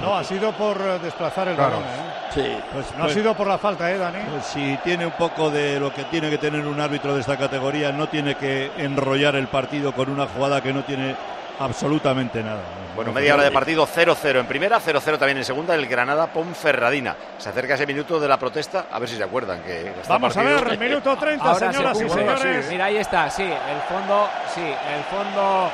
No, 0.01 0.15
ha 0.15 0.23
sido 0.23 0.51
por 0.53 0.77
eh, 0.79 0.99
desplazar 1.03 1.47
el 1.49 1.55
Claro. 1.55 1.71
balón. 1.77 1.83
¿eh? 1.89 2.31
Sí. 2.33 2.57
Pues, 2.71 2.85
No 2.95 2.99
ha 2.99 3.01
pues- 3.07 3.13
sido 3.15 3.33
por 3.35 3.47
la 3.47 3.57
falta, 3.57 3.91
¿eh, 3.91 3.97
Dani? 3.97 4.19
pues 4.29 4.45
si 4.45 4.77
tiene 4.83 5.05
un 5.05 5.11
poco 5.13 5.49
de 5.49 5.79
lo 5.79 5.91
que 5.93 6.03
tiene 6.05 6.29
que 6.29 6.37
tener 6.37 6.65
un 6.65 6.79
árbitro 6.79 7.13
de 7.15 7.21
esta 7.21 7.35
categoría, 7.35 7.91
no 7.91 8.07
tiene 8.07 8.35
que 8.35 8.71
enrollar 8.77 9.35
el 9.35 9.47
partido 9.47 9.91
con 9.93 10.09
una 10.09 10.27
jugada 10.27 10.61
que 10.61 10.71
no 10.71 10.83
tiene 10.83 11.15
absolutamente 11.59 12.41
nada. 12.43 12.61
Bueno, 12.95 13.11
media 13.13 13.33
hora 13.35 13.43
de 13.43 13.51
partido 13.51 13.87
0-0 13.87 14.39
en 14.39 14.45
primera, 14.45 14.79
0-0 14.79 15.17
también 15.17 15.37
en 15.37 15.45
segunda, 15.45 15.73
el 15.75 15.87
Granada 15.87 16.27
Ponferradina. 16.27 17.15
Se 17.37 17.49
acerca 17.49 17.75
ese 17.75 17.85
minuto 17.87 18.19
de 18.19 18.27
la 18.27 18.37
protesta, 18.37 18.85
a 18.91 18.99
ver 18.99 19.07
si 19.07 19.15
se 19.15 19.23
acuerdan 19.23 19.61
que 19.61 19.87
está 19.89 20.13
Vamos 20.13 20.35
a 20.35 20.43
ver, 20.43 20.77
minuto 20.77 21.15
30, 21.15 21.45
Ahora 21.45 21.71
señoras 21.71 21.97
se 21.97 22.05
y 22.05 22.09
señores. 22.09 22.65
sí. 22.65 22.71
Mira, 22.71 22.85
ahí 22.85 22.97
está, 22.97 23.29
sí, 23.29 23.43
el 23.43 23.81
fondo, 23.87 24.27
sí, 24.53 24.61
el 24.61 25.03
fondo 25.05 25.69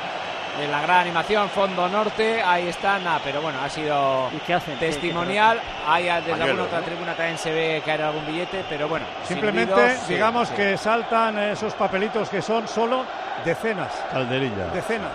de 0.60 0.68
la 0.68 0.80
gran 0.82 1.00
animación, 1.00 1.48
fondo 1.50 1.88
norte, 1.88 2.40
ahí 2.42 2.68
está, 2.68 2.98
nada, 2.98 3.20
pero 3.24 3.42
bueno, 3.42 3.58
ha 3.60 3.68
sido 3.68 4.30
¿Y 4.32 4.38
qué 4.38 4.54
hacen? 4.54 4.78
¿Qué- 4.78 4.86
testimonial. 4.86 5.60
Ahí 5.86 6.04
desde 6.04 6.32
alguna 6.42 6.62
otra 6.62 6.78
¿no? 6.80 6.84
tribuna 6.86 7.14
también 7.14 7.38
se 7.38 7.50
ve 7.52 7.82
caer 7.84 8.02
algún 8.02 8.24
billete, 8.26 8.64
pero 8.68 8.88
bueno. 8.88 9.04
Simplemente, 9.24 9.96
digamos 10.08 10.48
sí. 10.48 10.54
que 10.54 10.76
saltan 10.78 11.38
esos 11.38 11.74
papelitos 11.74 12.28
que 12.30 12.40
son 12.40 12.66
solo 12.68 13.04
decenas, 13.44 13.92
Calderilla. 14.12 14.66
decenas. 14.72 15.10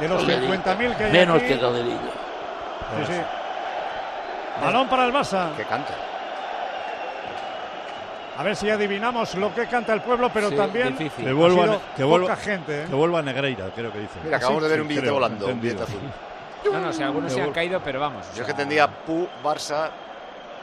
De 0.00 0.08
los 0.08 0.24
Calderilla. 0.24 0.64
50.000 0.64 0.96
que 0.96 1.04
hay 1.04 1.12
Menos 1.12 1.36
aquí. 1.36 1.46
que 1.48 1.60
Calderilla. 1.60 1.98
Sí, 3.06 3.12
sí. 3.12 3.20
Balón 4.62 4.88
para 4.88 5.04
el 5.06 5.12
Barça. 5.12 5.54
Que 5.56 5.64
canta. 5.64 5.94
A 8.38 8.42
ver 8.42 8.56
si 8.56 8.70
adivinamos 8.70 9.34
lo 9.34 9.54
que 9.54 9.66
canta 9.66 9.92
el 9.92 10.00
pueblo, 10.00 10.30
pero 10.32 10.48
Sí, 10.48 10.56
también 10.56 10.96
difícil. 10.96 11.24
Que 11.24 11.30
ha 11.30 11.34
vuelva, 11.34 11.64
sido 11.64 11.80
que 11.96 12.04
vuelva, 12.04 12.28
poca 12.28 12.36
gente. 12.40 12.82
¿eh? 12.82 12.86
que 12.88 12.94
vuelva 12.94 13.22
Negreira, 13.22 13.66
creo 13.74 13.92
que 13.92 13.98
dice. 14.00 14.18
Mira, 14.24 14.38
acabamos 14.38 14.62
de 14.62 14.68
ver 14.70 14.80
un 14.80 14.88
billete 14.88 15.02
creo, 15.04 15.14
volando, 15.14 15.46
un 15.46 15.60
billete 15.60 15.82
azul. 15.82 16.00
No, 16.72 16.80
no, 16.80 16.92
si 16.92 17.02
algunos 17.02 17.30
Que 17.32 17.38
se 17.38 17.44
han 17.44 17.52
caído, 17.52 17.80
pero 17.84 18.00
vamos. 18.00 18.26
o 18.32 18.34
Yo 18.34 18.42
es 18.42 18.46
que 18.48 18.54
tendría 18.54 18.86
Pu, 18.88 19.28
Barça. 19.44 19.90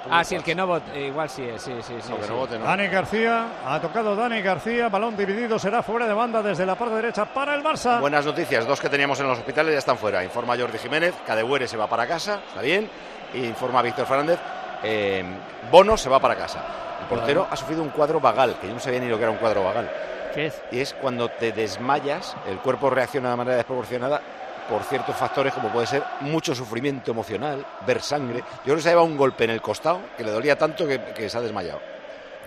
Ah, 0.10 0.24
sí, 0.24 0.36
el 0.36 0.44
que 0.44 0.56
no 0.56 0.66
vote, 0.66 0.92
eh, 0.94 1.08
igual 1.08 1.30
sí, 1.30 1.44
es, 1.44 1.62
sí, 1.62 1.74
sí, 1.82 1.94
sí. 2.02 2.10
No, 2.10 2.18
que 2.18 2.24
sí. 2.24 2.30
no 2.30 2.38
vote, 2.38 2.58
no. 2.58 2.66
Dani 2.66 2.88
García, 2.88 3.48
ha 3.66 3.80
tocado 3.82 4.16
Dani 4.16 4.42
García, 4.42 4.88
balón 4.88 5.18
dividido, 5.18 5.60
será 5.60 5.84
fuera 5.84 6.08
de 6.08 6.14
banda 6.14 6.42
desde 6.42 6.66
la 6.66 6.76
parte 6.76 6.96
derecha 6.96 7.26
para 7.26 7.54
el 7.56 7.64
Barça. 7.64 8.00
Buenas 8.00 8.26
noticias, 8.26 8.66
dos 8.66 8.80
que 8.80 8.90
teníamos 8.90 9.20
en 9.20 9.28
los 9.28 9.38
hospitales 9.38 9.74
ya 9.74 9.80
están 9.80 9.98
fuera. 9.98 10.24
Informa 10.24 10.58
Jordi 10.58 10.78
Jiménez, 10.78 11.14
Cadehuere 11.26 11.68
se 11.68 11.76
va 11.78 11.88
para 11.88 12.08
casa, 12.08 12.40
está 12.48 12.62
bien. 12.62 12.90
Y 13.34 13.46
informa 13.46 13.82
Víctor 13.82 14.06
Fernández, 14.08 14.40
eh, 14.84 15.24
Bono 15.72 15.98
se 15.98 16.10
va 16.10 16.20
para 16.20 16.36
casa. 16.36 16.64
El 17.02 17.08
portero 17.08 17.48
ha 17.50 17.56
sufrido 17.56 17.82
un 17.84 17.90
cuadro 17.90 18.20
vagal, 18.20 18.58
que 18.60 18.68
yo 18.68 18.74
no 18.74 18.80
sabía 18.80 19.00
ni 19.00 19.08
lo 19.08 19.18
que 19.18 19.24
era 19.24 19.32
un 19.32 19.38
cuadro 19.38 19.64
vagal. 19.64 19.90
¿Qué 20.34 20.48
es? 20.48 20.62
Y 20.72 20.80
es 20.80 20.94
cuando 20.94 21.30
te 21.30 21.52
desmayas, 21.52 22.36
el 22.48 22.58
cuerpo 22.60 22.90
reacciona 22.90 23.32
de 23.32 23.36
manera 23.36 23.58
desproporcionada 23.58 24.22
por 24.70 24.84
ciertos 24.84 25.16
factores 25.16 25.54
como 25.54 25.70
puede 25.70 25.88
ser 25.88 26.04
mucho 26.22 26.54
sufrimiento 26.54 27.12
emocional, 27.12 27.66
ver 27.86 28.02
sangre. 28.02 28.40
Yo 28.40 28.64
creo 28.64 28.76
que 28.76 28.82
se 28.82 28.90
ha 28.90 28.92
llevado 28.92 29.08
un 29.08 29.18
golpe 29.18 29.44
en 29.46 29.50
el 29.50 29.62
costado 29.62 30.00
que 30.16 30.24
le 30.24 30.32
dolía 30.32 30.58
tanto 30.58 30.88
que, 30.88 31.00
que 31.16 31.30
se 31.30 31.38
ha 31.38 31.42
desmayado. 31.42 31.80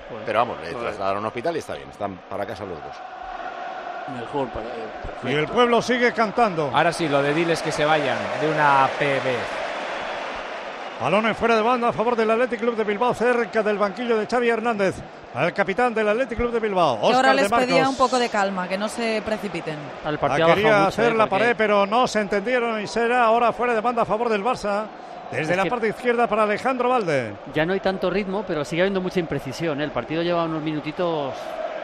Joder. 0.09 0.25
Pero 0.25 0.39
vamos, 0.39 0.57
le 0.63 0.73
trasladaron 0.73 1.17
a 1.17 1.21
un 1.21 1.27
hospital 1.27 1.57
y 1.57 1.59
está 1.59 1.75
bien, 1.75 1.91
están 1.91 2.17
para 2.29 2.47
casa 2.47 2.65
los 2.65 2.79
dos. 2.83 2.97
Mejor 4.19 4.49
para 4.49 4.67
él. 4.67 5.31
Y 5.31 5.35
el 5.35 5.47
pueblo 5.47 5.81
sigue 5.81 6.13
cantando. 6.13 6.71
Ahora 6.73 6.93
sí, 6.93 7.09
lo 7.09 7.23
de 7.23 7.35
diles 7.35 7.63
que 7.63 7.73
se 7.73 7.85
vayan 7.85 8.19
de 8.41 8.51
una 8.51 8.89
PB. 8.99 9.72
Balón 11.03 11.27
en 11.27 11.35
fuera 11.35 11.57
de 11.57 11.63
banda 11.63 11.89
a 11.89 11.93
favor 11.93 12.15
del 12.15 12.31
Athletic 12.31 12.61
Club 12.61 12.77
de 12.77 12.85
Bilbao, 12.85 13.13
cerca 13.13 13.63
del 13.63 13.77
banquillo 13.77 14.17
de 14.17 14.27
Xavi 14.27 14.49
Hernández. 14.49 14.95
Al 15.35 15.53
capitán 15.53 15.93
del 15.93 16.09
Athletic 16.09 16.39
Club 16.39 16.53
de 16.53 16.61
Bilbao, 16.61 17.01
Que 17.01 17.07
ahora 17.17 17.31
de 17.31 17.35
les 17.37 17.51
Marcos. 17.51 17.67
pedía 17.69 17.89
un 17.89 17.97
poco 17.97 18.19
de 18.19 18.29
calma, 18.29 18.69
que 18.69 18.79
no 18.79 18.89
se 18.89 19.21
precipiten. 19.25 19.77
Al 20.05 20.15
Ah, 20.15 20.19
partido 20.21 20.47
bajado 20.47 20.55
quería 20.55 20.77
mucho, 20.79 20.89
hacer 20.89 21.13
eh, 21.13 21.15
la 21.17 21.27
porque 21.27 21.45
pared, 21.45 21.57
pero 21.59 21.87
no 21.87 22.07
se 22.07 22.21
entendieron 22.21 22.81
y 22.81 22.87
será 22.87 23.25
ahora 23.25 23.53
fuera 23.53 23.75
de 23.75 23.81
banda 23.81 24.03
a 24.03 24.05
favor 24.05 24.29
del 24.29 24.45
Barça. 24.45 24.85
Desde 25.33 25.53
Es 25.53 25.57
la 25.57 25.65
parte 25.65 25.89
izquierda 25.89 26.27
para 26.29 26.43
Alejandro 26.45 26.91
Valde. 26.91 27.33
Ya 27.55 27.65
no 27.67 27.73
hay 27.73 27.81
tanto 27.81 28.09
ritmo, 28.11 28.45
pero 28.47 28.65
sigue 28.65 28.83
habiendo 28.83 29.01
mucha 29.01 29.19
imprecisión. 29.19 29.81
¿eh? 29.81 29.85
El 29.85 29.91
partido 29.91 30.23
lleva 30.23 30.45
unos 30.45 30.63
minutitos 30.63 31.35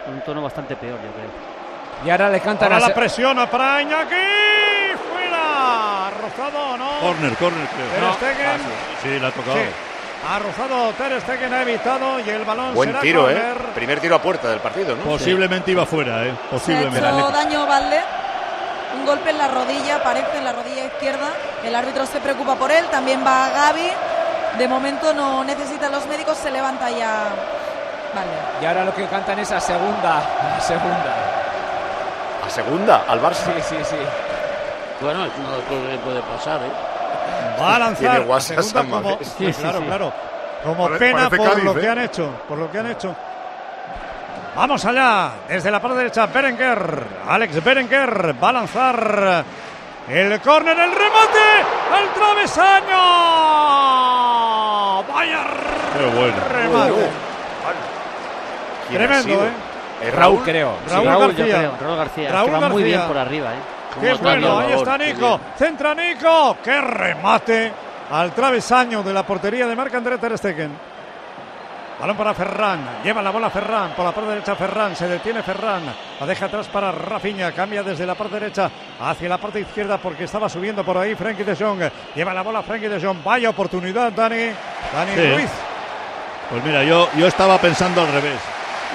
con 0.04 0.14
un 0.14 0.20
tono 0.20 0.42
bastante 0.42 0.76
peor, 0.76 0.94
yo 0.96 1.10
creo. 1.12 2.06
Y 2.06 2.10
ahora 2.10 2.28
le 2.28 2.40
cantan 2.40 2.72
Ahora 2.72 2.84
a 2.84 2.88
la 2.90 2.94
presión 2.94 3.36
para 3.50 3.82
Iñaki. 3.82 4.14
Rozado, 6.36 6.76
¿no? 6.76 7.00
Corner, 7.00 7.34
corner, 7.36 7.66
creo. 7.68 7.88
Ter 7.90 8.00
No. 8.02 8.14
Stegen. 8.14 8.60
Ah, 8.60 8.98
Sí, 9.02 9.18
la 9.20 9.28
ha 9.28 9.30
tocado. 9.32 9.54
Sí. 9.56 9.62
Ha 10.28 10.38
rozado 10.40 10.92
Ter 10.94 11.20
Stegen, 11.20 11.54
ha 11.54 11.62
evitado 11.62 12.18
y 12.20 12.28
el 12.28 12.44
balón 12.44 12.74
Buen 12.74 12.88
será 12.90 13.00
tiro, 13.00 13.30
¿eh? 13.30 13.40
Primer 13.74 14.00
tiro 14.00 14.16
a 14.16 14.22
puerta 14.22 14.48
del 14.48 14.58
partido, 14.58 14.96
¿no? 14.96 15.04
Posiblemente 15.04 15.70
iba 15.70 15.86
fuera, 15.86 16.24
¿eh? 16.26 16.32
Se 16.34 16.46
ha 16.46 16.50
Posiblemente. 16.50 16.98
hecho 16.98 17.30
daño 17.30 17.66
Valde. 17.66 18.00
Un 18.98 19.06
golpe 19.06 19.30
en 19.30 19.38
la 19.38 19.46
rodilla, 19.48 20.02
parece 20.02 20.38
en 20.38 20.44
la 20.44 20.52
rodilla 20.52 20.86
izquierda. 20.86 21.28
El 21.62 21.74
árbitro 21.74 22.04
se 22.06 22.18
preocupa 22.20 22.56
por 22.56 22.70
él. 22.72 22.84
También 22.90 23.24
va 23.24 23.48
Gaby. 23.50 23.88
De 24.58 24.66
momento 24.66 25.14
no 25.14 25.44
necesita 25.44 25.88
los 25.88 26.04
médicos, 26.06 26.36
se 26.36 26.50
levanta 26.50 26.90
ya. 26.90 27.28
Vale. 28.14 28.30
Y 28.60 28.64
ahora 28.66 28.84
lo 28.84 28.94
que 28.94 29.04
cantan 29.06 29.38
es 29.38 29.52
a 29.52 29.60
segunda. 29.60 30.18
A 30.56 30.60
segunda. 30.60 31.14
A 32.44 32.50
segunda, 32.50 33.04
al 33.06 33.20
Barça. 33.22 33.44
Sí, 33.44 33.62
sí, 33.68 33.76
sí. 33.84 33.96
Bueno, 35.00 35.24
es 35.26 35.32
una 35.38 35.48
cosa 35.48 35.68
que 35.68 35.98
puede 35.98 36.20
pasar, 36.22 36.60
¿eh? 36.62 36.70
Va 37.60 37.76
a 37.76 37.78
lanzar 37.78 37.98
Tiene 37.98 38.16
a 38.16 38.20
guasas 38.20 38.66
segunda 38.66 38.96
como, 38.96 39.10
Mamés. 39.10 39.28
Sí, 39.38 39.52
sí, 39.52 39.60
claro, 39.62 39.78
sí. 39.78 39.84
claro. 39.84 40.12
Como 40.64 40.84
Pare- 40.86 40.98
pena 40.98 41.30
por 41.30 41.38
Cádiz, 41.44 41.64
lo 41.64 41.72
¿eh? 41.76 41.80
que 41.80 41.88
han 41.88 41.98
hecho, 41.98 42.30
por 42.48 42.58
lo 42.58 42.70
que 42.70 42.78
han 42.78 42.86
hecho. 42.90 43.14
Vamos 44.56 44.84
allá, 44.84 45.30
desde 45.48 45.70
la 45.70 45.80
parte 45.80 45.98
derecha, 45.98 46.26
Berenguer, 46.26 47.04
Alex 47.28 47.62
Berenguer 47.62 48.34
va 48.42 48.48
a 48.48 48.52
lanzar 48.52 49.44
el 50.08 50.40
córner, 50.40 50.76
el 50.80 50.90
remate, 50.90 52.00
el 52.02 52.08
travesaño. 52.14 52.98
Vaya 55.14 55.44
Qué 55.96 56.06
bueno. 56.06 56.36
remate. 56.50 57.08
¿Quién 58.88 59.02
ha 59.02 59.06
Tremendo? 59.06 59.44
¿eh? 59.44 59.50
¿Es 60.08 60.14
Raúl, 60.14 60.40
creo. 60.44 60.72
Raúl 60.88 61.06
Raúl, 61.06 61.20
yo 61.36 61.38
García. 61.38 61.56
creo. 61.58 61.72
Raúl 61.80 61.96
García. 61.96 62.26
es 62.28 62.32
Raúl 62.34 62.46
que 62.46 62.52
va 62.52 62.58
muy 62.68 62.82
García. 62.82 62.96
bien 62.98 63.08
por 63.08 63.18
arriba, 63.18 63.54
¿eh? 63.54 63.58
Qué 64.00 64.12
bueno, 64.14 64.58
ahí 64.58 64.72
está 64.72 64.98
Nico. 64.98 65.40
Centra 65.56 65.94
Nico. 65.94 66.56
Qué 66.62 66.80
remate 66.80 67.72
al 68.10 68.32
travesaño 68.32 69.02
de 69.02 69.12
la 69.12 69.24
portería 69.24 69.66
de 69.66 69.74
Marc 69.76 69.94
André 69.94 70.18
Ter 70.18 70.36
Stegen. 70.38 70.72
Balón 72.00 72.16
para 72.16 72.32
Ferran. 72.32 73.00
Lleva 73.02 73.20
la 73.22 73.30
bola 73.30 73.50
Ferran. 73.50 73.90
Por 73.90 74.04
la 74.04 74.12
parte 74.12 74.30
derecha 74.30 74.54
Ferran. 74.54 74.94
Se 74.94 75.08
detiene 75.08 75.42
Ferran. 75.42 75.82
La 76.20 76.26
deja 76.26 76.46
atrás 76.46 76.68
para 76.68 76.92
Rafinha. 76.92 77.50
Cambia 77.50 77.82
desde 77.82 78.06
la 78.06 78.14
parte 78.14 78.38
derecha 78.38 78.70
hacia 79.00 79.28
la 79.28 79.38
parte 79.38 79.60
izquierda 79.60 79.98
porque 79.98 80.24
estaba 80.24 80.48
subiendo 80.48 80.84
por 80.84 80.96
ahí 80.96 81.16
Frenkie 81.16 81.42
de 81.42 81.56
Jong. 81.56 81.80
Lleva 82.14 82.32
la 82.32 82.42
bola 82.42 82.62
Frenkie 82.62 82.88
de 82.88 83.04
Jong. 83.04 83.18
Vaya 83.24 83.50
oportunidad, 83.50 84.12
Dani. 84.12 84.50
Dani 84.92 85.12
Sí. 85.16 85.32
Ruiz. 85.32 85.50
Pues 86.50 86.64
mira, 86.64 86.84
yo, 86.84 87.08
yo 87.16 87.26
estaba 87.26 87.58
pensando 87.58 88.00
al 88.00 88.12
revés. 88.12 88.38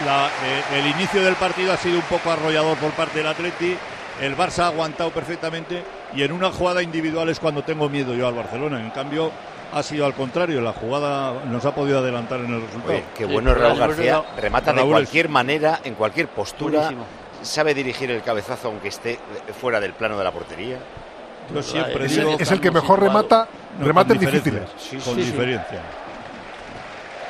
La- 0.06 0.28
eh, 0.28 0.80
el 0.80 0.88
inicio 0.88 1.22
del 1.22 1.36
partido 1.36 1.74
ha 1.74 1.78
sido 1.78 1.98
un 1.98 2.02
poco 2.04 2.32
arrollador 2.32 2.78
por 2.78 2.92
parte 2.92 3.18
del 3.20 3.28
Atleti. 3.28 3.78
El 4.24 4.38
Barça 4.38 4.60
ha 4.64 4.68
aguantado 4.68 5.10
perfectamente 5.12 5.84
y 6.16 6.24
en 6.24 6.32
una 6.32 6.52
jugada 6.52 6.82
individual 6.82 7.30
es 7.30 7.40
cuando 7.40 7.64
tengo 7.64 7.90
miedo 7.90 8.14
yo 8.16 8.28
al 8.28 8.34
Barcelona. 8.34 8.80
En 8.80 8.90
cambio, 8.92 9.32
ha 9.74 9.84
sido 9.84 10.06
al 10.06 10.14
contrario. 10.14 10.62
La 10.62 10.72
jugada 10.74 11.44
nos 11.46 11.66
ha 11.66 11.74
podido 11.76 12.00
adelantar 12.00 12.40
en 12.40 12.54
el 12.54 12.62
resultado. 12.62 12.94
Oye, 12.94 13.04
qué 13.18 13.26
Sí, 13.26 13.32
bueno 13.34 13.50
es 13.52 13.56
pero 13.58 13.68
Raúl 13.70 13.80
García. 13.80 14.24
Remata 14.40 14.72
de 14.74 14.82
es- 14.82 14.88
cualquier 14.88 15.30
manera, 15.30 15.80
en 15.84 15.96
cualquier 15.96 16.28
postura. 16.30 16.80
Buenísimo. 16.80 17.06
sabe 17.42 17.74
dirigir 17.74 18.10
el 18.10 18.22
cabezazo 18.22 18.70
aunque 18.70 18.88
esté 18.88 19.20
fuera 19.60 19.82
del 19.82 19.92
plano 19.94 20.18
de 20.18 20.24
la 20.24 20.32
portería? 20.32 20.78
Yo 21.54 21.62
siempre 21.62 22.06
es, 22.06 22.16
digo 22.16 22.36
el, 22.36 22.42
es 22.42 22.50
el 22.52 22.62
que 22.62 22.72
mejor 22.72 23.02
remata, 23.02 23.50
No, 23.78 23.86
remates 23.86 24.18
difíciles. 24.18 24.64
con 25.04 25.18
diferencia. 25.18 25.82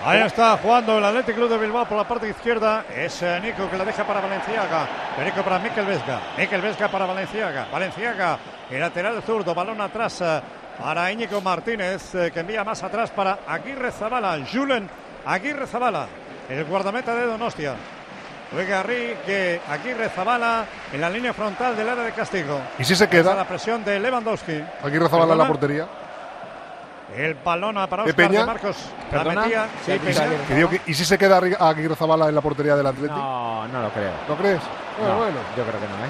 Ahí 0.06 0.22
está 0.22 0.58
jugando 0.58 0.98
el 0.98 1.06
Athletic 1.06 1.34
Club 1.34 1.50
de 1.50 1.58
Bilbao 1.58 1.86
por 1.86 1.98
la 1.98 2.06
parte 2.06 2.28
izquierda. 2.28 2.84
Es 2.94 3.22
eh, 3.22 3.40
Nico 3.42 3.70
que 3.70 3.78
la 3.78 3.86
deja 3.86 4.06
para 4.06 4.20
Valenciaga. 4.20 4.86
Nico 5.24 5.42
para 5.44 5.60
Miquel 5.60 5.86
Vesga. 5.86 6.20
Miquel 6.38 6.62
Vesga 6.62 6.90
para 6.90 7.06
Valenciaga. 7.06 7.68
Valenciaga, 7.72 8.38
el 8.70 8.82
lateral 8.82 9.24
zurdo. 9.24 9.56
Balón 9.56 9.80
atrás 9.80 10.20
eh, 10.20 10.42
para 10.78 11.10
Íñigo 11.10 11.40
Martínez, 11.40 12.16
eh, 12.16 12.32
que 12.34 12.42
envía 12.42 12.66
más 12.66 12.84
atrás 12.84 13.12
para 13.12 13.40
Aguirre 13.48 13.92
Zabala. 13.92 14.40
Julen 14.52 14.90
Aguirre 15.26 15.68
Zabala, 15.68 16.08
el 16.50 16.66
guardameta 16.66 17.16
de 17.16 17.26
Donostia. 17.26 17.76
Juega 18.52 18.84
que 18.84 19.62
Aguirre 19.70 20.10
Zabala 20.10 20.66
en 20.92 21.00
la 21.00 21.10
línea 21.10 21.32
frontal 21.32 21.78
del 21.78 21.88
área 21.88 22.04
de 22.04 22.12
castigo. 22.12 22.60
¿Y 22.78 22.84
si 22.84 22.94
se 22.98 23.08
queda? 23.08 23.34
la 23.34 23.48
presión 23.48 23.86
de 23.86 24.02
Lewandowski. 24.02 24.62
Aquí 24.84 24.98
Zabala 25.10 25.32
en 25.32 25.38
la 25.40 25.48
portería. 25.48 25.88
El 27.16 27.36
balón 27.36 27.76
para 27.88 28.04
¿De 28.04 28.10
Oscar 28.10 28.16
de 28.30 28.30
Peña? 28.30 28.46
Marcos. 28.46 28.78
La 29.12 29.18
¿Perdona? 29.24 29.42
metía. 29.42 29.68
Sí, 29.86 29.92
Y 29.92 30.14
si- 30.14 30.20
Peña. 30.20 30.48
que 30.48 30.56
digo 30.56 30.70
que- 30.70 30.82
¿Y 30.88 30.94
si 30.94 31.06
se 31.06 31.18
queda 31.18 31.38
Aguirre 31.60 31.96
Zabala 31.96 32.30
en 32.30 32.36
la 32.36 32.42
portería 32.42 32.76
del 32.76 32.88
Atlético? 32.88 33.16
No, 33.16 33.68
no 33.68 33.82
lo 33.84 33.90
creo. 33.92 34.12
¿No 34.28 34.36
crees? 34.36 34.60
Bueno, 34.98 35.14
No, 35.14 35.20
bueno. 35.20 35.38
Yo 35.58 35.64
creo 35.64 35.80
que 35.80 35.88
no, 35.88 36.06
¿eh? 36.06 36.10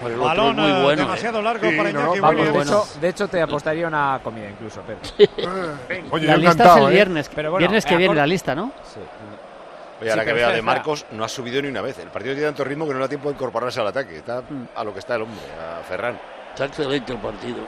Pues 0.00 0.18
Balón, 0.18 0.56
muy 0.56 0.70
eh, 0.70 0.82
bueno, 0.82 1.02
demasiado 1.02 1.40
largo 1.40 1.60
para 1.76 1.90
Iñaki 1.90 2.20
Vamos, 2.20 2.36
Williams. 2.40 2.54
de, 2.54 2.60
hecho, 2.62 2.86
de 3.00 3.08
hecho, 3.08 3.28
te 3.28 3.40
apostaría 3.40 3.86
una 3.86 4.20
comida 4.22 4.50
incluso, 4.50 4.82
Pedro. 4.82 5.00
Oye, 6.10 6.26
la 6.26 6.32
yo 6.34 6.38
lista 6.40 6.64
es 6.72 6.76
el 6.76 6.88
¿eh? 6.88 6.90
viernes. 6.90 7.30
Pero 7.34 7.50
bueno, 7.52 7.58
viernes 7.60 7.86
que 7.86 7.94
eh, 7.94 7.98
viene 7.98 8.14
la 8.14 8.26
lista, 8.26 8.54
¿no? 8.54 8.72
Oye, 10.00 10.10
ahora 10.10 10.22
Sí, 10.24 10.26
que 10.28 10.32
vea 10.34 10.48
de. 10.50 10.60
Marcos, 10.62 11.06
no 11.12 11.24
ha 11.24 11.28
subido 11.28 11.62
ni 11.62 11.68
una 11.68 11.80
vez. 11.80 11.98
El 12.00 12.08
partido 12.08 12.34
tiene 12.34 12.48
tanto 12.48 12.64
ritmo 12.64 12.86
que 12.86 12.92
no 12.92 12.98
le 12.98 13.04
da 13.04 13.08
tiempo 13.08 13.28
de 13.28 13.34
incorporarse 13.34 13.80
al 13.80 13.86
ataque. 13.86 14.16
Está 14.16 14.42
a 14.74 14.84
lo 14.84 14.92
que 14.92 14.98
está 14.98 15.14
el 15.14 15.22
hombre, 15.22 15.40
a 15.54 15.82
Ferran. 15.84 16.18
Está 16.52 16.64
excelente 16.66 17.12
el 17.12 17.18
partido. 17.18 17.58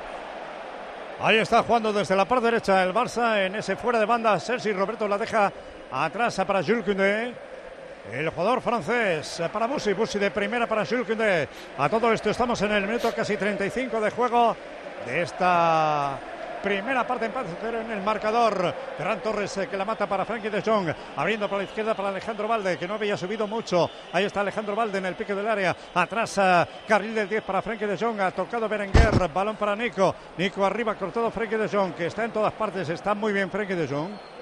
Ahí 1.19 1.39
está 1.39 1.63
jugando 1.63 1.95
desde 1.95 2.15
la 2.15 2.27
parte 2.27 2.45
derecha 2.45 2.83
el 2.83 2.93
Barça 2.93 3.47
en 3.47 3.55
ese 3.55 3.75
fuera 3.75 3.99
de 3.99 4.05
banda. 4.05 4.39
Sergi 4.39 4.73
Roberto 4.73 5.09
la 5.09 5.17
deja 5.17 5.51
atrás 5.91 6.37
para 6.47 6.63
Jules 6.63 6.85
Koundé. 6.85 7.33
El 8.13 8.29
jugador 8.29 8.61
francés 8.61 9.43
para 9.51 9.67
Busi, 9.67 9.95
Busi 9.95 10.19
de 10.19 10.31
primera 10.31 10.67
para 10.67 10.85
Jules 10.85 11.07
Koundé. 11.07 11.49
A 11.79 11.89
todo 11.89 12.13
esto 12.13 12.29
estamos 12.29 12.61
en 12.61 12.73
el 12.73 12.87
minuto 12.87 13.11
casi 13.17 13.39
35 13.39 13.99
de 13.99 14.11
juego 14.11 14.55
de 15.07 15.23
esta 15.23 16.19
primera 16.63 17.07
parte 17.07 17.27
empate 17.27 17.51
cero 17.61 17.81
en 17.81 17.91
el 17.91 18.03
marcador. 18.03 18.75
Ferran 18.97 19.21
Torres 19.21 19.57
eh, 19.59 19.69
que 19.69 19.77
la 19.77 19.85
mata 19.85 20.07
para 20.07 20.25
Frankie 20.25 20.51
de 20.51 20.63
Jong, 20.63 20.93
abriendo 21.17 21.49
por 21.49 21.59
la 21.59 21.65
izquierda 21.65 21.95
para 21.95 22.09
Alejandro 22.09 22.49
Valde, 22.49 22.79
que 22.79 22.89
no 22.89 22.95
había 22.95 23.17
subido 23.17 23.47
mucho. 23.47 23.91
Ahí 24.13 24.25
está 24.25 24.41
Alejandro 24.41 24.77
Valde 24.77 24.99
en 24.99 25.07
el 25.07 25.15
pique 25.15 25.35
del 25.35 25.49
área. 25.49 25.77
Atrás 25.95 26.39
eh, 26.39 26.67
carril 26.87 27.15
del 27.15 27.29
10 27.29 27.43
para 27.43 27.63
Frankie 27.63 27.87
de 27.87 27.97
Jong, 27.97 28.21
ha 28.21 28.31
tocado 28.31 28.69
Berenguer, 28.69 29.29
balón 29.33 29.57
para 29.57 29.77
Nico. 29.77 30.15
Nico 30.37 30.65
arriba, 30.65 30.95
cortado 30.95 31.31
Frankie 31.31 31.57
de 31.57 31.69
Jong, 31.69 31.95
que 31.95 32.07
está 32.07 32.25
en 32.25 32.33
todas 32.33 32.53
partes, 32.53 32.89
está 32.89 33.15
muy 33.15 33.33
bien 33.33 33.51
Frankie 33.51 33.75
de 33.75 33.89
Jong. 33.89 34.36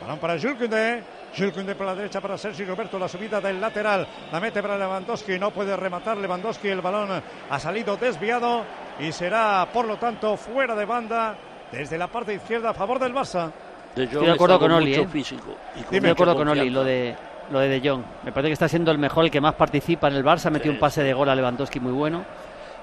Balón 0.00 0.18
para 0.18 0.38
Jules 0.38 0.56
Koundé. 0.58 1.02
Jules 1.36 1.52
Koundé 1.52 1.74
por 1.74 1.86
la 1.86 1.94
derecha 1.94 2.20
para 2.20 2.36
Sergi 2.36 2.64
Roberto. 2.64 2.98
La 2.98 3.08
subida 3.08 3.40
del 3.40 3.60
lateral. 3.60 4.06
La 4.32 4.40
mete 4.40 4.60
para 4.62 4.76
Lewandowski. 4.78 5.38
No 5.38 5.50
puede 5.50 5.76
rematar 5.76 6.16
Lewandowski. 6.16 6.68
El 6.68 6.80
balón 6.80 7.22
ha 7.50 7.58
salido 7.58 7.96
desviado 7.96 8.64
y 9.00 9.10
será, 9.12 9.66
por 9.72 9.86
lo 9.86 9.96
tanto, 9.96 10.36
fuera 10.36 10.74
de 10.74 10.84
banda 10.84 11.36
desde 11.72 11.98
la 11.98 12.08
parte 12.08 12.34
izquierda 12.34 12.70
a 12.70 12.74
favor 12.74 12.98
del 12.98 13.12
Barça. 13.14 13.50
De 13.96 14.04
Estoy 14.04 14.26
de 14.26 14.32
acuerdo 14.32 14.58
con 14.58 14.72
Oli, 14.72 14.90
mucho 14.90 15.02
¿eh? 15.02 15.08
físico. 15.08 15.56
y 15.76 15.80
Estoy 15.80 16.00
de 16.00 16.10
acuerdo 16.10 16.34
con 16.36 16.48
Oli, 16.48 16.68
lo 16.70 16.82
de, 16.84 17.14
lo 17.50 17.60
de 17.60 17.68
De 17.80 17.88
Jong. 17.88 18.02
Me 18.24 18.32
parece 18.32 18.48
que 18.48 18.52
está 18.54 18.68
siendo 18.68 18.90
el 18.90 18.98
mejor, 18.98 19.24
el 19.24 19.30
que 19.30 19.40
más 19.40 19.54
participa 19.54 20.08
en 20.08 20.14
el 20.16 20.24
Barça. 20.24 20.50
Metió 20.50 20.70
un 20.70 20.78
pase 20.78 21.02
de 21.02 21.12
gol 21.14 21.28
a 21.28 21.34
Lewandowski 21.34 21.80
muy 21.80 21.92
bueno. 21.92 22.24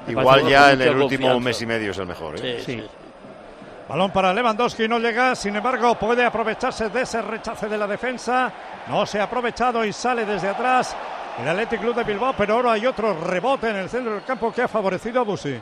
Me 0.08 0.14
Igual 0.14 0.48
ya 0.48 0.72
en 0.72 0.82
el 0.82 0.90
último 0.96 1.28
confianza. 1.34 1.40
mes 1.44 1.62
y 1.62 1.66
medio 1.66 1.92
es 1.92 1.98
el 2.00 2.08
mejor. 2.08 2.36
¿eh? 2.44 2.62
Sí. 2.66 2.84
Balón 3.92 4.12
para 4.12 4.34
Lewandowski, 4.34 4.88
no 4.88 5.00
llega, 5.00 5.36
sin 5.36 5.54
embargo 5.54 5.96
puede 5.96 6.24
aprovecharse 6.24 6.88
de 6.88 7.02
ese 7.02 7.22
rechace 7.22 7.68
de 7.68 7.78
la 7.78 7.86
defensa. 7.86 8.50
No 8.88 9.06
se 9.06 9.20
ha 9.20 9.24
aprovechado 9.24 9.84
y 9.84 9.92
sale 9.92 10.26
desde 10.26 10.48
atrás 10.48 10.96
el 11.38 11.46
Athletic 11.46 11.82
Club 11.82 11.96
de 11.96 12.06
Bilbao, 12.06 12.34
pero 12.38 12.54
ahora 12.54 12.72
hay 12.72 12.86
otro 12.86 13.14
rebote 13.14 13.70
en 13.70 13.76
el 13.76 13.90
centro 13.90 14.14
del 14.14 14.24
campo 14.24 14.50
que 14.54 14.62
ha 14.62 14.70
favorecido 14.70 15.20
a 15.20 15.24
Busi. 15.26 15.60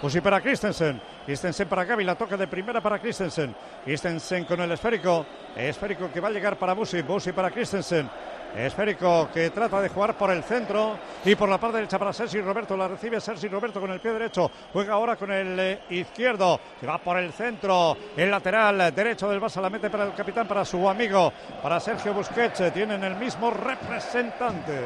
Busi 0.00 0.20
para 0.20 0.40
Christensen, 0.40 1.00
Christensen 1.24 1.68
para 1.68 1.84
Gaby, 1.84 2.04
la 2.04 2.14
toca 2.14 2.36
de 2.36 2.46
primera 2.46 2.80
para 2.80 2.98
Christensen. 2.98 3.54
Christensen 3.84 4.44
con 4.44 4.60
el 4.60 4.70
esférico, 4.72 5.24
esférico 5.56 6.10
que 6.12 6.20
va 6.20 6.28
a 6.28 6.30
llegar 6.30 6.56
para 6.56 6.74
Busi, 6.74 7.02
Busi 7.02 7.32
para 7.32 7.50
Christensen. 7.50 8.08
Esférico 8.54 9.28
que 9.34 9.50
trata 9.50 9.80
de 9.80 9.88
jugar 9.88 10.16
por 10.16 10.30
el 10.30 10.42
centro 10.42 10.96
y 11.24 11.34
por 11.34 11.48
la 11.48 11.58
parte 11.58 11.76
derecha 11.76 11.98
para 11.98 12.12
Sergi 12.12 12.40
Roberto. 12.40 12.76
La 12.76 12.88
recibe 12.88 13.20
Sergi 13.20 13.48
Roberto 13.48 13.80
con 13.80 13.90
el 13.90 14.00
pie 14.00 14.12
derecho. 14.12 14.50
Juega 14.72 14.94
ahora 14.94 15.16
con 15.16 15.30
el 15.30 15.58
eh, 15.58 15.80
izquierdo. 15.90 16.58
Que 16.80 16.86
va 16.86 16.96
por 16.98 17.18
el 17.18 17.32
centro. 17.32 17.96
El 18.16 18.30
lateral 18.30 18.94
derecho 18.94 19.28
del 19.28 19.40
Barça 19.40 19.60
la 19.60 19.68
mete 19.68 19.90
para 19.90 20.04
el 20.04 20.14
capitán, 20.14 20.48
para 20.48 20.64
su 20.64 20.88
amigo, 20.88 21.32
para 21.62 21.80
Sergio 21.80 22.14
Busquets. 22.14 22.72
Tienen 22.72 23.02
el 23.04 23.16
mismo 23.16 23.50
representante. 23.50 24.80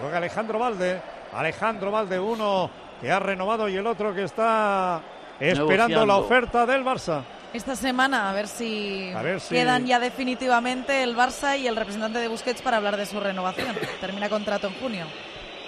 Juega 0.00 0.16
Alejandro 0.16 0.58
Valde. 0.58 1.00
Alejandro 1.34 1.90
Valde, 1.92 2.18
uno 2.18 2.70
que 3.00 3.10
ha 3.10 3.18
renovado 3.18 3.68
y 3.68 3.76
el 3.76 3.86
otro 3.86 4.14
que 4.14 4.24
está 4.24 5.00
esperando 5.38 5.68
Negociando. 5.88 6.06
la 6.06 6.16
oferta 6.16 6.66
del 6.66 6.84
Barça. 6.84 7.22
Esta 7.52 7.76
semana, 7.76 8.28
a 8.30 8.32
ver 8.34 8.48
si, 8.48 9.10
A 9.14 9.22
ver 9.22 9.40
si- 9.40 9.54
quedan 9.54 9.86
ya 9.86 9.98
definitivamente 9.98 11.02
el 11.02 11.16
Barça 11.16 11.58
y 11.58 11.66
el 11.66 11.76
representante 11.76 12.18
de 12.18 12.28
Busquets 12.28 12.60
para 12.62 12.76
hablar 12.78 12.96
de 12.96 13.06
su 13.06 13.18
renovación. 13.20 13.74
Termina 14.00 14.28
contrato 14.28 14.66
en 14.66 14.74
junio. 14.74 15.06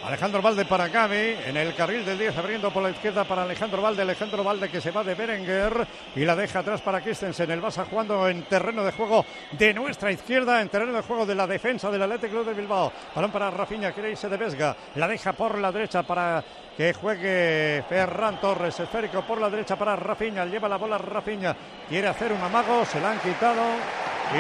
Alejandro 0.05 0.41
Valde 0.41 0.65
para 0.65 0.87
Gaby, 0.89 1.37
en 1.47 1.57
el 1.57 1.75
carril 1.75 2.05
del 2.05 2.17
10 2.19 2.37
abriendo 2.39 2.71
por 2.71 2.83
la 2.85 2.91
izquierda 2.91 3.25
para 3.25 3.43
Alejandro 3.43 3.83
Valde, 3.83 4.03
Alejandro 4.03 4.45
Valde 4.45 4.69
que 4.71 4.81
se 4.81 4.93
va 4.93 5.03
de 5.03 5.15
Berenguer 5.17 5.87
y 6.15 6.25
la 6.25 6.37
deja 6.37 6.61
atrás 6.61 6.81
para 6.81 7.01
Christensen, 7.01 7.51
el 7.51 7.61
Barça 7.61 7.85
jugando 7.85 8.29
en 8.29 8.43
terreno 8.45 8.85
de 8.85 8.93
juego 8.93 9.25
de 9.53 9.75
nuestra 9.75 10.13
izquierda, 10.13 10.61
en 10.63 10.69
terreno 10.69 10.93
de 10.93 11.03
juego 11.03 11.27
de 11.27 11.35
la 11.35 11.49
defensa 11.49 11.91
del 11.91 12.03
Athletic 12.03 12.31
Club 12.31 12.47
de 12.47 12.55
Bilbao, 12.55 12.93
balón 13.15 13.33
para 13.33 13.51
Rafinha, 13.51 13.91
quiere 13.91 14.13
irse 14.13 14.29
de 14.29 14.37
Vesga, 14.37 14.77
la 14.95 15.09
deja 15.09 15.33
por 15.33 15.59
la 15.59 15.73
derecha 15.73 16.05
para 16.05 16.45
que 16.79 16.95
juegue 16.95 17.83
Ferran 17.89 18.41
Torres, 18.41 18.79
esférico 18.79 19.23
por 19.23 19.41
la 19.41 19.51
derecha 19.51 19.75
para 19.77 19.97
Rafinha, 19.97 20.45
lleva 20.45 20.69
la 20.69 20.77
bola 20.79 20.97
Rafinha, 20.97 21.55
quiere 21.89 22.07
hacer 22.07 22.33
un 22.33 22.41
amago, 22.41 22.85
se 22.85 23.01
la 23.01 23.11
han 23.11 23.19
quitado 23.19 23.61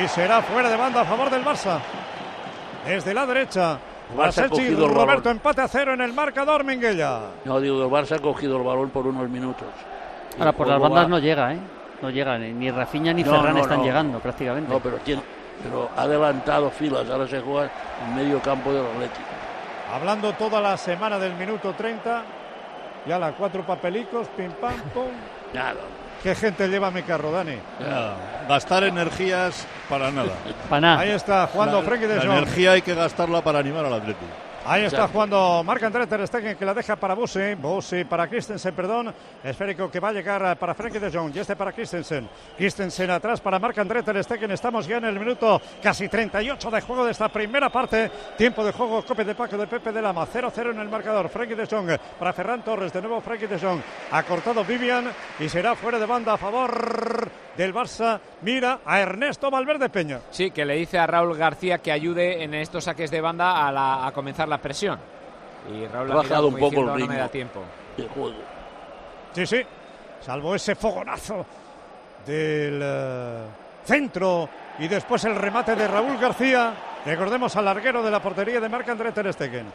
y 0.00 0.06
será 0.06 0.40
fuera 0.42 0.70
de 0.70 0.76
banda 0.76 1.00
a 1.00 1.04
favor 1.04 1.28
del 1.30 1.44
Barça. 1.44 1.80
Desde 2.86 3.12
la 3.12 3.26
derecha, 3.26 3.76
para 4.16 4.28
Barça 4.28 4.28
ha 4.28 4.32
Sergi 4.32 4.50
cogido 4.50 4.84
el 4.86 4.90
balón. 4.92 4.94
Roberto, 4.94 5.30
empate 5.30 5.62
a 5.62 5.66
cero 5.68 5.94
en 5.94 6.00
el 6.00 6.12
marcador, 6.12 6.62
Minguella. 6.62 7.22
No, 7.44 7.60
digo, 7.60 7.82
el 7.84 7.90
Barça 7.90 8.12
ha 8.16 8.18
cogido 8.22 8.56
el 8.58 8.62
balón 8.62 8.90
por 8.90 9.04
unos 9.08 9.28
minutos. 9.28 9.66
Ahora, 10.38 10.52
por 10.52 10.68
las 10.68 10.80
bandas 10.80 11.06
va- 11.06 11.08
no 11.08 11.18
llega, 11.18 11.52
¿eh? 11.54 11.58
No 12.00 12.08
llega, 12.10 12.38
ni, 12.38 12.70
Rafinha 12.70 13.12
ni 13.12 13.24
No, 13.24 13.32
Ferran 13.32 13.54
no, 13.56 13.62
están 13.62 13.78
no. 13.78 13.84
llegando 13.84 14.20
prácticamente. 14.20 14.72
No, 14.72 14.78
pero, 14.78 14.98
tiene, 14.98 15.22
pero 15.60 15.90
ha 15.96 16.02
adelantado 16.02 16.70
filas. 16.70 17.10
Ahora 17.10 17.26
se 17.26 17.40
juega 17.40 17.68
en 18.06 18.14
medio 18.14 18.40
campo 18.40 18.72
del 18.72 18.86
Atlético. 18.86 19.26
Hablando 19.92 20.32
toda 20.34 20.60
la 20.60 20.76
semana 20.76 21.18
del 21.18 21.34
minuto 21.34 21.72
30, 21.74 22.22
ya 23.06 23.18
la 23.18 23.32
cuatro 23.32 23.64
papelicos, 23.64 24.26
pim 24.36 24.50
pam, 24.52 24.74
pum. 24.94 25.08
Nada. 25.54 25.76
¿Qué 26.22 26.34
gente 26.34 26.66
lleva 26.68 26.90
mi 26.90 27.02
carro, 27.04 27.30
Dani? 27.30 27.56
Nada, 27.80 28.16
Gastar 28.48 28.82
energías 28.84 29.66
para 29.88 30.10
nada. 30.10 30.32
Para 30.68 30.80
nada. 30.80 31.00
Ahí 31.00 31.10
está 31.10 31.46
jugando 31.46 31.78
La- 31.80 31.84
Frenkie 31.86 32.06
de 32.08 32.16
La 32.16 32.24
energía 32.24 32.72
hay 32.72 32.82
que 32.82 32.94
gastarla 32.94 33.40
para 33.40 33.60
animar 33.60 33.84
al 33.86 33.94
Atlético. 33.94 34.26
Ahí 34.70 34.84
está 34.84 35.08
jugando 35.08 35.64
Marc 35.64 35.82
André 35.82 36.06
Ter 36.06 36.26
Stegen 36.26 36.54
que 36.54 36.66
la 36.66 36.74
deja 36.74 36.94
para 36.94 37.14
Busi, 37.14 37.54
Busi 37.54 38.04
para 38.04 38.28
Christensen, 38.28 38.74
perdón, 38.74 39.14
esférico 39.42 39.90
que 39.90 39.98
va 39.98 40.10
a 40.10 40.12
llegar 40.12 40.58
para 40.58 40.74
Frenkie 40.74 40.98
de 40.98 41.10
Jong 41.10 41.34
y 41.34 41.38
este 41.38 41.56
para 41.56 41.72
Christensen. 41.72 42.28
Christensen 42.54 43.10
atrás 43.10 43.40
para 43.40 43.58
Marc 43.58 43.78
André 43.78 44.02
Ter 44.02 44.22
Stegen, 44.22 44.50
estamos 44.50 44.86
ya 44.86 44.98
en 44.98 45.06
el 45.06 45.18
minuto 45.18 45.58
casi 45.82 46.10
38 46.10 46.70
de 46.70 46.82
juego 46.82 47.06
de 47.06 47.12
esta 47.12 47.30
primera 47.30 47.70
parte. 47.70 48.10
Tiempo 48.36 48.62
de 48.62 48.72
juego, 48.72 49.02
cope 49.06 49.24
de 49.24 49.34
Paco 49.34 49.56
de 49.56 49.66
Pepe 49.66 49.90
de 49.90 50.02
Lama, 50.02 50.26
0-0 50.26 50.72
en 50.72 50.80
el 50.80 50.88
marcador. 50.90 51.30
Frenkie 51.30 51.54
de 51.54 51.66
Jong 51.66 51.98
para 52.18 52.34
Ferran 52.34 52.62
Torres, 52.62 52.92
de 52.92 53.00
nuevo 53.00 53.22
Frenkie 53.22 53.46
de 53.46 53.58
Jong. 53.58 53.80
Ha 54.12 54.22
cortado 54.24 54.62
Vivian 54.66 55.10
y 55.40 55.48
será 55.48 55.76
fuera 55.76 55.98
de 55.98 56.04
banda 56.04 56.34
a 56.34 56.36
favor 56.36 57.47
del 57.58 57.74
Barça. 57.74 58.18
Mira 58.40 58.78
a 58.86 59.00
Ernesto 59.00 59.50
Valverde 59.50 59.90
Peña. 59.90 60.20
Sí, 60.30 60.50
que 60.50 60.64
le 60.64 60.76
dice 60.76 60.98
a 60.98 61.06
Raúl 61.06 61.36
García 61.36 61.78
que 61.78 61.92
ayude 61.92 62.42
en 62.42 62.54
estos 62.54 62.84
saques 62.84 63.10
de 63.10 63.20
banda 63.20 63.66
a, 63.66 63.70
la- 63.70 64.06
a 64.06 64.12
comenzar 64.12 64.48
la 64.48 64.56
presión. 64.58 64.98
Y 65.70 65.86
Raúl 65.86 66.10
Ha 66.10 66.14
ha 66.14 66.16
bajado 66.16 66.48
un 66.48 66.54
poco 66.54 66.64
el 66.66 66.70
diciendo, 66.70 66.92
no 66.92 66.94
me 66.96 67.00
ritmo 67.02 67.18
da 67.18 67.28
tiempo. 67.28 67.60
de 67.98 68.08
juego. 68.08 68.36
Sí, 69.34 69.44
sí. 69.46 69.62
Salvo 70.22 70.54
ese 70.54 70.74
fogonazo 70.74 71.44
del 72.24 72.80
eh, 72.82 73.44
centro 73.84 74.48
y 74.78 74.88
después 74.88 75.22
el 75.24 75.34
remate 75.34 75.74
de 75.76 75.86
Raúl 75.88 76.16
García. 76.18 76.72
Recordemos 77.04 77.54
al 77.56 77.64
larguero 77.64 78.02
de 78.02 78.10
la 78.10 78.20
portería 78.20 78.60
de 78.60 78.68
Marc 78.68 78.88
André 78.88 79.12
Ter 79.12 79.32
Stegen. 79.32 79.66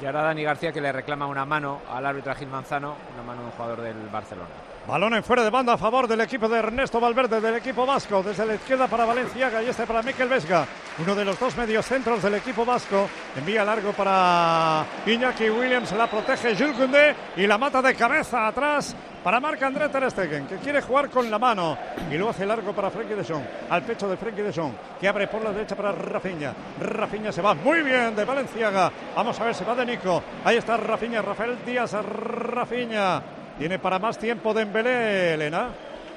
Y 0.00 0.06
ahora 0.06 0.22
Dani 0.22 0.42
García 0.42 0.72
que 0.72 0.80
le 0.80 0.90
reclama 0.92 1.26
una 1.26 1.44
mano 1.44 1.80
al 1.92 2.04
árbitro 2.04 2.34
Gil 2.34 2.48
Manzano, 2.48 2.96
una 3.14 3.22
mano 3.22 3.40
de 3.40 3.46
un 3.46 3.52
jugador 3.52 3.80
del 3.82 3.96
Barcelona. 4.10 4.48
Balón 4.86 5.14
en 5.14 5.22
fuera 5.22 5.44
de 5.44 5.50
banda 5.50 5.74
a 5.74 5.78
favor 5.78 6.08
del 6.08 6.20
equipo 6.22 6.48
de 6.48 6.58
Ernesto 6.58 6.98
Valverde, 6.98 7.40
del 7.40 7.54
equipo 7.54 7.86
vasco. 7.86 8.20
Desde 8.20 8.44
la 8.44 8.56
izquierda 8.56 8.88
para 8.88 9.04
Valenciaga 9.04 9.62
y 9.62 9.68
este 9.68 9.86
para 9.86 10.02
Miquel 10.02 10.28
Vesga. 10.28 10.66
Uno 10.98 11.14
de 11.14 11.24
los 11.24 11.38
dos 11.38 11.56
mediocentros 11.56 12.20
del 12.20 12.34
equipo 12.34 12.64
vasco. 12.64 13.08
Envía 13.36 13.64
largo 13.64 13.92
para 13.92 14.84
Iñaki 15.06 15.48
Williams. 15.50 15.92
La 15.92 16.08
protege 16.08 16.56
Jules 16.56 16.76
Koundé 16.76 17.14
y 17.36 17.46
la 17.46 17.58
mata 17.58 17.80
de 17.80 17.94
cabeza 17.94 18.48
atrás 18.48 18.96
para 19.22 19.38
Marc 19.38 19.62
André 19.62 19.88
Ter 19.88 20.10
Stegen, 20.10 20.46
que 20.48 20.56
quiere 20.56 20.82
jugar 20.82 21.08
con 21.08 21.30
la 21.30 21.38
mano. 21.38 21.78
Y 22.10 22.18
lo 22.18 22.30
hace 22.30 22.44
largo 22.44 22.72
para 22.72 22.90
Frenkie 22.90 23.14
de 23.14 23.24
Jong. 23.24 23.44
Al 23.70 23.82
pecho 23.82 24.08
de 24.08 24.16
Frenkie 24.16 24.42
de 24.42 24.52
Jong, 24.52 24.72
que 25.00 25.06
abre 25.06 25.28
por 25.28 25.44
la 25.44 25.52
derecha 25.52 25.76
para 25.76 25.92
Rafinha. 25.92 26.52
Rafinha 26.80 27.30
se 27.30 27.40
va 27.40 27.54
muy 27.54 27.82
bien 27.82 28.16
de 28.16 28.24
Valenciaga. 28.24 28.90
Vamos 29.14 29.38
a 29.40 29.44
ver, 29.44 29.54
se 29.54 29.64
va 29.64 29.76
de 29.76 29.86
Nico. 29.86 30.20
Ahí 30.44 30.56
está 30.56 30.76
Rafinha, 30.76 31.22
Rafael 31.22 31.56
Díaz, 31.64 31.92
Rafinha. 31.92 33.22
Tiene 33.62 33.78
para 33.78 34.00
más 34.00 34.18
tiempo 34.18 34.52
Dembélé, 34.52 35.34
Elena. 35.34 35.68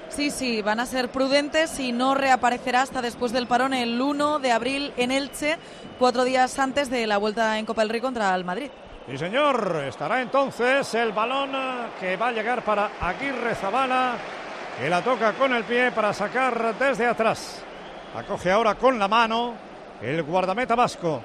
Sí, 0.09 0.31
sí, 0.31 0.63
van 0.63 0.80
a 0.80 0.88
ser 0.88 1.09
prudentes 1.09 1.80
y 1.80 1.91
no 1.91 2.15
reaparecerá 2.15 2.81
hasta 2.81 3.03
después 3.03 3.31
del 3.31 3.45
parón 3.45 3.76
el 3.76 4.01
1 4.01 4.39
de 4.39 4.51
abril 4.51 4.91
en 4.97 5.11
Elche, 5.11 5.59
cuatro 5.99 6.23
días 6.23 6.57
antes 6.57 6.89
de 6.89 7.05
la 7.05 7.17
vuelta 7.17 7.59
en 7.59 7.67
Copa 7.67 7.84
del 7.84 7.91
Rey 7.91 8.01
contra 8.01 8.34
el 8.34 8.45
Madrid. 8.45 8.72
Sí, 9.07 9.15
señor, 9.19 9.84
estará 9.88 10.23
entonces 10.23 10.91
el 10.95 11.11
balón 11.11 11.51
que 11.99 12.17
va 12.17 12.30
a 12.30 12.31
llegar 12.31 12.63
para 12.63 12.89
Aguirre 12.99 13.53
Zabala, 13.53 14.15
que 14.80 14.89
la 14.89 15.03
toca 15.03 15.34
con 15.34 15.53
el 15.53 15.65
pie 15.65 15.91
para 15.91 16.13
sacar 16.13 16.73
desde 16.80 17.05
atrás. 17.05 17.61
La 18.15 18.23
coge 18.23 18.49
ahora 18.49 18.73
con 18.73 18.97
la 18.97 19.07
mano 19.07 19.53
el 20.01 20.23
guardameta 20.23 20.73
vasco 20.73 21.22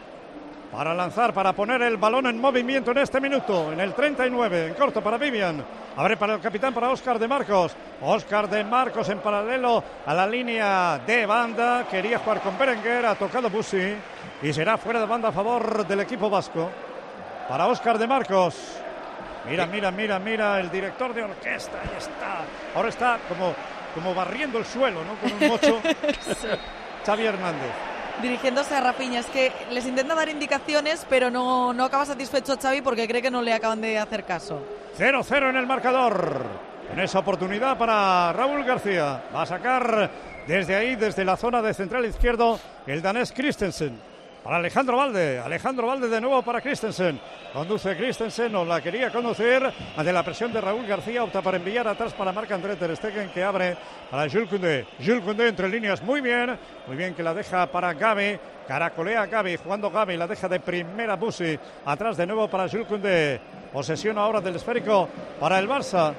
para 0.73 0.95
lanzar, 0.95 1.33
para 1.35 1.53
poner 1.53 1.83
el 1.83 1.97
balón 1.97 2.27
en 2.27 2.41
movimiento 2.41 2.93
en 2.93 2.99
este 2.99 3.21
minuto, 3.21 3.73
en 3.73 3.81
el 3.81 3.93
39, 3.93 4.69
en 4.69 4.75
corto 4.75 5.03
para 5.03 5.19
Vivian. 5.19 5.65
Abre 5.97 6.17
para 6.17 6.35
el 6.35 6.41
capitán, 6.41 6.73
para 6.73 6.91
Oscar 6.91 7.19
de 7.19 7.27
Marcos. 7.27 7.75
Oscar 8.01 8.49
de 8.49 8.63
Marcos 8.63 9.09
en 9.09 9.19
paralelo 9.19 9.83
a 10.07 10.15
la 10.15 10.27
línea 10.27 11.01
de 11.05 11.27
banda. 11.27 11.87
Quería 11.91 12.21
jugar 12.21 12.41
con 12.41 12.57
Berenguer, 12.57 13.05
ha 13.07 13.17
tocado 13.17 13.51
Busi 13.51 13.95
y 14.43 14.53
será 14.53 14.79
fuera 14.79 15.01
de 15.01 15.07
banda 15.07 15.29
a 15.29 15.33
favor 15.33 15.87
del 15.87 16.01
equipo 16.01 16.31
vasco. 16.31 16.71
Para 17.49 17.67
Oscar 17.67 17.99
de 17.99 18.07
Marcos. 18.07 18.55
Mira, 19.49 19.67
mira, 19.67 19.91
mira, 19.91 20.19
mira, 20.19 20.61
el 20.61 20.71
director 20.71 21.13
de 21.13 21.25
orquesta, 21.25 21.81
ahí 21.81 21.97
está. 21.99 22.43
Ahora 22.77 22.91
está 22.91 23.19
como, 23.29 23.55
como 23.95 24.15
barriendo 24.15 24.59
el 24.59 24.65
suelo, 24.65 25.01
¿no? 25.03 25.17
Con 25.17 25.33
un 25.33 25.49
mocho. 25.49 25.81
Xavi 27.05 27.27
Hernández 27.27 27.90
dirigiéndose 28.21 28.75
a 28.75 28.81
Rafinha. 28.81 29.21
Es 29.21 29.27
que 29.27 29.53
les 29.71 29.87
intenta 29.87 30.15
dar 30.15 30.29
indicaciones, 30.29 31.07
pero 31.09 31.31
no, 31.31 31.73
no 31.73 31.85
acaba 31.85 32.05
satisfecho 32.07 32.57
Xavi 32.61 32.83
porque 32.83 33.09
cree 33.09 33.23
que 33.23 33.31
no 33.31 33.43
le 33.43 33.53
acaban 33.53 33.81
de 33.81 33.99
hacer 33.99 34.25
caso. 34.25 34.63
0-0 34.99 35.51
en 35.51 35.57
el 35.57 35.67
marcador. 35.67 36.45
En 36.93 36.99
esa 36.99 37.21
oportunidad 37.21 37.79
para 37.79 38.33
Raúl 38.33 38.65
García. 38.65 39.23
Va 39.35 39.43
a 39.43 39.47
sacar 39.47 40.11
desde 40.47 40.75
ahí, 40.75 40.97
desde 40.97 41.25
la 41.25 41.37
zona 41.37 41.63
de 41.63 41.73
central 41.73 42.05
izquierdo, 42.05 42.59
el 42.87 43.01
danés 43.01 43.33
Christensen. 43.33 44.10
Para 44.43 44.57
Alejandro 44.57 44.97
Valde. 44.97 45.39
Alejandro 45.39 45.87
Valde 45.87 46.09
de 46.09 46.21
nuevo 46.21 46.43
para 46.43 46.61
Christensen. 46.61 47.21
Conduce 47.53 47.95
Christensen, 47.97 48.53
no 48.53 48.65
la 48.65 48.81
quería 48.81 49.11
conducir. 49.11 49.63
Ante 49.97 50.13
la 50.13 50.23
presión 50.23 50.53
de 50.53 50.61
Raúl 50.61 50.87
García, 50.87 51.23
opta 51.25 51.43
para 51.43 51.59
enviar 51.59 51.87
atrás 51.87 52.15
para 52.15 52.33
Marc 52.33 52.51
André 52.51 52.77
Ter 52.77 52.97
Stegen, 52.97 53.29
que 53.31 53.45
abre 53.45 53.77
para 54.11 54.31
Jules 54.31 54.49
Koundé. 54.49 54.87
Jules 54.99 55.23
Koundé 55.23 55.49
entre 55.49 55.69
líneas, 55.69 56.03
muy 56.03 56.23
bien. 56.23 56.59
Muy 56.87 56.97
bien 56.97 57.15
que 57.15 57.23
la 57.23 57.35
deja 57.35 57.67
para 57.67 57.93
Gaby. 57.93 58.39
Caracolea 58.67 59.27
Gaby, 59.27 59.59
jugando 59.59 59.91
Gaby, 59.91 60.17
la 60.17 60.27
deja 60.27 60.49
de 60.49 60.61
primera 60.61 61.17
Busi. 61.17 61.59
Atrás 61.85 62.17
de 62.17 62.27
nuevo 62.27 62.49
para 62.49 62.69
Jules 62.69 62.87
Koundé. 62.87 63.41
Posesión 63.73 64.17
ahora 64.17 64.41
del 64.41 64.57
esférico 64.57 65.09
para 65.39 65.59
el 65.59 65.69
Barça. 65.69 66.15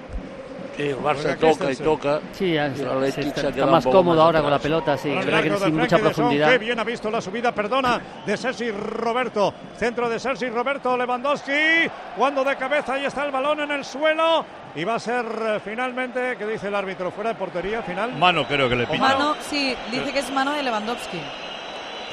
Sí, 0.76 0.84
el 0.84 0.98
Barça 0.98 1.38
toca 1.38 1.72
y 1.72 1.76
toca. 1.76 2.19
Sí, 2.31 2.56
está, 2.56 3.65
más 3.65 3.85
cómodo 3.85 4.22
ahora 4.22 4.41
con 4.41 4.52
la 4.52 4.60
pelota, 4.60 4.98
sí. 4.98 5.10
Verdad 5.10 5.43
que 5.43 5.57
sin 5.57 5.77
mucha 5.77 5.98
profundidad. 5.98 6.49
Qué 6.52 6.57
bien 6.57 6.80
ha 6.80 6.84
visto 6.84 7.11
la 7.11 7.22
subida, 7.22 7.52
perdona, 7.52 8.02
de 8.26 8.38
Sergi 8.38 8.72
Roberto. 8.72 9.53
Centro 9.77 10.10
de 10.10 10.19
Sergi 10.19 10.49
Roberto, 10.49 10.98
Lewandowski. 10.98 11.89
Cuando 12.18 12.43
de 12.43 12.56
cabeza, 12.56 12.93
ahí 12.93 13.06
está 13.06 13.26
el 13.26 13.31
balón 13.31 13.61
en 13.61 13.72
el 13.72 13.85
suelo. 13.85 14.45
Y 14.76 14.84
va 14.85 14.95
a 14.95 14.99
ser 14.99 15.26
eh, 15.26 15.60
finalmente, 15.64 16.35
¿qué 16.38 16.48
dice 16.48 16.69
el 16.69 16.76
árbitro? 16.76 17.11
Fuera 17.11 17.31
de 17.31 17.35
portería, 17.35 17.81
final. 17.81 18.14
Mano 18.14 18.48
creo 18.48 18.69
que 18.69 18.76
le 18.76 18.88
pita. 18.88 18.99
Mano, 18.99 19.35
sí, 19.41 19.76
dice 19.91 20.14
que 20.14 20.19
es 20.19 20.31
mano 20.31 20.53
de 20.53 20.64
Lewandowski. 20.64 21.19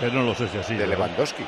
Que 0.01 0.11
no 0.11 0.23
lo 0.23 0.35
sé 0.35 0.49
si 0.49 0.59
así. 0.59 0.75
De 0.75 0.87
Lewandowski. 0.87 1.45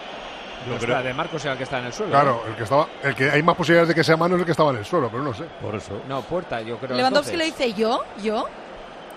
Yo 0.69 0.79
creo. 0.79 1.03
de 1.03 1.15
Marcos 1.15 1.43
era 1.45 1.53
el 1.53 1.59
que 1.59 1.65
está 1.65 1.79
en 1.79 1.87
el 1.87 1.93
suelo. 1.93 2.13
Claro, 2.13 2.43
el 2.47 2.55
que 2.55 2.63
estaba, 2.65 2.87
el 3.03 3.15
que 3.15 3.31
hay 3.31 3.43
más 3.43 3.57
posibilidades 3.57 3.89
de 3.89 3.95
que 3.95 4.05
sea 4.05 4.17
mano 4.17 4.35
es 4.35 4.41
el 4.41 4.45
que 4.45 4.53
estaba 4.53 4.71
en 4.71 4.77
el 4.79 4.85
suelo, 4.85 5.09
pero 5.11 5.23
no 5.23 5.33
sé. 5.33 5.45
Por 5.61 5.75
eso. 5.75 6.03
No, 6.09 6.23
puerta, 6.23 6.61
yo 6.61 6.77
creo. 6.79 6.97
Lewandowski 6.97 7.37
le 7.37 7.47
dice 7.47 7.73
yo, 7.73 8.03
yo. 8.23 8.47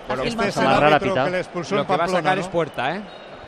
Bueno, 0.08 0.22
este 0.22 0.48
es 0.48 0.56
el 0.56 0.66
árbitro 0.66 1.14
que 1.14 1.30
le 1.30 1.38
expulsó 1.40 1.76
Lo 1.76 1.86
que 1.86 1.96
va 1.96 2.04
a 2.04 2.08
sacar 2.08 2.38
es 2.38 2.48
puerta, 2.48 2.96
¿eh? 2.96 3.02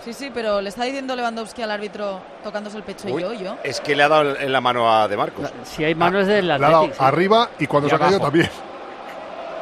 Sí, 0.04 0.12
sí, 0.12 0.30
pero 0.32 0.60
le 0.60 0.68
está 0.68 0.84
diciendo 0.84 1.16
Lewandowski 1.16 1.62
al 1.62 1.70
árbitro 1.72 2.20
tocándose 2.44 2.76
el 2.76 2.84
pecho 2.84 3.08
Uy, 3.08 3.22
yo, 3.22 3.32
yo. 3.32 3.56
Es 3.64 3.80
que 3.80 3.96
le 3.96 4.04
ha 4.04 4.08
dado 4.08 4.36
en 4.36 4.52
la 4.52 4.60
mano 4.60 4.90
a 4.90 5.08
De 5.08 5.16
Marcos. 5.16 5.52
Si 5.64 5.82
hay 5.82 5.96
manos 5.96 6.26
del 6.28 6.46
Le 6.46 6.52
ha 6.52 6.58
dado 6.58 6.76
Atlético. 6.76 7.02
sí. 7.02 7.08
arriba 7.08 7.48
y 7.58 7.66
cuando 7.66 7.88
Y 7.88 7.90
se 7.90 7.96
ha 7.96 7.98
caído 7.98 8.20
también. 8.20 8.48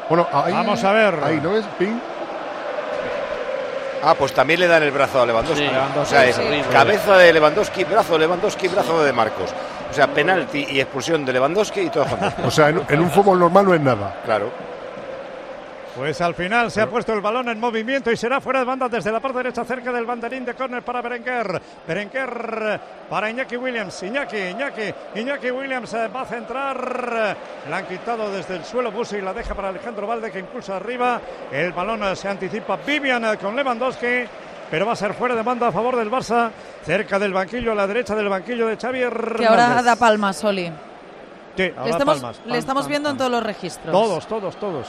Bueno, 0.09 0.29
ahí, 0.31 0.53
Vamos 0.53 0.85
a 0.85 0.93
ver. 0.93 1.19
Ahí, 1.25 1.41
¿no 1.43 1.53
ves? 1.53 1.65
Ping. 1.79 1.99
Ah, 4.07 4.15
pues 4.15 4.33
también 4.35 4.61
le 4.61 4.67
dan 4.67 4.83
el 4.83 4.91
brazo 4.91 5.23
a 5.23 5.27
Lewandowski. 5.27 5.65
Sí, 5.67 5.73
o 5.99 6.05
sea, 6.05 6.27
es 6.27 6.37
sí. 6.37 6.43
cabeza 6.71 7.17
de 7.17 7.33
Lewandowski, 7.33 7.85
brazo 7.85 8.13
de 8.15 8.19
Lewandowski, 8.21 8.69
brazo 8.69 9.03
de 9.03 9.13
Marcos. 9.13 9.51
O 9.91 9.95
sea, 9.95 10.09
penalti 10.09 10.67
y 10.71 10.81
expulsión 10.81 11.25
de 11.25 11.33
Lewandowski 11.33 11.81
y 11.81 11.89
todo 11.91 12.05
junto. 12.05 12.27
O 12.47 12.51
sea, 12.51 12.69
en, 12.69 12.83
en 12.89 13.01
un 13.01 13.11
fútbol 13.11 13.39
normal 13.39 13.65
no 13.65 13.75
es 13.75 13.81
nada. 13.81 14.21
Claro. 14.25 14.51
Pues 15.97 16.21
al 16.21 16.35
final 16.35 16.73
se 16.73 16.81
ha 16.81 16.91
puesto 16.91 17.13
el 17.13 17.21
balón 17.21 17.49
en 17.49 17.61
movimiento 17.61 18.11
y 18.11 18.17
será 18.17 18.41
fuera 18.41 18.59
de 18.59 18.65
banda 18.65 18.89
desde 18.89 19.13
la 19.13 19.21
parte 19.21 19.39
derecha 19.39 19.65
cerca 19.65 19.93
del 19.93 20.05
banderín 20.05 20.45
de 20.45 20.55
córner 20.55 20.83
para 20.83 21.01
Berenguer. 21.01 21.63
Berenguer 21.87 22.81
para 23.09 23.31
Iñaki 23.31 23.57
Williams. 23.57 24.03
Iñaki, 24.03 24.37
Iñaki, 24.37 24.93
Iñaki 25.15 25.53
Williams 25.53 25.95
eh, 25.95 26.09
va 26.09 26.23
a 26.23 26.27
centrar. 26.27 27.37
La 27.71 27.77
han 27.77 27.87
quitado 27.87 28.29
desde 28.33 28.57
el 28.57 28.65
suelo 28.65 28.91
Busi 28.91 29.17
y 29.19 29.21
la 29.21 29.33
deja 29.33 29.55
para 29.55 29.69
Alejandro 29.69 30.09
Valde 30.09 30.33
que 30.33 30.41
impulsa 30.41 30.77
arriba. 30.77 31.21
El 31.53 31.73
balón 31.73 32.03
eh, 32.03 32.17
se 32.17 32.29
anticipa 32.29 32.77
Vivian 32.85 33.25
eh, 33.27 33.39
con 33.39 33.55
Lewandowski. 33.55 34.25
Pero 34.71 34.87
va 34.87 34.93
a 34.93 34.97
ser 34.97 35.15
fuera 35.15 35.37
de 35.37 35.43
banda 35.43 35.69
a 35.69 35.73
favor 35.73 35.95
del 35.95 36.11
Barça, 36.11 36.51
cerca 36.85 37.19
del 37.21 37.33
banquillo, 37.33 37.71
a 37.71 37.75
la 37.77 37.87
derecha 37.87 38.17
del 38.17 38.29
banquillo 38.29 38.67
de 38.67 38.77
Xavi 38.77 39.03
Hernández. 39.03 39.37
Que 39.39 39.47
ahora 39.47 39.83
da 39.83 39.95
palmas, 39.95 40.37
Soli. 40.39 40.73
Sí, 41.55 41.63
Le 41.63 41.75
ahora 41.77 41.91
estamos, 41.91 42.17
palmas. 42.17 42.41
le 42.47 42.59
estamos 42.59 42.89
viendo 42.89 43.11
en 43.11 43.17
todos 43.17 43.31
los 43.31 43.43
registros. 43.45 43.93
Todos, 43.93 44.27
todos, 44.27 44.57
todos. 44.57 44.89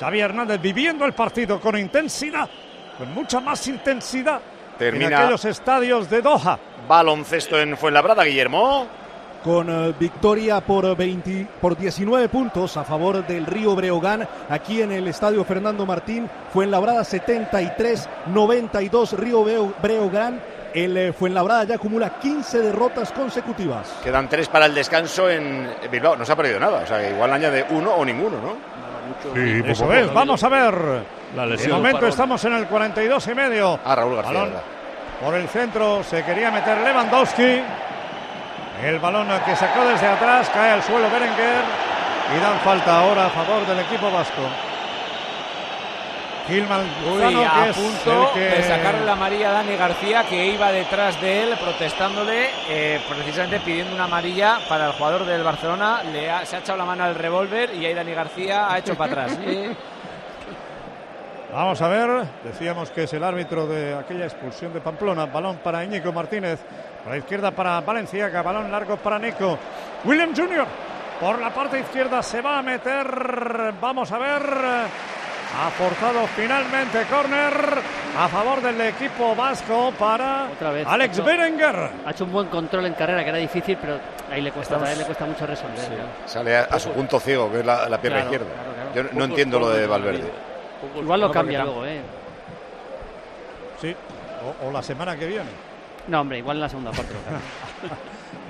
Xavi 0.00 0.20
Hernández 0.20 0.60
viviendo 0.60 1.04
el 1.04 1.12
partido 1.12 1.60
con 1.60 1.78
intensidad, 1.78 2.48
con 2.98 3.12
mucha 3.14 3.40
más 3.40 3.66
intensidad 3.68 4.40
que 4.78 4.88
en 4.88 4.98
Termina 4.98 5.18
aquellos 5.20 5.44
estadios 5.46 6.10
de 6.10 6.20
Doha. 6.22 6.58
baloncesto 6.86 7.58
en 7.58 7.76
Fuenlabrada, 7.76 8.24
Guillermo. 8.24 8.86
con 9.42 9.70
eh, 9.70 9.94
victoria 9.98 10.60
por, 10.60 10.96
20, 10.96 11.46
por 11.60 11.76
19 11.76 12.28
puntos 12.28 12.76
a 12.76 12.84
favor 12.84 13.26
del 13.26 13.46
Río 13.46 13.74
Breogán 13.76 14.26
aquí 14.50 14.82
en 14.82 14.90
el 14.92 15.06
Estadio 15.08 15.44
Fernando 15.44 15.86
Martín. 15.86 16.28
Fuenlabrada 16.52 17.04
73, 17.04 18.08
92 18.26 19.12
Río 19.12 19.44
Breo- 19.44 19.72
Breogán. 19.80 20.40
El 20.74 20.96
eh, 20.96 21.12
Fuenlabrada 21.14 21.64
ya 21.64 21.74
acumula 21.76 22.18
15 22.18 22.58
derrotas 22.60 23.12
consecutivas. 23.12 23.88
Quedan 24.04 24.28
tres 24.28 24.48
para 24.48 24.66
el 24.66 24.74
descanso 24.74 25.30
en 25.30 25.70
Bilbao. 25.90 26.16
No 26.16 26.24
se 26.26 26.32
ha 26.32 26.36
perdido 26.36 26.60
nada. 26.60 26.82
O 26.82 26.86
sea, 26.86 27.00
que 27.00 27.10
igual 27.12 27.32
añade 27.32 27.64
uno 27.70 27.92
o 27.94 28.04
ninguno, 28.04 28.36
¿no? 28.42 28.56
Sí, 29.34 29.60
poco, 29.60 29.72
Eso 29.72 29.84
poco. 29.84 29.94
es, 29.94 30.12
vamos 30.14 30.44
a 30.44 30.48
ver. 30.48 30.74
La 31.34 31.46
De 31.46 31.68
momento 31.68 32.06
estamos 32.06 32.44
en 32.44 32.54
el 32.54 32.66
42 32.66 33.26
y 33.28 33.34
medio. 33.34 33.78
Ah, 33.84 33.94
Raúl 33.94 34.16
García. 34.16 34.46
Por 35.22 35.34
el 35.34 35.48
centro, 35.48 36.02
se 36.04 36.22
quería 36.24 36.50
meter 36.50 36.78
Lewandowski. 36.78 37.62
El 38.84 38.98
balón 38.98 39.28
que 39.46 39.56
sacó 39.56 39.86
desde 39.86 40.06
atrás, 40.06 40.50
cae 40.52 40.72
al 40.72 40.82
suelo 40.82 41.08
Berenguer 41.10 41.64
y 42.36 42.40
dan 42.40 42.58
falta 42.60 43.00
ahora 43.00 43.26
a 43.26 43.30
favor 43.30 43.66
del 43.66 43.78
equipo 43.80 44.10
vasco. 44.10 44.42
Gilman 46.48 46.86
Uy, 47.12 47.44
a 47.44 47.72
punto 47.72 48.30
que- 48.34 48.40
de 48.40 48.62
sacarle 48.62 49.04
la 49.04 49.12
amarilla 49.12 49.50
a 49.50 49.52
Dani 49.54 49.76
García, 49.76 50.24
que 50.28 50.46
iba 50.46 50.70
detrás 50.70 51.20
de 51.20 51.42
él 51.42 51.56
protestándole, 51.58 52.50
eh, 52.68 53.00
precisamente 53.08 53.58
pidiendo 53.60 53.94
una 53.94 54.04
amarilla 54.04 54.58
para 54.68 54.86
el 54.86 54.92
jugador 54.92 55.24
del 55.24 55.42
Barcelona. 55.42 56.02
Le 56.04 56.30
ha- 56.30 56.46
se 56.46 56.56
ha 56.56 56.58
echado 56.60 56.78
la 56.78 56.84
mano 56.84 57.02
al 57.04 57.14
revólver 57.16 57.74
y 57.74 57.84
ahí 57.84 57.94
Dani 57.94 58.12
García 58.12 58.70
ha 58.72 58.78
hecho 58.78 58.94
para 58.94 59.24
atrás. 59.24 59.38
Vamos 61.52 61.80
a 61.80 61.88
ver, 61.88 62.26
decíamos 62.44 62.90
que 62.90 63.04
es 63.04 63.12
el 63.14 63.24
árbitro 63.24 63.66
de 63.66 63.94
aquella 63.94 64.24
expulsión 64.26 64.72
de 64.74 64.80
Pamplona. 64.80 65.26
Balón 65.26 65.56
para 65.58 65.82
Íñigo 65.84 66.12
Martínez, 66.12 66.60
por 67.02 67.12
la 67.12 67.18
izquierda 67.18 67.50
para 67.50 67.80
Valenciaga, 67.80 68.42
balón 68.42 68.70
largo 68.70 68.96
para 68.96 69.18
Nico. 69.18 69.58
William 70.04 70.34
Junior, 70.36 70.66
por 71.20 71.40
la 71.40 71.50
parte 71.54 71.80
izquierda 71.80 72.22
se 72.22 72.42
va 72.42 72.58
a 72.58 72.62
meter, 72.62 73.72
vamos 73.80 74.12
a 74.12 74.18
ver, 74.18 74.42
Ha 75.58 75.70
forzado 75.70 76.26
finalmente 76.36 77.02
córner 77.10 77.52
a 78.18 78.28
favor 78.28 78.60
del 78.60 78.78
equipo 78.82 79.34
vasco 79.34 79.92
para 79.98 80.48
Otra 80.52 80.70
vez. 80.70 80.86
Alex 80.86 81.10
Ha 81.18 81.22
hecho- 81.22 81.24
Berenguer. 81.24 81.90
Ha 82.04 82.10
hecho 82.10 82.24
un 82.24 82.32
buen 82.32 82.48
control 82.48 82.84
en 82.86 82.92
carrera, 82.94 83.22
que 83.22 83.30
era 83.30 83.38
difícil, 83.38 83.78
pero 83.80 83.98
ahí 84.30 84.42
le 84.42 84.52
cuesta, 84.52 84.74
Estamos- 84.74 84.88
a 84.88 84.92
él 84.92 84.98
le 84.98 85.04
cuesta 85.06 85.24
mucho 85.24 85.46
resolver. 85.46 85.90
¿no? 85.90 86.28
Sale 86.28 86.56
a, 86.58 86.62
a 86.64 86.78
su 86.78 86.90
punto 86.90 87.18
ciego, 87.20 87.50
que 87.50 87.60
es 87.60 87.66
la, 87.66 87.88
la 87.88 87.98
pierna 88.00 88.20
Claro, 88.20 88.32
izquierda. 88.34 88.54
claro, 88.54 88.72
claro. 88.74 88.90
Yo 88.94 89.02
no 89.02 89.08
Pocos 89.10 89.28
entiendo 89.28 89.60
lo 89.60 89.70
de 89.70 89.86
Valverde. 89.86 90.30
Igual 91.00 91.20
lo 91.20 91.26
No, 91.28 91.32
cambia 91.32 91.64
luego, 91.64 91.86
¿eh? 91.86 92.00
Sí, 93.80 93.96
o, 94.62 94.68
o 94.68 94.72
la 94.72 94.82
semana 94.82 95.16
que 95.16 95.26
viene. 95.26 95.50
No, 96.08 96.20
hombre, 96.20 96.38
igual 96.38 96.58
en 96.58 96.60
la 96.62 96.68
segunda 96.68 96.90
parte 96.92 97.12
lo 97.14 97.20
cambia. 97.24 97.98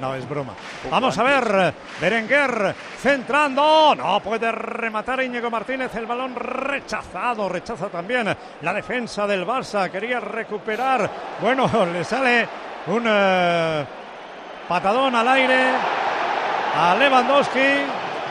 No, 0.01 0.14
es 0.14 0.28
broma. 0.28 0.55
Vamos 0.90 1.16
a 1.18 1.23
ver. 1.23 1.74
Berenguer 2.01 2.74
centrando. 3.01 3.94
No 3.94 4.20
puede 4.20 4.52
rematar 4.52 5.23
Íñigo 5.23 5.51
Martínez. 5.51 5.94
El 5.94 6.06
balón 6.06 6.35
rechazado. 6.35 7.48
Rechaza 7.48 7.89
también 7.89 8.36
la 8.60 8.73
defensa 8.73 9.27
del 9.27 9.47
Barça. 9.47 9.90
Quería 9.90 10.20
recuperar. 10.20 11.09
Bueno, 11.40 11.70
le 11.93 12.05
sale 12.05 12.47
un 12.89 13.05
eh, 13.06 13.86
patadón 14.68 15.14
al 15.14 15.28
aire 15.28 15.73
a 16.74 16.94
Lewandowski. 16.94 17.68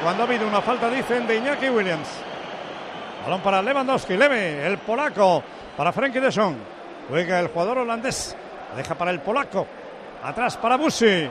Cuando 0.03 0.23
ha 0.23 0.25
habido 0.27 0.47
una 0.47 0.61
falta, 0.61 0.89
dicen, 0.89 1.25
de 1.25 1.37
Iñaki 1.37 1.69
Williams. 1.69 2.09
Balón 3.23 3.41
para 3.41 3.61
Lewandowski. 3.61 4.15
Leve, 4.15 4.67
el 4.67 4.77
polaco. 4.77 5.43
Para 5.75 5.91
Frenkie 5.91 6.19
de 6.19 6.31
Jong. 6.31 6.55
Juega 7.09 7.39
el 7.39 7.47
jugador 7.47 7.79
holandés. 7.79 8.35
La 8.69 8.77
deja 8.77 8.93
para 8.93 9.09
el 9.09 9.19
polaco. 9.19 9.65
Atrás 10.23 10.57
para 10.57 10.75
Busi. 10.75 11.27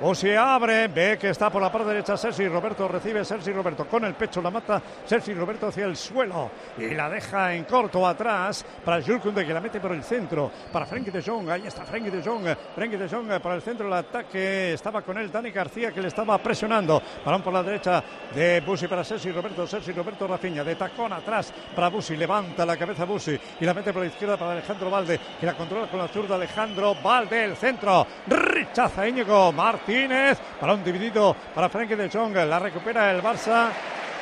Busi 0.00 0.34
abre, 0.34 0.88
ve 0.88 1.16
que 1.18 1.30
está 1.30 1.50
por 1.50 1.62
la 1.62 1.70
parte 1.70 1.88
derecha 1.88 2.16
Sergi 2.16 2.48
Roberto, 2.48 2.88
recibe 2.88 3.24
Sergi 3.24 3.52
Roberto 3.52 3.86
con 3.86 4.04
el 4.04 4.14
pecho, 4.14 4.42
la 4.42 4.50
mata 4.50 4.82
Sergi 5.06 5.32
Roberto 5.34 5.68
hacia 5.68 5.84
el 5.86 5.96
suelo 5.96 6.50
y 6.76 6.90
la 6.90 7.08
deja 7.08 7.54
en 7.54 7.62
corto 7.64 8.04
atrás 8.06 8.64
para 8.84 9.00
Jules 9.00 9.22
Koundé 9.22 9.46
que 9.46 9.54
la 9.54 9.60
mete 9.60 9.78
por 9.78 9.92
el 9.92 10.02
centro, 10.02 10.50
para 10.72 10.84
Frenkie 10.84 11.12
de 11.12 11.22
Jong, 11.22 11.48
ahí 11.48 11.66
está 11.66 11.84
Frenkie 11.84 12.10
de 12.10 12.22
Jong, 12.22 12.44
Frenkie 12.74 12.96
de 12.96 13.08
Jong 13.08 13.40
para 13.40 13.54
el 13.54 13.62
centro 13.62 13.86
del 13.86 13.94
ataque, 13.94 14.72
estaba 14.72 15.00
con 15.02 15.16
él 15.16 15.30
Dani 15.30 15.52
García 15.52 15.92
que 15.92 16.02
le 16.02 16.08
estaba 16.08 16.38
presionando, 16.38 17.00
balón 17.24 17.42
por 17.42 17.52
la 17.52 17.62
derecha 17.62 18.02
de 18.34 18.62
Busi 18.62 18.88
para 18.88 19.04
Sergi 19.04 19.30
Roberto, 19.30 19.64
Sergi 19.64 19.92
Roberto 19.92 20.26
Rafinha, 20.26 20.64
de 20.64 20.74
tacón 20.74 21.12
atrás 21.12 21.52
para 21.74 21.88
Busi, 21.88 22.16
levanta 22.16 22.66
la 22.66 22.76
cabeza 22.76 23.04
Busi 23.04 23.38
y 23.60 23.64
la 23.64 23.72
mete 23.72 23.92
por 23.92 24.02
la 24.02 24.08
izquierda 24.08 24.36
para 24.36 24.52
Alejandro 24.52 24.90
Valde 24.90 25.20
que 25.38 25.46
la 25.46 25.54
controla 25.54 25.86
con 25.86 26.00
la 26.00 26.08
zurda 26.08 26.34
Alejandro 26.34 26.96
Valde, 27.00 27.44
el 27.44 27.56
centro, 27.56 28.04
rechaza 28.26 29.06
Íñigo 29.06 29.52
Martínez, 29.94 30.38
balón 30.60 30.82
dividido 30.82 31.36
para 31.54 31.68
Frenkie 31.68 31.94
de 31.94 32.10
Jong, 32.10 32.34
la 32.34 32.58
recupera 32.58 33.12
el 33.12 33.22
Barça, 33.22 33.68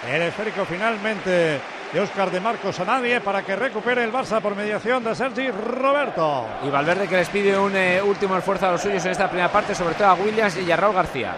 el 0.07 0.21
esférico 0.21 0.67
finalmente 0.67 1.59
de 1.91 2.01
Óscar 2.01 2.31
de 2.31 2.41
Marcos 2.41 2.79
a 2.81 2.85
nadie 2.85 3.23
para 3.23 3.43
que 3.43 3.57
recupere 3.57 4.05
el 4.05 4.13
Barça 4.13 4.43
por 4.43 4.55
mediación 4.55 5.03
de 5.03 5.15
Sergi 5.15 5.51
Roberto. 5.51 6.47
Y 6.67 6.69
Valverde 6.69 7.09
que 7.09 7.17
les 7.17 7.29
pide 7.31 7.59
un 7.59 7.75
eh, 7.75 8.03
último 8.03 8.37
esfuerzo 8.37 8.67
a 8.67 8.73
los 8.73 8.83
suyos 8.83 9.03
en 9.07 9.13
esta 9.13 9.29
primera 9.29 9.51
parte, 9.51 9.75
sobre 9.75 9.95
todo 9.95 10.09
a 10.09 10.15
Williams 10.15 10.59
y 10.59 10.71
a 10.71 10.77
Raúl 10.77 10.95
García. 10.95 11.35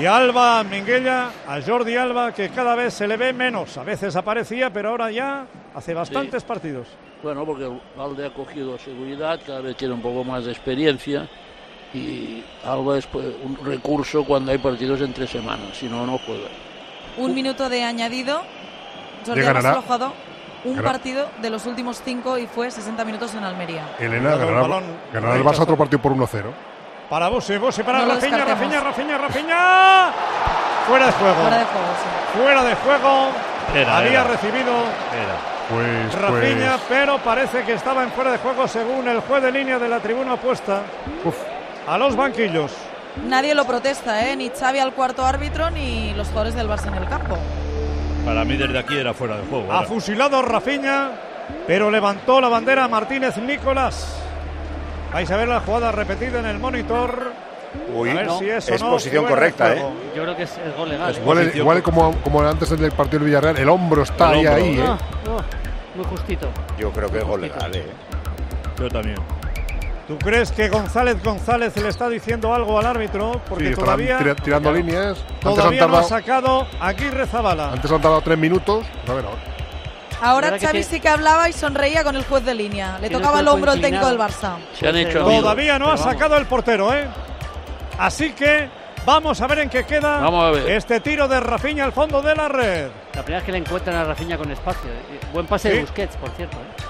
Y 0.00 0.06
Alba 0.06 0.64
Minguella, 0.64 1.28
a 1.46 1.60
Jordi 1.60 1.96
Alba, 1.96 2.32
que 2.32 2.48
cada 2.48 2.74
vez 2.74 2.94
se 2.94 3.06
le 3.06 3.18
ve 3.18 3.34
menos. 3.34 3.76
A 3.76 3.84
veces 3.84 4.16
aparecía, 4.16 4.70
pero 4.70 4.88
ahora 4.88 5.10
ya 5.10 5.44
hace 5.74 5.92
bastantes 5.92 6.42
partidos. 6.44 6.88
Bueno, 7.22 7.44
porque 7.44 7.70
Valde 7.94 8.24
ha 8.24 8.32
cogido 8.32 8.78
seguridad, 8.78 9.38
cada 9.46 9.60
vez 9.60 9.76
tiene 9.76 9.92
un 9.92 10.00
poco 10.00 10.24
más 10.24 10.46
de 10.46 10.52
experiencia 10.52 11.28
y 11.94 12.44
Alba 12.66 12.98
es 12.98 13.06
pues, 13.06 13.26
un 13.44 13.56
recurso 13.64 14.24
cuando 14.24 14.52
hay 14.52 14.58
partidos 14.58 15.00
entre 15.00 15.26
semanas, 15.26 15.68
si 15.78 15.86
no, 15.88 16.04
no 16.06 16.18
juega. 16.18 16.48
Un 17.16 17.34
minuto 17.34 17.68
de 17.68 17.82
añadido. 17.84 18.42
Jordi 19.26 19.40
ganará. 19.42 19.74
jugado 19.80 20.12
un 20.64 20.76
Ganará. 20.76 20.92
partido 20.92 21.28
de 21.42 21.50
los 21.50 21.66
últimos 21.66 22.00
cinco 22.04 22.36
y 22.38 22.46
fue 22.46 22.70
60 22.70 23.04
minutos 23.04 23.34
en 23.34 23.44
Almería. 23.44 23.84
Elena, 23.98 24.30
Cuidado, 24.32 24.40
el 24.40 24.46
ganará, 24.46 24.62
balón 24.62 24.84
ganará 25.12 25.36
el 25.36 25.44
Barça 25.44 25.60
otro 25.60 25.76
partido 25.76 26.00
por 26.02 26.12
1-0. 26.12 26.42
Para 27.08 27.28
Busi, 27.28 27.58
Busi 27.58 27.82
para 27.82 27.98
No 28.00 28.14
descartemos. 28.14 28.48
Rafinha, 28.48 28.80
Rafinha, 28.80 29.18
Rafinha. 29.18 30.10
Fuera 30.88 31.06
de 31.06 31.12
juego. 31.12 31.34
Fuera 31.34 31.58
de 31.58 31.64
juego, 31.64 31.86
sí. 32.02 32.38
Fuera 32.38 32.64
de 32.64 32.74
juego. 32.74 33.28
Era, 33.74 33.96
Había 33.98 34.10
era. 34.20 34.24
recibido 34.24 34.72
Pues, 35.68 36.14
Rafinha, 36.20 36.70
pues 36.72 36.82
pero 36.88 37.18
parece 37.18 37.62
que 37.64 37.74
estaba 37.74 38.02
en 38.02 38.10
fuera 38.12 38.32
de 38.32 38.38
juego 38.38 38.66
según 38.66 39.06
el 39.08 39.20
juez 39.20 39.42
de 39.42 39.52
línea 39.52 39.78
de 39.78 39.88
la 39.88 40.00
tribuna 40.00 40.34
opuesta. 40.34 40.82
A 41.86 41.98
los 41.98 42.16
banquillos. 42.16 42.72
Nadie 43.28 43.54
lo 43.54 43.64
protesta, 43.64 44.28
¿eh? 44.28 44.36
Ni 44.36 44.50
Xavi 44.50 44.78
al 44.78 44.92
cuarto 44.92 45.24
árbitro 45.24 45.70
ni 45.70 46.12
los 46.14 46.28
jugadores 46.28 46.54
del 46.54 46.68
Barça 46.68 46.88
en 46.88 46.94
el 46.94 47.08
campo. 47.08 47.36
Para 48.24 48.44
mí 48.44 48.56
desde 48.56 48.78
aquí 48.78 48.96
era 48.96 49.12
fuera 49.14 49.36
de 49.36 49.44
juego. 49.46 49.70
Ha 49.72 49.78
era. 49.80 49.86
fusilado 49.86 50.42
Rafinha, 50.42 51.10
pero 51.66 51.90
levantó 51.90 52.40
la 52.40 52.48
bandera 52.48 52.88
Martínez 52.88 53.36
Nicolás. 53.36 54.16
Vais 55.12 55.30
a 55.30 55.36
ver 55.36 55.46
la 55.46 55.60
jugada 55.60 55.92
repetida 55.92 56.40
en 56.40 56.46
el 56.46 56.58
monitor. 56.58 57.32
Uy, 57.94 58.10
a 58.10 58.14
ver 58.14 58.26
no. 58.26 58.38
si 58.38 58.48
es, 58.48 58.68
o 58.70 58.74
Es 58.74 58.82
no 58.82 58.90
posición 58.90 59.26
correcta. 59.26 59.74
¿eh? 59.74 59.84
Yo 60.16 60.22
creo 60.22 60.36
que 60.36 60.42
es, 60.44 60.50
es 60.58 60.76
gol 60.76 60.88
legal. 60.88 61.14
¿eh? 61.14 61.18
igual, 61.20 61.52
igual 61.54 61.82
como, 61.82 62.12
como 62.22 62.40
antes 62.40 62.70
del 62.70 62.92
partido 62.92 63.18
del 63.20 63.26
Villarreal, 63.28 63.58
el 63.58 63.68
hombro 63.68 64.02
está 64.02 64.32
El 64.32 64.38
ahí, 64.38 64.46
hombro. 64.46 64.64
ahí, 64.64 64.78
¿eh? 64.78 64.84
Ah, 64.88 64.98
oh, 65.30 65.96
muy 65.96 66.04
justito. 66.06 66.48
Yo 66.78 66.90
creo 66.90 67.10
que 67.10 67.18
es 67.18 67.24
gol 67.24 67.40
legal, 67.42 67.74
¿eh? 67.76 67.86
Yo 68.80 68.88
también. 68.88 69.16
¿Tú 70.06 70.18
crees 70.18 70.52
que 70.52 70.68
González 70.68 71.22
González 71.22 71.74
le 71.76 71.88
está 71.88 72.08
diciendo 72.10 72.52
algo 72.54 72.78
al 72.78 72.86
árbitro? 72.86 73.40
Porque 73.48 73.68
Sí, 73.70 73.74
todavía, 73.74 74.18
tira- 74.18 74.34
tirando 74.34 74.70
líneas. 74.72 75.18
Antes 75.18 75.46
han, 75.46 75.54
todavía 75.54 75.86
no 75.86 75.96
ha 75.96 76.02
sacado 76.02 76.66
Aguirre 76.80 77.26
Zabala. 77.26 77.72
antes 77.72 77.90
han 77.90 78.02
tardado 78.02 78.20
tres 78.20 78.36
minutos. 78.36 78.84
A 79.08 79.12
ver 79.14 79.24
ahora. 79.24 79.38
Ahora 80.20 80.58
Xavi 80.58 80.82
sí 80.82 81.00
que 81.00 81.08
hablaba 81.08 81.48
y 81.48 81.52
sonreía 81.52 82.04
con 82.04 82.16
el 82.16 82.24
juez 82.24 82.44
de 82.44 82.54
línea. 82.54 82.98
Le 83.00 83.10
tocaba 83.10 83.40
el 83.40 83.48
hombro 83.48 83.72
el 83.72 83.80
técnico 83.80 84.06
del. 84.06 84.18
Barça. 84.18 84.56
Se 84.78 84.88
han 84.88 84.96
hecho 84.96 85.22
amigos. 85.22 85.40
Todavía 85.42 85.78
no 85.78 85.90
ha 85.90 85.96
sacado 85.96 86.36
el 86.36 86.46
portero, 86.46 86.94
¿eh? 86.94 87.06
Así 87.98 88.32
que 88.32 88.68
vamos 89.06 89.40
a 89.40 89.46
ver 89.46 89.60
en 89.60 89.70
qué 89.70 89.84
queda 89.84 90.18
Vamos 90.20 90.44
a 90.44 90.50
ver. 90.50 90.70
este 90.70 91.00
tiro 91.00 91.28
de 91.28 91.40
Rafinha 91.40 91.84
al 91.84 91.92
fondo 91.92 92.20
de 92.22 92.34
la 92.34 92.48
red. 92.48 92.88
La 93.14 93.22
primera 93.22 93.38
vez 93.38 93.44
que 93.46 93.52
le 93.52 93.58
encuentran 93.58 93.96
a 93.96 94.04
Rafinha 94.04 94.36
con 94.38 94.50
espacio. 94.50 94.90
Eh, 94.90 95.20
Buen 95.32 95.46
pase 95.46 95.70
Sí. 95.70 95.74
de 95.76 95.80
Busquets, 95.82 96.16
por 96.16 96.30
cierto. 96.30 96.56
¿eh? 96.58 96.83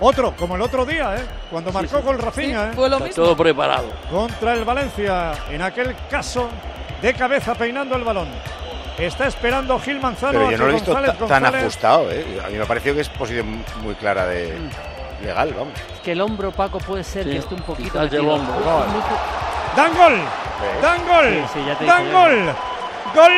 Otro, 0.00 0.34
como 0.36 0.56
el 0.56 0.62
otro 0.62 0.84
día, 0.84 1.16
¿eh? 1.16 1.24
Cuando 1.50 1.72
marcó 1.72 2.02
gol 2.02 2.18
Rafinha, 2.18 2.66
¿eh? 2.66 2.72
Fue 2.74 2.88
lo 2.88 2.96
Está 2.96 3.06
mismo. 3.08 3.24
todo 3.24 3.36
preparado. 3.36 3.84
contra 4.10 4.54
el 4.54 4.64
Valencia. 4.64 5.32
En 5.50 5.62
aquel 5.62 5.94
caso, 6.10 6.48
de 7.00 7.14
cabeza 7.14 7.54
peinando 7.54 7.94
el 7.96 8.04
balón. 8.04 8.28
Está 8.98 9.26
esperando 9.26 9.78
Gil 9.80 10.00
Manzano. 10.00 10.32
Pero 10.38 10.50
yo 10.50 10.58
no 10.58 10.64
lo 10.64 10.70
he 10.70 10.74
visto 10.74 10.92
González, 10.92 11.28
tan 11.28 11.46
ajustado, 11.46 12.10
¿eh? 12.10 12.24
A 12.44 12.48
mí 12.48 12.58
me 12.58 12.66
pareció 12.66 12.94
que 12.94 13.00
es 13.00 13.08
posición 13.08 13.64
muy 13.82 13.94
clara 13.94 14.26
de 14.26 14.56
legal, 15.22 15.52
vamos. 15.56 15.74
Es 15.94 16.00
que 16.00 16.12
el 16.12 16.20
hombro, 16.20 16.50
Paco, 16.52 16.78
puede 16.78 17.02
ser 17.04 17.24
Sí, 17.24 17.30
que 17.30 17.38
esté 17.38 17.54
un 17.54 17.62
poquito. 17.62 17.98
metido. 17.98 18.34
hombro. 18.34 18.54
¡Dan 19.76 19.96
gol! 19.96 20.20
¡Dan 20.82 21.00
gol! 21.08 21.44
Sí, 21.52 21.58
sí, 21.60 21.64
ya 21.66 21.74
te 21.76 21.84
¡Dan 21.84 22.12
gol! 22.12 22.54
¡Gol! 23.14 23.32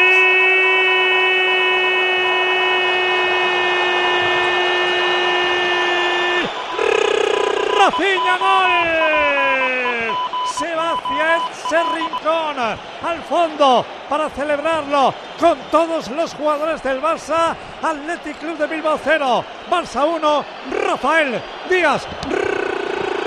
Rafinha, 7.86 8.36
gol. 8.38 10.16
Se 10.58 10.74
va 10.74 10.90
hacia 10.94 11.36
ese 11.36 11.82
rincón, 11.94 12.58
al 12.58 13.22
fondo, 13.28 13.86
para 14.08 14.28
celebrarlo 14.30 15.14
con 15.38 15.56
todos 15.70 16.08
los 16.08 16.34
jugadores 16.34 16.82
del 16.82 17.00
Barça. 17.00 17.54
Athletic 17.80 18.38
Club 18.38 18.58
de 18.58 18.66
Bilbao 18.66 18.98
0, 19.04 19.44
Barça 19.70 20.04
1, 20.04 20.44
Rafael 20.84 21.40
Díaz. 21.70 22.04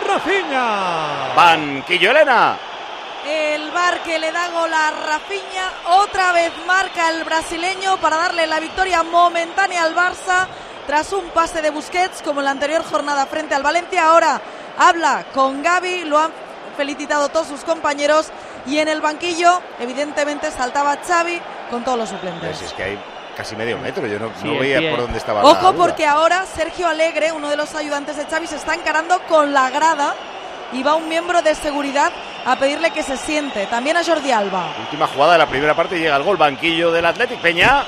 Rafinha. 0.05 1.33
Banquillo 1.37 2.11
Elena. 2.11 2.57
El 3.25 3.71
bar 3.71 4.03
que 4.03 4.19
le 4.19 4.29
da 4.29 4.49
gol 4.49 4.73
a 4.73 4.91
Rafinha, 4.91 5.71
otra 6.01 6.33
vez 6.33 6.51
marca 6.67 7.09
el 7.11 7.23
brasileño 7.23 7.95
para 7.97 8.17
darle 8.17 8.45
la 8.45 8.59
victoria 8.59 9.03
momentánea 9.03 9.83
al 9.83 9.95
Barça 9.95 10.47
tras 10.89 11.13
un 11.13 11.29
pase 11.29 11.61
de 11.61 11.69
Busquets 11.69 12.23
como 12.23 12.41
en 12.41 12.45
la 12.45 12.51
anterior 12.51 12.83
jornada 12.83 13.27
frente 13.27 13.53
al 13.53 13.61
Valencia. 13.61 14.07
Ahora 14.09 14.41
habla 14.75 15.23
con 15.35 15.61
Gaby, 15.61 16.05
lo 16.05 16.17
han 16.17 16.31
felicitado 16.77 17.29
todos 17.29 17.45
sus 17.45 17.63
compañeros 17.63 18.31
y 18.65 18.79
en 18.79 18.87
el 18.87 18.99
banquillo 18.99 19.61
evidentemente 19.79 20.49
saltaba 20.49 20.97
Xavi 21.07 21.39
con 21.69 21.83
todos 21.83 21.99
los 21.99 22.09
Pues 22.09 22.19
suplentes. 22.21 22.61
es 22.63 22.73
que 22.73 22.83
hay 22.83 22.99
casi 23.37 23.55
medio 23.55 23.77
metro, 23.77 24.07
yo 24.07 24.17
no, 24.17 24.31
Sí, 24.41 24.47
no 24.47 24.53
el 24.53 24.59
veía 24.61 24.89
por 24.89 25.01
dónde 25.01 25.19
estaba 25.19 25.43
Ojo 25.43 25.73
porque 25.75 26.07
ahora 26.07 26.43
Sergio 26.47 26.87
Alegre, 26.87 27.31
uno 27.33 27.49
de 27.49 27.55
los 27.55 27.75
ayudantes 27.75 28.17
de 28.17 28.25
Xavi, 28.25 28.47
se 28.47 28.55
está 28.55 28.73
encarando 28.73 29.21
con 29.27 29.53
la 29.53 29.69
grada 29.69 30.15
y 30.71 30.81
va 30.81 30.95
un 30.95 31.07
miembro 31.07 31.43
de 31.43 31.53
seguridad 31.53 32.11
a 32.47 32.55
pedirle 32.55 32.89
que 32.89 33.03
se 33.03 33.15
siente. 33.15 33.67
También 33.67 33.95
a 33.95 34.03
Jordi 34.03 34.31
Alba. 34.31 34.73
Última 34.79 35.05
jugada 35.05 35.33
de 35.33 35.37
la 35.37 35.45
primera 35.45 35.75
parte 35.75 35.97
y 35.97 35.99
llega 35.99 36.15
el 36.15 36.23
gol. 36.23 36.37
Banquillo 36.37 36.91
del 36.91 37.05
Athletic 37.05 37.39
Peña. 37.41 37.83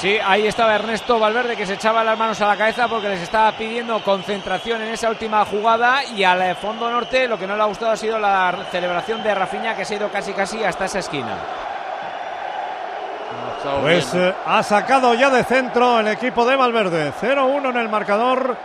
Sí, 0.00 0.18
ahí 0.22 0.46
estaba 0.46 0.74
Ernesto 0.74 1.18
Valverde 1.18 1.56
que 1.56 1.64
se 1.64 1.74
echaba 1.74 2.04
las 2.04 2.18
manos 2.18 2.38
a 2.42 2.46
la 2.46 2.56
cabeza 2.56 2.86
porque 2.86 3.08
les 3.08 3.22
estaba 3.22 3.52
pidiendo 3.52 4.02
concentración 4.04 4.82
en 4.82 4.88
esa 4.88 5.08
última 5.08 5.44
jugada 5.46 6.04
y 6.04 6.22
al 6.22 6.54
fondo 6.56 6.90
norte 6.90 7.26
lo 7.26 7.38
que 7.38 7.46
no 7.46 7.56
le 7.56 7.62
ha 7.62 7.66
gustado 7.66 7.92
ha 7.92 7.96
sido 7.96 8.18
la 8.18 8.66
celebración 8.70 9.22
de 9.22 9.34
Rafinha 9.34 9.74
que 9.74 9.86
se 9.86 9.94
ha 9.94 9.96
ido 9.96 10.10
casi 10.10 10.32
casi 10.32 10.62
hasta 10.62 10.84
esa 10.84 10.98
esquina. 10.98 11.38
Pues 13.80 14.14
eh, 14.14 14.34
ha 14.44 14.62
sacado 14.62 15.14
ya 15.14 15.30
de 15.30 15.42
centro 15.44 16.00
el 16.00 16.08
equipo 16.08 16.44
de 16.44 16.56
Valverde. 16.56 17.12
0-1 17.20 17.70
en 17.70 17.76
el 17.76 17.88
marcador. 17.88 18.56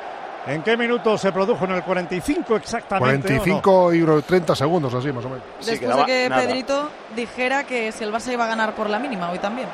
¿En 0.46 0.64
qué 0.64 0.76
minuto 0.76 1.18
se 1.18 1.32
produjo? 1.32 1.66
En 1.66 1.72
el 1.72 1.84
45 1.84 2.56
exactamente. 2.56 3.28
¿o 3.40 3.46
no? 3.46 3.62
45 3.62 3.94
y 3.94 4.22
30 4.24 4.56
segundos, 4.56 4.94
así 4.94 5.12
más 5.12 5.26
o 5.26 5.30
menos. 5.30 5.44
Después 5.64 5.96
de 5.98 6.06
que 6.06 6.30
Pedrito 6.30 6.90
dijera 7.16 7.64
que 7.64 7.92
si 7.92 8.04
el 8.04 8.12
Barça 8.12 8.34
iba 8.34 8.46
a 8.46 8.48
ganar 8.48 8.74
por 8.74 8.90
la 8.90 9.00
mínima 9.00 9.30
hoy 9.30 9.40
también. 9.40 9.68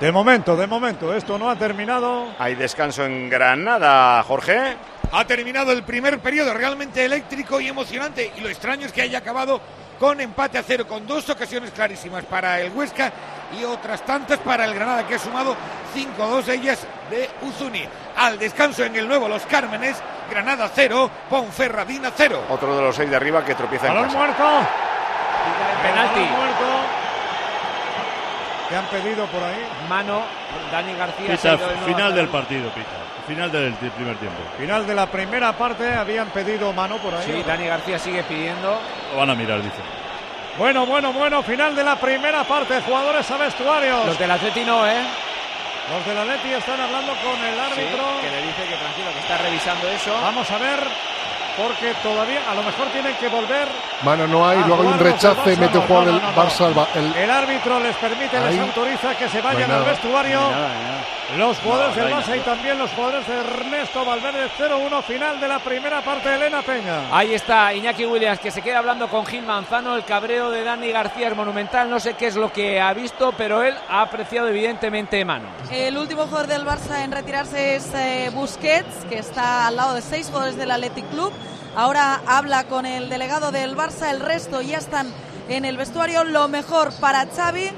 De 0.00 0.12
momento, 0.12 0.56
de 0.56 0.66
momento, 0.66 1.14
esto 1.14 1.38
no 1.38 1.50
ha 1.50 1.56
terminado. 1.56 2.34
Hay 2.38 2.54
descanso 2.54 3.04
en 3.04 3.28
Granada, 3.30 4.22
Jorge. 4.24 4.76
Ha 5.12 5.24
terminado 5.26 5.72
el 5.72 5.82
primer 5.82 6.18
periodo 6.20 6.54
realmente 6.54 7.04
eléctrico 7.04 7.60
y 7.60 7.68
emocionante 7.68 8.32
y 8.36 8.40
lo 8.40 8.48
extraño 8.48 8.86
es 8.86 8.92
que 8.92 9.02
haya 9.02 9.18
acabado 9.18 9.60
con 9.98 10.20
empate 10.20 10.58
a 10.58 10.62
cero, 10.62 10.86
con 10.88 11.06
dos 11.06 11.28
ocasiones 11.28 11.70
clarísimas 11.70 12.24
para 12.24 12.60
el 12.60 12.72
Huesca 12.72 13.12
y 13.60 13.64
otras 13.64 14.04
tantas 14.04 14.38
para 14.38 14.64
el 14.64 14.74
Granada 14.74 15.06
que 15.06 15.16
ha 15.16 15.18
sumado 15.18 15.54
5-2 15.94 16.48
ellas 16.48 16.86
de 17.10 17.28
Uzuni. 17.42 17.84
Al 18.16 18.38
descanso 18.38 18.84
en 18.84 18.96
el 18.96 19.06
nuevo 19.06 19.28
Los 19.28 19.42
Cármenes, 19.44 19.96
Granada 20.30 20.70
0, 20.74 21.10
Ponferradina 21.28 22.10
0. 22.16 22.44
Otro 22.48 22.74
de 22.74 22.82
los 22.82 22.96
seis 22.96 23.10
de 23.10 23.16
arriba 23.16 23.44
que 23.44 23.54
tropieza 23.54 23.88
en 23.88 23.94
Balón 23.94 24.06
casa. 24.08 24.18
muerto. 24.18 24.44
Penalti. 25.82 26.20
Balón 26.20 26.36
muerto. 26.36 26.71
¿Qué 28.72 28.78
han 28.78 28.86
pedido 28.86 29.26
por 29.26 29.42
ahí? 29.42 29.66
Mano, 29.86 30.22
Dani 30.72 30.94
García. 30.94 31.36
se 31.36 31.36
Pita, 31.36 31.50
ha 31.50 31.54
ido 31.56 31.68
de 31.68 31.74
nuevo 31.76 31.86
final 31.94 32.14
del 32.14 32.24
el- 32.24 32.30
partido, 32.30 32.70
Pita. 32.70 32.88
Final 33.28 33.52
del 33.52 33.74
primer 33.74 34.16
tiempo. 34.16 34.40
Final 34.58 34.86
de 34.86 34.94
la 34.94 35.06
primera 35.06 35.52
parte, 35.52 35.92
habían 35.94 36.30
pedido 36.30 36.72
mano 36.72 36.96
por 36.96 37.14
ahí. 37.14 37.22
Sí, 37.26 37.42
Dani 37.46 37.66
García 37.66 37.98
sigue 37.98 38.22
pidiendo. 38.24 38.80
Lo 39.12 39.18
van 39.18 39.28
a 39.28 39.34
mirar, 39.34 39.60
dice. 39.62 39.76
Bueno, 40.56 40.86
bueno, 40.86 41.12
bueno, 41.12 41.42
final 41.42 41.76
de 41.76 41.84
la 41.84 41.96
primera 41.96 42.44
parte, 42.44 42.80
jugadores 42.80 43.30
a 43.30 43.36
vestuarios. 43.36 44.06
Los 44.06 44.18
del 44.18 44.30
Atleti 44.30 44.64
no, 44.64 44.86
¿eh? 44.88 45.02
Los 45.92 46.06
del 46.06 46.16
Atleti 46.18 46.52
están 46.54 46.80
hablando 46.80 47.12
con 47.16 47.44
el 47.44 47.60
árbitro. 47.60 48.04
Sí, 48.20 48.26
que 48.26 48.30
le 48.30 48.42
dice 48.42 48.62
que 48.70 48.76
tranquilo, 48.76 49.12
que 49.12 49.18
está 49.20 49.36
revisando 49.38 49.88
eso. 49.88 50.14
Vamos 50.20 50.50
a 50.50 50.56
ver, 50.58 50.78
porque 51.56 51.92
todavía 52.02 52.40
a 52.50 52.54
lo 52.54 52.62
mejor 52.62 52.88
tienen 52.88 53.14
que 53.16 53.28
volver. 53.28 53.68
Mano 54.02 54.26
no 54.26 54.46
hay, 54.48 54.58
luego 54.64 54.82
hay 54.82 54.88
un 54.88 54.98
rechace, 54.98 55.54
Barça. 55.56 55.58
mete 55.58 55.74
No, 55.74 55.80
un 55.80 55.86
jugador 55.86 56.06
no, 56.06 56.12
del 56.12 56.22
no, 56.22 56.28
no, 56.30 56.36
no. 56.36 56.42
Barça. 56.42 56.86
el 56.94 57.16
el- 57.16 57.30
árbitro 57.30 57.80
les 57.80 57.96
permite, 57.96 58.40
les 58.40 58.58
autoriza 58.60 59.14
que 59.16 59.28
se 59.28 59.38
No 59.38 59.44
vayan 59.44 59.70
al 59.70 59.84
vestuario. 59.84 60.40
No 60.40 61.38
Los 61.38 61.58
jugadores 61.60 61.96
No, 61.96 62.02
no 62.02 62.08
del 62.08 62.18
Barça 62.18 62.36
y 62.36 62.40
también 62.40 62.78
los 62.78 62.90
jugadores 62.90 63.26
de 63.26 63.38
Ernesto 63.38 64.04
Valverde 64.04 64.50
0-1 64.58 65.02
final 65.02 65.40
de 65.40 65.48
la 65.48 65.58
primera 65.60 66.02
parte 66.02 66.28
de 66.28 66.34
Elena 66.36 66.60
Peña. 66.60 67.04
Ahí 67.10 67.32
está 67.34 67.72
Iñaki 67.72 68.04
Williams 68.04 68.38
que 68.38 68.50
se 68.50 68.60
queda 68.60 68.78
hablando 68.80 69.08
con 69.08 69.24
Gil 69.24 69.42
Manzano. 69.42 69.96
El 69.96 70.04
cabreo 70.04 70.50
de 70.50 70.62
Dani 70.62 70.90
García 70.92 71.28
es 71.28 71.36
monumental. 71.36 71.88
No 71.88 72.00
sé 72.00 72.14
qué 72.14 72.26
es 72.26 72.36
lo 72.36 72.52
que 72.52 72.80
ha 72.82 72.92
visto, 72.92 73.32
pero 73.38 73.62
él 73.62 73.74
ha 73.88 74.02
apreciado 74.02 74.48
evidentemente 74.48 75.24
mano. 75.24 75.46
El 75.70 75.96
último 75.96 76.24
jugador 76.26 76.48
del 76.48 76.66
Barça 76.66 77.02
en 77.02 77.12
retirarse 77.12 77.76
es 77.76 77.90
eh, 77.94 78.30
Busquets, 78.34 79.04
que 79.08 79.18
está 79.18 79.66
al 79.68 79.76
lado 79.76 79.94
de 79.94 80.02
seis 80.02 80.26
jugadores 80.26 80.56
del 80.58 80.70
Athletic 80.70 81.08
Club. 81.12 81.32
Ahora 81.74 82.20
habla 82.26 82.64
con 82.64 82.84
el 82.86 83.08
delegado 83.08 83.50
del 83.50 83.76
Barça, 83.76 84.10
el 84.10 84.20
resto 84.20 84.60
ya 84.60 84.78
están 84.78 85.12
en 85.48 85.64
el 85.64 85.76
vestuario. 85.76 86.24
Lo 86.24 86.48
mejor 86.48 86.92
para 87.00 87.26
Xavi, 87.26 87.70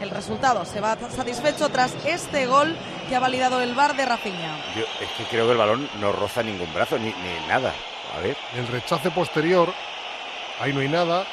el 0.00 0.10
resultado 0.10 0.64
se 0.64 0.80
va 0.80 0.96
satisfecho 1.16 1.68
tras 1.70 1.92
este 2.04 2.46
gol 2.46 2.76
que 3.08 3.16
ha 3.16 3.20
validado 3.20 3.62
el 3.62 3.74
bar 3.74 3.96
de 3.96 4.04
Rafinha. 4.04 4.56
Yo 4.76 4.82
es 5.00 5.08
que 5.16 5.24
creo 5.24 5.46
que 5.46 5.52
el 5.52 5.58
balón 5.58 5.88
no 6.00 6.12
roza 6.12 6.42
ningún 6.42 6.72
brazo 6.74 6.98
ni, 6.98 7.06
ni 7.06 7.46
nada. 7.48 7.72
A 8.16 8.20
ver. 8.20 8.36
El 8.54 8.66
rechace 8.68 9.10
posterior, 9.10 9.72
ahí 10.60 10.72
no 10.72 10.80
hay 10.80 10.88
nada. 10.88 11.24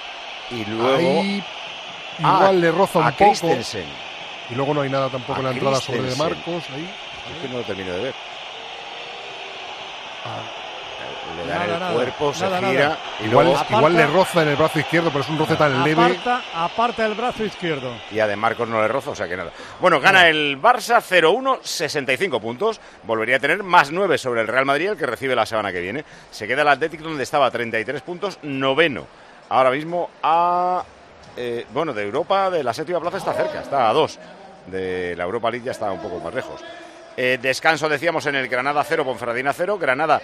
Y 0.52 0.64
luego. 0.66 1.20
Ahí 1.22 1.44
Ah, 2.22 2.36
igual 2.40 2.60
le 2.62 2.72
roza 2.72 3.00
un 3.00 3.06
a 3.06 3.12
poco. 3.12 3.26
Christensen. 3.32 3.86
Y 4.50 4.56
luego 4.56 4.74
no 4.74 4.82
hay 4.82 4.90
nada 4.90 5.10
tampoco 5.10 5.36
A 5.36 5.40
en 5.40 5.46
la 5.46 5.52
entrada 5.52 5.80
sobre 5.80 6.02
de. 6.02 6.16
Marcos. 6.18 6.64
Ahí. 6.74 6.90
Es 7.34 7.42
que 7.42 7.48
no 7.50 7.60
lo 7.60 7.64
termino 7.64 7.94
de 7.94 8.00
ver. 8.04 8.14
Le 11.46 11.52
da 11.52 11.54
Nada, 11.60 11.66
en 11.66 11.74
el 11.74 11.80
nada, 11.80 11.94
cuerpo, 11.94 12.34
se 12.34 12.44
nada, 12.44 12.60
gira 12.60 12.84
nada. 12.90 13.00
y 13.20 13.26
Igual, 13.26 13.46
luego. 13.48 13.66
igual 13.70 13.94
le 13.96 14.08
roza 14.08 14.42
en 14.44 14.48
el 14.50 14.56
brazo 14.56 14.80
izquierdo, 14.80 15.10
pero 15.10 15.24
es 15.24 15.30
un 15.30 15.38
roce 15.40 15.56
tan 15.56 15.84
leve. 15.84 16.02
Aparta, 16.04 16.42
aparta 16.54 17.06
el 17.06 17.14
brazo 17.16 17.44
izquierdo. 17.44 17.94
Y 18.12 18.20
a 18.20 18.28
De 18.28 18.36
Marcos 18.36 18.68
no 18.70 18.82
le 18.82 18.88
roza, 18.88 19.12
o 19.12 19.16
sea 19.16 19.28
que 19.28 19.36
nada. 19.38 19.52
Bueno, 19.80 20.00
gana 20.00 20.28
el 20.28 20.62
Barça 20.62 21.02
0-1, 21.02 21.60
65 21.62 22.40
puntos. 22.40 22.80
Volvería 23.04 23.38
a 23.38 23.40
tener 23.40 23.64
más 23.64 23.92
9 23.92 24.18
sobre 24.18 24.42
el 24.42 24.48
Real 24.48 24.66
Madrid, 24.66 24.90
el 24.90 24.98
que 24.98 25.06
recibe 25.06 25.36
la 25.36 25.46
semana 25.46 25.72
que 25.72 25.82
viene. 25.82 26.04
Se 26.32 26.48
queda 26.48 26.62
el 26.64 26.68
Atlético 26.68 27.04
donde 27.06 27.24
estaba 27.24 27.46
a 27.48 27.52
33 27.52 28.02
puntos, 28.02 28.40
noveno. 28.44 29.06
Ahora 29.50 29.72
mismo 29.72 30.10
a. 30.24 30.84
eh, 31.38 31.66
bueno, 31.74 31.94
de 31.94 32.04
Europa, 32.04 32.50
de 32.50 32.64
la 32.64 32.74
séptima 32.74 33.00
plaza 33.00 33.18
está 33.18 33.34
cerca, 33.34 33.62
está 33.62 33.90
a 33.90 33.94
2. 33.94 34.20
De 34.68 35.16
la 35.16 35.24
Europa 35.24 35.50
League 35.50 35.66
ya 35.66 35.72
está 35.72 35.92
un 35.92 36.00
poco 36.02 36.20
más 36.20 36.34
lejos. 36.34 36.62
Eh, 37.18 37.38
descanso, 37.42 37.90
decíamos, 37.90 38.26
en 38.28 38.36
el 38.36 38.48
Granada 38.48 38.84
0, 38.84 39.04
Ponferradina 39.04 39.52
0. 39.52 39.78
Granada 39.78 40.22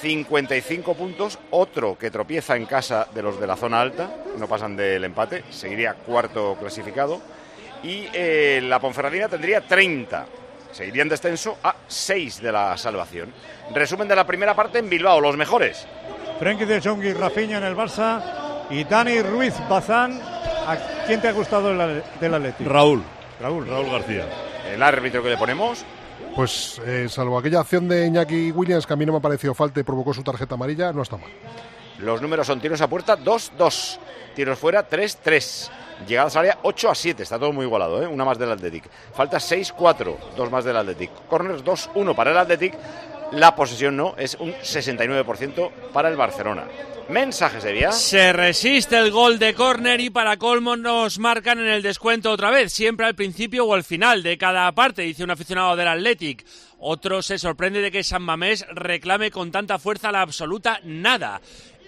55 0.00 0.94
puntos. 0.94 1.38
Otro 1.50 1.98
que 1.98 2.10
tropieza 2.10 2.56
en 2.56 2.66
casa 2.66 3.06
de 3.14 3.22
los 3.22 3.40
de 3.40 3.46
la 3.46 3.56
zona 3.56 3.80
alta. 3.80 4.10
No 4.38 4.46
pasan 4.46 4.76
del 4.76 5.04
empate. 5.04 5.44
Seguiría 5.50 5.94
cuarto 5.94 6.56
clasificado. 6.58 7.20
Y 7.82 8.08
eh, 8.12 8.60
la 8.62 8.80
Ponferradina 8.80 9.28
tendría 9.28 9.60
30. 9.60 10.26
Seguiría 10.72 11.02
en 11.02 11.08
descenso 11.08 11.58
a 11.62 11.74
6 11.86 12.40
de 12.42 12.52
la 12.52 12.76
salvación. 12.76 13.32
Resumen 13.74 14.08
de 14.08 14.16
la 14.16 14.26
primera 14.26 14.54
parte 14.54 14.78
en 14.78 14.88
Bilbao, 14.88 15.20
los 15.20 15.36
mejores. 15.36 15.86
Frenkie 16.38 16.66
de 16.66 16.80
Jong 16.80 17.04
y 17.04 17.12
Rafinha 17.12 17.58
en 17.58 17.64
el 17.64 17.76
Barça. 17.76 18.22
Y 18.70 18.84
Dani 18.84 19.22
Ruiz 19.22 19.54
Bazán. 19.68 20.20
¿A 20.66 20.76
quién 21.06 21.20
te 21.20 21.28
ha 21.28 21.32
gustado 21.32 21.70
del 21.70 22.34
Atlético? 22.34 22.70
Raúl. 22.70 23.02
Raúl. 23.40 23.66
Raúl 23.66 23.90
García. 23.90 24.26
El 24.70 24.82
árbitro 24.82 25.22
que 25.22 25.30
le 25.30 25.36
ponemos. 25.38 25.84
Pues 26.34 26.80
eh, 26.86 27.06
salvo 27.08 27.38
aquella 27.38 27.60
acción 27.60 27.88
de 27.88 28.06
Iñaki 28.06 28.52
Williams 28.52 28.86
que 28.86 28.92
a 28.92 28.96
mí 28.96 29.04
no 29.04 29.12
me 29.12 29.18
ha 29.18 29.22
parecido 29.22 29.54
falta 29.54 29.80
y 29.80 29.82
provocó 29.82 30.14
su 30.14 30.22
tarjeta 30.22 30.54
amarilla, 30.54 30.92
no 30.92 31.02
está 31.02 31.16
mal. 31.16 31.30
Los 31.98 32.22
números 32.22 32.46
son 32.46 32.60
tiros 32.60 32.80
a 32.80 32.88
puerta 32.88 33.18
2-2, 33.18 33.98
tiros 34.36 34.56
fuera 34.56 34.88
3-3, 34.88 35.68
llegadas 36.06 36.36
al 36.36 36.40
área 36.40 36.58
8 36.62 36.90
a 36.90 36.94
7, 36.94 37.22
está 37.24 37.40
todo 37.40 37.52
muy 37.52 37.66
igualado, 37.66 38.00
¿eh? 38.00 38.06
una 38.06 38.24
más 38.24 38.38
del 38.38 38.52
Athletic. 38.52 38.88
Falta 39.12 39.38
6-4, 39.38 40.16
dos 40.36 40.50
más 40.50 40.64
del 40.64 40.76
Athletic. 40.76 41.10
Corners 41.28 41.64
2-1 41.64 42.14
para 42.14 42.30
el 42.30 42.38
Athletic, 42.38 42.74
la 43.32 43.54
posesión 43.54 43.96
no, 43.96 44.14
es 44.16 44.36
un 44.40 44.52
69% 44.52 45.70
para 45.92 46.08
el 46.08 46.16
Barcelona. 46.16 46.64
Mensajes 47.08 47.62
de 47.62 47.72
vía. 47.72 47.92
Se 47.92 48.34
resiste 48.34 48.98
el 48.98 49.10
gol 49.10 49.38
de 49.38 49.54
córner 49.54 50.00
y 50.00 50.10
para 50.10 50.36
colmo 50.36 50.76
nos 50.76 51.18
marcan 51.18 51.58
en 51.58 51.68
el 51.68 51.82
descuento 51.82 52.30
otra 52.30 52.50
vez, 52.50 52.72
siempre 52.72 53.06
al 53.06 53.14
principio 53.14 53.64
o 53.64 53.74
al 53.74 53.82
final 53.82 54.22
de 54.22 54.36
cada 54.36 54.70
parte, 54.72 55.02
dice 55.02 55.24
un 55.24 55.30
aficionado 55.30 55.74
del 55.74 55.88
Athletic. 55.88 56.44
Otro 56.78 57.22
se 57.22 57.38
sorprende 57.38 57.80
de 57.80 57.90
que 57.90 58.04
San 58.04 58.22
Mamés 58.22 58.66
reclame 58.70 59.30
con 59.30 59.50
tanta 59.50 59.78
fuerza 59.78 60.12
la 60.12 60.20
absoluta 60.20 60.80
nada. 60.84 61.40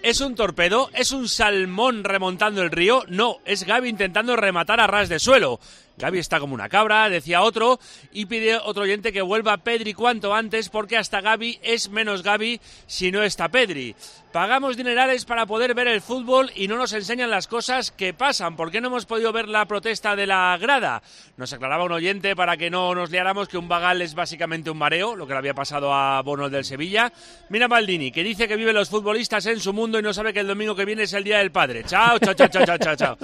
¿Es 0.03 0.19
un 0.19 0.33
torpedo? 0.33 0.89
¿Es 0.95 1.11
un 1.11 1.29
salmón 1.29 2.03
remontando 2.03 2.63
el 2.63 2.71
río? 2.71 3.03
No, 3.07 3.37
es 3.45 3.65
Gaby 3.65 3.87
intentando 3.87 4.35
rematar 4.35 4.79
a 4.79 4.87
ras 4.87 5.09
de 5.09 5.19
suelo. 5.19 5.59
Gaby 5.97 6.19
está 6.19 6.39
como 6.39 6.53
una 6.53 6.69
cabra, 6.69 7.09
decía 7.09 7.41
otro, 7.41 7.79
y 8.11 8.25
pide 8.25 8.57
otro 8.57 8.83
oyente 8.83 9.13
que 9.13 9.21
vuelva 9.21 9.57
Pedri 9.57 9.93
cuanto 9.93 10.33
antes 10.33 10.69
porque 10.69 10.97
hasta 10.97 11.21
Gaby 11.21 11.59
es 11.61 11.89
menos 11.89 12.23
Gaby 12.23 12.59
si 12.87 13.11
no 13.11 13.23
está 13.23 13.49
Pedri. 13.49 13.95
Pagamos 14.31 14.77
dinerales 14.77 15.25
para 15.25 15.45
poder 15.45 15.73
ver 15.73 15.89
el 15.89 15.99
fútbol 15.99 16.51
y 16.55 16.69
no 16.69 16.77
nos 16.77 16.93
enseñan 16.93 17.29
las 17.29 17.47
cosas 17.47 17.91
que 17.91 18.13
pasan. 18.13 18.55
¿Por 18.55 18.71
qué 18.71 18.79
no 18.79 18.87
hemos 18.87 19.05
podido 19.05 19.33
ver 19.33 19.49
la 19.49 19.65
protesta 19.65 20.15
de 20.15 20.25
la 20.25 20.57
grada? 20.57 21.03
Nos 21.35 21.51
aclaraba 21.51 21.83
un 21.83 21.91
oyente 21.91 22.33
para 22.33 22.55
que 22.55 22.69
no 22.69 22.95
nos 22.95 23.11
liáramos 23.11 23.49
que 23.49 23.57
un 23.57 23.67
vagal 23.67 24.01
es 24.01 24.15
básicamente 24.15 24.71
un 24.71 24.77
mareo, 24.77 25.17
lo 25.17 25.27
que 25.27 25.33
le 25.33 25.39
había 25.39 25.53
pasado 25.53 25.93
a 25.93 26.21
Bono 26.21 26.49
del 26.49 26.63
Sevilla. 26.63 27.11
Mira 27.49 27.67
Maldini, 27.67 28.09
que 28.13 28.23
dice 28.23 28.47
que 28.47 28.55
vive 28.55 28.71
los 28.71 28.89
futbolistas 28.89 29.47
en 29.47 29.59
su 29.59 29.73
mundo 29.73 29.99
y 29.99 30.01
no 30.01 30.13
sabe 30.13 30.31
que 30.31 30.39
el 30.39 30.47
domingo 30.47 30.77
que 30.77 30.85
viene 30.85 31.03
es 31.03 31.11
el 31.11 31.25
Día 31.25 31.39
del 31.39 31.51
Padre. 31.51 31.83
Chao, 31.83 32.17
chao, 32.17 32.33
chao, 32.33 32.47
chao, 32.47 32.65
chao, 32.65 32.77
chao, 32.77 32.95
chao. 32.95 33.17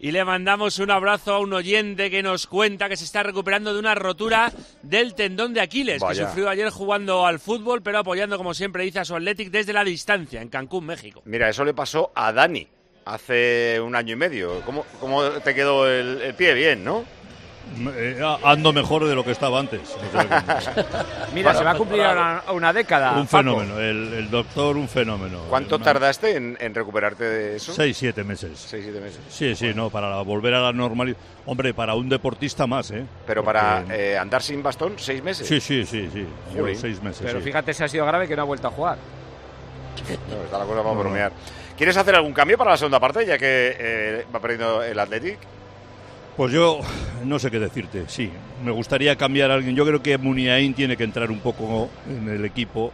Y 0.00 0.10
le 0.12 0.22
mandamos 0.22 0.78
un 0.80 0.90
abrazo 0.90 1.32
a 1.32 1.38
un 1.38 1.54
oyente 1.54 2.10
que 2.10 2.22
nos 2.22 2.46
cuenta 2.46 2.90
que 2.90 2.98
se 2.98 3.04
está 3.04 3.22
recuperando 3.22 3.72
de 3.72 3.78
una 3.78 3.94
rotura 3.94 4.52
del 4.82 5.14
tendón 5.14 5.54
de 5.54 5.62
Aquiles, 5.62 6.02
Vaya. 6.02 6.24
que 6.24 6.28
sufrió 6.28 6.50
ayer 6.50 6.68
jugando 6.68 7.26
al 7.26 7.38
fútbol, 7.38 7.80
pero 7.82 8.00
apoyando, 8.00 8.36
como 8.36 8.52
siempre 8.52 8.84
dice, 8.84 8.98
a 8.98 9.06
su 9.06 9.14
Athletic 9.16 9.50
desde 9.50 9.72
la 9.72 9.82
distancia, 9.82 10.41
en 10.42 10.48
Cancún, 10.48 10.84
México. 10.86 11.22
Mira, 11.24 11.48
eso 11.48 11.64
le 11.64 11.72
pasó 11.74 12.12
a 12.14 12.32
Dani 12.32 12.66
hace 13.04 13.80
un 13.80 13.96
año 13.96 14.12
y 14.12 14.16
medio. 14.16 14.60
¿Cómo, 14.66 14.84
cómo 15.00 15.22
te 15.24 15.54
quedó 15.54 15.88
el, 15.88 16.20
el 16.20 16.34
pie? 16.34 16.54
Bien, 16.54 16.84
¿no? 16.84 17.04
Eh, 17.96 18.20
ando 18.44 18.72
mejor 18.72 19.06
de 19.06 19.14
lo 19.14 19.24
que 19.24 19.30
estaba 19.30 19.58
antes. 19.58 19.80
Mira, 21.34 21.54
se 21.54 21.64
va 21.64 21.70
a 21.70 21.74
cumplir 21.76 22.00
una, 22.00 22.42
una 22.52 22.72
década. 22.72 23.12
un 23.12 23.26
Paco. 23.26 23.38
fenómeno. 23.38 23.78
El, 23.80 24.12
el 24.14 24.30
doctor, 24.30 24.76
un 24.76 24.88
fenómeno. 24.88 25.38
¿Cuánto 25.48 25.76
Una- 25.76 25.84
tardaste 25.84 26.36
en, 26.36 26.56
en 26.60 26.74
recuperarte 26.74 27.24
de 27.24 27.56
eso? 27.56 27.72
Seis, 27.72 27.96
siete 27.96 28.24
meses. 28.24 28.58
Seis, 28.58 28.82
siete 28.84 29.00
meses. 29.00 29.20
Sí, 29.28 29.54
sí, 29.54 29.72
no, 29.74 29.90
para 29.90 30.20
volver 30.22 30.54
a 30.54 30.60
la 30.60 30.72
normalidad. 30.72 31.16
Hombre, 31.46 31.72
para 31.72 31.94
un 31.94 32.08
deportista 32.08 32.66
más, 32.66 32.90
¿eh? 32.90 33.04
Pero 33.26 33.42
Porque- 33.42 33.58
para 33.58 33.84
eh, 33.96 34.18
andar 34.18 34.42
sin 34.42 34.62
bastón, 34.62 34.94
seis 34.98 35.22
meses. 35.22 35.46
Sí, 35.46 35.60
sí, 35.60 35.86
sí, 35.86 36.08
sí. 36.12 36.26
Yo 36.54 36.66
seis 36.74 37.02
meses. 37.02 37.22
Pero 37.24 37.38
sí. 37.38 37.44
fíjate 37.46 37.72
si 37.74 37.82
ha 37.84 37.88
sido 37.88 38.04
grave 38.06 38.28
que 38.28 38.36
no 38.36 38.42
ha 38.42 38.46
vuelto 38.46 38.68
a 38.68 38.70
jugar. 38.70 38.98
No, 40.28 40.42
está 40.44 40.58
la 40.58 40.64
cosa 40.64 40.82
para 40.82 40.94
bromear. 40.94 41.32
¿Quieres 41.76 41.96
hacer 41.96 42.14
algún 42.14 42.32
cambio 42.32 42.58
para 42.58 42.72
la 42.72 42.76
segunda 42.76 43.00
parte, 43.00 43.26
ya 43.26 43.38
que 43.38 43.76
eh, 43.78 44.26
va 44.34 44.40
perdiendo 44.40 44.82
el 44.82 44.98
Athletic? 44.98 45.38
Pues 46.36 46.52
yo 46.52 46.80
no 47.24 47.38
sé 47.38 47.50
qué 47.50 47.58
decirte, 47.58 48.04
sí. 48.08 48.30
Me 48.64 48.70
gustaría 48.70 49.16
cambiar 49.16 49.50
a 49.50 49.54
alguien. 49.54 49.76
Yo 49.76 49.84
creo 49.84 50.02
que 50.02 50.16
Muniain 50.16 50.74
tiene 50.74 50.96
que 50.96 51.04
entrar 51.04 51.30
un 51.30 51.40
poco 51.40 51.90
en 52.08 52.28
el 52.28 52.44
equipo. 52.44 52.92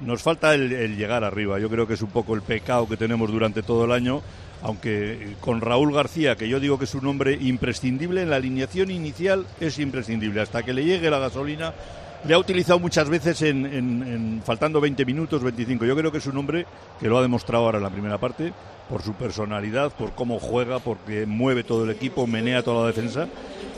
Nos 0.00 0.22
falta 0.22 0.54
el, 0.54 0.72
el 0.72 0.96
llegar 0.96 1.24
arriba. 1.24 1.58
Yo 1.58 1.68
creo 1.68 1.86
que 1.86 1.94
es 1.94 2.02
un 2.02 2.10
poco 2.10 2.34
el 2.34 2.42
pecado 2.42 2.88
que 2.88 2.96
tenemos 2.96 3.30
durante 3.30 3.62
todo 3.62 3.84
el 3.84 3.92
año. 3.92 4.22
Aunque 4.62 5.36
con 5.40 5.60
Raúl 5.60 5.94
García, 5.94 6.34
que 6.36 6.48
yo 6.48 6.58
digo 6.58 6.78
que 6.78 6.86
es 6.86 6.94
un 6.94 7.06
hombre 7.06 7.38
imprescindible, 7.40 8.22
en 8.22 8.30
la 8.30 8.36
alineación 8.36 8.90
inicial 8.90 9.46
es 9.60 9.78
imprescindible. 9.78 10.40
Hasta 10.40 10.62
que 10.62 10.72
le 10.72 10.84
llegue 10.84 11.10
la 11.10 11.18
gasolina, 11.18 11.74
le 12.24 12.34
ha 12.34 12.38
utilizado 12.38 12.78
muchas 12.78 13.08
veces 13.08 13.42
en, 13.42 14.42
faltando 14.44 14.80
20 14.80 15.04
minutos, 15.04 15.42
25. 15.42 15.84
Yo 15.84 15.96
creo 15.96 16.10
que 16.10 16.18
es 16.18 16.26
un 16.26 16.36
hombre 16.36 16.66
que 16.98 17.08
lo 17.08 17.18
ha 17.18 17.22
demostrado 17.22 17.64
ahora 17.64 17.78
en 17.78 17.84
la 17.84 17.90
primera 17.90 18.18
parte 18.18 18.52
por 18.88 19.02
su 19.02 19.12
personalidad, 19.14 19.92
por 19.92 20.14
cómo 20.14 20.38
juega, 20.38 20.78
porque 20.78 21.26
mueve 21.26 21.62
todo 21.62 21.84
el 21.84 21.90
equipo, 21.90 22.26
menea 22.26 22.62
toda 22.62 22.82
la 22.82 22.86
defensa. 22.88 23.28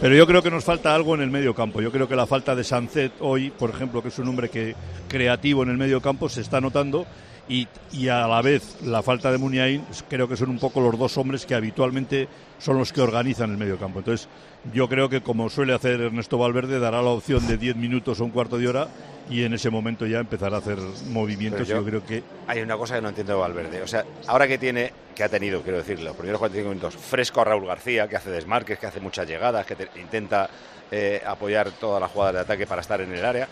Pero 0.01 0.15
yo 0.15 0.27
creo 0.27 0.43
que 0.43 0.51
nos 0.51 0.65
falta 0.65 0.95
algo 0.95 1.15
en 1.15 1.21
el 1.21 1.31
medio 1.31 1.55
campo. 1.55 1.83
Yo 1.83 1.91
creo 1.91 2.09
que 2.09 2.17
la 2.17 2.27
falta 2.27 2.55
de 2.55 2.65
Sancet 2.65 3.13
hoy, 3.21 3.51
por 3.51 3.71
ejemplo, 3.71 4.03
que 4.03 4.09
es 4.09 4.19
un 4.19 4.29
hombre 4.29 4.49
que 4.49 4.75
creativo 5.09 5.63
en 5.63 5.71
el 5.71 5.77
medio 5.77 6.01
campo, 6.01 6.29
se 6.29 6.41
está 6.41 6.61
notando. 6.61 7.07
Y, 7.51 7.67
y 7.93 8.07
a 8.09 8.29
la 8.29 8.41
vez 8.43 8.77
la 8.85 9.03
falta 9.03 9.33
de 9.33 9.37
Muniain, 9.39 9.85
creo 10.09 10.29
que 10.29 10.37
son 10.37 10.51
un 10.51 10.59
poco 10.61 10.81
los 10.81 10.97
dos 10.97 11.19
hombres 11.19 11.45
que 11.45 11.55
habitualmente 11.57 12.29
son 12.61 12.79
los 12.79 12.93
que 12.93 13.01
organizan 13.01 13.51
el 13.51 13.57
medio 13.59 13.77
campo. 13.77 13.99
Entonces, 13.99 14.29
yo 14.73 14.89
creo 14.89 15.09
que 15.09 15.21
como 15.21 15.51
suele 15.51 15.75
hacer 15.75 16.01
Ernesto 16.01 16.39
Valverde, 16.39 16.79
dará 16.79 17.03
la 17.03 17.11
opción 17.11 17.45
de 17.49 17.57
10 17.57 17.75
minutos 17.75 18.21
o 18.21 18.25
un 18.25 18.31
cuarto 18.31 18.57
de 18.57 18.69
hora 18.69 18.87
y 19.29 19.43
en 19.43 19.53
ese 19.55 19.69
momento 19.69 20.07
ya 20.07 20.21
empezará 20.21 20.57
a 20.57 20.59
hacer 20.61 20.79
movimientos. 21.09 21.67
Yo, 21.67 21.85
creo 21.85 22.05
que 22.07 22.23
Hay 22.47 22.61
una 22.61 22.77
cosa 22.77 22.95
que 22.95 23.03
no 23.03 23.09
entiendo 23.09 23.33
de 23.33 23.39
Valverde. 23.41 23.83
O 23.83 23.87
sea, 23.89 24.05
ahora 24.29 24.47
que 24.47 24.57
tiene, 24.59 24.93
que 25.17 25.25
ha 25.25 25.29
tenido, 25.29 25.63
quiero 25.63 25.79
decir, 25.79 26.01
los 26.01 26.15
primeros 26.15 26.39
45 26.39 26.69
minutos 26.69 26.95
fresco 26.97 27.41
a 27.41 27.45
Raúl 27.45 27.67
García, 27.67 28.07
que 28.07 28.15
hace 28.17 28.31
desmarques, 28.31 28.79
que 28.79 28.87
hace 28.87 29.01
muchas 29.01 29.27
llegadas, 29.27 29.67
que 29.67 29.75
te- 29.75 29.89
intenta 30.01 30.49
eh, 30.93 31.21
apoyar 31.27 31.71
todas 31.73 32.01
las 32.01 32.11
jugadas 32.13 32.35
de 32.35 32.41
ataque 32.43 32.67
para 32.67 32.81
estar 32.81 33.01
en 33.01 33.13
el 33.13 33.25
área, 33.25 33.49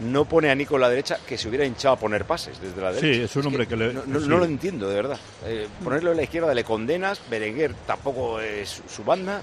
no 0.00 0.24
pone 0.24 0.50
a 0.50 0.54
Nico 0.54 0.76
en 0.76 0.80
la 0.82 0.88
derecha, 0.88 1.18
que 1.26 1.36
se 1.36 1.48
hubiera 1.48 1.64
hinchado 1.64 1.94
a 1.94 1.98
poner 1.98 2.24
pases 2.24 2.60
desde 2.60 2.80
la 2.80 2.92
Sí, 2.94 3.00
derecha. 3.06 3.24
es 3.24 3.36
un 3.36 3.46
hombre 3.46 3.66
que 3.66 3.76
le- 3.76 3.92
No, 3.92 4.02
no- 4.06 4.20
sí. 4.20 4.28
no 4.28 4.38
lo 4.38 4.44
entiendo, 4.44 4.88
de 4.88 4.94
verdad. 4.94 5.18
Eh, 5.44 5.66
ponerlo 5.82 6.10
en 6.12 6.16
la 6.18 6.22
izquierda 6.22 6.54
le 6.54 6.64
condenas, 6.64 7.20
Berenguer 7.30 7.74
tampoco 7.86 8.40
es 8.40 8.82
su 8.88 9.02
banda. 9.04 9.40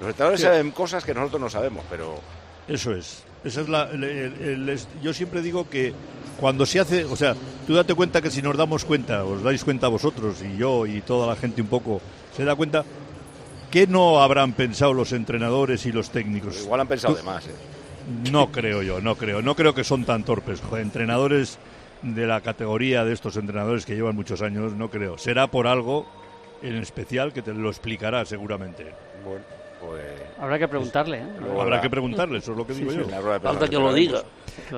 Los 0.00 0.08
entrenadores 0.10 0.40
Sí. 0.40 0.46
saben 0.46 0.70
cosas 0.70 1.04
que 1.04 1.14
nosotros 1.14 1.40
no 1.40 1.50
sabemos, 1.50 1.84
pero... 1.90 2.20
Eso 2.68 2.94
es. 2.94 3.22
Esa 3.44 3.60
es 3.60 3.68
la, 3.68 3.84
el- 3.84 4.04
el- 4.04 4.40
el- 4.42 4.68
es- 4.70 4.88
yo 5.02 5.12
siempre 5.14 5.40
digo 5.42 5.68
que 5.70 5.92
cuando 6.40 6.66
se 6.66 6.80
hace, 6.80 7.04
o 7.04 7.14
sea, 7.16 7.34
tú 7.66 7.74
date 7.74 7.94
cuenta 7.94 8.20
que 8.20 8.30
si 8.30 8.42
nos 8.42 8.56
damos 8.56 8.84
cuenta, 8.84 9.24
os 9.24 9.42
dais 9.42 9.62
cuenta 9.64 9.88
vosotros 9.88 10.36
y 10.42 10.56
yo 10.58 10.84
y 10.86 11.00
toda 11.02 11.26
la 11.26 11.36
gente 11.36 11.62
un 11.62 11.68
poco, 11.68 12.00
se 12.36 12.44
da 12.44 12.54
cuenta 12.56 12.84
que 13.70 13.86
no 13.86 14.20
habrán 14.22 14.52
pensado 14.52 14.92
los 14.94 15.12
entrenadores 15.12 15.86
y 15.86 15.92
los 15.92 16.10
técnicos. 16.10 16.60
Igual 16.62 16.80
han 16.80 16.88
pensado 16.88 17.14
Tú- 17.14 17.18
de 17.18 17.22
más. 17.24 17.46
eh. 17.46 17.50
No 18.30 18.52
creo 18.52 18.82
yo, 18.82 19.00
no 19.00 19.16
creo. 19.16 19.42
No 19.42 19.54
creo 19.56 19.74
que 19.74 19.84
son 19.84 20.04
tan 20.04 20.22
torpes. 20.24 20.60
Joder, 20.60 20.82
entrenadores 20.82 21.58
de 22.02 22.26
la 22.26 22.40
categoría 22.40 23.04
de 23.04 23.12
estos 23.12 23.36
entrenadores 23.36 23.84
que 23.86 23.94
llevan 23.94 24.14
muchos 24.14 24.42
años, 24.42 24.72
no 24.74 24.90
creo. 24.90 25.18
Será 25.18 25.48
por 25.48 25.66
algo 25.66 26.06
en 26.62 26.76
especial 26.76 27.32
que 27.32 27.42
te 27.42 27.52
lo 27.52 27.68
explicará 27.68 28.24
seguramente. 28.24 28.84
Bueno, 29.24 29.44
pues... 29.80 30.02
Habrá 30.38 30.58
que 30.58 30.68
preguntarle, 30.68 31.18
¿eh? 31.18 31.26
Habrá 31.60 31.80
que 31.80 31.90
preguntarle, 31.90 32.38
eso 32.38 32.52
es 32.52 32.58
lo 32.58 32.66
que 32.66 32.74
digo 32.74 32.90
Sí, 32.92 32.98
yo. 32.98 33.04
sí, 33.06 33.10
Falta 33.42 33.68
que 33.68 33.76
lo 33.76 33.92
diga. 33.92 34.22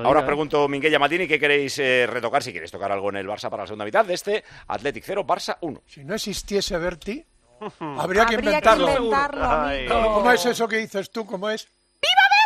Ahora 0.03 0.21
os 0.21 0.25
pregunto, 0.25 0.67
Minguella 0.67 0.97
Matini, 0.99 1.27
¿qué 1.27 1.39
queréis 1.39 1.77
eh, 1.79 2.07
retocar? 2.09 2.41
Si 2.43 2.51
queréis 2.51 2.71
tocar 2.71 2.91
algo 2.91 3.09
en 3.09 3.17
el 3.17 3.27
Barça 3.27 3.49
para 3.49 3.63
la 3.63 3.67
segunda 3.67 3.85
mitad 3.85 4.05
de 4.05 4.13
este 4.13 4.43
Athletic 4.67 5.03
0, 5.05 5.25
Barça 5.25 5.57
1. 5.61 5.83
Si 5.85 6.03
no 6.03 6.15
existiese 6.15 6.77
Berti, 6.77 7.23
habría 7.79 8.25
que 8.25 8.35
Habría 8.35 8.61
que 8.61 8.69
inventarlo. 8.69 8.89
inventarlo, 8.97 10.13
¿Cómo 10.15 10.31
es 10.31 10.45
eso 10.45 10.67
que 10.67 10.77
dices 10.77 11.11
tú? 11.11 11.25
¿Cómo 11.25 11.49
es? 11.49 11.65
¡Viva 12.01 12.13
Berti! 12.29 12.38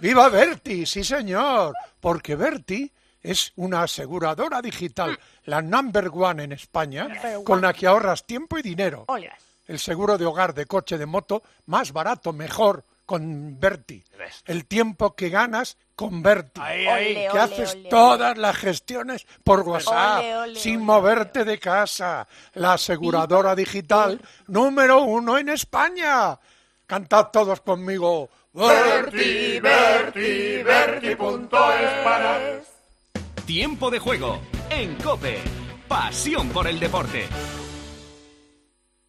¡Viva 0.00 0.28
Berti! 0.28 0.86
Sí, 0.86 1.04
señor. 1.04 1.74
Porque 2.00 2.36
Berti 2.36 2.90
es 3.22 3.52
una 3.56 3.82
aseguradora 3.82 4.62
digital, 4.62 5.18
la 5.44 5.60
number 5.60 6.10
one 6.12 6.44
en 6.44 6.52
España, 6.52 7.08
con 7.44 7.60
la 7.60 7.72
que 7.72 7.86
ahorras 7.86 8.24
tiempo 8.24 8.58
y 8.58 8.62
dinero. 8.62 9.06
El 9.66 9.78
seguro 9.78 10.16
de 10.16 10.24
hogar, 10.24 10.54
de 10.54 10.66
coche, 10.66 10.96
de 10.96 11.06
moto, 11.06 11.42
más 11.66 11.92
barato, 11.92 12.32
mejor, 12.32 12.84
con 13.04 13.58
Berti. 13.58 14.02
El 14.46 14.66
tiempo 14.66 15.14
que 15.14 15.30
ganas 15.30 15.76
con 15.94 16.22
Berti. 16.22 16.60
ahí. 16.62 16.86
Ole, 16.86 17.14
que 17.14 17.30
ole, 17.30 17.40
haces 17.40 17.74
ole, 17.74 17.88
todas 17.88 18.38
las 18.38 18.56
gestiones 18.56 19.26
por 19.42 19.60
WhatsApp, 19.60 20.54
sin 20.54 20.80
moverte 20.80 21.44
de 21.44 21.58
casa. 21.58 22.28
La 22.54 22.74
aseguradora 22.74 23.54
digital 23.54 24.20
número 24.46 25.02
uno 25.02 25.38
en 25.38 25.48
España. 25.48 26.38
Cantad 26.86 27.26
todos 27.26 27.60
conmigo. 27.60 28.30
Berti, 28.58 29.60
Berti, 29.60 30.62
Berti, 30.64 31.14
punto 31.14 31.72
es 31.74 31.90
para... 32.02 32.60
Tiempo 33.46 33.88
de 33.88 34.00
juego 34.00 34.40
en 34.68 34.96
Cope. 34.96 35.38
Pasión 35.86 36.48
por 36.48 36.66
el 36.66 36.80
deporte. 36.80 37.28